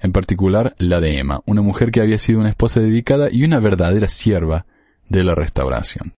en 0.00 0.12
particular 0.12 0.74
la 0.78 1.00
de 1.00 1.18
Emma, 1.18 1.40
una 1.46 1.62
mujer 1.62 1.90
que 1.90 2.00
había 2.00 2.18
sido 2.18 2.40
una 2.40 2.48
esposa 2.48 2.80
dedicada 2.80 3.30
y 3.30 3.44
una 3.44 3.58
verdadera 3.58 4.08
sierva 4.08 4.66
de 5.08 5.24
la 5.24 5.34
restauración. 5.34 6.12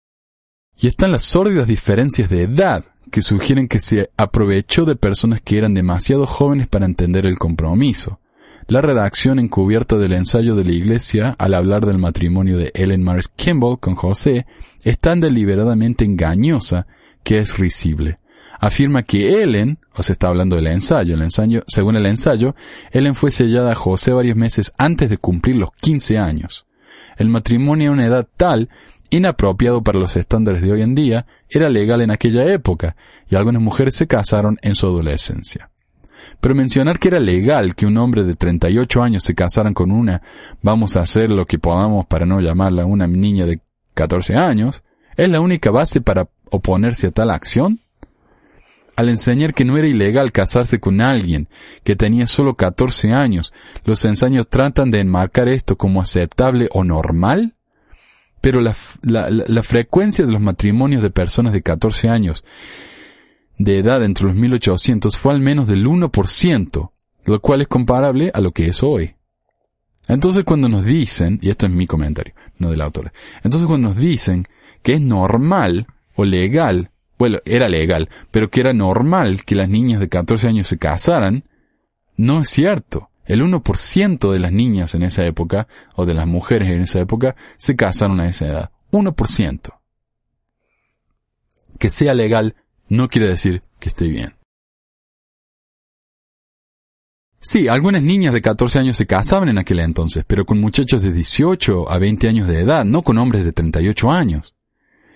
Y 0.77 0.87
están 0.87 1.11
las 1.11 1.23
sórdidas 1.23 1.67
diferencias 1.67 2.29
de 2.29 2.43
edad 2.43 2.85
que 3.11 3.21
sugieren 3.21 3.67
que 3.67 3.79
se 3.79 4.09
aprovechó 4.17 4.85
de 4.85 4.95
personas 4.95 5.41
que 5.41 5.57
eran 5.57 5.73
demasiado 5.73 6.25
jóvenes 6.25 6.67
para 6.67 6.85
entender 6.85 7.25
el 7.25 7.37
compromiso. 7.37 8.19
La 8.67 8.81
redacción 8.81 9.39
encubierta 9.39 9.97
del 9.97 10.13
ensayo 10.13 10.55
de 10.55 10.65
la 10.65 10.71
Iglesia 10.71 11.35
al 11.37 11.53
hablar 11.53 11.85
del 11.85 11.99
matrimonio 11.99 12.57
de 12.57 12.71
Ellen 12.73 13.03
Mars 13.03 13.27
Kimball 13.27 13.79
con 13.79 13.95
José 13.95 14.47
es 14.83 14.99
tan 14.99 15.21
deliberadamente 15.21 16.03
engañosa 16.03 16.87
que 17.23 17.39
es 17.39 17.57
risible. 17.57 18.19
Afirma 18.59 19.03
que 19.03 19.43
Ellen, 19.43 19.79
o 19.93 20.01
se 20.01 20.13
está 20.13 20.29
hablando 20.29 20.55
del 20.55 20.67
ensayo, 20.67 21.13
el 21.13 21.21
ensayo, 21.21 21.63
según 21.67 21.95
el 21.95 22.05
ensayo, 22.05 22.55
Ellen 22.91 23.15
fue 23.15 23.31
sellada 23.31 23.71
a 23.73 23.75
José 23.75 24.11
varios 24.13 24.35
meses 24.35 24.73
antes 24.77 25.09
de 25.09 25.17
cumplir 25.17 25.57
los 25.57 25.69
15 25.81 26.17
años. 26.17 26.64
El 27.17 27.29
matrimonio 27.29 27.89
a 27.89 27.93
una 27.93 28.05
edad 28.05 28.27
tal, 28.37 28.69
inapropiado 29.09 29.83
para 29.83 29.99
los 29.99 30.15
estándares 30.15 30.61
de 30.61 30.71
hoy 30.71 30.81
en 30.81 30.95
día, 30.95 31.25
era 31.49 31.69
legal 31.69 32.01
en 32.01 32.11
aquella 32.11 32.45
época, 32.51 32.95
y 33.29 33.35
algunas 33.35 33.61
mujeres 33.61 33.95
se 33.95 34.07
casaron 34.07 34.57
en 34.61 34.75
su 34.75 34.87
adolescencia. 34.87 35.69
Pero 36.39 36.55
mencionar 36.55 36.99
que 36.99 37.09
era 37.09 37.19
legal 37.19 37.75
que 37.75 37.85
un 37.85 37.97
hombre 37.97 38.23
de 38.23 38.35
38 38.35 39.03
años 39.03 39.23
se 39.23 39.35
casara 39.35 39.71
con 39.73 39.91
una, 39.91 40.21
vamos 40.61 40.97
a 40.97 41.01
hacer 41.01 41.29
lo 41.29 41.45
que 41.45 41.59
podamos 41.59 42.05
para 42.05 42.25
no 42.25 42.41
llamarla 42.41 42.85
una 42.85 43.07
niña 43.07 43.45
de 43.45 43.61
14 43.93 44.35
años, 44.35 44.83
es 45.15 45.29
la 45.29 45.39
única 45.39 45.71
base 45.71 46.01
para 46.01 46.27
oponerse 46.51 47.07
a 47.07 47.11
tal 47.11 47.31
acción? 47.31 47.79
Al 48.95 49.09
enseñar 49.09 49.53
que 49.53 49.65
no 49.65 49.77
era 49.77 49.87
ilegal 49.87 50.31
casarse 50.31 50.79
con 50.79 51.01
alguien 51.01 51.49
que 51.83 51.95
tenía 51.95 52.27
solo 52.27 52.55
14 52.55 53.11
años, 53.11 53.53
los 53.83 54.05
ensayos 54.05 54.47
tratan 54.47 54.89
de 54.89 55.01
enmarcar 55.01 55.49
esto 55.49 55.77
como 55.77 56.01
aceptable 56.01 56.69
o 56.71 56.83
normal. 56.83 57.55
Pero 58.39 58.61
la, 58.61 58.75
la, 59.01 59.63
frecuencia 59.63 60.25
de 60.25 60.31
los 60.31 60.39
matrimonios 60.39 61.01
de 61.01 61.09
personas 61.09 61.51
de 61.51 61.63
14 61.63 62.09
años 62.09 62.45
de 63.57 63.79
edad 63.79 64.03
entre 64.03 64.27
los 64.27 64.35
1800 64.35 65.17
fue 65.17 65.33
al 65.33 65.39
menos 65.39 65.67
del 65.67 65.85
1%, 65.85 66.91
lo 67.25 67.39
cual 67.41 67.61
es 67.61 67.67
comparable 67.67 68.31
a 68.33 68.41
lo 68.41 68.51
que 68.51 68.67
es 68.67 68.83
hoy. 68.83 69.15
Entonces 70.07 70.43
cuando 70.43 70.69
nos 70.69 70.85
dicen, 70.85 71.39
y 71.41 71.49
esto 71.49 71.65
es 71.65 71.71
mi 71.71 71.87
comentario, 71.87 72.35
no 72.59 72.69
del 72.69 72.81
autor, 72.81 73.11
entonces 73.43 73.67
cuando 73.67 73.89
nos 73.89 73.97
dicen 73.97 74.45
que 74.83 74.93
es 74.93 75.01
normal 75.01 75.87
o 76.15 76.23
legal 76.23 76.91
bueno, 77.17 77.39
era 77.45 77.69
legal, 77.69 78.09
pero 78.31 78.49
que 78.49 78.59
era 78.59 78.73
normal 78.73 79.43
que 79.43 79.55
las 79.55 79.69
niñas 79.69 79.99
de 79.99 80.09
14 80.09 80.47
años 80.47 80.67
se 80.67 80.77
casaran, 80.77 81.45
no 82.17 82.41
es 82.41 82.49
cierto. 82.49 83.09
El 83.25 83.41
1% 83.41 84.31
de 84.31 84.39
las 84.39 84.51
niñas 84.51 84.93
en 84.93 85.03
esa 85.03 85.25
época, 85.25 85.67
o 85.95 86.05
de 86.05 86.13
las 86.13 86.27
mujeres 86.27 86.69
en 86.69 86.81
esa 86.81 86.99
época, 86.99 87.35
se 87.57 87.75
casaron 87.75 88.19
a 88.19 88.27
esa 88.27 88.47
edad. 88.47 88.71
1%. 88.91 89.73
Que 91.79 91.89
sea 91.89 92.13
legal 92.13 92.55
no 92.87 93.09
quiere 93.09 93.27
decir 93.27 93.61
que 93.79 93.89
esté 93.89 94.07
bien. 94.07 94.35
Sí, 97.39 97.67
algunas 97.67 98.01
niñas 98.01 98.33
de 98.33 98.41
14 98.41 98.79
años 98.79 98.97
se 98.97 99.05
casaban 99.05 99.49
en 99.49 99.59
aquel 99.59 99.79
entonces, 99.79 100.23
pero 100.25 100.45
con 100.45 100.59
muchachos 100.59 101.03
de 101.03 101.11
18 101.11 101.91
a 101.91 101.99
20 101.99 102.27
años 102.27 102.47
de 102.47 102.59
edad, 102.59 102.85
no 102.85 103.03
con 103.03 103.19
hombres 103.19 103.43
de 103.43 103.53
38 103.53 104.11
años. 104.11 104.54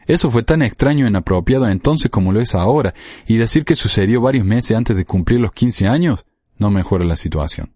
Eso 0.10 0.32
fue 0.32 0.42
tan 0.42 0.64
extraño 0.64 1.06
e 1.06 1.10
inapropiado 1.10 1.68
entonces 1.70 2.10
como 2.10 2.32
lo 2.32 2.42
es 2.42 2.56
ahora, 2.56 2.96
y 3.28 3.38
decir 3.38 3.64
que 3.64 3.76
sucedió 3.76 4.22
varios 4.22 4.44
meses 4.44 4.76
antes 4.76 4.98
de 4.98 5.06
cumplir 5.06 5.40
los 5.40 5.54
15 5.54 5.88
años 5.88 6.26
no 6.58 6.72
mejora 6.72 7.06
la 7.06 7.16
situación. 7.16 7.76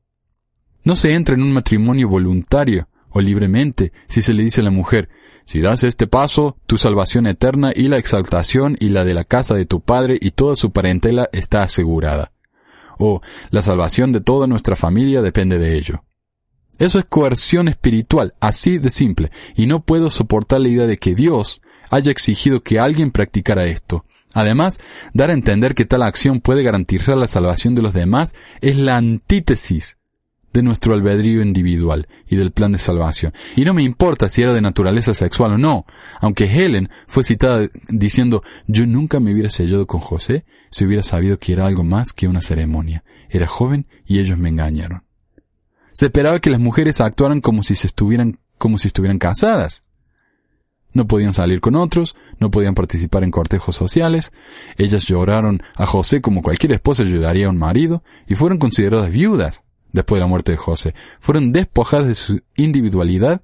No 0.84 0.96
se 0.96 1.14
entra 1.14 1.36
en 1.36 1.44
un 1.44 1.54
matrimonio 1.54 2.10
voluntario 2.10 2.90
o 3.12 3.22
libremente 3.22 3.94
si 4.08 4.24
se 4.24 4.34
le 4.34 4.42
dice 4.42 4.62
a 4.62 4.64
la 4.64 4.72
mujer, 4.72 5.10
si 5.46 5.62
das 5.62 5.84
este 5.84 6.08
paso, 6.08 6.58
tu 6.66 6.80
salvación 6.80 7.28
eterna 7.28 7.72
y 7.76 7.88
la 7.88 7.98
exaltación 7.98 8.78
y 8.80 8.90
la 8.90 9.06
de 9.06 9.14
la 9.14 9.26
casa 9.26 9.54
de 9.54 9.68
tu 9.68 9.82
padre 9.82 10.18
y 10.20 10.32
toda 10.32 10.56
su 10.56 10.72
parentela 10.72 11.30
está 11.34 11.62
asegurada. 11.62 12.32
O 12.98 13.22
la 13.52 13.62
salvación 13.62 14.12
de 14.12 14.22
toda 14.22 14.48
nuestra 14.48 14.76
familia 14.76 15.22
depende 15.22 15.60
de 15.60 15.78
ello. 15.78 16.04
Eso 16.80 16.98
es 16.98 17.06
coerción 17.06 17.68
espiritual, 17.68 18.34
así 18.40 18.80
de 18.80 18.90
simple, 18.90 19.32
y 19.56 19.68
no 19.68 19.84
puedo 19.84 20.10
soportar 20.10 20.62
la 20.62 20.70
idea 20.70 20.88
de 20.88 20.98
que 20.98 21.14
Dios 21.14 21.62
haya 21.90 22.12
exigido 22.12 22.62
que 22.62 22.80
alguien 22.80 23.12
practicara 23.12 23.66
esto. 23.66 24.06
Además, 24.34 24.80
dar 25.14 25.30
a 25.30 25.34
entender 25.34 25.76
que 25.76 25.86
tal 25.86 26.02
acción 26.02 26.42
puede 26.42 26.64
garantizar 26.64 27.18
la 27.18 27.28
salvación 27.28 27.76
de 27.76 27.84
los 27.84 27.94
demás 27.94 28.34
es 28.62 28.78
la 28.78 28.98
antítesis 28.98 29.98
de 30.54 30.62
nuestro 30.62 30.94
albedrío 30.94 31.42
individual 31.42 32.08
y 32.28 32.36
del 32.36 32.52
plan 32.52 32.72
de 32.72 32.78
salvación. 32.78 33.34
Y 33.56 33.66
no 33.66 33.74
me 33.74 33.84
importa 33.84 34.30
si 34.30 34.44
era 34.44 34.54
de 34.54 34.62
naturaleza 34.62 35.14
sexual 35.14 35.54
o 35.54 35.58
no, 35.58 35.86
aunque 36.22 36.46
Helen 36.46 36.90
fue 37.08 37.24
citada 37.24 37.68
diciendo 37.90 38.44
yo 38.68 38.86
nunca 38.86 39.20
me 39.20 39.34
hubiera 39.34 39.50
sellado 39.50 39.88
con 39.88 40.00
José 40.00 40.46
si 40.70 40.86
hubiera 40.86 41.04
sabido 41.04 41.40
que 41.40 41.54
era 41.54 41.66
algo 41.66 41.84
más 41.84 42.14
que 42.14 42.28
una 42.28 42.42
ceremonia. 42.42 43.04
Era 43.30 43.48
joven 43.48 43.88
y 44.06 44.20
ellos 44.20 44.38
me 44.38 44.50
engañaron. 44.50 45.04
Se 45.92 46.06
esperaba 46.06 46.40
que 46.40 46.50
las 46.50 46.60
mujeres 46.60 47.02
actuaran 47.02 47.42
como 47.42 47.64
si 47.64 47.76
se 47.76 47.88
estuvieran, 47.88 48.40
como 48.58 48.78
si 48.78 48.88
estuvieran 48.88 49.20
casadas. 49.20 49.83
No 50.94 51.08
podían 51.08 51.34
salir 51.34 51.60
con 51.60 51.76
otros, 51.76 52.16
no 52.40 52.52
podían 52.52 52.76
participar 52.76 53.24
en 53.24 53.32
cortejos 53.32 53.76
sociales, 53.76 54.32
ellas 54.78 55.06
lloraron 55.06 55.64
a 55.76 55.86
José 55.86 56.22
como 56.22 56.42
cualquier 56.42 56.74
esposa 56.74 57.04
lloraría 57.04 57.48
a 57.48 57.50
un 57.50 57.58
marido, 57.58 58.04
y 58.28 58.36
fueron 58.36 58.60
consideradas 58.60 59.12
viudas 59.12 59.64
después 59.92 60.18
de 60.18 60.22
la 60.22 60.28
muerte 60.28 60.52
de 60.52 60.58
José, 60.58 60.94
fueron 61.20 61.52
despojadas 61.52 62.08
de 62.08 62.16
su 62.16 62.42
individualidad 62.56 63.42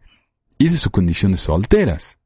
y 0.58 0.70
de 0.70 0.78
su 0.78 0.92
condición 0.92 1.32
de 1.32 1.38
solteras. 1.38 2.20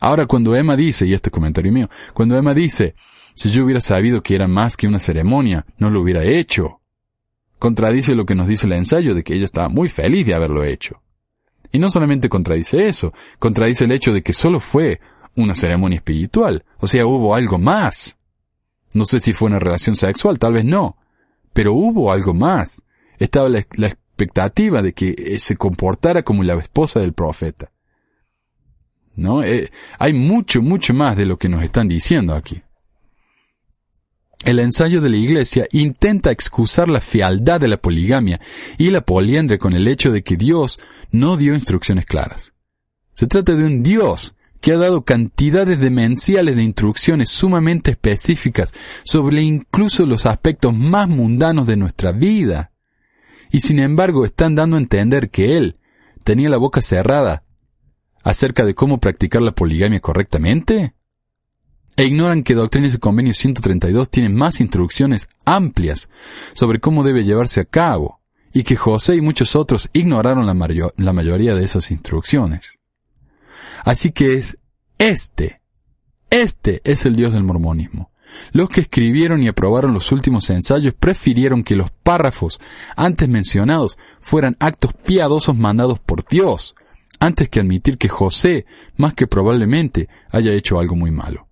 Ahora 0.00 0.26
cuando 0.26 0.54
Emma 0.54 0.76
dice, 0.76 1.06
y 1.06 1.14
este 1.14 1.30
comentario 1.30 1.72
mío, 1.72 1.90
cuando 2.14 2.36
Emma 2.36 2.54
dice, 2.54 2.94
si 3.34 3.50
yo 3.50 3.64
hubiera 3.64 3.80
sabido 3.80 4.22
que 4.22 4.34
era 4.34 4.46
más 4.46 4.76
que 4.76 4.86
una 4.86 5.00
ceremonia, 5.00 5.66
no 5.78 5.90
lo 5.90 6.00
hubiera 6.00 6.24
hecho, 6.24 6.80
contradice 7.58 8.14
lo 8.14 8.26
que 8.26 8.34
nos 8.34 8.46
dice 8.46 8.66
el 8.66 8.74
ensayo 8.74 9.14
de 9.14 9.24
que 9.24 9.34
ella 9.34 9.44
estaba 9.44 9.68
muy 9.68 9.88
feliz 9.88 10.26
de 10.26 10.34
haberlo 10.34 10.64
hecho. 10.64 11.02
Y 11.72 11.78
no 11.78 11.88
solamente 11.90 12.28
contradice 12.28 12.88
eso, 12.88 13.12
contradice 13.38 13.84
el 13.84 13.92
hecho 13.92 14.12
de 14.12 14.22
que 14.22 14.32
solo 14.32 14.60
fue 14.60 15.00
una 15.36 15.54
ceremonia 15.54 15.96
espiritual, 15.96 16.64
o 16.78 16.86
sea, 16.86 17.06
hubo 17.06 17.34
algo 17.34 17.58
más. 17.58 18.16
No 18.94 19.04
sé 19.04 19.20
si 19.20 19.32
fue 19.32 19.48
una 19.48 19.58
relación 19.58 19.96
sexual, 19.96 20.38
tal 20.38 20.54
vez 20.54 20.64
no, 20.64 20.96
pero 21.52 21.74
hubo 21.74 22.10
algo 22.12 22.34
más. 22.34 22.82
Estaba 23.18 23.48
la, 23.48 23.58
expectativa 23.58 24.82
de 24.82 24.92
que 24.94 25.14
eh, 25.16 25.38
se 25.38 25.56
comportara 25.56 26.24
como 26.24 26.42
la 26.42 26.54
esposa 26.54 27.00
del 27.00 27.12
profeta. 27.12 27.70
¿No? 29.14 29.42
Eh, 29.42 29.70
hay 29.98 30.12
mucho, 30.12 30.62
mucho 30.62 30.94
más 30.94 31.16
de 31.16 31.26
lo 31.26 31.38
que 31.38 31.48
nos 31.48 31.62
están 31.62 31.88
diciendo 31.88 32.34
aquí. 32.34 32.62
El 34.44 34.60
ensayo 34.60 35.00
de 35.00 35.10
la 35.10 35.16
Iglesia 35.16 35.66
intenta 35.72 36.30
excusar 36.30 36.88
la 36.88 37.00
fealdad 37.00 37.60
de 37.60 37.68
la 37.68 37.76
poligamia 37.76 38.40
y 38.78 38.90
la 38.90 39.00
poliandria 39.00 39.58
con 39.58 39.72
el 39.74 39.88
hecho 39.88 40.12
de 40.12 40.22
que 40.22 40.36
Dios 40.36 40.78
no 41.10 41.36
dio 41.36 41.54
instrucciones 41.54 42.06
claras. 42.06 42.54
Se 43.14 43.26
trata 43.26 43.56
de 43.56 43.64
un 43.64 43.82
Dios 43.82 44.36
que 44.60 44.72
ha 44.72 44.76
dado 44.76 45.04
cantidades 45.04 45.78
demenciales 45.80 46.56
de 46.56 46.62
instrucciones 46.62 47.30
sumamente 47.30 47.90
específicas 47.90 48.72
sobre 49.04 49.42
incluso 49.42 50.06
los 50.06 50.26
aspectos 50.26 50.74
más 50.74 51.08
mundanos 51.08 51.66
de 51.66 51.76
nuestra 51.76 52.12
vida. 52.12 52.72
Y 53.50 53.60
sin 53.60 53.78
embargo 53.78 54.24
están 54.24 54.54
dando 54.54 54.76
a 54.76 54.80
entender 54.80 55.30
que 55.30 55.56
él 55.56 55.78
tenía 56.24 56.48
la 56.48 56.58
boca 56.58 56.82
cerrada 56.82 57.44
acerca 58.22 58.64
de 58.64 58.74
cómo 58.74 58.98
practicar 58.98 59.42
la 59.42 59.52
poligamia 59.52 60.00
correctamente. 60.00 60.94
E 61.98 62.04
ignoran 62.04 62.44
que 62.44 62.54
Doctrinas 62.54 62.94
y 62.94 62.98
Convenio 62.98 63.34
132 63.34 64.08
tiene 64.08 64.28
más 64.28 64.60
instrucciones 64.60 65.28
amplias 65.44 66.08
sobre 66.52 66.78
cómo 66.78 67.02
debe 67.02 67.24
llevarse 67.24 67.58
a 67.58 67.64
cabo, 67.64 68.20
y 68.52 68.62
que 68.62 68.76
José 68.76 69.16
y 69.16 69.20
muchos 69.20 69.56
otros 69.56 69.90
ignoraron 69.92 70.46
la, 70.46 70.92
la 70.96 71.12
mayoría 71.12 71.56
de 71.56 71.64
esas 71.64 71.90
instrucciones. 71.90 72.70
Así 73.84 74.12
que 74.12 74.34
es 74.34 74.58
este, 74.98 75.60
este 76.30 76.82
es 76.84 77.04
el 77.04 77.16
Dios 77.16 77.32
del 77.32 77.42
mormonismo. 77.42 78.12
Los 78.52 78.68
que 78.68 78.82
escribieron 78.82 79.42
y 79.42 79.48
aprobaron 79.48 79.92
los 79.92 80.12
últimos 80.12 80.48
ensayos 80.50 80.94
prefirieron 80.94 81.64
que 81.64 81.74
los 81.74 81.90
párrafos 81.90 82.60
antes 82.94 83.28
mencionados 83.28 83.98
fueran 84.20 84.56
actos 84.60 84.92
piadosos 84.92 85.56
mandados 85.56 85.98
por 85.98 86.24
Dios, 86.28 86.76
antes 87.18 87.48
que 87.48 87.58
admitir 87.58 87.98
que 87.98 88.08
José, 88.08 88.66
más 88.96 89.14
que 89.14 89.26
probablemente, 89.26 90.08
haya 90.30 90.52
hecho 90.52 90.78
algo 90.78 90.94
muy 90.94 91.10
malo. 91.10 91.47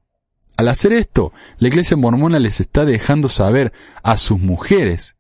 Al 0.56 0.68
hacer 0.68 0.92
esto, 0.92 1.32
la 1.58 1.68
iglesia 1.68 1.96
mormona 1.96 2.38
les 2.38 2.60
está 2.60 2.84
dejando 2.84 3.28
saber 3.28 3.72
a 4.02 4.16
sus 4.16 4.40
mujeres 4.40 5.16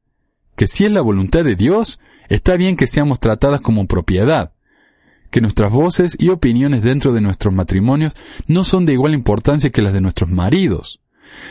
que 0.56 0.66
si 0.66 0.86
es 0.86 0.90
la 0.90 1.02
voluntad 1.02 1.44
de 1.44 1.54
Dios, 1.54 2.00
está 2.28 2.56
bien 2.56 2.76
que 2.76 2.86
seamos 2.86 3.20
tratadas 3.20 3.60
como 3.60 3.86
propiedad, 3.86 4.52
que 5.30 5.42
nuestras 5.42 5.70
voces 5.70 6.16
y 6.18 6.30
opiniones 6.30 6.82
dentro 6.82 7.12
de 7.12 7.20
nuestros 7.20 7.52
matrimonios 7.52 8.14
no 8.46 8.64
son 8.64 8.86
de 8.86 8.94
igual 8.94 9.12
importancia 9.12 9.70
que 9.70 9.82
las 9.82 9.92
de 9.92 10.00
nuestros 10.00 10.30
maridos. 10.30 11.00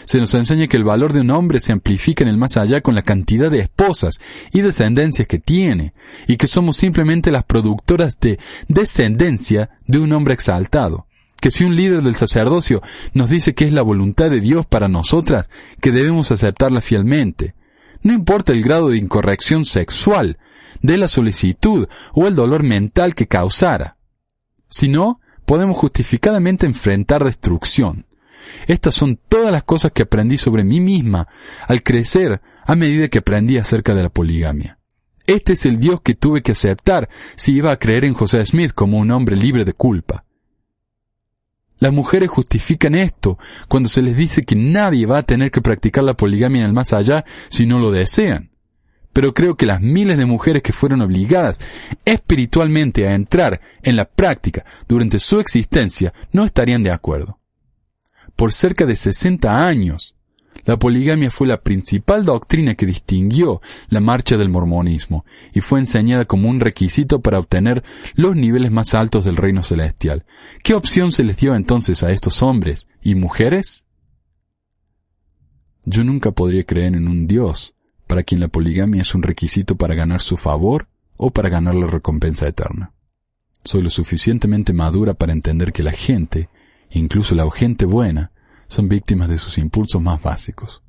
Se 0.06 0.20
nos 0.20 0.34
enseña 0.34 0.68
que 0.68 0.78
el 0.78 0.84
valor 0.84 1.14
de 1.14 1.22
un 1.22 1.30
hombre 1.30 1.60
se 1.60 1.72
amplifica 1.72 2.24
en 2.24 2.30
el 2.30 2.38
más 2.38 2.58
allá 2.58 2.82
con 2.82 2.96
la 2.96 3.04
cantidad 3.04 3.52
de 3.52 3.60
esposas 3.60 4.20
y 4.52 4.62
descendencias 4.62 5.28
que 5.28 5.38
tiene, 5.38 5.94
y 6.28 6.38
que 6.38 6.48
somos 6.48 6.78
simplemente 6.78 7.30
las 7.30 7.44
productoras 7.44 8.20
de 8.20 8.40
descendencia 8.68 9.70
de 9.86 10.00
un 10.00 10.12
hombre 10.14 10.34
exaltado. 10.34 11.06
Que 11.46 11.52
si 11.52 11.64
un 11.64 11.76
líder 11.76 12.02
del 12.02 12.16
sacerdocio 12.16 12.82
nos 13.14 13.30
dice 13.30 13.54
que 13.54 13.66
es 13.66 13.72
la 13.72 13.84
voluntad 13.84 14.32
de 14.32 14.42
Dios 14.42 14.66
para 14.66 14.88
nosotras, 14.88 15.48
que 15.80 15.92
debemos 15.92 16.32
aceptarla 16.32 16.82
fielmente. 16.82 17.54
No 18.02 18.14
importa 18.14 18.52
el 18.52 18.64
grado 18.64 18.90
de 18.90 18.98
incorrección 18.98 19.64
sexual, 19.66 20.40
de 20.82 20.98
la 20.98 21.08
solicitud 21.08 21.88
o 22.14 22.26
el 22.26 22.34
dolor 22.34 22.64
mental 22.64 23.14
que 23.14 23.28
causara. 23.28 23.98
Si 24.70 24.90
no, 24.90 25.22
podemos 25.46 25.78
justificadamente 25.78 26.66
enfrentar 26.66 27.24
destrucción. 27.24 28.08
Estas 28.66 28.96
son 28.96 29.20
todas 29.30 29.52
las 29.52 29.64
cosas 29.64 29.92
que 29.92 30.02
aprendí 30.02 30.40
sobre 30.40 30.64
mí 30.64 30.80
misma 30.80 31.28
al 31.68 31.84
crecer 31.84 32.42
a 32.66 32.74
medida 32.74 33.08
que 33.10 33.20
aprendí 33.20 33.60
acerca 33.60 33.94
de 33.94 34.02
la 34.02 34.10
poligamia. 34.10 34.80
Este 35.28 35.54
es 35.54 35.68
el 35.68 35.80
Dios 35.80 36.02
que 36.02 36.16
tuve 36.16 36.42
que 36.42 36.54
aceptar 36.54 37.08
si 37.36 37.52
iba 37.52 37.70
a 37.70 37.78
creer 37.78 38.04
en 38.04 38.16
José 38.16 38.44
Smith 38.48 38.72
como 38.74 38.98
un 38.98 39.12
hombre 39.12 39.36
libre 39.36 39.64
de 39.64 39.74
culpa. 39.74 40.25
Las 41.78 41.94
mujeres 41.94 42.30
justifican 42.30 42.96
esto 42.96 43.38
cuando 43.68 43.90
se 43.90 44.02
les 44.02 44.16
dice 44.16 44.44
que 44.44 44.56
nadie 44.56 45.06
va 45.06 45.20
a 45.20 45.24
tener 45.24 45.52
que 45.52 45.62
practicar 45.62 46.04
la 46.04 46.16
poligamia 46.16 46.62
en 46.62 46.68
el 46.68 46.74
más 46.74 46.94
allá 46.94 47.26
si 47.50 47.66
no 47.66 47.80
lo 47.80 47.92
desean 47.92 48.52
pero 49.16 49.34
creo 49.34 49.56
que 49.56 49.66
las 49.66 49.80
miles 49.80 50.18
de 50.18 50.26
mujeres 50.26 50.62
que 50.62 50.74
fueron 50.74 51.00
obligadas 51.00 51.58
espiritualmente 52.04 53.08
a 53.08 53.16
entrar 53.16 53.62
en 53.82 53.96
la 53.96 54.04
práctica 54.04 54.66
durante 54.90 55.20
su 55.20 55.40
existencia 55.40 56.14
no 56.34 56.44
estarían 56.44 56.84
de 56.84 56.92
acuerdo. 56.92 57.40
Por 58.36 58.52
cerca 58.52 58.86
de 58.86 58.98
60 58.98 59.66
años, 59.66 60.15
la 60.66 60.78
poligamia 60.78 61.30
fue 61.30 61.48
la 61.48 61.62
principal 61.62 62.26
doctrina 62.26 62.76
que 62.76 62.86
distinguió 62.86 63.62
la 63.90 64.00
marcha 64.00 64.38
del 64.38 64.50
mormonismo 64.50 65.26
y 65.54 65.62
fue 65.62 65.80
enseñada 65.80 66.26
como 66.26 66.50
un 66.50 66.60
requisito 66.60 67.22
para 67.22 67.40
obtener 67.40 67.84
los 68.16 68.36
niveles 68.36 68.72
más 68.72 68.96
altos 68.96 69.26
del 69.26 69.38
reino 69.38 69.64
celestial. 69.64 70.26
¿Qué 70.64 70.74
opción 70.74 71.12
se 71.12 71.24
les 71.24 71.38
dio 71.38 71.56
entonces 71.56 72.04
a 72.04 72.12
estos 72.12 72.42
hombres 72.42 72.88
y 73.02 73.16
mujeres? 73.16 73.86
Yo 75.86 76.04
nunca 76.04 76.32
podría 76.32 76.64
creer 76.64 76.96
en 76.96 77.08
un 77.08 77.28
Dios 77.28 77.76
para 78.08 78.24
quien 78.24 78.42
la 78.42 78.48
poligamia 78.48 79.04
es 79.04 79.14
un 79.14 79.22
requisito 79.22 79.76
para 79.76 79.94
ganar 79.94 80.22
su 80.22 80.36
favor 80.36 80.88
o 81.18 81.30
para 81.30 81.50
ganar 81.50 81.76
la 81.76 81.88
recompensa 81.88 82.48
eterna. 82.48 82.92
Soy 83.64 83.82
lo 83.82 83.90
suficientemente 83.90 84.74
madura 84.74 85.14
para 85.14 85.34
entender 85.34 85.74
que 85.74 85.84
la 85.84 85.92
gente, 85.92 86.50
incluso 86.92 87.36
la 87.36 87.50
gente 87.52 87.86
buena, 87.86 88.32
son 88.68 88.90
víctimas 88.90 89.30
de 89.30 89.38
sus 89.38 89.58
impulsos 89.58 90.02
más 90.02 90.22
básicos. 90.22 90.82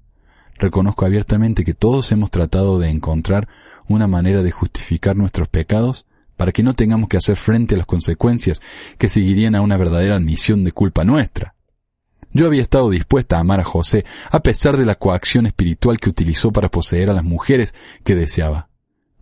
Reconozco 0.58 1.04
abiertamente 1.04 1.64
que 1.64 1.74
todos 1.74 2.10
hemos 2.12 2.30
tratado 2.30 2.78
de 2.78 2.88
encontrar 2.90 3.48
una 3.88 4.06
manera 4.06 4.42
de 4.42 4.50
justificar 4.50 5.16
nuestros 5.16 5.48
pecados 5.48 6.06
para 6.36 6.52
que 6.52 6.62
no 6.62 6.74
tengamos 6.74 7.08
que 7.08 7.16
hacer 7.16 7.36
frente 7.36 7.74
a 7.74 7.78
las 7.78 7.86
consecuencias 7.86 8.60
que 8.98 9.08
seguirían 9.08 9.54
a 9.54 9.60
una 9.60 9.76
verdadera 9.76 10.16
admisión 10.16 10.64
de 10.64 10.72
culpa 10.72 11.04
nuestra. 11.04 11.54
Yo 12.32 12.46
había 12.46 12.62
estado 12.62 12.90
dispuesta 12.90 13.36
a 13.36 13.40
amar 13.40 13.60
a 13.60 13.64
José 13.64 14.04
a 14.30 14.40
pesar 14.40 14.76
de 14.76 14.84
la 14.84 14.96
coacción 14.96 15.46
espiritual 15.46 15.98
que 15.98 16.10
utilizó 16.10 16.52
para 16.52 16.70
poseer 16.70 17.08
a 17.10 17.14
las 17.14 17.24
mujeres 17.24 17.74
que 18.04 18.14
deseaba. 18.14 18.68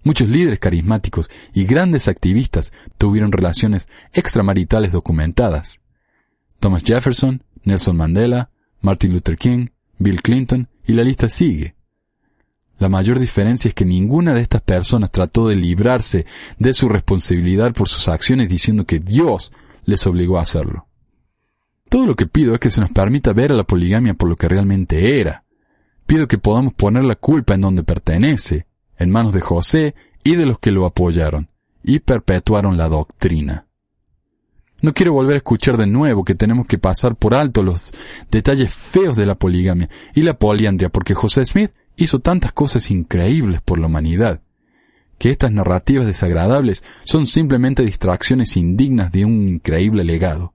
Muchos 0.02 0.28
líderes 0.28 0.58
carismáticos 0.58 1.30
y 1.52 1.64
grandes 1.64 2.08
activistas 2.08 2.72
tuvieron 2.98 3.32
relaciones 3.32 3.88
extramaritales 4.12 4.92
documentadas. 4.92 5.80
Thomas 6.60 6.82
Jefferson, 6.84 7.42
Nelson 7.64 7.96
Mandela, 7.96 8.50
Martin 8.80 9.12
Luther 9.12 9.36
King, 9.36 9.66
Bill 9.98 10.22
Clinton 10.22 10.68
y 10.86 10.92
la 10.92 11.04
lista 11.04 11.28
sigue. 11.28 11.74
La 12.78 12.88
mayor 12.88 13.18
diferencia 13.18 13.68
es 13.68 13.74
que 13.74 13.84
ninguna 13.84 14.34
de 14.34 14.40
estas 14.40 14.62
personas 14.62 15.10
trató 15.10 15.48
de 15.48 15.54
librarse 15.54 16.26
de 16.58 16.74
su 16.74 16.88
responsabilidad 16.88 17.72
por 17.72 17.88
sus 17.88 18.08
acciones 18.08 18.48
diciendo 18.48 18.84
que 18.84 18.98
Dios 18.98 19.52
les 19.84 20.06
obligó 20.06 20.38
a 20.38 20.42
hacerlo. 20.42 20.88
Todo 21.88 22.06
lo 22.06 22.16
que 22.16 22.26
pido 22.26 22.54
es 22.54 22.60
que 22.60 22.70
se 22.70 22.80
nos 22.80 22.90
permita 22.90 23.32
ver 23.32 23.52
a 23.52 23.54
la 23.54 23.64
poligamia 23.64 24.14
por 24.14 24.28
lo 24.28 24.36
que 24.36 24.48
realmente 24.48 25.20
era. 25.20 25.44
Pido 26.06 26.26
que 26.26 26.38
podamos 26.38 26.74
poner 26.74 27.04
la 27.04 27.14
culpa 27.14 27.54
en 27.54 27.60
donde 27.60 27.84
pertenece, 27.84 28.66
en 28.98 29.10
manos 29.10 29.32
de 29.32 29.40
José 29.40 29.94
y 30.24 30.34
de 30.34 30.46
los 30.46 30.58
que 30.58 30.72
lo 30.72 30.86
apoyaron, 30.86 31.48
y 31.82 32.00
perpetuaron 32.00 32.76
la 32.76 32.88
doctrina. 32.88 33.66
No 34.84 34.92
quiero 34.92 35.14
volver 35.14 35.32
a 35.32 35.36
escuchar 35.38 35.78
de 35.78 35.86
nuevo 35.86 36.24
que 36.24 36.34
tenemos 36.34 36.66
que 36.66 36.76
pasar 36.76 37.16
por 37.16 37.34
alto 37.34 37.62
los 37.62 37.94
detalles 38.30 38.70
feos 38.70 39.16
de 39.16 39.24
la 39.24 39.34
poligamia 39.34 39.88
y 40.14 40.20
la 40.20 40.38
poliandria, 40.38 40.90
porque 40.90 41.14
José 41.14 41.46
Smith 41.46 41.70
hizo 41.96 42.18
tantas 42.18 42.52
cosas 42.52 42.90
increíbles 42.90 43.62
por 43.62 43.78
la 43.78 43.86
humanidad, 43.86 44.42
que 45.16 45.30
estas 45.30 45.52
narrativas 45.52 46.04
desagradables 46.04 46.82
son 47.04 47.26
simplemente 47.26 47.82
distracciones 47.82 48.58
indignas 48.58 49.10
de 49.10 49.24
un 49.24 49.48
increíble 49.48 50.04
legado. 50.04 50.52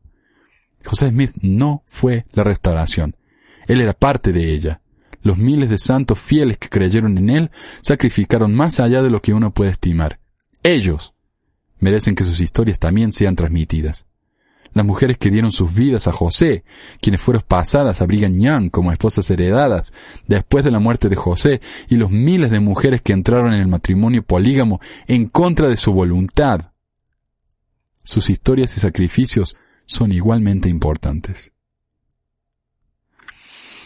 José 0.86 1.10
Smith 1.10 1.32
no 1.42 1.82
fue 1.88 2.28
la 2.32 2.44
restauración. 2.44 3.16
Él 3.66 3.82
era 3.82 3.94
parte 3.94 4.32
de 4.32 4.54
ella. 4.54 4.82
Los 5.24 5.40
miles 5.40 5.72
de 5.72 5.80
santos 5.80 6.20
fieles 6.20 6.60
que 6.60 6.70
creyeron 6.70 7.18
en 7.18 7.32
él 7.32 7.52
sacrificaron 7.82 8.54
más 8.54 8.80
allá 8.80 9.02
de 9.02 9.10
lo 9.10 9.24
que 9.24 9.34
uno 9.34 9.56
puede 9.56 9.72
estimar. 9.72 10.20
Ellos 10.62 11.16
merecen 11.80 12.14
que 12.14 12.24
sus 12.24 12.40
historias 12.42 12.78
también 12.78 13.12
sean 13.12 13.36
transmitidas 13.36 14.06
las 14.74 14.86
mujeres 14.86 15.18
que 15.18 15.32
dieron 15.32 15.52
sus 15.52 15.74
vidas 15.74 16.08
a 16.08 16.12
José, 16.12 16.64
quienes 17.02 17.22
fueron 17.22 17.44
pasadas 17.48 18.02
a 18.02 18.06
Brigham 18.06 18.40
Young 18.40 18.70
como 18.70 18.92
esposas 18.92 19.30
heredadas 19.30 19.94
después 20.28 20.64
de 20.64 20.72
la 20.72 20.80
muerte 20.80 21.10
de 21.10 21.16
José, 21.16 21.62
y 21.88 21.96
los 21.96 22.12
miles 22.12 22.52
de 22.52 22.60
mujeres 22.60 23.02
que 23.02 23.14
entraron 23.14 23.54
en 23.54 23.62
el 23.62 23.68
matrimonio 23.68 24.24
polígamo 24.24 24.80
en 25.08 25.28
contra 25.28 25.68
de 25.68 25.78
su 25.78 25.94
voluntad. 25.94 26.72
Sus 28.04 28.30
historias 28.30 28.76
y 28.76 28.80
sacrificios 28.80 29.56
son 29.86 30.12
igualmente 30.12 30.70
importantes. 30.70 31.54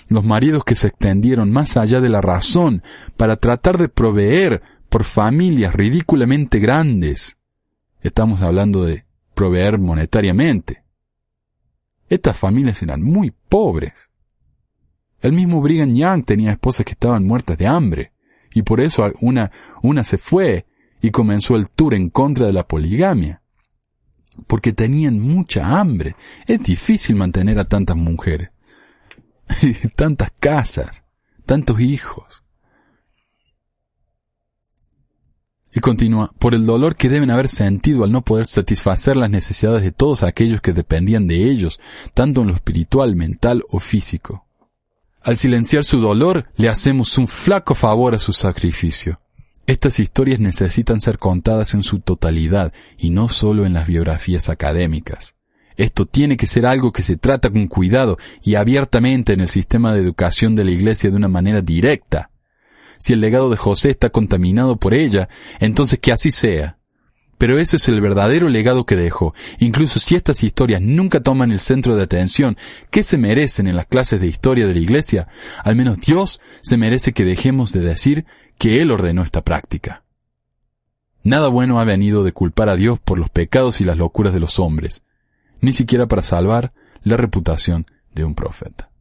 Los 0.09 0.25
maridos 0.25 0.63
que 0.63 0.75
se 0.75 0.87
extendieron 0.87 1.51
más 1.51 1.77
allá 1.77 2.01
de 2.01 2.09
la 2.09 2.21
razón 2.21 2.83
para 3.17 3.37
tratar 3.37 3.77
de 3.77 3.89
proveer 3.89 4.61
por 4.89 5.05
familias 5.05 5.73
ridículamente 5.73 6.59
grandes. 6.59 7.37
Estamos 8.01 8.41
hablando 8.41 8.83
de 8.83 9.05
proveer 9.33 9.77
monetariamente. 9.79 10.83
Estas 12.09 12.37
familias 12.37 12.81
eran 12.81 13.01
muy 13.01 13.31
pobres. 13.49 14.09
El 15.19 15.33
mismo 15.33 15.61
Brigham 15.61 15.95
Young 15.95 16.25
tenía 16.25 16.51
esposas 16.51 16.85
que 16.85 16.91
estaban 16.91 17.25
muertas 17.25 17.57
de 17.57 17.67
hambre, 17.67 18.11
y 18.53 18.61
por 18.61 18.81
eso 18.81 19.11
una, 19.21 19.51
una 19.81 20.03
se 20.03 20.17
fue 20.17 20.65
y 21.01 21.11
comenzó 21.11 21.55
el 21.55 21.69
tour 21.69 21.93
en 21.93 22.09
contra 22.09 22.45
de 22.45 22.53
la 22.53 22.67
poligamia. 22.67 23.41
Porque 24.47 24.73
tenían 24.73 25.19
mucha 25.19 25.79
hambre. 25.79 26.15
Es 26.47 26.63
difícil 26.63 27.15
mantener 27.15 27.59
a 27.59 27.65
tantas 27.65 27.95
mujeres, 27.95 28.49
tantas 29.95 30.31
casas, 30.39 31.03
tantos 31.45 31.79
hijos. 31.79 32.42
Y 35.75 35.79
continúa, 35.79 36.31
por 36.37 36.53
el 36.53 36.67
dolor 36.67 36.95
que 36.95 37.09
deben 37.09 37.31
haber 37.31 37.47
sentido 37.47 38.03
al 38.03 38.11
no 38.11 38.21
poder 38.21 38.45
satisfacer 38.47 39.17
las 39.17 39.31
necesidades 39.31 39.81
de 39.81 39.91
todos 39.91 40.21
aquellos 40.21 40.61
que 40.61 40.71
dependían 40.71 41.27
de 41.27 41.49
ellos, 41.49 41.79
tanto 42.13 42.41
en 42.41 42.47
lo 42.47 42.53
espiritual, 42.53 43.15
mental 43.15 43.63
o 43.69 43.79
físico. 43.79 44.45
Al 45.23 45.37
silenciar 45.37 45.83
su 45.83 45.99
dolor, 45.99 46.45
le 46.57 46.69
hacemos 46.69 47.17
un 47.17 47.27
flaco 47.27 47.73
favor 47.73 48.13
a 48.13 48.19
su 48.19 48.33
sacrificio. 48.33 49.19
Estas 49.65 49.99
historias 49.99 50.39
necesitan 50.39 51.01
ser 51.01 51.17
contadas 51.17 51.73
en 51.73 51.81
su 51.81 52.01
totalidad 52.01 52.73
y 52.97 53.09
no 53.09 53.29
solo 53.29 53.65
en 53.65 53.73
las 53.73 53.87
biografías 53.87 54.49
académicas. 54.49 55.35
Esto 55.75 56.05
tiene 56.05 56.37
que 56.37 56.45
ser 56.45 56.67
algo 56.67 56.91
que 56.91 57.01
se 57.01 57.17
trata 57.17 57.49
con 57.49 57.67
cuidado 57.67 58.19
y 58.43 58.55
abiertamente 58.55 59.33
en 59.33 59.39
el 59.39 59.49
sistema 59.49 59.93
de 59.93 60.01
educación 60.01 60.55
de 60.55 60.65
la 60.65 60.71
Iglesia 60.71 61.09
de 61.09 61.15
una 61.15 61.29
manera 61.29 61.61
directa 61.61 62.29
si 63.03 63.11
el 63.11 63.19
legado 63.19 63.49
de 63.49 63.57
José 63.57 63.89
está 63.89 64.11
contaminado 64.11 64.77
por 64.77 64.93
ella, 64.93 65.27
entonces 65.59 65.99
que 65.99 66.13
así 66.13 66.31
sea. 66.31 66.77
Pero 67.37 67.59
ese 67.59 67.75
es 67.75 67.89
el 67.89 67.99
verdadero 67.99 68.47
legado 68.47 68.85
que 68.85 68.95
dejó. 68.95 69.35
Incluso 69.59 69.99
si 69.99 70.15
estas 70.15 70.41
historias 70.41 70.81
nunca 70.81 71.19
toman 71.19 71.51
el 71.51 71.59
centro 71.59 71.97
de 71.97 72.03
atención 72.03 72.55
que 72.91 73.03
se 73.03 73.17
merecen 73.17 73.67
en 73.67 73.75
las 73.75 73.87
clases 73.87 74.21
de 74.21 74.27
historia 74.27 74.65
de 74.67 74.73
la 74.75 74.79
Iglesia, 74.79 75.27
al 75.65 75.75
menos 75.75 75.99
Dios 75.99 76.39
se 76.61 76.77
merece 76.77 77.11
que 77.11 77.25
dejemos 77.25 77.73
de 77.73 77.81
decir 77.81 78.25
que 78.57 78.81
Él 78.81 78.89
ordenó 78.89 79.21
esta 79.21 79.41
práctica. 79.41 80.05
Nada 81.23 81.49
bueno 81.49 81.81
ha 81.81 81.83
venido 81.83 82.23
de 82.23 82.31
culpar 82.31 82.69
a 82.69 82.77
Dios 82.77 82.99
por 82.99 83.19
los 83.19 83.29
pecados 83.29 83.81
y 83.81 83.83
las 83.83 83.97
locuras 83.97 84.33
de 84.33 84.39
los 84.39 84.59
hombres, 84.59 85.03
ni 85.59 85.73
siquiera 85.73 86.07
para 86.07 86.21
salvar 86.21 86.71
la 87.03 87.17
reputación 87.17 87.85
de 88.13 88.23
un 88.23 88.33
profeta. 88.33 88.91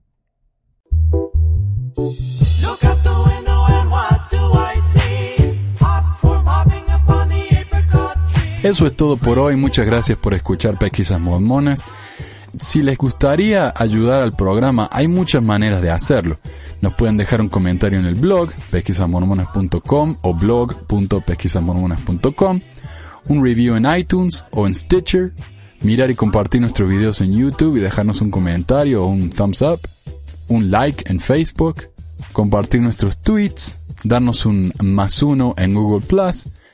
Eso 8.62 8.86
es 8.86 8.94
todo 8.94 9.16
por 9.16 9.40
hoy. 9.40 9.56
Muchas 9.56 9.86
gracias 9.86 10.16
por 10.16 10.34
escuchar 10.34 10.78
Pesquisas 10.78 11.20
Mormonas. 11.20 11.82
Si 12.60 12.80
les 12.80 12.96
gustaría 12.96 13.74
ayudar 13.74 14.22
al 14.22 14.36
programa, 14.36 14.88
hay 14.92 15.08
muchas 15.08 15.42
maneras 15.42 15.82
de 15.82 15.90
hacerlo. 15.90 16.38
Nos 16.80 16.94
pueden 16.94 17.16
dejar 17.16 17.40
un 17.40 17.48
comentario 17.48 17.98
en 17.98 18.06
el 18.06 18.14
blog 18.14 18.52
pesquisasmormonas.com 18.70 20.16
o 20.22 20.34
blog.pesquisasmormonas.com, 20.34 22.60
un 23.26 23.44
review 23.44 23.74
en 23.74 23.96
iTunes 23.96 24.44
o 24.52 24.68
en 24.68 24.76
Stitcher, 24.76 25.32
mirar 25.80 26.12
y 26.12 26.14
compartir 26.14 26.60
nuestros 26.60 26.88
videos 26.88 27.20
en 27.20 27.36
YouTube 27.36 27.78
y 27.78 27.80
dejarnos 27.80 28.20
un 28.20 28.30
comentario 28.30 29.04
o 29.04 29.08
un 29.08 29.30
thumbs 29.30 29.62
up, 29.62 29.80
un 30.46 30.70
like 30.70 31.10
en 31.10 31.18
Facebook, 31.18 31.88
compartir 32.32 32.80
nuestros 32.80 33.18
tweets, 33.18 33.80
darnos 34.04 34.46
un 34.46 34.72
más 34.80 35.20
uno 35.20 35.56
en 35.58 35.74
Google 35.74 36.06
Plus 36.06 36.46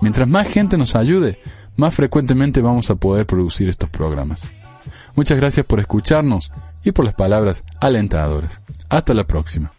Mientras 0.00 0.28
más 0.28 0.48
gente 0.48 0.76
nos 0.76 0.94
ayude, 0.94 1.40
más 1.76 1.94
frecuentemente 1.94 2.60
vamos 2.60 2.90
a 2.90 2.96
poder 2.96 3.26
producir 3.26 3.68
estos 3.68 3.90
programas. 3.90 4.50
Muchas 5.14 5.38
gracias 5.38 5.64
por 5.66 5.80
escucharnos 5.80 6.52
y 6.84 6.92
por 6.92 7.04
las 7.04 7.14
palabras 7.14 7.64
alentadoras. 7.80 8.62
Hasta 8.88 9.14
la 9.14 9.26
próxima. 9.26 9.72